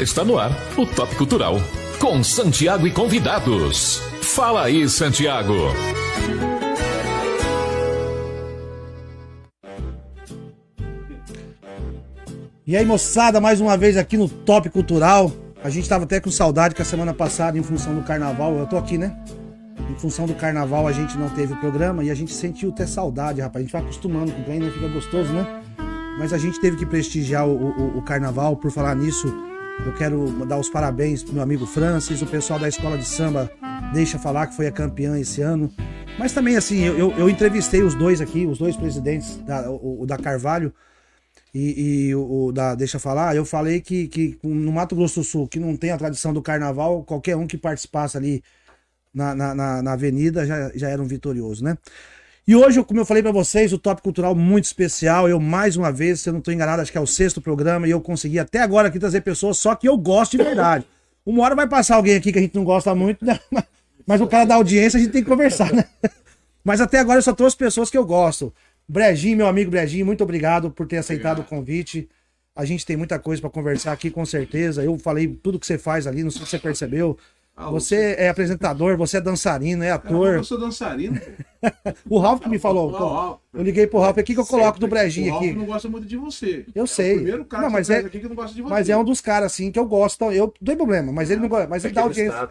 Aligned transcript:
Está 0.00 0.24
no 0.24 0.36
ar 0.36 0.50
o 0.76 0.84
Top 0.84 1.14
Cultural, 1.14 1.54
com 2.00 2.20
Santiago 2.24 2.84
e 2.84 2.90
convidados. 2.90 3.98
Fala 4.22 4.64
aí, 4.64 4.88
Santiago. 4.88 5.54
E 12.66 12.76
aí, 12.76 12.84
moçada, 12.84 13.40
mais 13.40 13.60
uma 13.60 13.76
vez 13.76 13.96
aqui 13.96 14.16
no 14.16 14.28
Top 14.28 14.68
Cultural. 14.68 15.30
A 15.62 15.70
gente 15.70 15.88
tava 15.88 16.02
até 16.02 16.18
com 16.18 16.28
saudade 16.28 16.74
que 16.74 16.82
a 16.82 16.84
semana 16.84 17.14
passada, 17.14 17.56
em 17.56 17.62
função 17.62 17.94
do 17.94 18.02
carnaval, 18.02 18.52
eu 18.58 18.66
tô 18.66 18.76
aqui, 18.76 18.98
né? 18.98 19.16
Em 19.88 19.94
função 19.94 20.26
do 20.26 20.34
carnaval, 20.34 20.88
a 20.88 20.92
gente 20.92 21.16
não 21.16 21.28
teve 21.28 21.52
o 21.52 21.56
programa 21.58 22.02
e 22.02 22.10
a 22.10 22.14
gente 22.16 22.32
sentiu 22.32 22.70
até 22.70 22.84
saudade, 22.84 23.40
rapaz. 23.40 23.60
A 23.60 23.62
gente 23.62 23.72
vai 23.72 23.82
acostumando 23.82 24.32
com 24.32 24.40
o 24.40 24.44
trem, 24.44 24.58
né? 24.58 24.72
Fica 24.72 24.88
gostoso, 24.88 25.32
né? 25.32 25.62
Mas 26.18 26.32
a 26.32 26.38
gente 26.38 26.60
teve 26.60 26.76
que 26.76 26.84
prestigiar 26.84 27.46
o, 27.46 27.52
o, 27.52 27.98
o 27.98 28.02
carnaval. 28.02 28.56
Por 28.56 28.72
falar 28.72 28.96
nisso, 28.96 29.32
eu 29.84 29.92
quero 29.94 30.46
dar 30.46 30.58
os 30.58 30.68
parabéns 30.68 31.22
pro 31.22 31.34
meu 31.34 31.42
amigo 31.42 31.66
Francis, 31.66 32.22
o 32.22 32.26
pessoal 32.26 32.58
da 32.58 32.68
escola 32.68 32.96
de 32.96 33.04
samba 33.04 33.50
deixa 33.92 34.18
falar 34.18 34.46
que 34.46 34.54
foi 34.54 34.66
a 34.66 34.72
campeã 34.72 35.18
esse 35.18 35.40
ano. 35.40 35.70
Mas 36.18 36.32
também, 36.32 36.56
assim, 36.56 36.80
eu, 36.84 37.10
eu, 37.12 37.28
entrevistei 37.28 37.82
os 37.82 37.94
dois 37.94 38.20
aqui, 38.20 38.46
os 38.46 38.58
dois 38.58 38.76
presidentes, 38.76 39.36
da, 39.38 39.68
o, 39.70 40.02
o 40.02 40.06
da 40.06 40.16
Carvalho 40.16 40.72
e, 41.52 42.08
e 42.08 42.14
o, 42.14 42.46
o, 42.46 42.52
da 42.52 42.74
Deixa 42.74 42.98
Falar. 42.98 43.34
Eu 43.34 43.44
falei 43.44 43.80
que, 43.80 44.06
que 44.06 44.38
no 44.42 44.72
Mato 44.72 44.94
Grosso 44.94 45.20
do 45.20 45.24
Sul, 45.24 45.48
que 45.48 45.58
não 45.58 45.76
tem 45.76 45.90
a 45.90 45.98
tradição 45.98 46.32
do 46.32 46.40
carnaval, 46.40 47.02
qualquer 47.02 47.36
um 47.36 47.46
que 47.46 47.58
participasse 47.58 48.16
ali 48.16 48.42
na, 49.12 49.34
na, 49.34 49.54
na, 49.54 49.82
na 49.82 49.92
avenida 49.92 50.46
já, 50.46 50.70
já 50.74 50.88
era 50.88 51.02
um 51.02 51.06
vitorioso, 51.06 51.64
né? 51.64 51.76
E 52.46 52.54
hoje, 52.54 52.82
como 52.84 53.00
eu 53.00 53.06
falei 53.06 53.22
para 53.22 53.32
vocês, 53.32 53.72
o 53.72 53.78
Top 53.78 54.02
Cultural 54.02 54.34
muito 54.34 54.64
especial. 54.64 55.26
Eu, 55.26 55.40
mais 55.40 55.76
uma 55.76 55.90
vez, 55.90 56.20
se 56.20 56.28
eu 56.28 56.32
não 56.34 56.42
tô 56.42 56.52
enganado, 56.52 56.82
acho 56.82 56.92
que 56.92 56.98
é 56.98 57.00
o 57.00 57.06
sexto 57.06 57.40
programa 57.40 57.86
e 57.86 57.90
eu 57.90 58.00
consegui 58.02 58.38
até 58.38 58.60
agora 58.60 58.88
aqui 58.88 58.98
trazer 58.98 59.22
pessoas 59.22 59.56
só 59.56 59.74
que 59.74 59.88
eu 59.88 59.96
gosto 59.96 60.36
de 60.36 60.44
verdade. 60.44 60.86
Uma 61.24 61.42
hora 61.42 61.54
vai 61.54 61.66
passar 61.66 61.96
alguém 61.96 62.16
aqui 62.16 62.30
que 62.30 62.38
a 62.38 62.42
gente 62.42 62.54
não 62.54 62.64
gosta 62.64 62.94
muito, 62.94 63.24
né? 63.24 63.40
mas 64.06 64.20
o 64.20 64.26
cara 64.26 64.44
da 64.44 64.56
audiência 64.56 64.98
a 64.98 65.00
gente 65.00 65.12
tem 65.12 65.22
que 65.22 65.28
conversar, 65.28 65.72
né? 65.72 65.86
Mas 66.62 66.80
até 66.80 66.98
agora 66.98 67.18
eu 67.18 67.22
só 67.22 67.34
trouxe 67.34 67.54
pessoas 67.54 67.90
que 67.90 67.98
eu 67.98 68.06
gosto. 68.06 68.50
Brejinho, 68.88 69.36
meu 69.36 69.46
amigo 69.46 69.70
Brejinho, 69.70 70.06
muito 70.06 70.24
obrigado 70.24 70.70
por 70.70 70.86
ter 70.86 70.96
aceitado 70.96 71.40
obrigado. 71.40 71.46
o 71.46 71.58
convite. 71.58 72.08
A 72.56 72.64
gente 72.64 72.86
tem 72.86 72.96
muita 72.96 73.18
coisa 73.18 73.42
para 73.42 73.50
conversar 73.50 73.92
aqui, 73.92 74.10
com 74.10 74.24
certeza. 74.24 74.82
Eu 74.82 74.98
falei 74.98 75.28
tudo 75.28 75.58
que 75.58 75.66
você 75.66 75.76
faz 75.76 76.06
ali, 76.06 76.24
não 76.24 76.30
sei 76.30 76.40
se 76.42 76.48
você 76.48 76.58
percebeu. 76.58 77.18
Ah, 77.56 77.70
você 77.70 78.16
é 78.18 78.28
apresentador, 78.28 78.96
você 78.96 79.18
é 79.18 79.20
dançarino, 79.20 79.84
é 79.84 79.92
ator. 79.92 80.34
Eu 80.34 80.44
sou 80.44 80.58
dançarino. 80.58 81.20
o 82.10 82.18
Ralf 82.18 82.40
que 82.40 82.48
me 82.48 82.58
falou. 82.58 83.40
eu 83.52 83.62
liguei 83.62 83.86
pro 83.86 84.00
Ralf 84.00 84.18
aqui 84.18 84.34
que 84.34 84.40
eu 84.40 84.46
coloco 84.46 84.80
do 84.80 84.88
Brejinho 84.88 85.36
aqui. 85.36 85.44
O 85.44 85.48
Ralf 85.48 85.58
não 85.58 85.66
gosta 85.66 85.88
muito 85.88 86.04
de 86.04 86.16
você. 86.16 86.66
Eu 86.74 86.84
sei. 86.84 87.10
É 87.10 87.12
o 87.12 87.16
primeiro 87.16 87.44
cara 87.44 87.62
não, 87.62 87.70
mas 87.70 87.88
é, 87.90 87.98
aqui 87.98 88.18
que 88.18 88.28
não 88.28 88.34
gosta 88.34 88.56
de 88.56 88.60
você. 88.60 88.70
Mas 88.70 88.88
é 88.88 88.96
um 88.96 89.04
dos 89.04 89.20
caras 89.20 89.52
assim 89.52 89.70
que 89.70 89.78
eu 89.78 89.86
gosto. 89.86 90.24
Eu 90.32 90.46
não 90.46 90.66
tem 90.66 90.76
problema, 90.76 91.12
mas 91.12 91.30
ele 91.30 91.42
não 91.42 91.48
gosta. 91.48 91.68
Mas 91.68 91.84
ele 91.84 91.94
dá 91.94 92.02
audiência. 92.02 92.48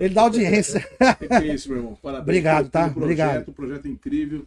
Ele 0.00 0.14
dá 0.14 0.22
audiência. 0.22 0.88
é 1.28 1.46
isso, 1.46 1.68
meu 1.68 1.78
irmão. 1.78 1.98
Parabéns. 2.02 2.22
Obrigado, 2.22 2.70
tá? 2.70 2.84
Projeto, 2.84 3.02
Obrigado. 3.02 3.48
Um 3.50 3.52
projeto 3.52 3.86
incrível. 3.86 4.46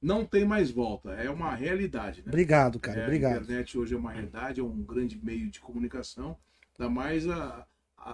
Não 0.00 0.24
tem 0.24 0.44
mais 0.44 0.70
volta. 0.70 1.10
É 1.14 1.28
uma 1.28 1.52
realidade. 1.52 2.20
Né? 2.20 2.26
Obrigado, 2.28 2.78
cara. 2.78 3.00
É, 3.00 3.04
Obrigado. 3.04 3.32
A 3.32 3.42
internet 3.42 3.76
hoje 3.76 3.94
é 3.94 3.96
uma 3.96 4.12
realidade, 4.12 4.60
é 4.60 4.62
um 4.62 4.82
grande 4.82 5.18
meio 5.20 5.50
de 5.50 5.58
comunicação. 5.60 6.36
Ainda 6.78 6.88
mais 6.88 7.28
a 7.28 7.66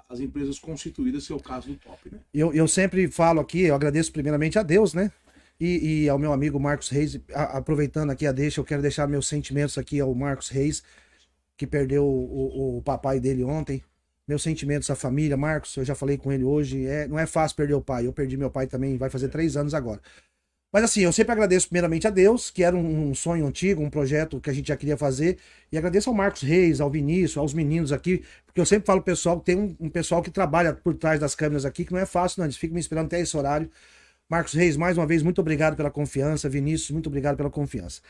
as 0.09 0.21
empresas 0.21 0.59
constituídas, 0.59 1.27
que 1.27 1.33
é 1.33 1.37
o 1.37 1.41
caso 1.41 1.69
do 1.69 1.77
Top, 1.77 1.99
né? 2.11 2.19
Eu, 2.33 2.53
eu 2.53 2.69
sempre 2.69 3.09
falo 3.09 3.41
aqui, 3.41 3.63
eu 3.63 3.75
agradeço 3.75 4.13
primeiramente 4.13 4.59
a 4.59 4.63
Deus, 4.63 4.95
né? 4.95 5.11
E, 5.61 6.05
e 6.05 6.09
ao 6.09 6.19
meu 6.19 6.33
amigo 6.33 6.61
Marcos 6.61 6.89
Reis, 6.89 7.19
a, 7.35 7.59
aproveitando 7.59 8.11
aqui 8.11 8.27
a 8.27 8.33
deixa, 8.33 8.61
eu 8.61 8.65
quero 8.65 8.83
deixar 8.83 9.09
meus 9.09 9.27
sentimentos 9.27 9.77
aqui 9.77 9.99
ao 10.01 10.15
Marcos 10.15 10.49
Reis, 10.49 10.83
que 11.57 11.67
perdeu 11.67 12.05
o, 12.05 12.77
o, 12.77 12.79
o 12.79 12.83
papai 12.83 13.19
dele 13.19 13.43
ontem. 13.43 13.83
Meus 14.27 14.43
sentimentos 14.43 14.91
à 14.91 14.95
família, 14.95 15.39
Marcos, 15.39 15.75
eu 15.77 15.85
já 15.85 15.95
falei 15.95 16.19
com 16.19 16.31
ele 16.31 16.45
hoje, 16.45 16.87
é, 16.87 17.09
não 17.09 17.19
é 17.19 17.27
fácil 17.27 17.57
perder 17.57 17.75
o 17.75 17.81
pai. 17.81 18.07
Eu 18.07 18.13
perdi 18.13 18.37
meu 18.37 18.51
pai 18.51 18.67
também, 18.67 18.99
vai 18.99 19.09
fazer 19.09 19.29
três 19.29 19.57
anos 19.57 19.73
agora. 19.73 20.01
Mas 20.71 20.85
assim, 20.85 21.01
eu 21.01 21.13
sempre 21.13 21.33
agradeço 21.33 21.67
primeiramente 21.67 22.07
a 22.07 22.11
Deus, 22.11 22.51
que 22.51 22.63
era 22.63 22.77
um, 22.77 23.15
sonho 23.15 23.47
antigo, 23.47 23.83
um 23.83 23.89
projeto 23.89 24.39
que 24.39 24.51
a 24.51 24.53
gente 24.53 24.69
já 24.69 24.77
queria 24.77 24.99
fazer. 24.99 25.39
E 25.73 25.79
agradeço 25.79 26.11
ao 26.11 26.15
Marcos 26.15 26.43
Reis, 26.43 26.81
ao 26.81 26.91
Vinícius, 26.91 27.39
aos 27.39 27.55
meninos 27.55 27.91
aqui, 27.91 28.23
porque 28.45 28.61
eu 28.61 28.67
sempre 28.67 28.87
falo 28.87 29.01
pessoal 29.01 29.39
que 29.41 29.47
tem 29.47 29.57
um, 29.57 29.75
um, 29.81 29.89
pessoal 29.89 30.23
que 30.23 30.31
trabalha 30.31 30.75
por 30.75 30.95
trás 30.95 31.19
das 31.19 31.35
câmeras 31.35 31.65
aqui, 31.65 31.87
que 31.87 31.93
não 31.93 31.99
é 31.99 32.05
fácil, 32.05 32.41
não. 32.41 32.47
Eles 32.47 32.57
ficam 32.57 32.75
me 32.75 32.81
esperando 32.81 33.07
até 33.07 33.19
esse 33.19 33.35
horário. 33.35 33.71
Marcos 34.29 34.53
Reis, 34.53 34.77
mais 34.77 34.99
uma 34.99 35.07
vez, 35.07 35.23
muito 35.23 35.41
obrigado 35.41 35.75
pela 35.75 35.91
confiança. 35.91 36.51
Vinícius, 36.51 36.91
muito 36.91 37.07
obrigado 37.07 37.37
pela 37.37 37.49
confiança. 37.49 38.03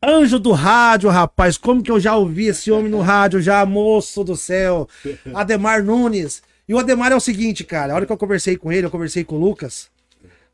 Anjo 0.00 0.38
do 0.38 0.52
rádio, 0.52 1.10
rapaz, 1.10 1.58
como 1.58 1.82
que 1.82 1.90
eu 1.90 1.98
já 1.98 2.14
ouvi 2.14 2.46
esse 2.46 2.70
homem 2.70 2.90
no 2.90 3.00
rádio, 3.00 3.40
já, 3.42 3.66
moço 3.66 4.22
do 4.22 4.36
céu. 4.36 4.88
Ademar 5.34 5.82
Nunes. 5.82 6.42
E 6.68 6.74
o 6.74 6.78
Ademar 6.78 7.10
é 7.10 7.16
o 7.16 7.20
seguinte, 7.20 7.64
cara, 7.64 7.92
a 7.92 7.96
hora 7.96 8.06
que 8.06 8.12
eu 8.12 8.16
conversei 8.16 8.56
com 8.56 8.70
ele, 8.70 8.86
eu 8.86 8.90
conversei 8.90 9.24
com 9.24 9.34
o 9.34 9.40
Lucas. 9.40 9.90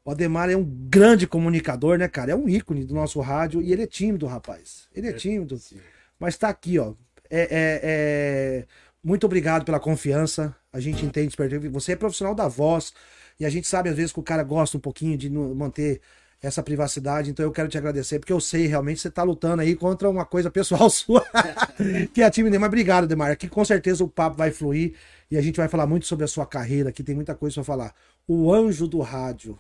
O 0.05 0.11
Ademar 0.11 0.49
é 0.49 0.57
um 0.57 0.65
grande 0.65 1.27
comunicador, 1.27 1.99
né, 1.99 2.09
cara? 2.09 2.33
É 2.33 2.35
um 2.35 2.49
ícone 2.49 2.85
do 2.85 2.95
nosso 2.95 3.21
rádio 3.21 3.61
e 3.61 3.73
ele 3.73 3.83
é 3.83 3.87
tímido, 3.87 4.27
rapaz. 4.27 4.89
Ele 4.95 5.09
é 5.09 5.13
tímido. 5.13 5.59
Sim. 5.59 5.79
Mas 6.19 6.37
tá 6.37 6.49
aqui, 6.49 6.79
ó. 6.79 6.95
É, 7.29 7.43
é, 7.43 7.81
é... 7.83 8.67
Muito 9.03 9.25
obrigado 9.25 9.65
pela 9.65 9.79
confiança. 9.79 10.55
A 10.73 10.81
gente 10.81 11.05
entende. 11.05 11.35
Você 11.71 11.93
é 11.93 11.97
profissional 11.97 12.35
da 12.35 12.49
voz 12.49 12.93
e 13.39 13.45
a 13.45 13.51
gente 13.51 13.67
sabe 13.67 13.89
às 13.89 13.97
vezes 13.97 14.13
que 14.13 14.21
o 14.21 14.23
cara 14.23 14.43
gosta 14.43 14.77
um 14.77 14.81
pouquinho 14.81 15.17
de 15.17 15.29
manter 15.31 16.01
essa 16.43 16.63
privacidade. 16.63 17.31
Então 17.31 17.45
eu 17.45 17.53
quero 17.53 17.69
te 17.69 17.77
agradecer, 17.77 18.19
porque 18.19 18.33
eu 18.33 18.41
sei 18.41 18.67
realmente 18.67 19.01
você 19.01 19.11
tá 19.11 19.23
lutando 19.23 19.63
aí 19.63 19.75
contra 19.77 20.09
uma 20.09 20.25
coisa 20.25 20.51
pessoal 20.51 20.89
sua, 20.91 21.25
que 22.13 22.23
é 22.23 22.25
a 22.25 22.31
timidez. 22.31 22.61
Mas 22.61 22.69
obrigado, 22.69 23.07
Demar. 23.07 23.31
Aqui 23.31 23.49
com 23.49 23.65
certeza 23.65 24.03
o 24.03 24.09
papo 24.09 24.37
vai 24.37 24.51
fluir 24.51 24.95
e 25.31 25.37
a 25.37 25.43
gente 25.43 25.57
vai 25.57 25.69
falar 25.69 25.87
muito 25.87 26.07
sobre 26.07 26.25
a 26.25 26.29
sua 26.29 26.47
carreira. 26.47 26.89
Aqui 26.89 27.03
tem 27.03 27.15
muita 27.15 27.35
coisa 27.35 27.55
para 27.55 27.65
falar. 27.65 27.95
O 28.27 28.53
anjo 28.53 28.87
do 28.87 29.01
rádio. 29.01 29.59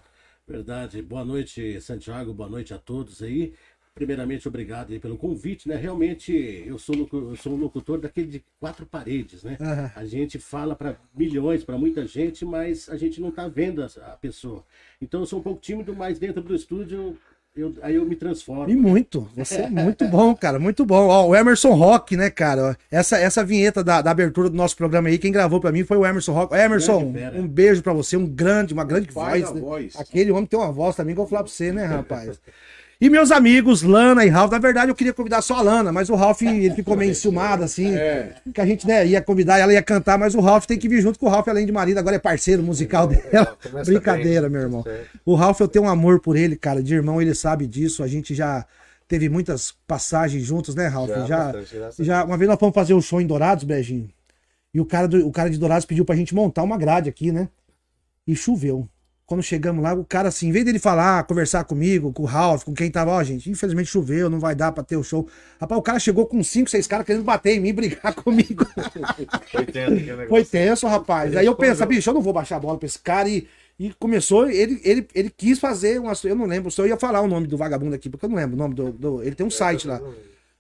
Verdade. 0.50 1.00
Boa 1.00 1.24
noite, 1.24 1.80
Santiago. 1.80 2.34
Boa 2.34 2.48
noite 2.48 2.74
a 2.74 2.78
todos 2.78 3.22
aí. 3.22 3.54
Primeiramente, 3.94 4.48
obrigado 4.48 4.98
pelo 4.98 5.16
convite, 5.16 5.68
né? 5.68 5.76
Realmente, 5.76 6.32
eu 6.66 6.76
sou, 6.76 7.08
eu 7.12 7.36
sou 7.36 7.52
um 7.52 7.56
locutor 7.56 8.00
daquele 8.00 8.26
de 8.26 8.44
quatro 8.58 8.84
paredes, 8.84 9.44
né? 9.44 9.56
Uhum. 9.60 9.90
A 9.94 10.04
gente 10.04 10.40
fala 10.40 10.74
para 10.74 10.96
milhões, 11.14 11.62
para 11.62 11.78
muita 11.78 12.04
gente, 12.04 12.44
mas 12.44 12.88
a 12.88 12.96
gente 12.96 13.20
não 13.20 13.28
está 13.28 13.46
vendo 13.46 13.80
a, 13.80 13.86
a, 13.86 14.16
pessoa. 14.16 14.64
Então, 15.00 15.20
eu 15.20 15.26
sou 15.26 15.38
um 15.38 15.42
pouco 15.42 15.60
tímido, 15.60 15.94
mas 15.94 16.18
dentro 16.18 16.42
do 16.42 16.54
estúdio 16.54 17.16
eu, 17.56 17.74
aí 17.82 17.96
eu 17.96 18.04
me 18.04 18.14
transformo. 18.14 18.70
E 18.70 18.76
muito. 18.76 19.28
Você 19.36 19.62
é 19.62 19.68
muito 19.68 20.06
bom, 20.06 20.34
cara. 20.36 20.58
Muito 20.58 20.86
bom. 20.86 21.08
Ó, 21.08 21.28
o 21.28 21.34
Emerson 21.34 21.72
Rock, 21.74 22.16
né, 22.16 22.30
cara? 22.30 22.76
Essa, 22.90 23.18
essa 23.18 23.44
vinheta 23.44 23.82
da, 23.82 24.00
da 24.00 24.10
abertura 24.10 24.48
do 24.48 24.56
nosso 24.56 24.76
programa 24.76 25.08
aí, 25.08 25.18
quem 25.18 25.32
gravou 25.32 25.60
para 25.60 25.72
mim 25.72 25.84
foi 25.84 25.96
o 25.96 26.06
Emerson 26.06 26.32
Rock. 26.32 26.54
Emerson, 26.54 27.12
um 27.34 27.46
beijo 27.46 27.82
para 27.82 27.92
você. 27.92 28.16
Um 28.16 28.26
grande, 28.26 28.72
uma 28.72 28.84
grande 28.84 29.10
voz, 29.10 29.52
né? 29.52 29.60
voz. 29.60 29.96
Aquele 29.96 30.30
homem 30.30 30.46
tem 30.46 30.58
uma 30.58 30.70
voz 30.70 30.94
também 30.94 31.14
que 31.14 31.20
eu 31.20 31.24
vou 31.24 31.30
falar 31.30 31.42
pra 31.42 31.52
você, 31.52 31.72
né, 31.72 31.84
rapaz? 31.84 32.40
E 33.00 33.08
meus 33.08 33.30
amigos, 33.30 33.82
Lana 33.82 34.26
e 34.26 34.28
Ralph, 34.28 34.50
na 34.50 34.58
verdade 34.58 34.90
eu 34.90 34.94
queria 34.94 35.14
convidar 35.14 35.40
só 35.40 35.54
a 35.54 35.62
Lana, 35.62 35.90
mas 35.90 36.10
o 36.10 36.14
Ralph 36.14 36.42
ele 36.42 36.74
ficou 36.74 36.94
meio 36.94 37.10
enciumado, 37.12 37.64
assim. 37.64 37.94
É. 37.94 38.34
Que 38.52 38.60
a 38.60 38.66
gente 38.66 38.86
né, 38.86 39.06
ia 39.06 39.22
convidar, 39.22 39.58
ela 39.58 39.72
ia 39.72 39.82
cantar, 39.82 40.18
mas 40.18 40.34
o 40.34 40.40
Ralph 40.40 40.66
tem 40.66 40.78
que 40.78 40.86
vir 40.86 41.00
junto 41.00 41.18
com 41.18 41.24
o 41.24 41.28
Ralph, 41.30 41.48
além 41.48 41.64
de 41.64 41.72
marido, 41.72 41.96
agora 41.96 42.16
é 42.16 42.18
parceiro 42.18 42.62
musical 42.62 43.06
dela. 43.06 43.56
Brincadeira, 43.86 44.42
bem. 44.42 44.50
meu 44.50 44.60
irmão. 44.60 44.84
O 45.24 45.34
Ralph, 45.34 45.58
eu 45.60 45.68
tenho 45.68 45.86
um 45.86 45.88
amor 45.88 46.20
por 46.20 46.36
ele, 46.36 46.56
cara, 46.56 46.82
de 46.82 46.94
irmão, 46.94 47.22
ele 47.22 47.34
sabe 47.34 47.66
disso. 47.66 48.02
A 48.02 48.06
gente 48.06 48.34
já 48.34 48.66
teve 49.08 49.30
muitas 49.30 49.74
passagens 49.86 50.44
juntos, 50.44 50.74
né, 50.74 50.86
Ralph? 50.86 51.08
Já, 51.08 51.26
já, 51.26 51.52
bastante, 51.52 52.04
já 52.04 52.22
uma 52.22 52.36
vez 52.36 52.50
nós 52.50 52.60
fomos 52.60 52.74
fazer 52.74 52.92
o 52.92 52.98
um 52.98 53.02
show 53.02 53.18
em 53.18 53.26
Dourados, 53.26 53.64
Beijinho. 53.64 54.10
E 54.74 54.80
o 54.80 54.84
cara, 54.84 55.08
do, 55.08 55.26
o 55.26 55.32
cara 55.32 55.48
de 55.48 55.56
Dourados 55.56 55.86
pediu 55.86 56.04
pra 56.04 56.14
gente 56.14 56.34
montar 56.34 56.62
uma 56.62 56.76
grade 56.76 57.08
aqui, 57.08 57.32
né? 57.32 57.48
E 58.26 58.36
choveu. 58.36 58.86
Quando 59.30 59.44
chegamos 59.44 59.80
lá, 59.80 59.94
o 59.94 60.04
cara, 60.04 60.28
assim, 60.28 60.48
em 60.48 60.50
vez 60.50 60.64
dele 60.64 60.80
falar, 60.80 61.22
conversar 61.22 61.62
comigo, 61.62 62.12
com 62.12 62.24
o 62.24 62.26
Ralph, 62.26 62.64
com 62.64 62.74
quem 62.74 62.90
tava, 62.90 63.12
ó, 63.12 63.22
gente, 63.22 63.48
infelizmente 63.48 63.88
choveu, 63.88 64.28
não 64.28 64.40
vai 64.40 64.56
dar 64.56 64.72
pra 64.72 64.82
ter 64.82 64.96
o 64.96 65.04
show. 65.04 65.28
Rapaz, 65.60 65.78
o 65.78 65.82
cara 65.82 66.00
chegou 66.00 66.26
com 66.26 66.42
cinco, 66.42 66.68
seis 66.68 66.84
caras 66.88 67.06
querendo 67.06 67.22
bater 67.22 67.52
em 67.52 67.60
mim, 67.60 67.70
brigar 67.72 68.12
comigo. 68.12 68.66
Foi 69.52 69.64
tenso, 69.66 70.28
Foi 70.28 70.44
tenso, 70.44 70.86
rapaz. 70.88 71.36
Aí 71.36 71.46
eu 71.46 71.54
penso, 71.54 71.86
bicho, 71.86 72.10
eu 72.10 72.14
não 72.14 72.20
vou 72.20 72.32
baixar 72.32 72.56
a 72.56 72.58
bola 72.58 72.76
pra 72.76 72.86
esse 72.86 72.98
cara 72.98 73.28
e. 73.28 73.46
E 73.78 73.94
começou, 74.00 74.50
ele, 74.50 74.80
ele, 74.84 75.06
ele 75.14 75.30
quis 75.30 75.60
fazer 75.60 76.00
uma. 76.00 76.12
Eu 76.24 76.34
não 76.34 76.44
lembro, 76.44 76.68
só 76.68 76.82
eu 76.82 76.88
ia 76.88 76.96
falar 76.96 77.20
o 77.20 77.28
nome 77.28 77.46
do 77.46 77.56
vagabundo 77.56 77.94
aqui, 77.94 78.10
porque 78.10 78.26
eu 78.26 78.30
não 78.30 78.36
lembro 78.36 78.56
o 78.56 78.58
nome 78.58 78.74
do. 78.74 78.92
do 78.92 79.22
ele 79.22 79.36
tem 79.36 79.46
um 79.46 79.50
site 79.50 79.86
lá. 79.86 80.00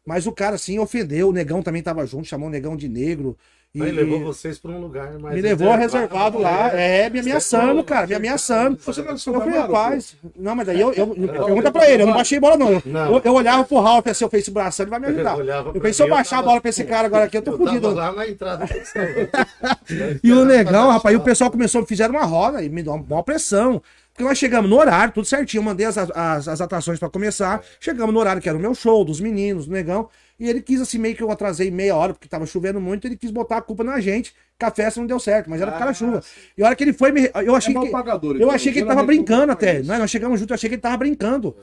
Mas 0.06 0.28
o 0.28 0.32
cara, 0.32 0.54
assim, 0.54 0.78
ofendeu. 0.78 1.28
O 1.28 1.32
negão 1.32 1.60
também 1.60 1.82
tava 1.82 2.06
junto, 2.06 2.28
chamou 2.28 2.46
o 2.46 2.52
negão 2.52 2.76
de 2.76 2.88
negro. 2.88 3.36
E, 3.72 3.80
Aí 3.80 3.92
levou 3.92 4.18
vocês 4.24 4.58
pra 4.58 4.72
um 4.72 4.80
lugar 4.80 5.16
mais. 5.20 5.36
me 5.36 5.40
levou 5.42 5.72
reservado 5.76 6.38
lá, 6.40 6.72
é, 6.74 7.08
me 7.08 7.20
ameaçando, 7.20 7.84
cara, 7.84 8.04
me 8.04 8.14
ameaçando. 8.16 8.76
Você 8.84 9.00
não 9.00 9.10
é 9.10 9.12
Eu 9.14 9.18
falei, 9.18 9.36
Amaro, 9.58 9.60
rapaz, 9.60 10.16
não, 10.36 10.56
mas 10.56 10.66
daí 10.66 10.80
eu, 10.80 10.92
eu, 10.92 11.06
pergunta 11.06 11.70
pra 11.70 11.88
ele, 11.88 12.02
eu 12.02 12.06
não 12.08 12.14
baixei 12.14 12.40
bola, 12.40 12.56
não. 12.56 12.72
Eu, 12.72 12.82
Não. 12.84 13.14
eu, 13.14 13.22
eu 13.26 13.32
olhava 13.32 13.62
pro 13.62 13.78
Ralf 13.78 14.04
assim, 14.08 14.24
eu 14.24 14.28
esse 14.40 14.50
braço, 14.50 14.82
ele 14.82 14.90
vai 14.90 14.98
me 14.98 15.06
Eu 15.06 15.10
ajudar. 15.14 15.38
Eu 15.38 15.62
pra 15.62 15.72
pensei, 15.74 15.92
se 15.92 16.02
eu 16.02 16.06
eu 16.08 16.10
baixar 16.10 16.38
a 16.40 16.42
bola 16.42 16.60
pra 16.60 16.68
esse 16.70 16.82
cara 16.82 17.06
agora 17.06 17.24
aqui, 17.26 17.36
eu 17.36 17.42
tô 17.42 17.52
Eu 17.52 17.58
fudido. 17.58 17.94
lá 17.94 18.10
na 18.12 18.26
entrada 18.26 18.64
E 20.20 20.32
o 20.32 20.42
legal, 20.42 20.90
rapaz, 20.90 21.14
e 21.14 21.16
o 21.16 21.20
pessoal 21.22 21.48
começou, 21.48 21.86
fizeram 21.86 22.14
uma 22.14 22.24
roda 22.24 22.62
e 22.64 22.68
me 22.68 22.82
deu 22.82 22.92
uma 22.94 23.04
maior 23.08 23.22
pressão. 23.22 23.80
Porque 24.20 24.28
nós 24.28 24.38
chegamos 24.38 24.68
no 24.68 24.76
horário, 24.78 25.14
tudo 25.14 25.26
certinho. 25.26 25.60
Eu 25.60 25.64
mandei 25.64 25.86
as, 25.86 25.96
as, 25.96 26.46
as 26.46 26.60
atrações 26.60 26.98
pra 26.98 27.08
começar. 27.08 27.64
Chegamos 27.80 28.12
no 28.12 28.20
horário 28.20 28.42
que 28.42 28.48
era 28.50 28.58
o 28.58 28.60
meu 28.60 28.74
show, 28.74 29.02
dos 29.02 29.18
meninos, 29.18 29.64
do 29.66 29.72
negão. 29.72 30.10
E 30.38 30.46
ele 30.46 30.60
quis, 30.60 30.78
assim, 30.78 30.98
meio 30.98 31.16
que 31.16 31.22
eu 31.22 31.30
atrasei 31.30 31.70
meia 31.70 31.96
hora, 31.96 32.12
porque 32.12 32.28
tava 32.28 32.44
chovendo 32.44 32.78
muito. 32.78 33.06
Ele 33.06 33.16
quis 33.16 33.30
botar 33.30 33.56
a 33.56 33.62
culpa 33.62 33.82
na 33.82 33.98
gente, 33.98 34.34
que 34.58 34.64
a 34.64 34.70
festa 34.70 35.00
não 35.00 35.06
deu 35.06 35.18
certo, 35.18 35.48
mas 35.48 35.62
era 35.62 35.72
por 35.72 35.78
causa 35.78 35.92
da 35.92 35.94
chuva. 35.94 36.22
E 36.56 36.62
a 36.62 36.66
hora 36.66 36.76
que 36.76 36.84
ele 36.84 36.92
foi, 36.92 37.12
me... 37.12 37.30
eu 37.34 37.56
achei 37.56 37.74
É 37.74 37.80
que. 37.80 37.88
pagador, 37.88 38.32
Eu 38.32 38.42
então, 38.42 38.50
achei 38.50 38.70
que 38.70 38.80
ele 38.80 38.86
tava 38.88 39.02
brincando 39.02 39.52
até. 39.52 39.82
Nós, 39.82 39.98
nós 39.98 40.10
chegamos 40.10 40.38
junto, 40.38 40.50
eu 40.50 40.54
achei 40.54 40.68
que 40.68 40.74
ele 40.74 40.82
tava 40.82 40.98
brincando. 40.98 41.56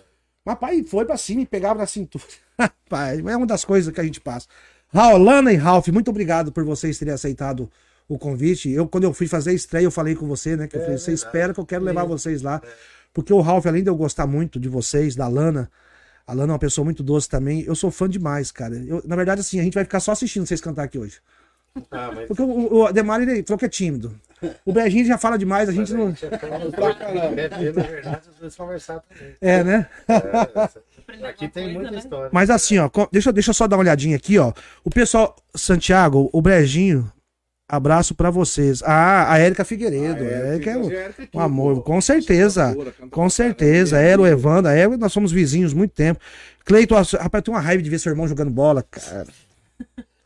Mas, 0.44 0.58
pai, 0.58 0.84
foi 0.84 1.06
pra 1.06 1.16
cima 1.16 1.42
e 1.42 1.46
pegava 1.46 1.78
na 1.78 1.86
cintura. 1.86 2.24
Rapaz, 2.60 3.20
é 3.20 3.38
uma 3.38 3.46
das 3.46 3.64
coisas 3.64 3.94
que 3.94 4.02
a 4.02 4.04
gente 4.04 4.20
passa. 4.20 4.48
Raul, 4.92 5.20
Lana 5.20 5.54
e 5.54 5.56
Ralph, 5.56 5.90
muito 5.90 6.10
obrigado 6.10 6.52
por 6.52 6.64
vocês 6.64 6.98
terem 6.98 7.14
aceitado 7.14 7.70
o 8.08 8.18
convite. 8.18 8.70
Eu, 8.70 8.88
quando 8.88 9.04
eu 9.04 9.14
fui 9.14 9.28
fazer 9.28 9.52
a 9.52 9.54
estreia, 9.54 9.86
eu 9.86 9.92
falei 9.92 10.16
com 10.16 10.28
você, 10.28 10.56
né? 10.56 10.68
Que 10.68 10.78
eu 10.78 10.82
falei, 10.82 10.98
você 10.98 11.12
espera 11.12 11.54
que 11.54 11.60
eu 11.60 11.66
quero 11.66 11.84
levar 11.84 12.06
vocês 12.06 12.42
lá. 12.42 12.62
Porque 13.14 13.34
o 13.34 13.42
Ralph, 13.42 13.66
além 13.66 13.84
de 13.84 13.90
eu 13.90 13.96
gostar 13.96 14.28
muito 14.28 14.60
de 14.60 14.70
vocês, 14.70 15.16
da 15.16 15.28
Lana, 15.28 15.70
a 16.26 16.34
Lana 16.34 16.52
é 16.52 16.54
uma 16.54 16.60
pessoa 16.60 16.86
muito 16.86 17.02
doce 17.04 17.28
também. 17.28 17.64
Eu 17.64 17.76
sou 17.76 17.90
fã 17.90 18.08
demais, 18.08 18.52
cara. 18.52 18.76
Eu, 18.76 19.02
na 19.06 19.16
verdade, 19.16 19.42
assim, 19.42 19.60
a 19.60 19.64
gente 19.64 19.74
vai 19.74 19.84
ficar 19.84 20.00
só 20.00 20.12
assistindo 20.12 20.46
vocês 20.46 20.62
cantar 20.62 20.84
aqui 20.84 20.98
hoje. 20.98 21.20
Ah, 21.92 22.12
mas 22.14 22.28
Porque 22.28 22.42
o, 22.42 22.74
o 22.74 22.86
Ademar, 22.86 23.22
ele 23.22 23.44
falou 23.44 23.58
que 23.58 23.66
é 23.66 23.70
tímido. 23.70 24.14
O 24.66 24.72
Brejinho 24.72 25.06
já 25.06 25.18
fala 25.18 25.38
demais, 25.38 25.68
a 25.68 25.72
gente 25.72 25.94
não. 25.94 26.14
Pra 26.14 26.38
caramba. 26.94 27.30
Bebê, 27.30 27.72
na 27.72 27.84
verdade, 27.84 28.22
conversar 28.56 29.00
também. 29.00 29.36
É, 29.42 29.64
né? 29.64 29.88
É, 30.08 31.28
aqui 31.28 31.48
tem 31.48 31.74
muita 31.74 31.96
história. 31.96 32.30
Mas 32.32 32.50
assim, 32.50 32.78
ó, 32.78 32.90
deixa, 33.12 33.34
deixa 33.34 33.50
eu 33.50 33.54
só 33.54 33.68
dar 33.68 33.78
uma 33.78 33.82
olhadinha 33.82 34.16
aqui, 34.16 34.38
ó. 34.38 34.54
O 34.84 34.90
pessoal, 34.90 35.36
Santiago, 35.56 36.30
o 36.32 36.42
Brejinho, 36.42 37.12
abraço 37.68 38.16
pra 38.16 38.30
vocês. 38.30 38.82
Ah, 38.84 39.32
a 39.32 39.40
Érica 39.40 39.66
Figueiredo. 39.66 40.24
Ah, 40.24 40.28
é, 40.28 40.56
é, 40.56 40.60
que 40.60 40.70
é 40.70 40.74
tem 40.74 40.82
um, 40.82 40.88
a 40.88 40.94
Érica 40.94 41.24
aqui, 41.24 41.38
um 41.38 41.40
amor, 41.40 41.76
pô. 41.76 41.82
com 41.82 42.02
certeza. 42.02 42.76
Com 43.12 43.30
certeza. 43.30 43.98
caramba. 43.98 44.12
Era 44.12 44.22
o 44.22 44.28
Evandro, 44.28 44.72
a 44.72 44.74
Érica, 44.74 44.98
nós 44.98 45.12
somos 45.12 45.32
vizinhos 45.32 45.74
muito 45.74 45.92
tempo. 45.92 46.20
Cleiton, 46.66 46.96
rapaz, 47.20 47.44
tenho 47.44 47.56
uma 47.56 47.62
raiva 47.62 47.82
de 47.82 47.90
ver 47.90 48.00
seu 48.00 48.12
irmão 48.12 48.28
jogando 48.28 48.52
bola, 48.52 48.84
cara. 48.84 49.28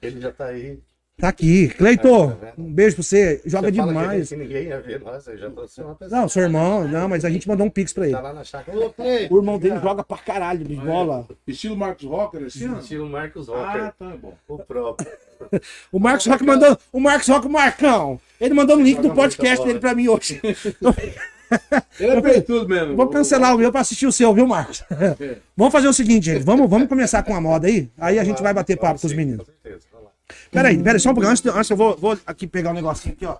Ele 0.02 0.20
já 0.20 0.32
tá 0.32 0.46
aí. 0.46 0.80
Tá 1.22 1.30
aqui. 1.30 1.68
Cleiton, 1.70 2.36
um 2.58 2.74
beijo 2.74 2.96
pra 2.96 3.04
você. 3.04 3.42
Joga 3.46 3.68
Você 3.68 3.72
demais. 3.72 4.30
Que 4.30 4.36
ninguém 4.36 4.64
ia 4.70 4.82
ver 4.82 5.02
eu 5.02 5.38
já 5.38 5.50
trouxe 5.52 5.80
uma 5.82 5.96
pessoa. 5.96 6.20
Não, 6.22 6.28
seu 6.28 6.42
irmão, 6.42 6.88
não, 6.88 7.08
mas 7.08 7.24
a 7.24 7.30
gente 7.30 7.48
mandou 7.48 7.68
um 7.68 7.70
pix 7.70 7.94
pra 7.94 8.06
ele. 8.06 8.16
Tá 8.16 8.22
lá 8.22 8.34
na 8.34 8.44
chácara. 8.44 8.78
Ô, 8.78 8.92
O 9.30 9.38
irmão 9.38 9.60
dele 9.60 9.80
joga 9.80 10.04
pra 10.04 10.18
caralho 10.18 10.66
de 10.66 10.76
bola. 10.76 11.28
Estilo 11.48 11.78
Marcos 11.78 12.06
Rocker, 12.06 12.44
assim. 12.44 12.76
Estilo 12.80 13.08
Marcos 13.08 13.48
Ah, 13.50 13.54
Rocker. 13.54 13.94
tá 14.00 14.18
bom. 14.22 14.34
O 14.48 14.58
próprio. 14.58 15.08
O 15.92 16.00
Marcos 16.00 16.28
Rock 16.28 16.44
mandou. 16.44 16.78
O 16.94 17.00
Marcos 17.00 17.28
Rock, 17.28 17.48
o 17.48 17.50
Marcão. 17.50 18.20
Ele 18.40 18.54
mandou 18.54 18.78
um 18.78 18.82
link 18.82 19.02
do 19.02 19.12
podcast 19.12 19.66
dele 19.66 19.80
pra 19.80 19.96
mim 19.96 20.08
hoje. 20.08 20.40
Ele 22.00 22.12
é 22.12 22.22
peitudo 22.22 22.70
mesmo. 22.70 22.96
Vou 22.96 23.08
cancelar 23.08 23.56
o 23.56 23.58
meu 23.58 23.72
pra 23.72 23.82
assistir 23.82 24.06
o 24.06 24.12
seu, 24.12 24.34
viu, 24.36 24.46
Marcos? 24.48 24.84
É. 24.92 25.38
Vamos 25.58 25.72
fazer 25.72 25.88
o 25.88 25.94
seguinte, 25.94 26.26
gente. 26.26 26.44
Vamos, 26.44 26.70
vamos 26.70 26.88
começar 26.88 27.24
com 27.24 27.36
a 27.36 27.42
moda 27.42 27.68
aí? 27.68 27.90
Aí 27.98 28.20
a 28.20 28.24
gente 28.24 28.42
vai 28.42 28.54
bater 28.54 28.78
papo 28.78 29.02
com 29.02 29.08
os 29.08 29.14
meninos. 29.14 29.46
Com 29.46 29.52
certeza. 29.52 29.86
Vai 29.92 30.02
lá. 30.04 30.11
Peraí, 30.52 30.82
peraí, 30.82 31.00
só 31.00 31.12
um 31.12 31.14
pouquinho. 31.14 31.32
Antes, 31.32 31.46
antes 31.46 31.70
eu 31.70 31.78
vou, 31.78 31.96
vou 31.98 32.18
aqui 32.26 32.48
pegar 32.48 32.72
um 32.72 32.74
negocinho 32.74 33.14
aqui, 33.16 33.26
ó. 33.26 33.38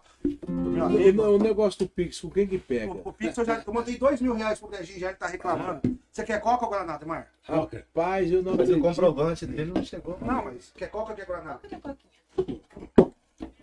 Meu 0.48 0.86
amigo. 0.86 1.22
O, 1.22 1.36
o 1.36 1.40
negócio 1.40 1.80
do 1.80 1.88
Pix, 1.90 2.20
com 2.20 2.30
quem 2.30 2.48
que 2.48 2.58
pega? 2.58 2.92
O, 2.92 3.02
o 3.10 3.14
Pix, 3.14 3.38
eu, 3.38 3.46
já, 3.46 3.64
eu 3.66 3.74
mandei 3.74 3.98
dois 3.98 4.22
mil 4.22 4.34
reais 4.34 4.60
pro 4.60 4.70
Brejinho, 4.70 5.00
já 5.00 5.14
que 5.14 5.20
tá 5.20 5.28
reclamando. 5.28 5.82
Você 6.12 6.24
quer 6.24 6.40
coca 6.42 6.66
ou 6.66 6.72
Guaraná, 6.72 6.98
Demar? 6.98 7.28
Rapaz, 7.44 8.32
eu 8.32 8.44
não 8.44 8.56
Mas 8.56 8.70
o 8.70 8.80
comprovante 8.80 9.46
dele 9.46 9.72
não 9.74 9.84
chegou. 9.84 10.18
Não, 10.22 10.46
mas 10.46 10.72
quer 10.76 10.88
coca 10.90 11.12
ou 11.12 11.16
quer 11.16 11.26
Guaraná? 11.26 11.60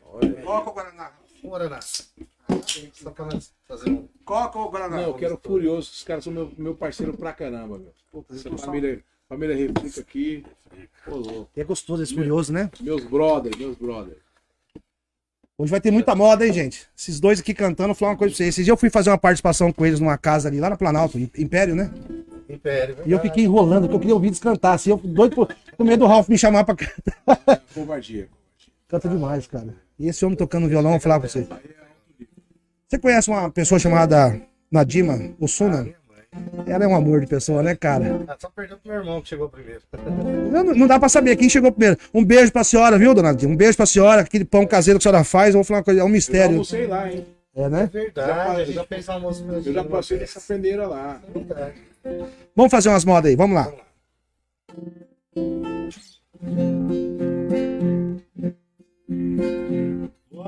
Olha, 0.04 0.42
Coca 0.42 0.68
ou 0.70 0.75
Guaraná? 0.75 1.12
Um 1.44 1.49
Guaraná. 1.50 1.80
Só 1.80 3.11
pra 3.11 3.26
nós 3.26 3.52
fazer 3.66 3.90
um. 3.90 4.08
Coca 4.25 4.58
ou 4.58 4.70
Guaraná? 4.70 4.97
Não, 4.97 5.02
eu 5.04 5.14
quero 5.14 5.38
Furioso. 5.42 5.90
Os 5.92 6.04
caras 6.04 6.25
são 6.25 6.32
meu, 6.32 6.50
meu 6.56 6.75
parceiro 6.75 7.16
pra 7.16 7.32
caramba, 7.32 7.78
meu. 7.78 7.92
Puta, 8.11 8.35
Essa 8.35 8.56
família, 8.56 9.02
família 9.28 9.54
Refrica 9.54 10.00
aqui. 10.00 10.44
É 11.56 11.64
gostoso 11.64 12.02
esse 12.02 12.14
curioso, 12.14 12.52
né? 12.52 12.70
Meus 12.80 13.04
brothers, 13.04 13.56
meus 13.56 13.76
brothers. 13.76 14.18
Hoje 15.56 15.70
vai 15.70 15.80
ter 15.80 15.90
muita 15.90 16.14
moda, 16.14 16.47
hein, 16.47 16.52
gente? 16.52 16.87
Esses 16.97 17.18
dois 17.18 17.40
aqui 17.40 17.52
cantando, 17.52 17.88
vou 17.88 17.94
falar 17.94 18.12
uma 18.12 18.18
coisa 18.18 18.32
pra 18.32 18.37
vocês. 18.37 18.50
Esses 18.50 18.64
dias 18.64 18.73
eu 18.73 18.76
fui 18.76 18.88
fazer 18.90 19.11
uma 19.11 19.18
participação 19.18 19.73
com 19.73 19.85
eles 19.85 19.99
numa 20.00 20.16
casa 20.16 20.49
ali, 20.49 20.61
lá 20.61 20.70
na 20.70 20.76
Planalto, 20.76 21.18
Império, 21.18 21.75
né? 21.75 21.90
Império. 22.49 22.97
E 23.04 23.11
eu 23.11 23.18
fiquei 23.18 23.44
enrolando, 23.44 23.82
porque 23.82 23.97
eu 23.97 24.00
queria 24.00 24.14
ouvir 24.14 24.28
eles 24.28 24.38
cantar. 24.38 24.75
Assim, 24.75 24.90
eu 24.90 24.97
doido 24.97 25.35
por, 25.35 25.54
com 25.76 25.85
medo 25.85 26.00
do 26.00 26.06
Ralph 26.06 26.28
me 26.28 26.38
chamar 26.38 26.64
pra 26.64 26.76
cantar. 26.76 27.62
Covardia. 27.75 28.28
Canta 28.87 29.08
demais, 29.08 29.47
cara. 29.47 29.75
E 29.99 30.08
esse 30.08 30.25
homem 30.25 30.37
tocando 30.37 30.68
violão, 30.68 30.92
eu 30.92 30.94
vou 30.94 31.00
falar 31.00 31.18
pra 31.18 31.28
você. 31.28 31.47
Você 32.87 32.99
conhece 32.99 33.28
uma 33.28 33.50
pessoa 33.50 33.78
chamada 33.78 34.40
Nadima 34.70 35.35
Osuna? 35.40 35.92
Ela 36.66 36.85
é 36.85 36.87
um 36.87 36.94
amor 36.94 37.20
de 37.20 37.26
pessoa, 37.26 37.62
né, 37.62 37.75
cara? 37.75 38.20
Ah, 38.28 38.37
só 38.38 38.50
perdeu 38.50 38.76
pro 38.78 38.90
meu 38.92 39.00
irmão 39.00 39.20
que 39.23 39.28
chegou 39.28 39.49
primeiro. 39.49 39.80
Não, 40.52 40.64
não 40.64 40.87
dá 40.87 40.99
pra 40.99 41.08
saber 41.08 41.37
quem 41.37 41.49
chegou 41.49 41.73
primeiro. 41.73 41.99
Um 42.12 42.25
beijo 42.25 42.52
pra 42.52 42.62
senhora, 42.64 42.99
viu, 42.99 43.14
dona? 43.14 43.35
Um 43.44 43.56
beijo 43.56 43.76
pra 43.76 43.87
senhora. 43.87 44.20
Aquele 44.23 44.44
pão 44.44 44.66
caseiro 44.66 44.99
que 44.99 45.08
a 45.08 45.11
senhora 45.11 45.25
faz, 45.25 45.49
eu 45.54 45.58
vou 45.58 45.64
falar 45.64 45.78
uma 45.78 45.85
coisa, 45.85 46.00
é 46.00 46.02
um 46.04 46.06
Eu 46.06 46.11
já 46.11 46.14
mistério. 46.14 46.50
almocei 46.52 46.87
lá, 46.87 47.11
hein? 47.11 47.26
É, 47.56 47.62
É 47.62 47.68
né? 47.68 47.90
verdade, 47.92 48.28
Já- 48.64 48.68
eu 48.68 48.73
já 48.73 48.85
pensei 48.85 49.14
almoço 49.14 49.44
Eu 49.50 49.73
já 49.73 49.82
passei 49.85 50.18
nessa 50.18 50.38
fendeira 50.40 50.87
lá. 50.87 51.20
Verdade. 51.35 51.75
Vamos 52.54 52.70
fazer 52.70 52.88
umas 52.90 53.04
modas 53.04 53.30
aí, 53.30 53.37
vamos 53.37 53.56
lá. 53.56 53.73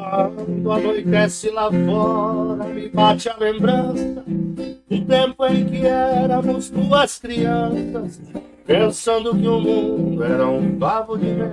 Quando 0.00 0.72
anoitece 0.72 1.50
lá 1.50 1.70
fora, 1.70 2.64
me 2.64 2.88
bate 2.88 3.28
a 3.28 3.36
lembrança 3.36 4.24
do 4.26 5.04
tempo 5.04 5.46
em 5.46 5.66
que 5.66 5.86
éramos 5.86 6.70
duas 6.70 7.18
crianças, 7.18 8.20
pensando 8.66 9.36
que 9.36 9.46
o 9.46 9.60
mundo 9.60 10.24
era 10.24 10.48
um 10.48 10.78
pavo 10.78 11.18
de 11.18 11.26
mel. 11.26 11.50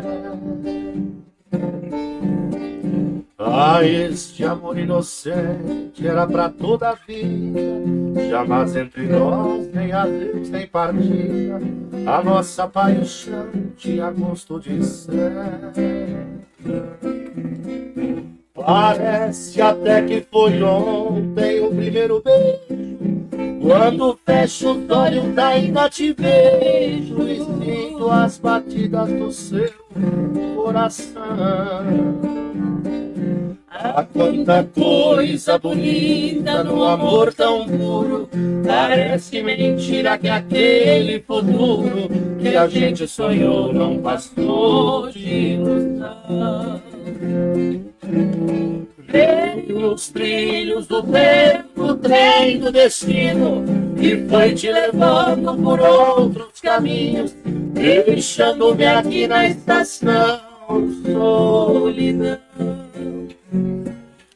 Ah, 3.38 3.84
este 3.84 4.44
amor 4.46 4.77
inocente 4.77 6.08
era 6.08 6.25
pra 6.25 6.50
toda 6.50 6.89
a 6.89 6.96
vida, 6.96 7.60
jamais 8.30 8.75
entre 8.75 9.08
nós 9.08 9.68
nem 9.74 9.92
adeus 9.92 10.50
nem 10.50 10.68
partida, 10.68 11.60
a 12.06 12.24
nossa 12.24 12.68
paixão 12.68 13.50
tinha 13.75 14.10
gosto 14.12 14.60
de 14.60 14.84
céu. 14.84 15.13
Parece 18.65 19.61
até 19.61 20.01
que 20.01 20.25
foi 20.31 20.61
ontem 20.63 21.61
o 21.61 21.69
primeiro 21.69 22.21
beijo. 22.23 22.97
Quando 23.61 24.19
fecho 24.25 24.71
os 24.71 24.89
olhos 24.89 25.37
ainda 25.37 25.89
te 25.89 26.13
vejo 26.13 27.27
e 27.27 27.37
sinto 27.37 28.09
as 28.09 28.39
batidas 28.39 29.09
do 29.11 29.31
seu 29.31 29.69
coração. 30.55 31.23
Há 33.69 34.03
quanta 34.03 34.63
coisa 34.63 35.59
bonita 35.59 36.63
no 36.63 36.83
amor 36.83 37.33
tão 37.33 37.67
puro. 37.67 38.27
Parece 38.65 39.43
mentira 39.43 40.17
que 40.17 40.27
aquele 40.27 41.19
futuro 41.21 42.09
que 42.39 42.55
a 42.55 42.67
gente 42.67 43.07
sonhou 43.07 43.71
não 43.71 43.99
passou 43.99 45.11
de 45.11 45.53
ilusão. 45.53 46.87
Veio 49.07 49.79
nos 49.79 50.09
trilhos 50.09 50.88
do 50.88 51.01
tempo, 51.03 51.95
trem 51.95 52.59
do 52.59 52.71
destino, 52.71 53.63
e 54.00 54.27
foi 54.27 54.53
te 54.53 54.71
levando 54.71 55.55
por 55.55 55.79
outros 55.79 56.62
caminhos, 56.62 57.36
deixando-me 57.45 58.86
aqui 58.86 59.27
na 59.27 59.47
estação 59.47 60.39
solidão. 61.03 62.38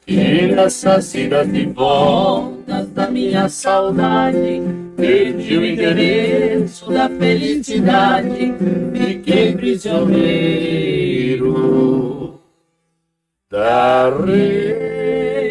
E 0.07 0.47
nessas 0.47 1.13
idas 1.15 1.47
e 1.53 1.65
voltas 1.67 2.87
da 2.89 3.07
minha 3.07 3.47
saudade, 3.47 4.61
perdi 4.97 5.57
o 5.57 5.65
endereço 5.65 6.91
da 6.91 7.07
felicidade, 7.09 8.53
fiquei 8.93 9.53
prisioneiro 9.53 12.20
da 13.51 14.09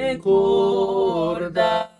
recordação. 0.09 1.90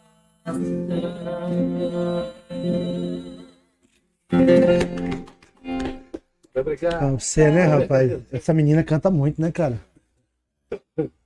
Ah, 6.93 7.11
Você, 7.13 7.51
né, 7.51 7.65
rapaz? 7.65 8.21
Essa 8.33 8.53
menina 8.55 8.83
canta 8.83 9.11
muito, 9.11 9.41
né, 9.41 9.53
cara? 9.53 9.81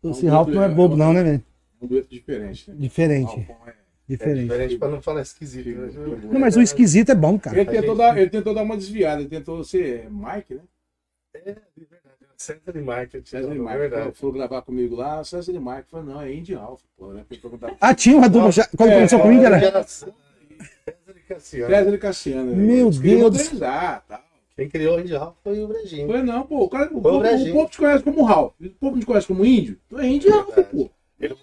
Esse 0.03 0.27
Ralph 0.27 0.49
não 0.49 0.63
é 0.63 0.69
bobo, 0.69 0.97
não, 0.97 1.13
né, 1.13 1.23
velho? 1.23 1.43
Um 1.81 1.87
dueto 1.87 2.09
diferente, 2.09 2.71
né? 2.71 2.77
Diferente. 2.79 3.41
É- 3.41 3.85
Diferente. 4.07 4.43
Diferente 4.43 4.79
pra 4.79 4.89
não 4.89 5.01
falar 5.01 5.23
esquisito. 5.23 5.67
né? 5.67 5.89
Não, 6.31 6.39
mas 6.39 6.57
o 6.57 6.61
esquisito 6.63 7.11
é 7.11 7.15
bom, 7.15 7.39
cara. 7.39 7.59
Ele 7.59 7.71
tentou, 7.71 7.97
dar, 7.97 8.19
ele 8.19 8.29
tentou 8.29 8.53
dar 8.55 8.63
uma 8.63 8.77
desviada, 8.77 9.23
ele 9.23 9.31
tentou 9.31 9.65
ser 9.65 10.11
Mike, 10.11 10.55
né? 10.55 10.61
É, 11.35 11.57
César 12.37 12.73
de 12.73 12.81
Market. 12.81 13.27
César 13.27 13.49
e 13.55 13.57
é 13.57 13.61
Mike. 13.61 13.79
verdade. 13.79 14.13
Falou 14.13 14.35
gravar 14.35 14.63
comigo 14.63 14.97
lá, 14.97 15.23
César 15.25 15.53
e 15.53 15.59
Mike. 15.59 15.85
Falou, 15.91 16.07
não, 16.07 16.21
é 16.23 16.33
Indy 16.35 16.55
Alpha, 16.55 16.85
pô, 16.97 17.13
né? 17.13 17.25
Foi. 17.29 17.51
Ah, 17.81 17.95
tinha 17.95 18.17
uma 18.17 18.29
dupla 18.29 18.51
já. 18.53 18.67
Quando 18.77 18.91
É, 18.91 18.95
começou 18.97 19.21
com 19.21 19.29
o 19.29 19.33
Índia, 19.33 19.47
era. 19.47 19.59
Geração. 19.59 20.09
César 20.85 21.17
e 21.17 21.21
Cassiano. 21.29 21.75
César 21.75 21.95
e 21.95 21.99
Cassiano. 21.99 22.51
né? 22.51 22.57
Meu 22.57 22.91
Deus. 22.91 23.49
tal. 23.59 24.03
Quem 24.57 24.69
criou 24.69 24.97
o 24.99 25.01
Indial 25.01 25.37
foi 25.43 25.59
o 25.65 25.67
Brejinho. 25.67 26.07
Falei, 26.07 26.23
não, 26.23 26.47
pô, 26.47 26.61
o, 26.65 26.69
cara, 26.69 26.85
o, 26.87 26.89
Foi 26.91 26.99
o 26.99 27.03
povo, 27.03 27.19
o 27.49 27.53
povo 27.53 27.69
te 27.71 27.79
conhece 27.79 28.05
como 28.05 28.23
Ralph. 28.23 28.53
O 28.61 28.71
povo 28.71 29.01
te 29.01 29.07
conhece 29.07 29.27
como 29.27 29.45
índio. 29.45 29.77
Tu 29.89 29.99
é 29.99 30.07
índio, 30.07 30.33
Alpha, 30.33 30.63
pô. 30.63 30.89
Ele 31.19 31.35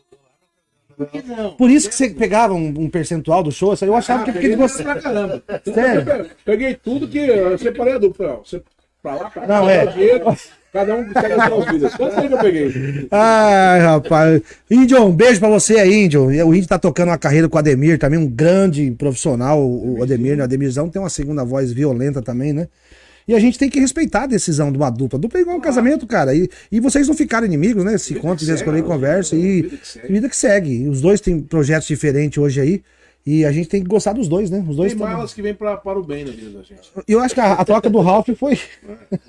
Por 0.96 1.08
que 1.08 1.22
não? 1.24 1.52
Por 1.56 1.70
isso 1.70 1.90
que 1.90 1.96
você 1.96 2.10
pegava 2.12 2.54
um, 2.54 2.68
um 2.68 2.90
percentual 2.90 3.44
do 3.44 3.52
show, 3.52 3.74
eu 3.82 3.96
achava 3.96 4.22
Ah, 4.22 4.24
que 4.26 4.30
é 4.30 4.34
porque 4.34 4.56
você. 4.56 4.84
pra 4.84 5.02
caramba. 5.02 5.44
Sério? 5.66 6.30
Peguei 6.46 6.76
tudo 6.76 7.08
que 7.08 7.18
eu 7.18 7.58
separei 7.58 7.94
a 7.94 7.98
dupla. 7.98 8.36
Você 8.38 8.64
pra 9.02 9.16
lá, 9.16 9.30
pra 9.30 9.42
cá, 9.42 9.48
Não, 9.48 9.64
pra 9.66 9.74
é. 9.74 9.86
dinheiro, 9.88 10.26
cada 10.72 10.96
um 10.96 11.04
segue 11.13 11.34
as 11.34 11.48
suas 11.50 11.66
vidas. 11.72 11.96
Quanto 11.96 12.22
tempo 12.22 12.36
eu 12.36 12.40
peguei? 12.40 13.08
Ai, 13.12 13.80
rapaz. 13.82 14.42
Índio, 14.70 15.04
um 15.06 15.12
beijo 15.12 15.40
pra 15.40 15.50
você 15.50 15.78
aí, 15.78 16.06
Índio. 16.06 16.25
O 16.25 16.56
Índio 16.56 16.68
tá 16.68 16.80
tocando 16.80 17.10
uma 17.10 17.18
carreira 17.18 17.50
com 17.50 17.56
o 17.58 17.60
Ademir, 17.60 17.98
também 18.00 18.20
um 18.20 18.28
grande 18.28 18.92
profissional, 18.92 19.62
o 19.62 20.01
Ademir. 20.01 20.36
né? 20.36 20.42
O 20.42 20.46
Ademirzão 20.46 20.90
tem 20.90 21.01
uma 21.01 21.10
segunda 21.10 21.44
voz 21.44 21.72
violenta 21.72 22.22
também, 22.22 22.54
né? 22.54 22.68
E 23.28 23.36
a 23.36 23.40
gente 23.40 23.58
tem 23.58 23.70
que 23.70 23.80
respeitar 23.80 24.24
a 24.24 24.28
decisão 24.28 24.72
de 24.72 24.78
uma 24.78 24.90
dupla. 24.90 25.20
Dupla 25.20 25.40
é 25.40 25.42
igual 25.44 25.58
um 25.58 25.62
casamento, 25.62 26.08
cara. 26.08 26.34
E, 26.34 26.50
e 26.72 26.80
vocês 26.80 27.08
não 27.08 27.13
ficaram 27.16 27.46
inimigos, 27.46 27.84
né? 27.84 27.98
Se 27.98 28.16
contam, 28.16 28.46
de 28.46 28.51
escolher 28.51 28.80
e 28.80 28.84
conversa. 28.84 29.36
E 29.36 29.63
que 29.63 29.80
segue. 29.88 30.08
vida 30.13 30.30
que 30.30 30.36
segue. 30.36 30.88
Os 30.90 31.01
dois 31.01 31.22
têm 31.22 31.40
projetos 31.40 31.88
diferentes 31.88 32.38
hoje 32.38 32.60
aí. 32.60 32.82
E 33.25 33.46
a 33.46 33.51
gente 33.51 33.70
tem 33.70 33.82
que 33.84 33.88
gostar 33.88 34.13
dos 34.13 34.28
dois, 34.28 34.50
né? 34.50 34.66
Os 34.68 34.75
dois 34.75 34.94
Tem 34.94 35.00
tão- 35.00 35.08
malas 35.08 35.34
que 35.34 35.42
vêm 35.42 35.54
para 35.54 35.80
o 35.86 36.04
bem 36.04 36.25
na 36.25 36.32
vida 36.32 36.50
da 36.58 36.63
gente. 36.63 36.82
Eu 37.08 37.20
acho 37.20 37.36
que 37.36 37.40
a, 37.42 37.54
a 37.54 37.63
troca 37.66 37.90
do 37.90 38.00
Ralph 38.01 38.30
foi. 38.36 38.58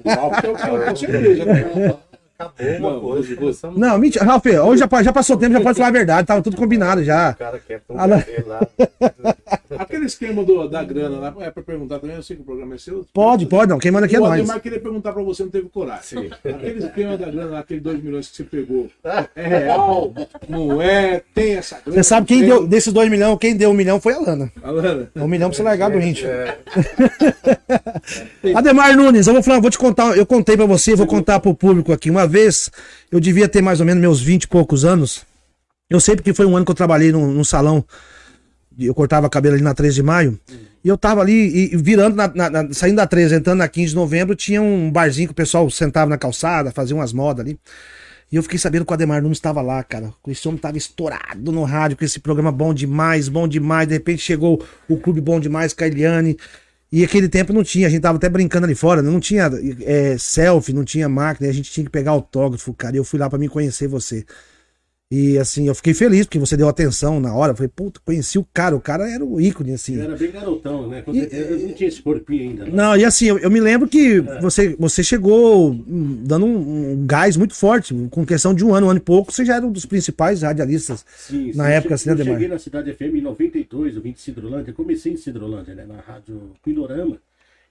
O 0.05 0.09
Ralph 0.09 0.45
é 0.45 0.49
o 0.51 0.55
cara, 0.55 0.91
com 0.91 0.97
certeza. 0.97 1.45
né? 1.45 1.95
acabou 2.39 2.77
uma 2.79 2.91
Não, 2.93 3.01
coisa. 3.01 3.37
Começamos 3.37 3.79
Não, 3.79 3.99
mentira. 3.99 4.25
Ralph, 4.25 4.47
hoje 4.47 4.81
já, 4.91 5.03
já 5.03 5.13
passou 5.13 5.37
tempo, 5.37 5.53
já 5.53 5.61
pode 5.61 5.77
falar 5.77 5.89
a 5.89 5.93
verdade. 5.93 6.27
Tava 6.27 6.43
tudo 6.43 6.57
combinado 6.57 7.03
já. 7.05 7.31
o 7.31 7.37
cara 7.37 7.59
quer 7.67 7.83
Ah. 7.91 9.37
Aquele 9.79 10.05
esquema 10.05 10.45
do, 10.45 10.69
da 10.69 10.85
grana 10.85 11.19
lá, 11.19 11.35
é 11.41 11.51
pra 11.51 11.63
perguntar 11.63 11.99
também, 11.99 12.17
eu 12.17 12.23
sei 12.23 12.37
que 12.37 12.43
o 12.43 12.45
programa 12.45 12.75
é 12.75 12.79
seu. 12.79 13.07
Pode, 13.13 13.47
pode, 13.47 13.71
não. 13.71 13.79
Quem 13.79 13.91
manda 13.91 14.05
aqui 14.07 14.17
é 14.17 14.21
o 14.21 14.23
nós. 14.23 14.33
Ademar 14.41 14.61
queria 14.61 14.79
perguntar 14.81 15.13
pra 15.13 15.23
você, 15.23 15.43
não 15.45 15.51
teve 15.51 15.69
coragem. 15.69 16.31
Aquele 16.45 16.79
esquema 16.85 17.17
da 17.17 17.31
grana 17.31 17.51
lá, 17.53 17.59
aquele 17.61 17.81
2 17.81 18.03
milhões 18.03 18.29
que 18.29 18.37
você 18.37 18.45
pegou, 18.45 18.89
é 19.35 19.43
real? 19.49 20.13
Não 20.49 20.81
é? 20.81 21.23
Tem 21.35 21.55
essa 21.57 21.77
grana? 21.85 21.97
Você 21.97 22.03
sabe 22.03 22.27
quem 22.27 22.41
Tem? 22.41 22.49
deu, 22.49 22.67
desses 22.67 22.93
dois 22.93 23.11
milhões, 23.11 23.39
quem 23.41 23.57
deu 23.57 23.71
um 23.71 23.75
milhão 23.75 23.99
foi 24.01 24.13
a 24.15 24.19
Lana. 24.19 24.53
Alana, 24.63 25.11
Um 25.17 25.27
milhão 25.29 25.49
pra 25.49 25.57
você 25.57 25.63
largar 25.63 25.91
do 25.91 26.01
índio. 26.01 26.29
É, 26.29 26.59
Ademar 28.55 28.97
Nunes, 28.97 29.27
eu 29.27 29.33
vou 29.33 29.43
falar, 29.43 29.61
vou 29.61 29.71
te 29.71 29.79
contar, 29.79 30.17
eu 30.17 30.27
contei 30.27 30.57
pra 30.57 30.67
você, 30.67 30.95
vou 30.95 31.07
contar 31.07 31.41
pro 31.41 31.55
público 31.55 31.93
aqui. 31.93 32.11
Uma 32.11 32.22
vez, 32.27 32.71
eu 33.11 33.21
devia 33.21 33.49
ter 33.49 33.63
mais 33.63 33.81
ou 33.81 33.87
menos 33.87 34.01
meus 34.01 34.21
20 34.21 34.45
e 34.45 34.49
poucos 34.49 34.85
anos. 34.85 35.25
Eu 35.91 36.01
sei 36.01 36.17
porque 36.17 36.33
foi 36.33 36.47
um 36.47 36.57
ano 36.57 36.65
que 36.65 36.71
eu 36.71 36.75
trabalhei 36.75 37.13
num, 37.13 37.31
num 37.31 37.45
salão. 37.45 37.85
Eu 38.79 38.95
cortava 38.95 39.29
cabelo 39.29 39.55
ali 39.55 39.63
na 39.63 39.75
13 39.75 39.97
de 39.97 40.03
maio. 40.03 40.39
E 40.85 40.89
eu 40.89 40.97
tava 40.97 41.21
ali, 41.21 41.33
e, 41.71 41.75
e 41.75 41.77
virando, 41.77 42.17
na- 42.17 42.33
na- 42.35 42.51
na- 42.51 42.73
saindo 42.73 42.97
da 42.97 43.07
13, 43.07 43.35
entrando 43.37 43.59
na 43.59 43.69
15 43.69 43.91
de 43.91 43.95
novembro, 43.95 44.35
tinha 44.35 44.61
um 44.63 44.91
barzinho 44.91 45.29
que 45.29 45.33
o 45.33 45.37
pessoal 45.37 45.69
sentava 45.71 46.09
na 46.09 46.19
calçada, 46.19 46.73
fazia 46.73 46.97
umas 46.97 47.13
modas 47.13 47.45
ali. 47.45 47.59
E 48.33 48.37
eu 48.37 48.43
fiquei 48.43 48.59
sabendo 48.59 48.87
que 48.87 48.91
o 48.91 48.95
Ademar 48.95 49.21
Nunes 49.23 49.37
estava 49.37 49.61
lá, 49.61 49.85
cara. 49.85 50.11
Esse 50.27 50.49
homem 50.49 50.59
tava 50.59 50.79
estourado 50.79 51.53
no 51.53 51.65
rádio, 51.65 51.99
com 51.99 52.05
esse 52.05 52.19
programa 52.19 52.51
bom 52.51 52.73
demais, 52.73 53.29
bom 53.29 53.47
demais. 53.47 53.87
De 53.87 53.93
repente 53.93 54.23
chegou 54.23 54.65
o 54.89 54.97
Clube 54.97 55.21
Bom 55.21 55.39
Demais 55.39 55.77
Eliane. 55.79 56.39
E 56.93 57.03
aquele 57.03 57.27
tempo 57.27 57.55
não 57.55 57.65
tinha, 57.65 57.87
a 57.87 57.91
gente 57.91 58.03
tava 58.03 58.19
até 58.19 58.29
brincando 58.29 58.67
ali 58.67 58.75
fora, 58.75 59.01
né? 59.01 59.11
não 59.11 59.19
tinha 59.19 59.51
é, 59.81 60.19
selfie, 60.19 60.75
não 60.75 60.85
tinha 60.85 61.09
máquina, 61.09 61.49
a 61.49 61.53
gente 61.53 61.71
tinha 61.73 61.85
que 61.85 61.91
pegar 61.91 62.11
autógrafo, 62.11 62.75
cara. 62.75 62.95
E 62.95 62.99
eu 62.99 63.05
fui 63.05 63.19
lá 63.19 63.31
pra 63.31 63.39
me 63.39 63.49
conhecer 63.49 63.89
você. 63.89 64.27
E 65.15 65.37
assim, 65.37 65.67
eu 65.69 65.75
fiquei 65.75 65.93
feliz 65.93 66.25
porque 66.25 66.39
você 66.39 66.57
deu 66.57 66.67
atenção 66.71 67.21
na 67.21 67.35
hora. 67.35 67.53
Eu 67.53 67.57
falei, 67.57 67.69
puta, 67.69 68.01
conheci 68.03 68.39
o 68.39 68.47
cara, 68.55 68.75
o 68.75 68.81
cara 68.81 69.07
era 69.11 69.23
o 69.23 69.39
ícone, 69.39 69.75
assim. 69.75 69.97
Eu 69.97 70.05
era 70.05 70.17
bem 70.17 70.31
garotão, 70.31 70.89
né? 70.89 71.05
E-. 71.13 71.29
Eu 71.31 71.59
não 71.59 71.73
tinha 71.75 71.89
esse 71.89 72.01
corpinho 72.01 72.49
ainda. 72.49 72.65
Não. 72.65 72.73
Não, 72.73 72.97
e 72.97 73.05
assim, 73.05 73.27
eu, 73.27 73.39
eu 73.39 73.51
me 73.51 73.61
lembro 73.61 73.87
que 73.87 74.21
você, 74.41 74.75
você 74.79 75.05
chegou 75.05 75.71
hum, 75.71 76.23
dando 76.25 76.47
um, 76.47 76.93
um 76.93 77.07
gás 77.07 77.37
muito 77.37 77.55
forte. 77.55 77.93
Com 78.11 78.25
questão 78.25 78.55
de 78.55 78.65
um 78.65 78.75
ano, 78.75 78.87
um 78.87 78.91
ano 78.91 79.01
e 79.01 79.03
pouco, 79.03 79.31
você 79.31 79.45
já 79.45 79.57
era 79.57 79.67
um 79.67 79.71
dos 79.71 79.85
principais 79.85 80.41
radialistas. 80.41 81.05
Sim, 81.15 81.53
Na 81.55 81.67
sim. 81.67 81.73
época, 81.73 81.93
eu, 81.93 81.95
assim, 81.97 82.09
né, 82.09 82.17
eu 82.19 82.25
cheguei 82.25 82.49
na 82.49 82.59
Cidade 82.59 82.91
FM 82.95 83.17
em 83.17 83.21
92, 83.21 83.97
eu 83.97 84.01
vim 84.01 84.13
de 84.13 84.21
Cidrolândia, 84.23 84.73
comecei 84.73 85.13
em 85.13 85.17
Cidrolândia, 85.19 85.75
né, 85.75 85.85
na 85.87 86.01
rádio 86.01 86.53
Pindorama, 86.65 87.19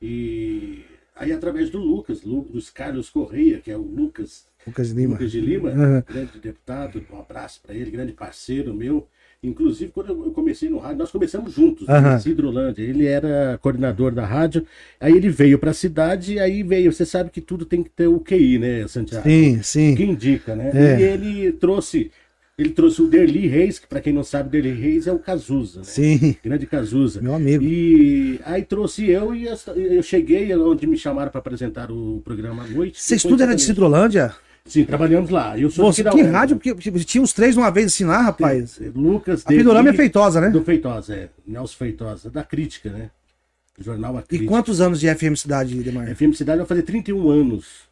e 0.01 0.83
aí 1.15 1.31
através 1.31 1.71
do 1.71 1.79
Lucas, 1.79 2.21
Lu- 2.23 2.47
dos 2.51 2.69
Carlos 2.69 3.09
Correia, 3.09 3.59
que 3.59 3.71
é 3.71 3.77
o 3.77 3.81
Lucas, 3.81 4.45
Lucas 4.65 4.91
Lima. 4.91 5.13
Lucas 5.13 5.31
de 5.31 5.41
Lima, 5.41 5.69
Uhum. 5.71 6.03
grande 6.07 6.39
deputado, 6.41 7.03
um 7.11 7.19
abraço 7.19 7.59
para 7.65 7.73
ele, 7.75 7.89
grande 7.91 8.13
parceiro 8.13 8.73
meu. 8.73 9.07
Inclusive, 9.43 9.91
quando 9.91 10.09
eu 10.09 10.31
comecei 10.31 10.69
no 10.69 10.77
rádio, 10.77 10.99
nós 10.99 11.09
começamos 11.09 11.53
juntos, 11.55 11.87
né, 11.87 11.95
Aham. 11.95 12.15
em 12.15 12.19
Cidrolândia. 12.19 12.83
Ele 12.83 13.07
era 13.07 13.57
coordenador 13.59 14.11
da 14.11 14.23
rádio, 14.23 14.63
aí 14.99 15.13
ele 15.17 15.29
veio 15.29 15.57
para 15.57 15.71
a 15.71 15.73
cidade, 15.73 16.37
aí 16.37 16.61
veio. 16.61 16.93
Você 16.93 17.07
sabe 17.07 17.31
que 17.31 17.41
tudo 17.41 17.65
tem 17.65 17.81
que 17.81 17.89
ter 17.89 18.05
o 18.05 18.19
QI, 18.19 18.59
né, 18.59 18.87
Santiago? 18.87 19.27
Sim, 19.27 19.59
sim. 19.63 19.95
que 19.95 20.03
indica, 20.03 20.55
né? 20.55 20.69
É. 20.75 20.99
E 20.99 21.03
ele 21.03 21.51
trouxe, 21.53 22.11
ele 22.55 22.69
trouxe 22.69 23.01
o 23.01 23.07
Derli 23.07 23.47
Reis, 23.47 23.79
que 23.79 23.87
para 23.87 23.99
quem 23.99 24.13
não 24.13 24.23
sabe, 24.23 24.47
Derli 24.51 24.79
Reis 24.79 25.07
é 25.07 25.11
o 25.11 25.17
Cazuza, 25.17 25.79
né? 25.79 25.85
Sim. 25.85 26.35
Grande 26.43 26.67
Cazuza. 26.67 27.19
Meu 27.19 27.33
amigo. 27.33 27.63
E 27.63 28.39
aí 28.45 28.61
trouxe 28.61 29.09
eu 29.09 29.33
e 29.33 29.47
eu 29.75 30.03
cheguei 30.03 30.55
onde 30.55 30.85
me 30.85 30.95
chamaram 30.95 31.31
para 31.31 31.39
apresentar 31.39 31.89
o 31.91 32.21
programa 32.23 32.63
à 32.63 32.67
noite. 32.67 33.01
Vocês 33.01 33.23
que 33.23 33.27
tudo 33.27 33.39
foi 33.39 33.47
era 33.47 33.55
de 33.55 33.63
Cidrolândia? 33.63 34.35
Sim, 34.65 34.85
trabalhamos 34.85 35.29
lá. 35.29 35.57
Eu 35.57 35.69
sou 35.69 35.91
de 35.91 36.03
que 36.03 36.21
rádio? 36.21 36.55
Porque 36.57 36.91
tinha 37.03 37.21
uns 37.21 37.33
três 37.33 37.57
uma 37.57 37.71
vez 37.71 37.87
assim 37.87 38.05
lá, 38.05 38.21
rapaz. 38.21 38.79
Lucas 38.95 39.43
A 39.45 39.49
Pindorama 39.49 39.89
é 39.89 39.93
feitosa, 39.93 40.39
né? 40.39 40.49
Do 40.49 40.63
Feitosa, 40.63 41.15
é. 41.15 41.29
Nelson 41.45 41.75
Feitosa, 41.77 42.29
da 42.29 42.43
crítica, 42.43 42.89
né? 42.89 43.09
Jornal 43.79 44.17
A 44.17 44.23
E 44.31 44.45
quantos 44.45 44.79
anos 44.79 44.99
de 44.99 45.13
FM 45.13 45.35
Cidade, 45.35 45.75
Demar? 45.83 46.15
FM 46.15 46.33
Cidade 46.35 46.59
vai 46.59 46.67
fazer 46.67 46.83
31 46.83 47.29
anos. 47.29 47.90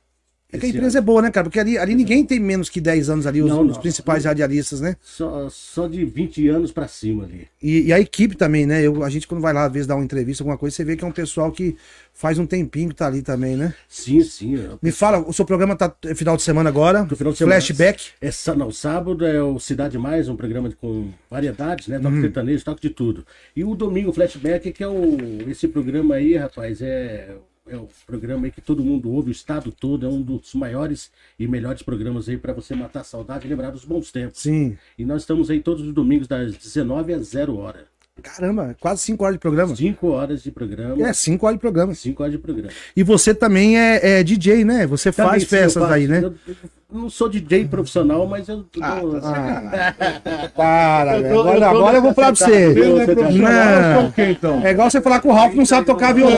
É 0.52 0.58
que 0.58 0.66
a 0.66 0.70
empresa 0.70 0.98
é 0.98 1.02
boa, 1.02 1.22
né, 1.22 1.30
cara? 1.30 1.44
Porque 1.46 1.60
ali, 1.60 1.78
ali 1.78 1.94
ninguém 1.94 2.26
tem 2.26 2.40
menos 2.40 2.70
que 2.70 2.82
10 2.82 3.08
anos 3.10 3.28
ali, 3.28 3.40
os, 3.42 3.50
Não, 3.52 3.62
os 3.68 3.76
não. 3.76 3.82
principais 3.82 4.26
radialistas, 4.26 4.82
né? 4.82 4.96
Só, 5.00 5.48
só 5.50 5.88
de 5.88 6.04
20 6.04 6.48
anos 6.48 6.72
para 6.72 6.88
cima 6.88 7.26
ali. 7.26 7.48
E, 7.62 7.82
e 7.88 7.94
a 7.94 8.00
equipe 8.00 8.36
também, 8.36 8.66
né? 8.66 8.82
Eu, 8.82 9.04
a 9.04 9.10
gente, 9.12 9.28
quando 9.28 9.42
vai 9.42 9.54
lá, 9.54 9.66
às 9.66 9.72
vezes, 9.72 9.86
dar 9.86 9.96
uma 9.96 10.04
entrevista, 10.04 10.42
alguma 10.42 10.58
coisa, 10.58 10.76
você 10.76 10.84
vê 10.84 10.96
que 10.98 11.04
é 11.04 11.08
um 11.08 11.12
pessoal 11.12 11.52
que 11.52 11.76
faz 12.14 12.40
um 12.40 12.48
tempinho 12.48 12.90
que 12.90 12.96
tá 12.96 13.06
ali 13.06 13.22
também, 13.22 13.56
né? 13.56 13.76
Sim, 13.88 14.24
sim. 14.24 14.56
eu- 14.56 14.80
Me 14.82 14.92
fala, 14.92 15.20
o 15.20 15.32
seu 15.32 15.46
programa 15.46 15.76
tá 15.76 15.94
é 16.04 16.16
final 16.16 16.36
de 16.36 16.42
semana 16.42 16.68
agora. 16.68 17.04
No 17.04 17.16
final 17.16 17.32
de 17.32 17.38
semana. 17.38 17.56
Flashback. 17.62 18.08
É, 18.20 18.30
não, 18.58 18.72
sábado 18.72 19.26
é 19.26 19.42
o 19.44 19.60
Cidade 19.60 20.00
Mais, 20.00 20.28
um 20.28 20.36
programa 20.36 20.72
com 20.82 21.10
variedades, 21.30 21.88
né? 21.88 22.00
Toque 22.00 22.22
sertanejo, 22.22 22.66
toque 22.66 22.82
de 22.82 22.90
tudo. 22.90 23.24
E 23.56 23.64
o 23.64 23.76
domingo, 23.76 24.12
Flashback, 24.12 24.72
que 24.72 24.84
é 24.84 24.88
o. 24.88 25.16
Esse 25.48 25.68
programa 25.68 26.16
aí, 26.16 26.36
rapaz, 26.36 26.82
é. 26.82 27.36
É 27.72 27.76
o 27.78 27.88
programa 28.08 28.46
aí 28.48 28.52
que 28.52 28.62
todo 28.62 28.84
mundo 28.84 29.12
ouve, 29.12 29.30
o 29.30 29.32
estado 29.32 29.72
todo, 29.72 30.06
é 30.06 30.10
um 30.10 30.22
dos 30.22 30.54
maiores 30.56 31.12
e 31.38 31.48
melhores 31.48 31.84
programas 31.84 32.28
aí 32.28 32.36
para 32.38 32.52
você 32.52 32.74
matar 32.74 33.02
a 33.02 33.04
saudade 33.04 33.46
e 33.46 33.50
lembrar 33.50 33.70
dos 33.70 33.86
bons 33.86 34.12
tempos. 34.12 34.42
Sim. 34.42 34.76
E 34.98 35.06
nós 35.06 35.22
estamos 35.22 35.50
aí 35.52 35.60
todos 35.60 35.86
os 35.86 35.94
domingos, 35.94 36.28
das 36.28 36.56
19 36.56 37.14
às 37.14 37.28
0 37.28 37.58
hora. 37.58 37.86
Caramba, 38.22 38.76
quase 38.82 39.04
5 39.04 39.24
horas 39.24 39.36
de 39.36 39.40
programa. 39.40 39.74
5 39.76 40.08
horas 40.08 40.44
de 40.44 40.52
programa. 40.52 41.08
É, 41.08 41.14
5 41.14 41.46
horas 41.46 41.56
de 41.58 41.62
programa. 41.62 41.94
5 41.96 42.22
horas 42.24 42.34
de 42.34 42.40
programa. 42.40 42.70
E 42.94 43.02
você 43.04 43.34
também 43.34 43.80
é, 43.80 44.20
é 44.20 44.24
DJ, 44.24 44.66
né? 44.66 44.86
Você 44.88 45.10
Também, 45.12 45.32
faz 45.32 45.44
sim, 45.44 45.50
festas 45.50 45.82
faço. 45.84 45.94
aí, 45.94 46.06
né? 46.08 46.24
Eu, 46.26 46.36
eu 46.48 46.56
não 46.92 47.10
sou 47.10 47.30
DJ 47.30 47.66
profissional, 47.70 48.28
mas 48.28 48.50
eu. 48.50 48.66
Ah, 48.82 49.00
eu- 49.02 49.22
Para, 50.54 51.18
Eu 51.20 51.34
tô- 51.34 51.40
Agora, 51.40 51.56
eu 51.56 51.60
tô 51.60 51.66
agora 51.78 51.98
eu 51.98 52.02
vou 52.02 52.14
falar 52.14 52.36
pra 52.36 52.46
você. 52.46 52.74
não 52.74 53.48
é 53.48 53.94
Não. 53.96 54.14
então? 54.32 54.66
É 54.66 54.72
igual 54.72 54.90
você 54.92 55.00
falar 55.00 55.22
que 55.22 55.28
o 55.28 55.32
Ralph 55.32 55.54
não 55.56 55.66
sabe 55.66 55.86
tocar 55.86 56.14
violão. 56.14 56.36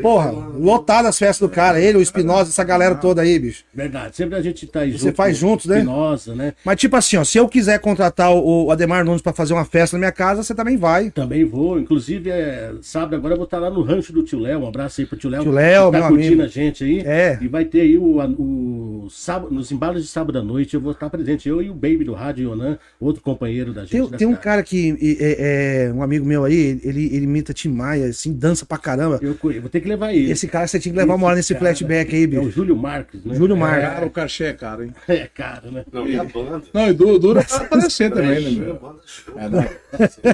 Porra, 0.00 0.30
lotado 0.30 1.06
as 1.06 1.18
festas 1.18 1.48
do 1.48 1.52
cara, 1.52 1.80
ele, 1.80 1.98
o 1.98 2.02
Espinosa, 2.02 2.50
essa 2.50 2.64
galera 2.64 2.94
toda 2.94 3.22
aí, 3.22 3.38
bicho. 3.38 3.64
Verdade, 3.74 4.16
sempre 4.16 4.36
a 4.36 4.42
gente 4.42 4.66
tá 4.66 4.80
aí 4.80 4.92
Você 4.92 5.12
faz 5.12 5.36
juntos, 5.36 5.66
né? 5.66 5.78
Espinosa, 5.78 6.34
né? 6.34 6.52
Mas 6.64 6.78
tipo 6.80 6.96
assim, 6.96 7.16
ó, 7.16 7.24
se 7.24 7.38
eu 7.38 7.48
quiser 7.48 7.78
contratar 7.80 8.32
o, 8.32 8.66
o 8.66 8.70
Ademar 8.70 9.04
Nunes 9.04 9.22
pra 9.22 9.32
fazer 9.32 9.52
uma 9.52 9.64
festa 9.64 9.96
na 9.96 10.00
minha 10.00 10.12
casa, 10.12 10.42
você 10.42 10.54
também 10.54 10.76
vai. 10.76 11.10
Também 11.10 11.44
vou, 11.44 11.78
inclusive, 11.78 12.30
é, 12.30 12.72
sábado 12.82 13.16
agora 13.16 13.34
eu 13.34 13.38
vou 13.38 13.44
estar 13.44 13.58
lá 13.58 13.70
no 13.70 13.82
rancho 13.82 14.12
do 14.12 14.22
tio 14.22 14.38
Léo. 14.38 14.60
Um 14.60 14.68
abraço 14.68 15.00
aí 15.00 15.06
pro 15.06 15.16
tio 15.16 15.30
Léo. 15.30 15.42
Tio 15.42 15.52
Léo, 15.52 15.90
tá 15.90 15.98
meu 15.98 16.08
curtindo 16.08 16.32
amigo. 16.34 16.42
a 16.42 16.46
gente 16.48 16.84
aí. 16.84 17.00
É. 17.00 17.38
E 17.40 17.48
vai 17.48 17.64
ter 17.64 17.80
aí 17.82 17.98
o, 17.98 18.20
a- 18.20 18.26
o 18.26 19.08
sábado, 19.10 19.52
nos 19.54 19.70
embalos 19.72 20.02
de 20.02 20.08
sábado 20.08 20.38
à 20.38 20.42
noite, 20.42 20.74
eu 20.74 20.80
vou 20.80 20.92
estar 20.92 21.08
presente. 21.10 21.48
Eu 21.48 21.62
e 21.62 21.70
o 21.70 21.74
Baby 21.74 22.04
do 22.04 22.12
Rádio 22.14 22.50
Yonan, 22.50 22.78
outro 23.00 23.22
companheiro 23.22 23.72
da 23.72 23.82
gente. 23.82 23.90
Tem, 23.92 24.08
da 24.08 24.18
tem 24.18 24.26
um 24.26 24.36
cara 24.36 24.62
que, 24.62 24.96
é, 25.20 25.86
é, 25.88 25.92
um 25.92 26.02
amigo 26.02 26.24
meu 26.24 26.44
aí, 26.44 26.80
ele, 26.82 27.06
ele 27.14 27.24
imita 27.24 27.52
Tim 27.52 27.68
Maia, 27.70 28.06
assim, 28.06 28.32
dança 28.32 28.64
pra 28.64 28.78
caramba. 28.78 29.18
Eu, 29.22 29.36
eu 29.50 29.60
vou 29.60 29.70
ter 29.70 29.80
que 29.80 29.88
levar 29.90 30.12
ele. 30.14 30.30
Esse 30.30 30.48
cara 30.48 30.66
você 30.66 30.78
tinha 30.80 30.92
que 30.92 30.98
levar 30.98 31.14
uma 31.14 31.26
hora 31.26 31.36
nesse 31.36 31.52
cara 31.54 31.66
flashback 31.66 32.14
aí, 32.14 32.22
É 32.22 32.26
o 32.26 32.28
bicho. 32.44 32.50
Júlio 32.50 32.76
Marques, 32.76 33.24
né? 33.24 33.34
Júlio 33.34 33.56
É, 33.56 33.58
Marques. 33.58 33.88
cara, 33.88 34.06
o 34.06 34.10
cachê 34.10 34.44
é 34.44 34.52
caro, 34.52 34.84
hein? 34.84 34.90
É 35.08 35.28
caro, 35.34 35.70
né? 35.70 35.84
Não, 35.92 36.06
e 36.08 36.18
a 36.18 36.24
banda? 36.24 36.62
Não, 36.72 36.88
e 36.88 36.92
dura, 36.92 37.18
dura 37.18 37.44
pra 37.44 37.56
aparecer 37.64 38.10
também, 38.10 38.40
né, 38.40 38.50
meu? 38.64 38.96
É, 39.36 39.48
não. 39.48 39.66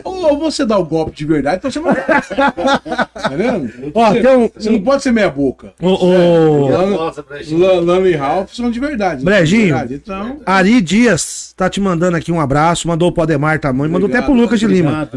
Ou 0.04 0.38
você 0.38 0.64
dá 0.64 0.78
o 0.78 0.84
golpe 0.84 1.16
de 1.16 1.24
verdade, 1.24 1.56
então 1.58 1.70
você 1.70 1.80
não. 1.80 1.94
Tá 3.16 3.28
vendo? 3.36 3.70
Ó, 3.94 4.12
você, 4.12 4.20
tem 4.22 4.36
um- 4.36 4.50
você 4.54 4.70
não 4.70 4.82
pode 4.82 5.02
ser 5.02 5.12
meia 5.12 5.30
boca. 5.30 5.72
Ô, 5.80 5.88
ô, 6.06 6.70
E 6.70 6.72
a 6.74 6.78
Lana- 6.78 6.96
nossa, 6.96 7.22
Brejinho? 7.22 7.60
La- 7.60 7.80
Lana 7.80 8.08
e 8.08 8.14
Ralph 8.14 8.52
são 8.52 8.70
de 8.70 8.78
verdade. 8.78 9.24
né? 9.24 9.30
Brejinho. 9.30 9.62
De 9.64 9.70
verdade, 9.70 9.94
Então. 9.94 10.40
Ari 10.46 10.80
Dias 10.80 11.52
tá 11.56 11.68
te 11.68 11.80
mandando 11.80 12.16
aqui 12.16 12.30
um 12.30 12.40
abraço, 12.40 12.86
mandou 12.86 13.10
pro 13.12 13.22
Ademar 13.22 13.58
tamanho, 13.58 13.90
mandou 13.90 14.08
até 14.08 14.20
pro 14.22 14.34
Lucas 14.34 14.60
de 14.60 14.66
Lima. 14.66 15.08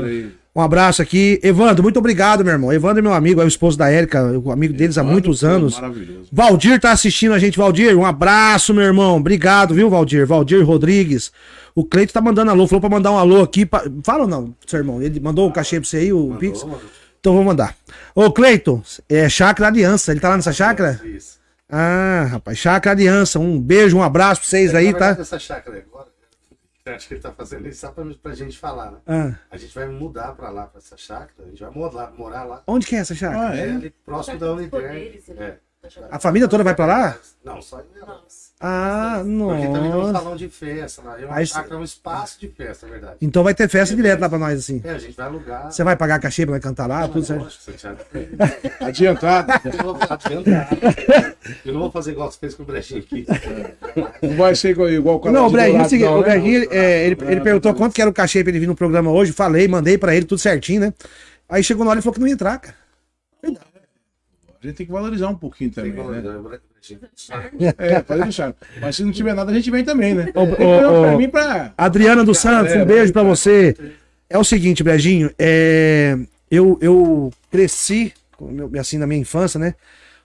Aí. 0.56 0.60
Um 0.60 0.62
abraço 0.62 1.02
aqui. 1.02 1.40
Evandro, 1.44 1.84
muito 1.84 2.00
obrigado, 2.00 2.44
meu 2.44 2.52
irmão. 2.54 2.74
Evandro 2.74 3.00
é 3.00 3.02
meu 3.02 3.14
amigo, 3.14 3.42
é 3.42 3.46
o 3.46 3.48
esposo 3.48 3.78
da 3.78 3.90
Érica, 3.90 4.38
o 4.38 4.52
amigo 4.52 4.74
deles 4.74 4.98
há 4.98 5.04
muitos 5.04 5.44
Mano, 5.44 5.56
anos. 5.56 5.76
Maravilhoso. 5.76 6.30
Valdir 6.32 6.80
tá 6.80 6.92
assistindo 6.92 7.34
a 7.34 7.40
gente, 7.40 7.58
Valdir. 7.58 7.98
Um 7.98 8.06
abraço, 8.06 8.74
meu 8.74 8.84
irmão. 8.84 9.18
Obrigado, 9.18 9.74
viu, 9.74 9.90
Valdir? 9.90 10.26
Valdir 10.26 10.66
Rodrigues. 10.66 11.32
O 11.76 11.86
Cleito 11.86 12.12
tá 12.12 12.20
mandando 12.20 12.52
alô, 12.52 12.68
falou 12.68 12.82
pra 12.82 12.90
mandar 12.90 13.12
um 13.12 13.18
alô 13.18 13.42
aqui. 13.42 13.66
Pra... 13.66 13.84
Fala 14.04 14.24
ou 14.24 14.28
não, 14.28 14.54
seu 14.66 14.80
irmão? 14.80 15.02
Ele 15.02 15.20
mandou 15.20 15.48
o 15.48 15.52
cachê 15.52 15.80
pra 15.80 15.88
você 15.88 15.98
aí, 15.98 16.12
o 16.12 16.36
Pix? 16.40 16.64
Mandou, 16.64 16.82
Então 17.20 17.34
vou 17.34 17.44
mandar. 17.44 17.76
Ô, 18.14 18.32
Cleito, 18.32 18.84
é 19.08 19.30
Chácara 19.30 19.70
Aliança. 19.70 20.12
Ele 20.12 20.20
tá 20.20 20.30
lá 20.30 20.36
nessa 20.36 20.52
chácara? 20.52 21.00
Isso. 21.06 21.40
Ah, 21.70 22.28
rapaz, 22.32 22.58
Chácara 22.58 22.96
Aliança. 22.96 23.40
Um 23.40 23.62
beijo, 23.62 23.96
um 23.96 24.04
abraço 24.04 24.42
pra 24.42 24.50
vocês 24.50 24.74
aí, 24.74 24.88
Na 24.88 24.92
verdade, 24.92 25.16
tá? 25.18 25.22
Essa 25.22 25.40
chácara 25.40 25.78
agora, 25.78 26.08
eu 26.08 26.09
acho 26.96 27.08
que 27.08 27.14
ele 27.16 27.22
tá 27.22 27.32
fazendo 27.32 27.68
isso 27.68 27.82
só 27.82 27.92
pra, 27.92 28.04
pra 28.22 28.34
gente 28.34 28.58
falar, 28.58 28.92
né? 28.92 28.98
Ah, 29.08 29.36
A 29.52 29.58
gente 29.58 29.74
vai 29.74 29.88
mudar 29.88 30.34
pra 30.36 30.50
lá, 30.50 30.68
pra 30.68 30.80
essa 30.80 30.96
chácara, 30.98 31.46
a 31.46 31.50
gente 31.50 31.62
vai 31.62 31.72
morar, 31.72 32.12
morar 32.12 32.44
lá. 32.44 32.64
onde 32.68 32.86
que 32.88 32.96
é 32.96 33.00
essa 33.00 33.16
chácara? 33.16 33.50
Ah, 33.50 33.58
É, 33.58 33.68
é? 33.68 33.72
ali 33.72 33.90
próximo 34.06 34.38
da 34.40 34.52
né? 35.34 35.46
É. 35.46 35.69
A 36.12 36.20
família 36.20 36.48
toda 36.48 36.64
vai 36.64 36.76
pra 36.76 36.86
lá? 36.86 37.18
Não, 37.44 37.62
só 37.62 37.80
eu. 37.80 38.06
Nossa. 38.06 38.50
Ah, 38.62 39.22
Porque 39.24 39.68
também 39.68 39.90
tem 39.92 40.02
um 40.02 40.12
salão 40.12 40.36
de 40.36 40.50
festa 40.50 41.02
lá. 41.02 41.20
É 41.22 41.26
uma 41.26 41.36
Aí- 41.38 41.46
chácara, 41.48 41.76
é 41.76 41.78
um 41.78 41.84
espaço 41.84 42.38
de 42.42 42.50
festa, 42.50 42.86
na 42.86 42.92
verdade. 42.92 43.16
Então 43.22 43.42
vai 43.42 43.54
ter 43.54 43.70
festa 43.70 43.96
direto 43.96 44.20
lá 44.20 44.28
pra 44.28 44.38
nós, 44.38 44.60
assim. 44.60 44.82
É, 44.84 44.90
a 44.92 44.98
gente 44.98 45.16
vai 45.16 45.26
alugar. 45.28 45.72
Você 45.72 45.82
vai 45.82 45.96
pagar 45.96 46.20
cachê 46.20 46.46
pra 46.46 46.56
nós 46.56 46.62
cantar 46.64 46.86
lá, 46.86 47.08
tudo 47.08 47.24
certo? 47.24 47.44
Lógico, 47.44 47.64
Santiago. 47.64 48.00
Adiantado. 48.82 49.54
Eu 49.66 49.78
não 49.78 49.94
vou 49.94 49.98
adiantar. 50.10 50.70
Eu 51.66 51.74
não 51.74 51.80
vou 51.80 51.92
fazer 51.92 52.12
igual 52.12 52.30
você 52.30 52.38
fez 52.40 52.54
com 52.56 52.64
o 52.64 52.66
Brechinho 52.66 53.00
aqui. 53.00 53.26
Não 54.22 54.36
vai 54.36 54.54
ser 54.56 54.72
igual, 54.72 54.90
igual 54.90 55.16
o 55.16 55.20
canal 55.22 55.44
Não, 55.44 55.44
o 55.44 55.58
é 55.58 55.70
o 55.70 55.72
Dourado, 55.72 55.90
seguinte, 55.90 56.06
não, 56.10 56.18
o 56.18 56.22
né? 56.22 56.28
Breginho, 56.28 56.68
é, 56.72 57.06
ele, 57.08 57.18
ele 57.26 57.42
perguntou 57.42 57.74
quanto 57.74 57.94
que 57.96 58.02
era 58.02 58.10
o 58.12 58.14
cachê 58.14 58.44
pra 58.44 58.52
ele 58.52 58.60
vir 58.60 58.68
no 58.68 58.76
programa 58.76 59.10
hoje, 59.10 59.32
falei, 59.32 59.66
mandei 59.70 59.98
pra 59.98 60.14
ele, 60.14 60.26
tudo 60.26 60.40
certinho, 60.40 60.82
né? 60.82 60.94
Aí 61.48 61.64
chegou 61.64 61.86
na 61.86 61.92
hora 61.92 62.00
e 62.00 62.04
falou 62.04 62.14
que 62.16 62.20
não 62.20 62.28
ia 62.28 62.34
entrar, 62.34 62.60
cara. 62.60 62.76
A 64.62 64.68
gente 64.68 64.76
tem 64.76 64.86
que 64.86 64.92
valorizar 64.92 65.30
um 65.30 65.36
pouquinho 65.36 65.72
também, 65.72 65.94
Tem 65.94 66.04
né? 66.04 66.22
né? 66.22 66.60
É, 67.78 68.02
fazer 68.02 68.24
deixar. 68.24 68.56
Mas 68.82 68.96
se 68.96 69.04
não 69.04 69.12
tiver 69.12 69.34
nada, 69.34 69.52
a 69.52 69.54
gente 69.54 69.70
vem 69.72 69.84
também, 69.84 70.14
né? 70.14 70.32
Ô, 70.36 70.42
ô, 70.42 70.44
ô. 71.00 71.02
pra 71.04 71.18
mim 71.18 71.30
pra. 71.30 71.74
Adriana 71.78 72.24
dos 72.24 72.40
Santos, 72.40 72.74
um 72.76 72.86
beijo 72.86 73.14
pra 73.14 73.24
você. 73.24 73.76
É 74.30 74.38
o 74.38 74.44
seguinte, 74.44 74.84
Brejinho, 74.84 75.32
é, 75.40 76.18
eu, 76.52 76.78
eu 76.82 77.32
cresci, 77.52 78.14
assim, 78.80 78.98
na 78.98 79.08
minha 79.08 79.20
infância, 79.22 79.60
né? 79.60 79.76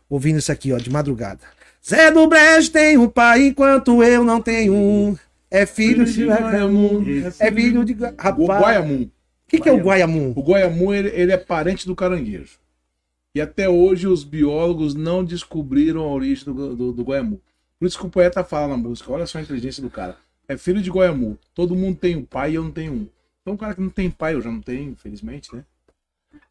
Ouvindo 0.09 0.39
isso 0.39 0.53
aqui, 0.53 0.73
ó, 0.73 0.79
de 0.79 0.91
madrugada. 0.91 1.41
Zé 1.87 2.11
do 2.11 2.27
Brejo 2.27 2.71
tem 2.71 2.97
um 2.99 3.09
pai 3.09 3.49
enquanto 3.49 4.03
eu 4.03 4.25
não 4.25 4.41
tenho 4.41 4.75
um. 4.75 5.17
É 5.51 5.67
filho 5.67 6.05
de 6.05 6.25
Guaiamum. 6.27 7.05
É 7.39 7.53
filho 7.53 7.85
de. 7.85 7.95
Gua- 7.95 8.15
O 8.19 8.23
Rapaz, 8.23 8.61
Guaiamum. 8.61 9.03
o 9.03 9.11
que, 9.49 9.61
que 9.61 9.69
é 9.69 9.73
o 9.73 9.77
Guaiamum? 9.79 10.33
O 10.35 10.43
Guaiamum, 10.43 10.93
ele, 10.93 11.09
ele 11.15 11.33
é 11.33 11.37
parente 11.37 11.87
do 11.87 11.95
caranguejo. 11.95 12.59
E 13.35 13.41
até 13.41 13.69
hoje 13.69 14.07
os 14.07 14.23
biólogos 14.23 14.95
não 14.95 15.25
descobriram 15.25 16.03
a 16.03 16.07
origem 16.09 16.45
do, 16.45 16.77
do, 16.77 16.93
do 16.93 17.03
Guaiamum. 17.03 17.39
Por 17.79 17.87
isso 17.87 17.99
que 17.99 18.07
o 18.07 18.11
poeta 18.11 18.45
fala 18.45 18.69
na 18.69 18.77
música, 18.77 19.11
olha 19.11 19.27
só 19.27 19.39
a 19.39 19.43
inteligência 19.43 19.83
do 19.83 19.91
cara. 19.91 20.17
É 20.47 20.57
filho 20.57 20.81
de 20.81 20.91
Guaiamum. 20.91 21.37
Todo 21.55 21.75
mundo 21.75 21.99
tem 21.99 22.15
um 22.17 22.25
pai 22.25 22.53
e 22.53 22.55
eu 22.55 22.63
não 22.63 22.71
tenho 22.71 22.93
um. 22.93 23.07
Então 23.43 23.55
o 23.55 23.59
cara 23.59 23.75
que 23.75 23.81
não 23.81 23.91
tem 23.91 24.09
pai, 24.11 24.35
eu 24.35 24.41
já 24.41 24.51
não 24.51 24.61
tenho, 24.61 24.91
infelizmente, 24.93 25.55
né? 25.55 25.65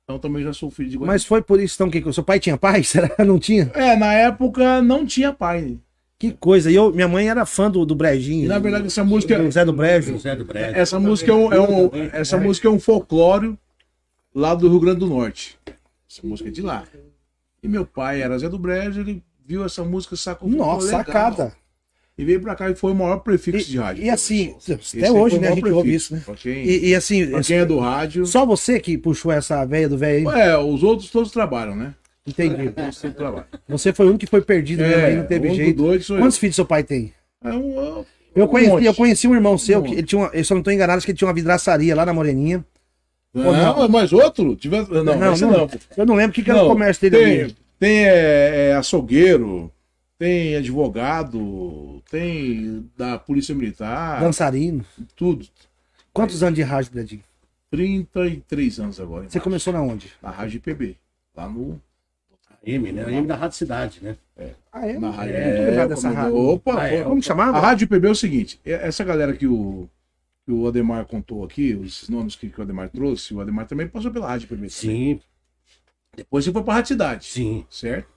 Então 0.04 0.20
também 0.20 0.44
já 0.44 0.52
sou 0.52 0.70
filho 0.70 0.90
de 0.90 0.98
Guaiamum. 0.98 1.14
Mas 1.14 1.24
foi 1.24 1.42
por 1.42 1.60
isso 1.60 1.76
então 1.76 1.90
que 1.90 2.00
o 2.08 2.14
seu 2.14 2.24
pai 2.24 2.40
tinha 2.40 2.58
pai? 2.58 2.84
Será 2.86 3.08
que 3.08 3.24
não 3.24 3.40
tinha? 3.40 3.72
É, 3.74 3.96
na 3.96 4.14
época 4.14 4.82
não 4.82 5.06
tinha 5.06 5.32
pai. 5.32 5.78
Que 6.20 6.32
coisa. 6.34 6.70
E 6.70 6.76
eu, 6.76 6.92
minha 6.94 7.08
mãe 7.08 7.30
era 7.30 7.46
fã 7.46 7.72
do, 7.72 7.86
do 7.86 7.96
Brejinho. 7.96 8.46
E 8.46 8.48
na 8.48 8.60
verdade 8.60 8.88
essa 8.88 9.04
música, 9.04 9.38
do 9.42 9.50
Zé 9.52 9.64
do 9.64 9.74
Brejo. 9.74 10.14
José 10.14 10.36
do 10.36 10.44
Brejo. 10.46 10.76
essa 10.76 11.00
música 11.00 11.32
é 11.32 11.36
um, 11.36 11.54
é 11.54 11.60
um- 11.62 11.90
essa 12.12 12.38
música 12.38 12.68
é 12.68 12.72
um 12.72 12.80
folclore 12.80 13.58
lá 14.36 14.54
do 14.54 14.68
Rio 14.70 14.80
Grande 14.82 15.00
do 15.00 15.08
Norte. 15.08 15.58
Essa 16.18 16.28
música 16.28 16.50
é 16.50 16.52
de 16.52 16.62
lá. 16.62 16.84
E 17.62 17.68
meu 17.68 17.86
pai 17.86 18.22
era 18.22 18.38
Zé 18.38 18.48
do 18.48 18.60
Brejo, 18.60 19.00
ele 19.02 19.24
viu 19.46 19.66
essa 19.66 19.84
música, 19.84 20.16
sacou. 20.16 20.48
Nossa, 20.50 20.86
"Legal". 20.86 21.00
sacada. 21.06 21.54
E 22.16 22.24
veio 22.24 22.40
pra 22.40 22.54
cá 22.56 22.70
e 22.70 22.76
foi 22.76 22.92
o 22.92 22.96
maior 22.96 23.18
prefixo 23.18 23.68
de 23.72 23.78
E, 23.78 23.80
rádio. 23.80 24.04
e 24.04 24.10
assim, 24.12 24.56
Esse 24.60 25.00
até 25.00 25.08
aí 25.08 25.12
hoje, 25.12 25.40
né, 25.40 25.48
a 25.48 25.56
gente 25.56 25.66
ouve 25.68 25.82
prefixo. 25.90 26.16
isso, 26.16 26.32
né? 26.32 26.36
Quem, 26.38 26.64
E, 26.64 26.90
e 26.90 26.96
assim, 26.96 27.28
pra 27.28 27.42
quem 27.42 27.58
é 27.58 27.66
do 27.66 27.80
rádio. 27.80 28.26
só 28.28 28.46
você 28.46 28.80
que 28.80 28.96
puxou 29.00 29.32
essa 29.32 29.66
veia 29.66 29.90
do 29.90 29.98
velho 29.98 30.30
aí? 30.30 30.42
É, 30.42 30.56
os 30.58 30.84
outros 30.84 31.10
todos 31.10 31.32
trabalham, 31.32 31.76
né? 31.76 31.96
Entendi. 32.28 32.72
Você 33.68 33.92
foi 33.92 34.06
o 34.06 34.10
único 34.10 34.20
que 34.26 34.30
foi 34.30 34.42
perdido 34.42 34.84
mesmo 34.84 35.06
aí, 35.06 35.16
não 35.16 35.26
teve 35.26 35.54
jeito. 35.56 36.04
sou 36.04 36.18
eu. 36.18 36.22
Quantos 36.24 36.38
filhos 36.38 36.56
seu 36.56 36.66
pai 36.66 36.84
tem? 36.84 37.12
É 37.44 37.50
um, 37.50 37.80
é 37.80 37.94
um- 38.00 38.06
Eu 38.36 38.46
um 38.46 38.48
conheci, 38.48 38.72
monte. 38.72 38.86
eu 38.86 38.94
conheci 38.94 39.28
um 39.28 39.34
irmão 39.34 39.58
seu, 39.58 39.80
Um 39.80 39.84
que 39.84 39.94
ele 39.94 40.04
tinha 40.04 40.20
uma, 40.22 40.30
eu 40.34 40.44
só 40.46 40.54
não 40.56 40.62
tô 40.62 40.70
enganado, 40.72 40.98
acho 40.98 41.06
que 41.06 41.12
ele 41.12 41.18
tinha 41.18 41.28
uma 41.28 41.34
vidraçaria 41.34 41.96
lá 41.96 42.06
na 42.06 42.14
Moreninha. 42.14 42.64
Não, 43.34 43.52
não. 43.52 43.90
mas 43.90 44.14
outro? 44.14 44.56
Tive... 44.56 44.82
Não, 44.90 45.04
Não, 45.04 45.34
esse 45.34 45.42
não. 45.44 45.52
não. 45.52 45.70
Eu 45.98 46.06
não 46.06 46.16
lembro 46.16 46.32
o 46.32 46.34
que, 46.34 46.44
que 46.44 46.52
era 46.52 46.64
o 46.64 46.68
comércio 46.68 47.10
dele 47.10 47.46
tem. 47.48 47.56
Tem 47.80 48.06
é, 48.08 48.70
é, 48.70 48.76
açougueiro, 48.76 49.72
tem 50.18 50.56
advogado, 50.56 52.02
tem 52.10 52.90
da 52.96 53.18
Polícia 53.18 53.54
Militar, 53.56 54.22
Dançarino. 54.22 54.86
tudo. 55.16 55.46
Quantos 56.14 56.44
anos 56.44 56.56
de 56.56 56.62
rádio, 56.62 56.92
Bradinho? 56.94 57.24
33 57.72 58.80
anos 58.80 59.00
agora. 59.00 59.28
Você 59.28 59.40
começou 59.40 59.74
na 59.74 59.82
onde? 59.82 60.12
Na 60.22 60.30
Rádio 60.30 60.58
IPB. 60.58 60.96
Lá 61.36 61.50
no. 61.50 61.82
M, 62.66 62.92
né? 62.94 63.04
M 63.12 63.28
da 63.28 63.36
Rádio 63.36 63.58
Cidade, 63.58 64.00
né? 64.02 64.16
Ah, 64.72 64.88
é? 64.88 64.98
Na 64.98 65.10
rádio. 65.10 65.36
É, 65.36 65.66
lembrado 65.70 65.90
dessa 65.90 66.10
rádio. 66.10 66.36
Opa, 66.38 66.80
Ah, 66.82 66.88
é. 66.88 67.04
Como 67.04 67.22
chamava? 67.22 67.58
A 67.58 67.60
Rádio 67.62 67.86
IPB 67.86 68.08
é 68.08 68.12
o 68.12 68.16
seguinte: 68.16 68.60
é- 68.66 68.88
essa 68.88 69.04
galera 69.04 69.34
que 69.34 69.46
o, 69.48 69.90
que 70.46 70.52
o 70.52 70.68
Ademar 70.68 71.06
contou 71.06 71.44
aqui, 71.44 71.72
esses 71.84 72.10
nomes 72.10 72.36
que, 72.36 72.50
que 72.50 72.60
o 72.60 72.64
Ademar 72.64 72.90
trouxe, 72.90 73.34
o 73.34 73.40
Ademar 73.42 73.66
também 73.66 73.88
passou 73.88 74.12
pela 74.12 74.28
Rádio 74.28 74.46
IPB. 74.46 74.70
Sim, 74.70 75.20
Depois 76.16 76.44
você 76.44 76.52
foi 76.52 76.64
pra 76.64 76.74
Rádio 76.76 76.90
Cidade. 76.90 77.26
sim. 77.26 77.66
certo? 77.70 78.12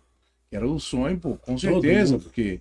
Era 0.51 0.67
o 0.67 0.79
sonho, 0.79 1.19
pô, 1.19 1.37
com 1.37 1.59
certeza, 1.59 2.19
porque. 2.19 2.61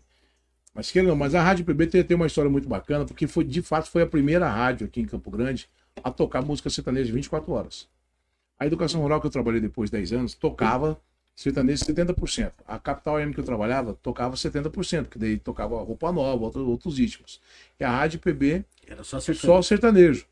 Mas 0.73 0.91
que 0.91 1.01
não, 1.01 1.15
mas 1.15 1.34
a 1.36 1.41
Rádio 1.41 1.63
PB 1.63 1.88
tem, 1.88 2.04
tem 2.04 2.15
uma 2.17 2.28
história 2.28 2.49
muito 2.49 2.67
bacana, 2.67 3.06
porque 3.06 3.28
foi, 3.28 3.43
de 3.45 3.62
fato 3.62 3.89
foi 3.89 4.01
a 4.01 4.08
primeira 4.08 4.49
rádio 4.49 4.88
aqui 4.88 4.99
em 4.99 5.06
Campo 5.06 5.32
Grande 5.32 5.69
a 6.04 6.12
tocar 6.12 6.41
música 6.41 6.69
sertaneja 6.69 7.13
24 7.13 7.49
horas. 7.54 7.88
A 8.60 8.65
educação 8.65 9.01
rural 9.01 9.21
que 9.21 9.28
eu 9.28 9.32
trabalhei 9.32 9.62
depois 9.62 9.89
de 9.89 9.97
10 9.97 10.13
anos 10.13 10.34
tocava 10.34 10.99
sertanejo 11.36 11.84
70%. 11.84 12.52
A 12.65 12.80
Capital 12.80 13.17
AM 13.17 13.34
que 13.34 13.39
eu 13.39 13.43
trabalhava 13.43 13.93
tocava 14.02 14.36
70%, 14.36 15.10
que 15.10 15.19
daí 15.19 15.38
tocava 15.38 15.78
roupa 15.84 16.12
nova, 16.12 16.45
outros, 16.45 16.65
outros 16.65 16.98
ritmos. 16.98 17.41
E 17.80 17.84
a 17.84 17.91
Rádio 17.91 18.19
PB 18.19 18.63
Era 18.88 19.04
só 19.04 19.19
sertanejo. 19.19 19.45
só 19.45 19.62
sertanejo. 19.62 20.26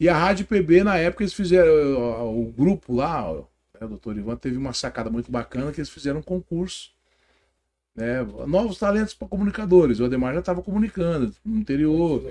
E 0.00 0.08
a 0.08 0.16
Rádio 0.16 0.46
PB, 0.46 0.84
na 0.84 0.96
época, 0.96 1.22
eles 1.22 1.34
fizeram. 1.34 1.72
O, 1.72 2.42
o 2.42 2.52
grupo 2.52 2.94
lá, 2.94 3.30
ó, 3.30 3.44
né, 3.80 3.86
o 3.86 3.88
doutor 3.88 4.16
Ivan, 4.16 4.36
teve 4.36 4.56
uma 4.56 4.72
sacada 4.72 5.10
muito 5.10 5.30
bacana 5.30 5.72
que 5.72 5.80
eles 5.80 5.90
fizeram 5.90 6.20
um 6.20 6.22
concurso. 6.22 6.90
Né, 7.94 8.22
novos 8.46 8.78
talentos 8.78 9.14
para 9.14 9.26
comunicadores. 9.26 9.98
O 9.98 10.04
Ademar 10.04 10.34
já 10.34 10.40
estava 10.40 10.62
comunicando 10.62 11.34
no 11.44 11.58
interior. 11.58 12.22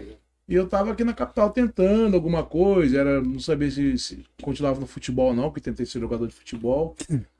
E 0.47 0.55
eu 0.55 0.63
estava 0.63 0.93
aqui 0.93 1.03
na 1.03 1.13
capital 1.13 1.49
tentando 1.49 2.15
alguma 2.15 2.43
coisa. 2.43 2.99
Era, 2.99 3.21
não 3.21 3.39
sabia 3.39 3.69
se, 3.69 3.97
se 3.97 4.25
continuava 4.41 4.79
no 4.79 4.87
futebol 4.87 5.33
não, 5.33 5.49
porque 5.49 5.61
tentei 5.61 5.85
ser 5.85 5.99
jogador 5.99 6.27
de 6.27 6.33
futebol. 6.33 6.95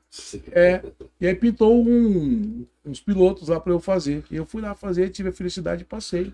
É, 0.52 0.82
e 1.20 1.26
aí 1.26 1.34
pintou 1.34 1.82
um- 1.86 2.64
uns 2.84 3.00
pilotos 3.00 3.48
lá 3.48 3.60
para 3.60 3.72
eu 3.72 3.80
fazer. 3.80 4.24
E 4.30 4.36
eu 4.36 4.46
fui 4.46 4.62
lá 4.62 4.74
fazer, 4.74 5.10
tive 5.10 5.28
a 5.28 5.32
felicidade 5.32 5.82
e 5.82 5.84
passei. 5.84 6.32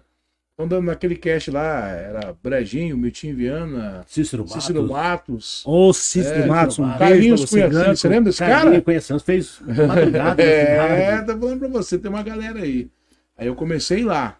Então, 0.54 0.68
dando 0.68 0.84
naquele 0.86 1.16
cast 1.16 1.50
lá, 1.50 1.88
era 1.88 2.36
Brejinho, 2.40 2.96
Miltinho 2.96 3.34
Viana, 3.36 4.04
Cícero 4.06 4.44
Matos. 4.44 4.62
Cícero 4.62 4.88
Matos. 4.88 5.62
Ô, 5.66 5.92
Cícero 5.92 6.42
É, 6.42 6.46
Matos, 6.46 6.78
um 6.78 6.84
Carlinhos 6.96 7.50
grande. 7.52 7.98
Você 7.98 8.08
lembra 8.08 8.24
desse 8.26 8.38
Carlinhos 8.38 8.70
cara? 8.70 8.82
conhecemos, 8.82 9.22
fez 9.24 9.60
madrugada 9.60 10.40
É, 10.42 11.22
tá 11.22 11.36
falando 11.36 11.58
pra 11.58 11.68
você, 11.68 11.98
tem 11.98 12.08
uma 12.08 12.22
galera 12.22 12.60
aí. 12.60 12.88
Aí 13.36 13.48
eu 13.48 13.56
comecei 13.56 14.04
lá. 14.04 14.38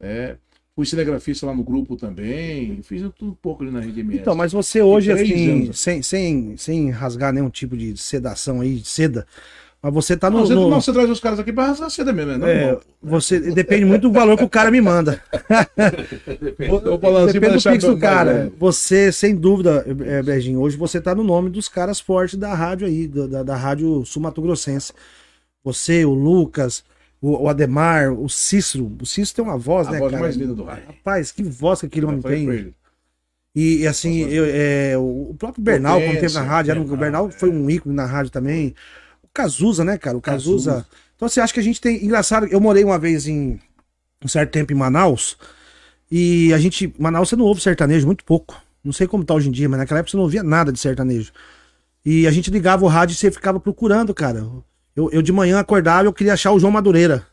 É, 0.00 0.34
fui 0.74 0.86
cinegrafista 0.86 1.46
lá 1.46 1.54
no 1.54 1.62
grupo 1.62 1.96
também. 1.96 2.80
Fiz 2.82 3.02
tudo 3.16 3.32
um 3.32 3.34
pouco 3.34 3.62
ali 3.62 3.72
na 3.72 3.80
Rede 3.80 4.00
MS. 4.00 4.20
Então, 4.20 4.34
mas 4.34 4.52
você 4.52 4.80
hoje, 4.82 5.12
assim, 5.12 5.72
sem, 5.72 6.02
sem, 6.02 6.56
sem 6.56 6.90
rasgar 6.90 7.32
nenhum 7.32 7.50
tipo 7.50 7.76
de 7.76 7.96
sedação 7.96 8.60
aí, 8.60 8.76
de 8.76 8.88
seda, 8.88 9.26
Mas 9.82 9.92
você 9.92 10.16
tá 10.16 10.28
no. 10.30 10.38
Não, 10.38 10.46
você, 10.46 10.54
no- 10.54 10.70
não, 10.70 10.80
você 10.80 10.92
traz 10.92 11.10
os 11.10 11.20
caras 11.20 11.38
aqui 11.38 11.52
pra 11.52 11.66
rasgar 11.66 11.90
seda 11.90 12.12
mesmo, 12.12 12.38
né? 12.38 12.64
é, 12.72 12.78
você 13.02 13.40
depende 13.40 13.84
muito 13.84 14.02
do 14.02 14.12
valor 14.12 14.36
que 14.36 14.44
o 14.44 14.48
cara 14.48 14.70
me 14.70 14.80
manda. 14.80 15.22
Pra 16.56 17.26
Depende 17.32 17.56
do 17.56 17.62
pix 17.70 17.84
do 17.84 17.98
cara. 17.98 18.52
Você, 18.58 19.10
sem 19.12 19.34
dúvida, 19.34 19.84
é, 20.06 20.22
Brejinho, 20.22 20.60
hoje 20.60 20.76
você 20.76 21.00
tá 21.00 21.14
no 21.14 21.24
nome 21.24 21.50
dos 21.50 21.68
caras 21.68 22.00
fortes 22.00 22.38
da 22.38 22.54
rádio 22.54 22.86
aí, 22.86 23.06
da, 23.06 23.26
da, 23.26 23.42
da 23.42 23.56
rádio 23.56 24.04
sul-mato-grossense. 24.04 24.92
Você, 25.64 26.04
o 26.04 26.14
Lucas, 26.14 26.84
o, 27.20 27.44
o 27.44 27.48
Ademar, 27.48 28.12
o 28.12 28.28
Cícero. 28.28 28.90
O 29.00 29.06
Cícero 29.06 29.36
tem 29.36 29.44
uma 29.44 29.58
voz, 29.58 29.88
A 29.88 29.92
né, 29.92 29.98
voz 29.98 30.10
cara? 30.10 30.22
mais 30.22 30.36
linda 30.36 30.54
do 30.54 30.64
rádio. 30.64 30.86
Rapaz, 30.86 31.32
que 31.32 31.42
voz 31.42 31.80
que 31.80 31.86
aquele 31.86 32.06
homem 32.06 32.20
tem. 32.22 32.74
E, 33.54 33.78
e, 33.78 33.86
assim, 33.86 34.20
eu, 34.20 34.44
é, 34.46 34.96
o 34.96 35.34
próprio 35.36 35.62
Bernal, 35.62 35.98
quando 36.00 36.06
teve 36.06 36.14
na 36.14 36.20
Potência, 36.20 36.42
rádio, 36.42 36.70
era 36.70 36.80
um- 36.80 36.84
o 36.84 36.86
Bernal, 36.96 37.24
Bernal 37.26 37.30
foi 37.30 37.50
um 37.50 37.68
ícone 37.68 37.94
na 37.94 38.06
rádio 38.06 38.30
também. 38.30 38.74
O 39.22 39.28
Cazuza, 39.34 39.84
né, 39.84 39.98
cara? 39.98 40.16
O 40.16 40.20
Cazuza. 40.20 40.86
Então 41.16 41.28
você 41.28 41.40
acha 41.40 41.52
que 41.52 41.60
a 41.60 41.62
gente 41.62 41.80
tem. 41.80 42.04
Engraçado, 42.04 42.46
eu 42.46 42.60
morei 42.60 42.84
uma 42.84 42.98
vez 42.98 43.26
em 43.26 43.58
um 44.24 44.28
certo 44.28 44.52
tempo 44.52 44.72
em 44.72 44.76
Manaus. 44.76 45.36
E 46.10 46.52
a 46.54 46.58
gente. 46.58 46.94
Manaus 46.98 47.28
você 47.28 47.36
não 47.36 47.44
ouve 47.44 47.60
sertanejo, 47.60 48.06
muito 48.06 48.24
pouco. 48.24 48.60
Não 48.82 48.92
sei 48.92 49.06
como 49.06 49.24
tá 49.24 49.34
hoje 49.34 49.48
em 49.48 49.52
dia, 49.52 49.68
mas 49.68 49.78
naquela 49.78 50.00
época 50.00 50.10
você 50.12 50.16
não 50.16 50.24
ouvia 50.24 50.42
nada 50.42 50.72
de 50.72 50.78
sertanejo. 50.78 51.32
E 52.04 52.26
a 52.26 52.30
gente 52.30 52.50
ligava 52.50 52.84
o 52.84 52.88
rádio 52.88 53.12
e 53.14 53.16
você 53.16 53.30
ficava 53.30 53.60
procurando, 53.60 54.14
cara. 54.14 54.46
Eu, 54.96 55.10
eu 55.10 55.22
de 55.22 55.32
manhã 55.32 55.58
acordava 55.58 56.04
e 56.04 56.06
eu 56.06 56.12
queria 56.12 56.32
achar 56.34 56.52
o 56.52 56.58
João 56.58 56.72
Madureira. 56.72 57.26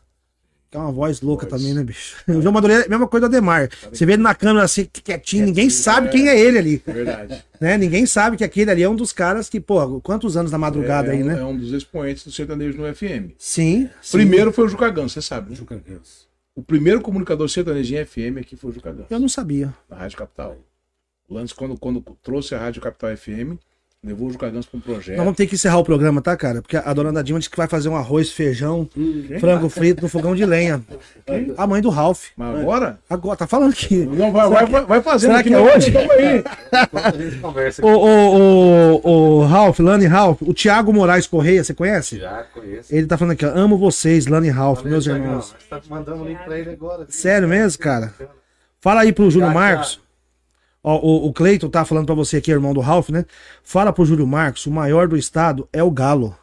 Que 0.70 0.76
é 0.76 0.80
uma 0.80 0.92
voz 0.92 1.22
louca 1.22 1.46
Voz. 1.48 1.62
também, 1.62 1.74
né, 1.74 1.82
bicho? 1.82 2.16
O 2.28 2.42
João 2.42 2.52
Madureira 2.52 2.82
é 2.82 2.86
a 2.86 2.90
mesma 2.90 3.08
coisa 3.08 3.26
do 3.26 3.34
Ademar. 3.34 3.70
Você 3.90 4.04
vê 4.04 4.12
ele 4.12 4.22
na 4.22 4.34
câmera 4.34 4.64
assim, 4.64 4.84
quietinho, 4.84 5.46
ninguém 5.46 5.70
sabe 5.70 6.10
quem 6.10 6.28
é 6.28 6.38
ele 6.38 6.58
ali. 6.58 6.82
É 6.86 6.92
verdade. 6.92 7.44
Né? 7.60 7.76
Ninguém 7.76 8.06
sabe 8.06 8.36
que 8.36 8.44
aquele 8.44 8.70
ali 8.70 8.84
é 8.84 8.88
um 8.88 8.94
dos 8.94 9.12
caras 9.12 9.48
que, 9.48 9.58
pô, 9.58 10.00
quantos 10.00 10.36
anos 10.36 10.52
na 10.52 10.58
madrugada 10.58 11.08
é, 11.08 11.16
aí, 11.16 11.22
um- 11.24 11.26
né? 11.26 11.40
é 11.40 11.44
um 11.44 11.56
dos 11.56 11.72
expoentes 11.72 12.22
do 12.22 12.30
sertanejo 12.30 12.78
no 12.78 12.84
FM. 12.94 13.32
Sim, 13.36 13.90
sim. 14.00 14.16
Primeiro 14.16 14.52
foi 14.52 14.66
o 14.66 14.68
Juca 14.68 14.88
Gans, 14.90 15.10
você 15.10 15.20
sabe. 15.20 15.50
Né? 15.50 15.56
Juca 15.56 15.74
Gans. 15.84 16.28
O 16.54 16.62
primeiro 16.62 17.00
comunicador 17.00 17.48
sertanejo 17.48 17.92
em 17.96 18.04
FM 18.04 18.38
aqui 18.40 18.54
foi 18.54 18.70
o 18.70 18.72
Juca 18.72 18.92
Gans, 18.92 19.06
Eu 19.10 19.18
não 19.18 19.28
sabia. 19.28 19.74
na 19.90 19.96
Rádio 19.96 20.18
Capital. 20.18 20.56
O 21.28 21.34
Lance, 21.34 21.52
quando, 21.52 21.76
quando 21.76 22.00
trouxe 22.22 22.54
a 22.54 22.60
Rádio 22.60 22.80
Capital 22.80 23.16
FM, 23.16 23.58
levou 24.08 24.30
o 24.30 24.38
para 24.38 24.48
um 24.74 24.80
projeto. 24.80 25.16
Nós 25.16 25.24
vamos 25.24 25.36
ter 25.36 25.46
que 25.46 25.54
encerrar 25.54 25.78
o 25.78 25.84
programa, 25.84 26.20
tá, 26.20 26.36
cara? 26.36 26.62
Porque 26.62 26.76
a 26.76 26.92
dona 26.92 27.12
Nadima 27.12 27.38
disse 27.38 27.50
que 27.50 27.56
vai 27.56 27.68
fazer 27.68 27.88
um 27.88 27.96
arroz, 27.96 28.30
feijão, 28.30 28.88
frango 29.38 29.68
frito 29.68 30.02
no 30.02 30.08
fogão 30.08 30.34
de 30.34 30.44
lenha. 30.44 30.82
A 31.56 31.66
mãe 31.66 31.82
do 31.82 31.90
Ralph. 31.90 32.28
Mas 32.36 32.60
agora? 32.60 32.98
Agora, 33.08 33.36
tá 33.36 33.46
falando 33.46 33.74
que. 33.74 33.96
Não, 33.96 34.32
vai, 34.32 34.48
vai, 34.48 34.66
vai, 34.66 34.84
vai 34.86 35.02
fazendo 35.02 35.30
Será 35.30 35.40
aqui 35.40 35.50
que 35.50 35.54
é 35.54 35.58
hoje? 35.58 35.92
Aí. 35.96 36.44
O, 37.82 37.88
o, 37.88 39.00
o, 39.04 39.40
o 39.40 39.44
Ralph, 39.44 39.78
Lani 39.78 40.06
Ralph, 40.06 40.42
o 40.42 40.54
Thiago 40.54 40.92
Moraes 40.92 41.26
Correia, 41.26 41.62
você 41.62 41.74
conhece? 41.74 42.18
já 42.18 42.44
conheço. 42.54 42.94
Ele 42.94 43.06
tá 43.06 43.16
falando 43.18 43.32
aqui, 43.32 43.44
ó. 43.44 43.50
Amo 43.50 43.76
vocês, 43.76 44.26
Lani 44.26 44.48
Ralph, 44.48 44.78
Valeu, 44.78 44.92
meus 44.92 45.06
irmãos. 45.06 45.54
Você 45.58 45.68
tá 45.68 45.80
mandando 45.88 46.22
um 46.22 46.26
link 46.26 46.42
pra 46.44 46.58
ele 46.58 46.70
agora. 46.70 47.06
Sério 47.08 47.48
mesmo, 47.48 47.78
cara? 47.82 48.12
Fala 48.80 49.02
aí 49.02 49.12
pro 49.12 49.30
Júlio 49.30 49.48
Já, 49.48 49.54
Marcos. 49.54 50.00
Ó, 50.82 50.96
o, 50.96 51.26
o 51.28 51.32
Cleiton 51.32 51.68
tá 51.68 51.84
falando 51.84 52.06
pra 52.06 52.14
você 52.14 52.36
aqui, 52.38 52.50
irmão 52.50 52.72
do 52.72 52.80
Ralph, 52.80 53.10
né? 53.10 53.24
Fala 53.62 53.92
pro 53.92 54.04
Júlio 54.04 54.26
Marcos, 54.26 54.66
o 54.66 54.70
maior 54.70 55.08
do 55.08 55.16
estado 55.16 55.68
é 55.72 55.82
o 55.82 55.90
Galo. 55.90 56.36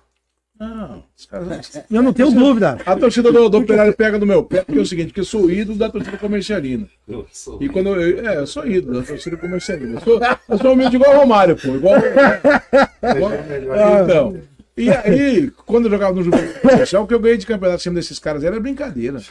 Não, 0.58 1.04
os 1.18 1.26
caras... 1.26 1.84
Eu 1.92 2.02
não 2.02 2.14
tenho 2.14 2.32
dúvida. 2.32 2.78
A 2.86 2.96
torcida 2.96 3.30
do, 3.30 3.50
do 3.50 3.58
Operário 3.58 3.94
pega 3.94 4.18
no 4.18 4.26
meu 4.26 4.42
pé, 4.44 4.64
porque 4.64 4.80
é 4.80 4.82
o 4.82 4.86
seguinte, 4.86 5.08
porque 5.08 5.20
eu 5.20 5.26
sou 5.26 5.52
ídolo 5.52 5.78
da 5.78 5.90
torcida 5.90 6.18
comercialina. 6.18 6.88
Eu 7.08 7.26
sou. 7.32 7.62
E 7.62 7.68
quando 7.68 7.90
eu. 7.90 8.26
É, 8.26 8.38
eu 8.38 8.48
sou 8.48 8.66
ídolo 8.66 9.02
da 9.02 9.06
torcida 9.06 9.36
comercialina. 9.36 9.96
Eu 9.96 10.02
sou, 10.02 10.20
eu 10.50 10.58
sou 10.58 10.72
humilde 10.74 10.96
igual 10.96 11.14
o 11.14 11.20
Romário, 11.20 11.58
pô. 11.58 11.76
Igual. 11.76 11.96
igual- 13.16 13.32
Ah. 13.74 14.02
então. 14.04 14.42
E 14.78 14.90
aí, 14.90 15.50
quando 15.66 15.86
eu 15.86 15.92
jogava 15.92 16.14
no 16.14 16.22
Juventude 16.22 16.60
Comercial, 16.60 17.04
o 17.04 17.08
que 17.08 17.14
eu 17.14 17.20
ganhei 17.20 17.38
de 17.38 17.46
campeonato 17.46 17.80
em 17.80 17.84
cima 17.84 17.96
desses 17.96 18.20
caras 18.20 18.44
era 18.44 18.60
brincadeira. 18.60 19.22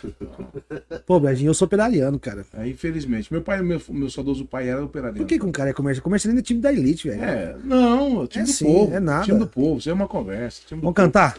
Pô, 1.07 1.21
Bradinho, 1.21 1.51
eu 1.51 1.55
sou 1.55 1.67
operariano, 1.67 2.19
cara. 2.19 2.47
Aí, 2.55 2.71
infelizmente. 2.71 3.31
Meu 3.31 3.43
pai, 3.43 3.61
meu, 3.63 3.79
meu 3.91 4.09
saudoso 4.09 4.47
pai 4.47 4.69
era 4.71 4.83
operário. 4.83 5.19
Por 5.19 5.27
que, 5.27 5.39
que 5.39 5.45
um 5.45 5.53
cara 5.53 5.69
é 5.69 5.73
comercial? 5.75 6.03
Comercialino 6.03 6.41
é 6.41 6.43
time 6.43 6.61
da 6.61 6.73
elite, 6.73 7.09
velho. 7.11 7.23
É, 7.23 7.57
não, 7.63 8.21
o 8.21 8.27
time 8.27 8.45
É 8.45 8.47
do 8.47 8.53
sim, 8.53 8.65
povo. 8.65 8.95
é 8.95 9.01
nada. 9.01 9.25
Time 9.25 9.39
do 9.39 9.47
povo, 9.47 9.79
isso 9.79 9.91
é 9.91 9.93
uma 9.93 10.09
conversa. 10.09 10.63
Time 10.67 10.81
do 10.81 10.85
Vamos 10.85 10.95
povo. 10.95 11.07
cantar? 11.07 11.37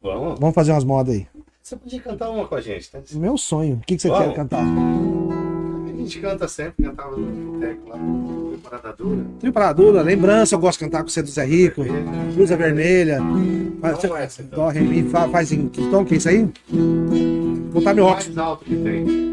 Vamos. 0.00 0.38
Vamos 0.38 0.54
fazer 0.54 0.70
umas 0.70 0.84
modas 0.84 1.14
aí. 1.16 1.26
Você 1.60 1.74
podia 1.76 2.00
cantar 2.00 2.30
uma 2.30 2.46
com 2.46 2.54
a 2.54 2.60
gente, 2.60 2.88
né? 2.94 3.02
Meu 3.14 3.36
sonho. 3.36 3.76
O 3.76 3.80
que, 3.80 3.96
que 3.96 4.02
você 4.02 4.08
Vamos. 4.10 4.26
quer 4.28 4.34
cantar? 4.36 4.64
A 6.04 6.06
gente 6.06 6.20
canta 6.20 6.46
sempre, 6.46 6.84
cantava 6.84 7.16
no 7.16 7.52
boteco 7.52 7.88
lá, 7.88 7.96
temporada 7.96 8.92
dura. 8.92 9.24
Preparadora, 9.40 10.02
lembrança, 10.02 10.54
eu 10.54 10.58
gosto 10.58 10.78
de 10.78 10.84
cantar 10.84 11.02
com 11.02 11.08
você 11.08 11.22
do 11.22 11.30
Zé 11.30 11.46
Rico. 11.46 11.82
Blusa 12.34 12.58
vermelha. 12.58 13.20
Faz, 13.80 14.04
essa, 14.04 14.42
então. 14.42 14.58
Dó, 14.58 14.68
ré, 14.68 14.80
mi, 14.80 15.02
fa, 15.04 15.26
faz 15.30 15.50
em 15.50 15.66
que 15.66 15.80
tom 15.88 16.04
que 16.04 16.12
é 16.12 16.16
isso 16.18 16.28
aí? 16.28 16.46
Vou 16.68 17.80
botar 17.80 17.94
meu 17.94 18.04
óculos. 18.04 18.26
Mais 18.26 18.38
alto 18.38 18.66
que 18.66 18.76
tem. 18.76 19.24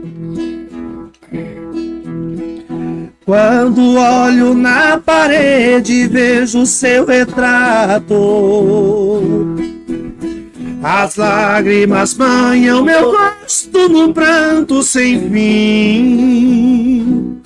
Quando 3.25 3.97
olho 3.97 4.53
na 4.53 4.97
parede, 4.97 6.07
vejo 6.07 6.65
seu 6.65 7.05
retrato. 7.05 8.15
As 10.83 11.15
lágrimas 11.15 12.13
banham 12.13 12.83
meu 12.83 13.11
rosto 13.11 13.87
num 13.87 14.11
pranto 14.11 14.81
sem 14.81 15.29
fim. 15.29 17.39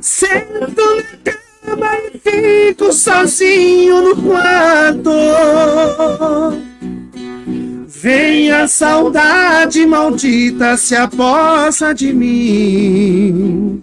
Sento 0.00 0.96
na 0.96 1.02
cama 1.24 1.98
e 2.14 2.18
fico 2.18 2.92
sozinho 2.92 4.02
no 4.02 4.22
quarto. 4.22 5.10
Vem 7.88 8.52
a 8.52 8.68
saudade 8.68 9.84
maldita 9.84 10.76
se 10.76 10.94
apossa 10.94 11.92
de 11.92 12.12
mim. 12.12 13.82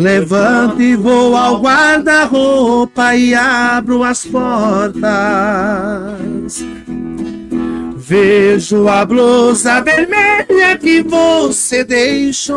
Levanto 0.00 0.80
e 0.80 0.96
vou 0.96 1.36
ao 1.36 1.60
guarda-roupa 1.60 3.14
e 3.14 3.34
abro 3.34 4.02
as 4.02 4.24
portas. 4.24 5.04
Vejo 7.96 8.88
a 8.88 9.04
blusa 9.04 9.82
vermelha 9.82 10.78
que 10.80 11.02
você 11.02 11.84
deixou. 11.84 12.56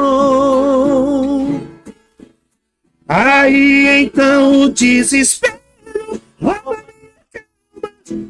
Aí 3.09 4.05
então 4.05 4.61
o 4.61 4.69
desespero. 4.69 5.59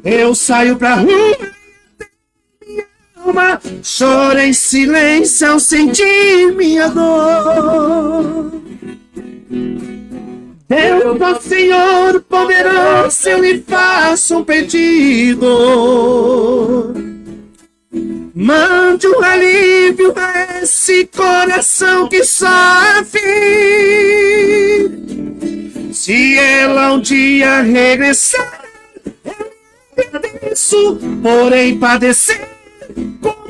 Eu 0.02 0.34
saio 0.34 0.76
pra 0.76 0.96
rua. 0.96 1.54
Chora 3.96 4.44
em 4.44 4.52
silêncio 4.52 5.52
ao 5.52 5.60
sentir 5.60 6.52
minha 6.56 6.88
dor. 6.88 8.64
Deus, 10.68 11.20
ó 11.20 11.40
Senhor 11.40 12.20
poderoso, 12.22 13.28
eu 13.28 13.40
lhe 13.40 13.62
faço 13.66 14.38
um 14.38 14.44
pedido. 14.44 15.44
Mande 18.34 19.06
um 19.06 19.22
alívio 19.22 20.12
a 20.16 20.62
esse 20.62 21.06
coração 21.06 22.08
que 22.08 22.24
sofre. 22.24 23.20
Se 25.92 26.36
ela 26.36 26.94
um 26.94 27.00
dia 27.00 27.60
regressar, 27.60 28.64
eu 29.14 30.04
agradeço, 30.08 30.98
porém 31.22 31.78
padecer 31.78 32.48
como 33.20 33.43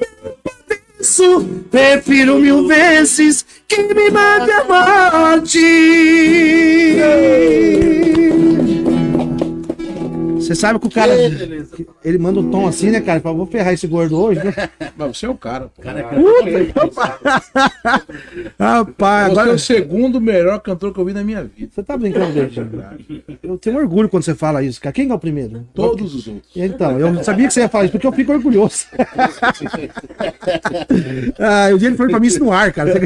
padeço, 1.05 1.45
prefiro 1.71 2.39
mil 2.39 2.67
vezes 2.67 3.45
que 3.69 3.83
me 3.83 4.11
mande 4.11 4.51
a 4.51 4.65
morte. 4.65 5.59
Você 10.45 10.55
sabe 10.55 10.79
que 10.79 10.87
o 10.87 10.91
cara. 10.91 11.13
Ele 12.05 12.19
manda 12.19 12.41
um 12.41 12.51
tom 12.51 12.67
assim, 12.67 12.91
né, 12.91 13.01
cara? 13.01 13.21
Pra 13.21 13.33
vou 13.33 13.47
ferrar 13.47 13.73
esse 13.73 13.87
gordo 13.87 14.21
hoje, 14.21 14.43
né? 14.45 14.53
Mas 14.97 15.17
você 15.17 15.27
é 15.27 15.29
o 15.29 15.35
cara, 15.35 15.71
pô. 15.75 15.83
Cara, 15.83 16.05
Rapaz, 18.59 19.29
Você 19.29 19.39
é 19.39 19.43
agora. 19.43 19.55
o 19.55 19.59
segundo 19.59 20.21
melhor 20.21 20.61
cantor 20.61 20.93
que 20.93 21.01
eu 21.01 21.05
vi 21.05 21.13
na 21.13 21.25
minha 21.25 21.45
vida. 21.45 21.71
Você 21.75 21.83
tá 21.83 21.97
brincando, 21.97 22.33
Beijinho? 22.33 22.71
Eu 23.43 23.59
tenho 23.59 23.79
orgulho 23.79 24.09
quando 24.09 24.23
você 24.23 24.35
fala 24.35 24.63
isso, 24.63 24.81
cara. 24.81 24.93
Quem 24.93 25.11
é 25.11 25.15
o 25.15 25.19
primeiro? 25.19 25.67
Todos 25.75 26.15
os 26.15 26.29
outros. 26.29 26.51
Então, 26.55 26.99
eu 26.99 27.25
sabia 27.25 27.47
que 27.47 27.55
você 27.55 27.61
ia 27.61 27.69
falar 27.69 27.85
isso, 27.85 27.93
porque 27.93 28.07
eu 28.07 28.13
fico 28.13 28.33
orgulhoso. 28.33 28.87
ah, 31.39 31.71
o 31.75 31.79
dia 31.79 31.89
ele 31.89 31.97
foi 31.97 32.09
pra 32.09 32.21
mim 32.21 32.27
isso 32.27 32.43
no 32.43 32.53
ar, 32.53 32.73
cara. 32.73 32.95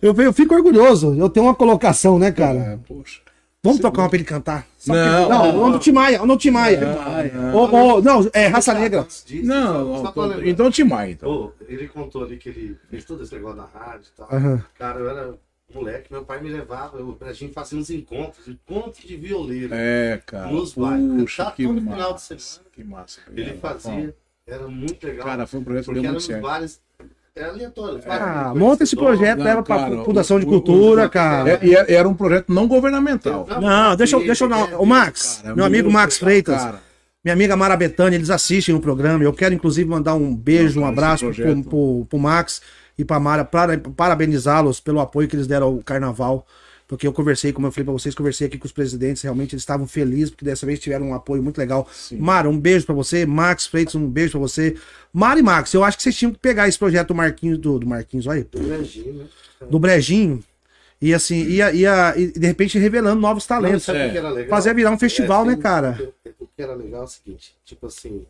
Eu, 0.00 0.32
fico 0.32 0.54
orgulhoso. 0.54 1.14
Eu 1.18 1.28
tenho 1.28 1.46
uma 1.46 1.54
colocação, 1.54 2.18
né, 2.18 2.30
cara? 2.30 2.74
Ah, 2.74 2.78
poxa. 2.86 3.20
Vamos 3.62 3.80
tocar 3.80 4.02
uma 4.02 4.08
pra 4.08 4.16
ele 4.16 4.24
cantar? 4.24 4.66
Só 4.78 4.92
que- 4.92 4.98
Não. 4.98 5.28
não, 5.28 5.52
não, 5.52 5.72
do 5.72 5.78
Timaya, 5.80 6.24
não, 6.24 6.36
Timaya. 6.36 6.80
Ô, 7.52 7.64
ô, 7.64 8.00
não, 8.00 8.30
é 8.32 8.46
Raça 8.46 8.72
Negra. 8.72 9.06
Não, 9.42 10.02
não, 10.02 10.46
então 10.46 10.70
Timai, 10.70 11.12
então. 11.12 11.28
Ô, 11.28 11.52
ele 11.68 11.88
contou 11.88 12.22
ali 12.22 12.36
que 12.36 12.48
ele 12.48 12.78
fez 12.88 13.04
todo 13.04 13.22
esse 13.24 13.34
negócio 13.34 13.56
na 13.56 13.66
rádio 13.66 14.06
e 14.14 14.16
tal. 14.16 14.28
Cara, 14.78 15.00
eu 15.00 15.10
era 15.10 15.34
moleque, 15.74 16.12
meu 16.12 16.24
pai 16.24 16.40
me 16.40 16.48
levava, 16.48 16.98
eu, 16.98 17.18
a 17.20 17.32
gente 17.32 17.52
fazia 17.52 17.78
uns 17.78 17.90
encontros, 17.90 18.46
encontros 18.46 19.04
de 19.04 19.16
violeiro. 19.16 19.70
É, 19.74 20.22
cara. 20.24 20.50
Nos 20.50 20.72
bairros. 20.74 21.36
Todo 21.36 21.72
massa. 21.82 21.92
final 21.96 22.14
de 22.14 22.22
semana. 22.22 22.68
Que 22.72 22.84
massa. 22.84 23.20
Ele 23.34 23.54
cara. 23.54 23.74
fazia, 23.74 24.16
era 24.46 24.68
muito 24.68 25.04
legal. 25.04 25.26
Cara, 25.26 25.46
foi 25.48 25.58
um 25.60 25.64
projeto 25.64 25.86
que 25.86 25.94
deu 26.00 26.02
muito 26.04 26.22
certo. 26.22 26.42
bares, 26.42 26.80
era 27.38 27.48
aleatório. 27.52 28.00
Ah, 28.06 28.52
monta 28.56 28.84
esse 28.84 28.96
projeto, 28.96 29.38
Não, 29.38 29.44
leva 29.44 29.62
pra 29.62 29.76
cara, 29.78 30.04
Fundação 30.04 30.38
de 30.38 30.44
o- 30.46 30.48
o- 30.48 30.52
Cultura, 30.52 31.06
o- 31.06 31.10
cara. 31.10 31.50
É, 31.50 31.58
e 31.62 31.74
era- 31.74 31.92
era 31.92 32.08
um 32.08 32.14
projeto 32.14 32.52
não 32.52 32.66
governamental. 32.66 33.46
Não, 33.60 33.96
deixa 33.96 34.16
eu, 34.16 34.24
deixa 34.24 34.44
eu 34.44 34.48
dar. 34.48 34.80
Ô, 34.80 34.84
Max, 34.84 35.40
Cara, 35.42 35.54
meu 35.54 35.64
amigo 35.64 35.90
Max 35.90 36.18
Freitas, 36.18 36.62
cara. 36.62 36.80
minha 37.24 37.34
amiga 37.34 37.56
Mara 37.56 37.76
Betânia, 37.76 38.16
eles 38.16 38.30
assistem 38.30 38.74
o 38.74 38.80
programa. 38.80 39.22
Eu 39.22 39.32
quero, 39.32 39.54
inclusive, 39.54 39.88
mandar 39.88 40.14
um 40.14 40.34
beijo, 40.34 40.78
um 40.80 40.82
Não, 40.82 40.88
abraço 40.88 41.30
pro, 41.32 41.62
pro, 41.64 42.06
pro 42.08 42.18
Max 42.18 42.60
e 42.98 43.04
pra 43.04 43.20
Mara, 43.20 43.44
para- 43.44 43.78
parabenizá-los 43.96 44.80
pelo 44.80 45.00
apoio 45.00 45.28
que 45.28 45.36
eles 45.36 45.46
deram 45.46 45.66
ao 45.68 45.76
carnaval. 45.78 46.46
Porque 46.88 47.06
eu 47.06 47.12
conversei, 47.12 47.52
como 47.52 47.66
eu 47.66 47.70
falei 47.70 47.84
pra 47.84 47.92
vocês, 47.92 48.14
conversei 48.14 48.46
aqui 48.46 48.56
com 48.56 48.64
os 48.64 48.72
presidentes, 48.72 49.22
realmente 49.22 49.54
eles 49.54 49.62
estavam 49.62 49.86
felizes, 49.86 50.30
porque 50.30 50.44
dessa 50.44 50.64
vez 50.64 50.80
tiveram 50.80 51.10
um 51.10 51.14
apoio 51.14 51.42
muito 51.42 51.58
legal. 51.58 51.86
Mara, 52.12 52.48
um 52.48 52.58
beijo 52.58 52.86
pra 52.86 52.94
você. 52.94 53.26
Max 53.26 53.66
Freitas, 53.66 53.94
um 53.94 54.08
beijo 54.08 54.30
pra 54.32 54.40
você. 54.40 54.74
Mara 55.12 55.38
e 55.38 55.42
Max, 55.42 55.74
eu 55.74 55.84
acho 55.84 55.98
que 55.98 56.02
vocês 56.02 56.16
tinham 56.16 56.32
que 56.32 56.38
pegar 56.38 56.66
esse 56.66 56.78
projeto 56.78 57.08
do 57.08 57.14
Marquinhos, 57.14 57.58
do, 57.58 57.78
do 57.78 57.86
Marquinhos, 57.86 58.26
olha 58.26 58.38
aí, 58.54 58.60
Imagina. 58.64 59.26
do 59.70 59.78
Brejinho, 59.78 60.42
e 61.00 61.12
assim, 61.12 61.42
ia, 61.44 61.70
ia, 61.72 62.14
e 62.16 62.28
de 62.32 62.46
repente 62.46 62.78
revelando 62.78 63.20
novos 63.20 63.46
Não, 63.46 63.56
talentos. 63.56 63.82
sabe 63.84 63.98
o 63.98 64.02
É. 64.02 64.08
que 64.10 64.16
era 64.18 64.30
legal? 64.30 64.48
Fazer 64.50 64.74
virar 64.74 64.90
um 64.90 64.98
festival, 64.98 65.44
né, 65.44 65.52
tem- 65.52 65.62
cara? 65.62 66.10
O 66.40 66.46
que 66.46 66.62
era 66.62 66.74
legal 66.74 67.02
é 67.02 67.04
o 67.04 67.08
seguinte, 67.08 67.54
tipo 67.66 67.86
assim, 67.86 68.22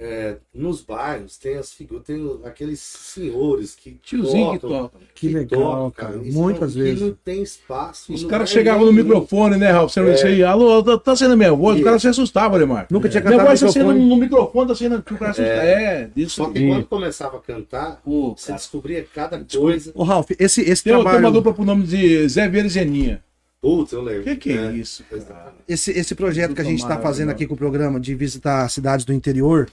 é, 0.00 0.36
nos 0.54 0.80
bairros 0.82 1.36
tem 1.36 1.56
as 1.56 1.72
figuras, 1.72 2.04
tem 2.06 2.16
o- 2.24 2.40
aqueles 2.44 2.78
senhores 2.78 3.74
que 3.74 3.98
Tiozinho 4.02 4.52
que 4.52 4.58
tocam, 4.60 4.82
toca. 4.84 4.98
Que 5.14 5.28
legal, 5.28 5.60
tocam, 5.60 5.90
cara. 5.90 6.16
Muitas 6.24 6.74
não, 6.76 6.82
vezes. 6.84 6.98
Que 7.00 7.04
não 7.06 7.16
tem 7.24 7.42
espaço. 7.42 8.12
Os 8.12 8.22
caras 8.24 8.48
vai 8.50 8.58
chegavam 8.58 8.86
no 8.86 8.92
microfone, 8.92 9.56
né, 9.56 9.70
Ralf? 9.72 9.92
Você 9.92 10.00
não 10.00 10.08
É. 10.08 10.12
disse 10.12 10.26
aí, 10.26 10.42
alô, 10.44 10.82
tá, 10.82 10.98
tá 10.98 11.16
sendo 11.16 11.36
minha 11.36 11.52
voz? 11.52 11.74
O 11.74 11.78
Isso. 11.78 11.84
cara 11.84 11.98
se 11.98 12.08
assustava, 12.08 12.56
Lemar. 12.56 12.86
Nunca 12.90 13.08
tinha 13.08 13.20
Minha 13.20 13.32
cantado 13.32 13.48
voz 13.48 13.60
no 13.60 13.66
tá 13.66 13.72
sendo 13.72 13.84
microfone. 13.88 14.08
no 14.08 14.16
microfone, 14.16 14.68
tá 14.68 14.74
sendo 14.74 15.02
que 15.02 15.14
o 15.14 15.18
cara 15.18 15.30
assusta. 15.32 15.50
É, 15.50 16.10
disso. 16.14 16.36
Só 16.36 16.50
que 16.50 16.66
quando 16.68 16.86
começava 16.86 17.36
a 17.36 17.40
cantar, 17.40 18.00
Pô, 18.04 18.34
você 18.36 18.46
cara. 18.48 18.58
descobria 18.58 19.06
cada 19.12 19.44
coisa. 19.44 19.90
Ô, 19.94 20.04
Ralf, 20.04 20.30
esse, 20.38 20.60
esse 20.60 20.84
Tem, 20.84 20.92
tem 20.92 21.02
uma 21.02 21.10
trabalho, 21.10 21.32
dupla 21.32 21.52
pro 21.52 21.64
nome 21.64 21.84
de 21.84 22.28
Zé 22.28 22.48
Vieira 22.48 22.66
e 22.68 22.70
Zeninha. 22.70 23.22
Putz, 23.60 23.92
eu 23.92 24.02
lembro. 24.02 24.20
O 24.20 24.24
que, 24.24 24.36
que 24.36 24.52
é, 24.52 24.72
isso? 24.72 25.02
cara? 25.04 25.16
exatamente. 25.20 25.56
esse, 25.66 25.90
esse 25.90 26.14
projeto 26.14 26.54
que 26.54 26.60
a 26.60 26.64
gente 26.64 26.78
está 26.80 26.98
fazendo 27.00 27.30
aqui 27.30 27.46
com 27.46 27.54
o 27.54 27.56
programa 27.56 27.98
de 27.98 28.14
visitar 28.14 28.68
cidades 28.70 29.04
do 29.04 29.12
interior, 29.12 29.68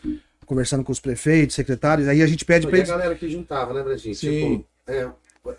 conversando 0.46 0.84
com 0.84 0.92
os 0.92 1.00
prefeitos, 1.00 1.56
secretários, 1.56 2.08
aí 2.08 2.22
a 2.22 2.28
gente 2.28 2.44
pede 2.46 2.66
pra 2.68 2.76
E 2.78 2.80
a 2.80 2.80
eles. 2.80 2.90
galera 2.90 3.16
que 3.16 3.30
juntava, 3.30 3.74
né, 3.74 3.84
Brandinho? 3.84 4.16
Sim. 4.16 4.58
Tipo, 4.58 4.66
é, 4.88 5.10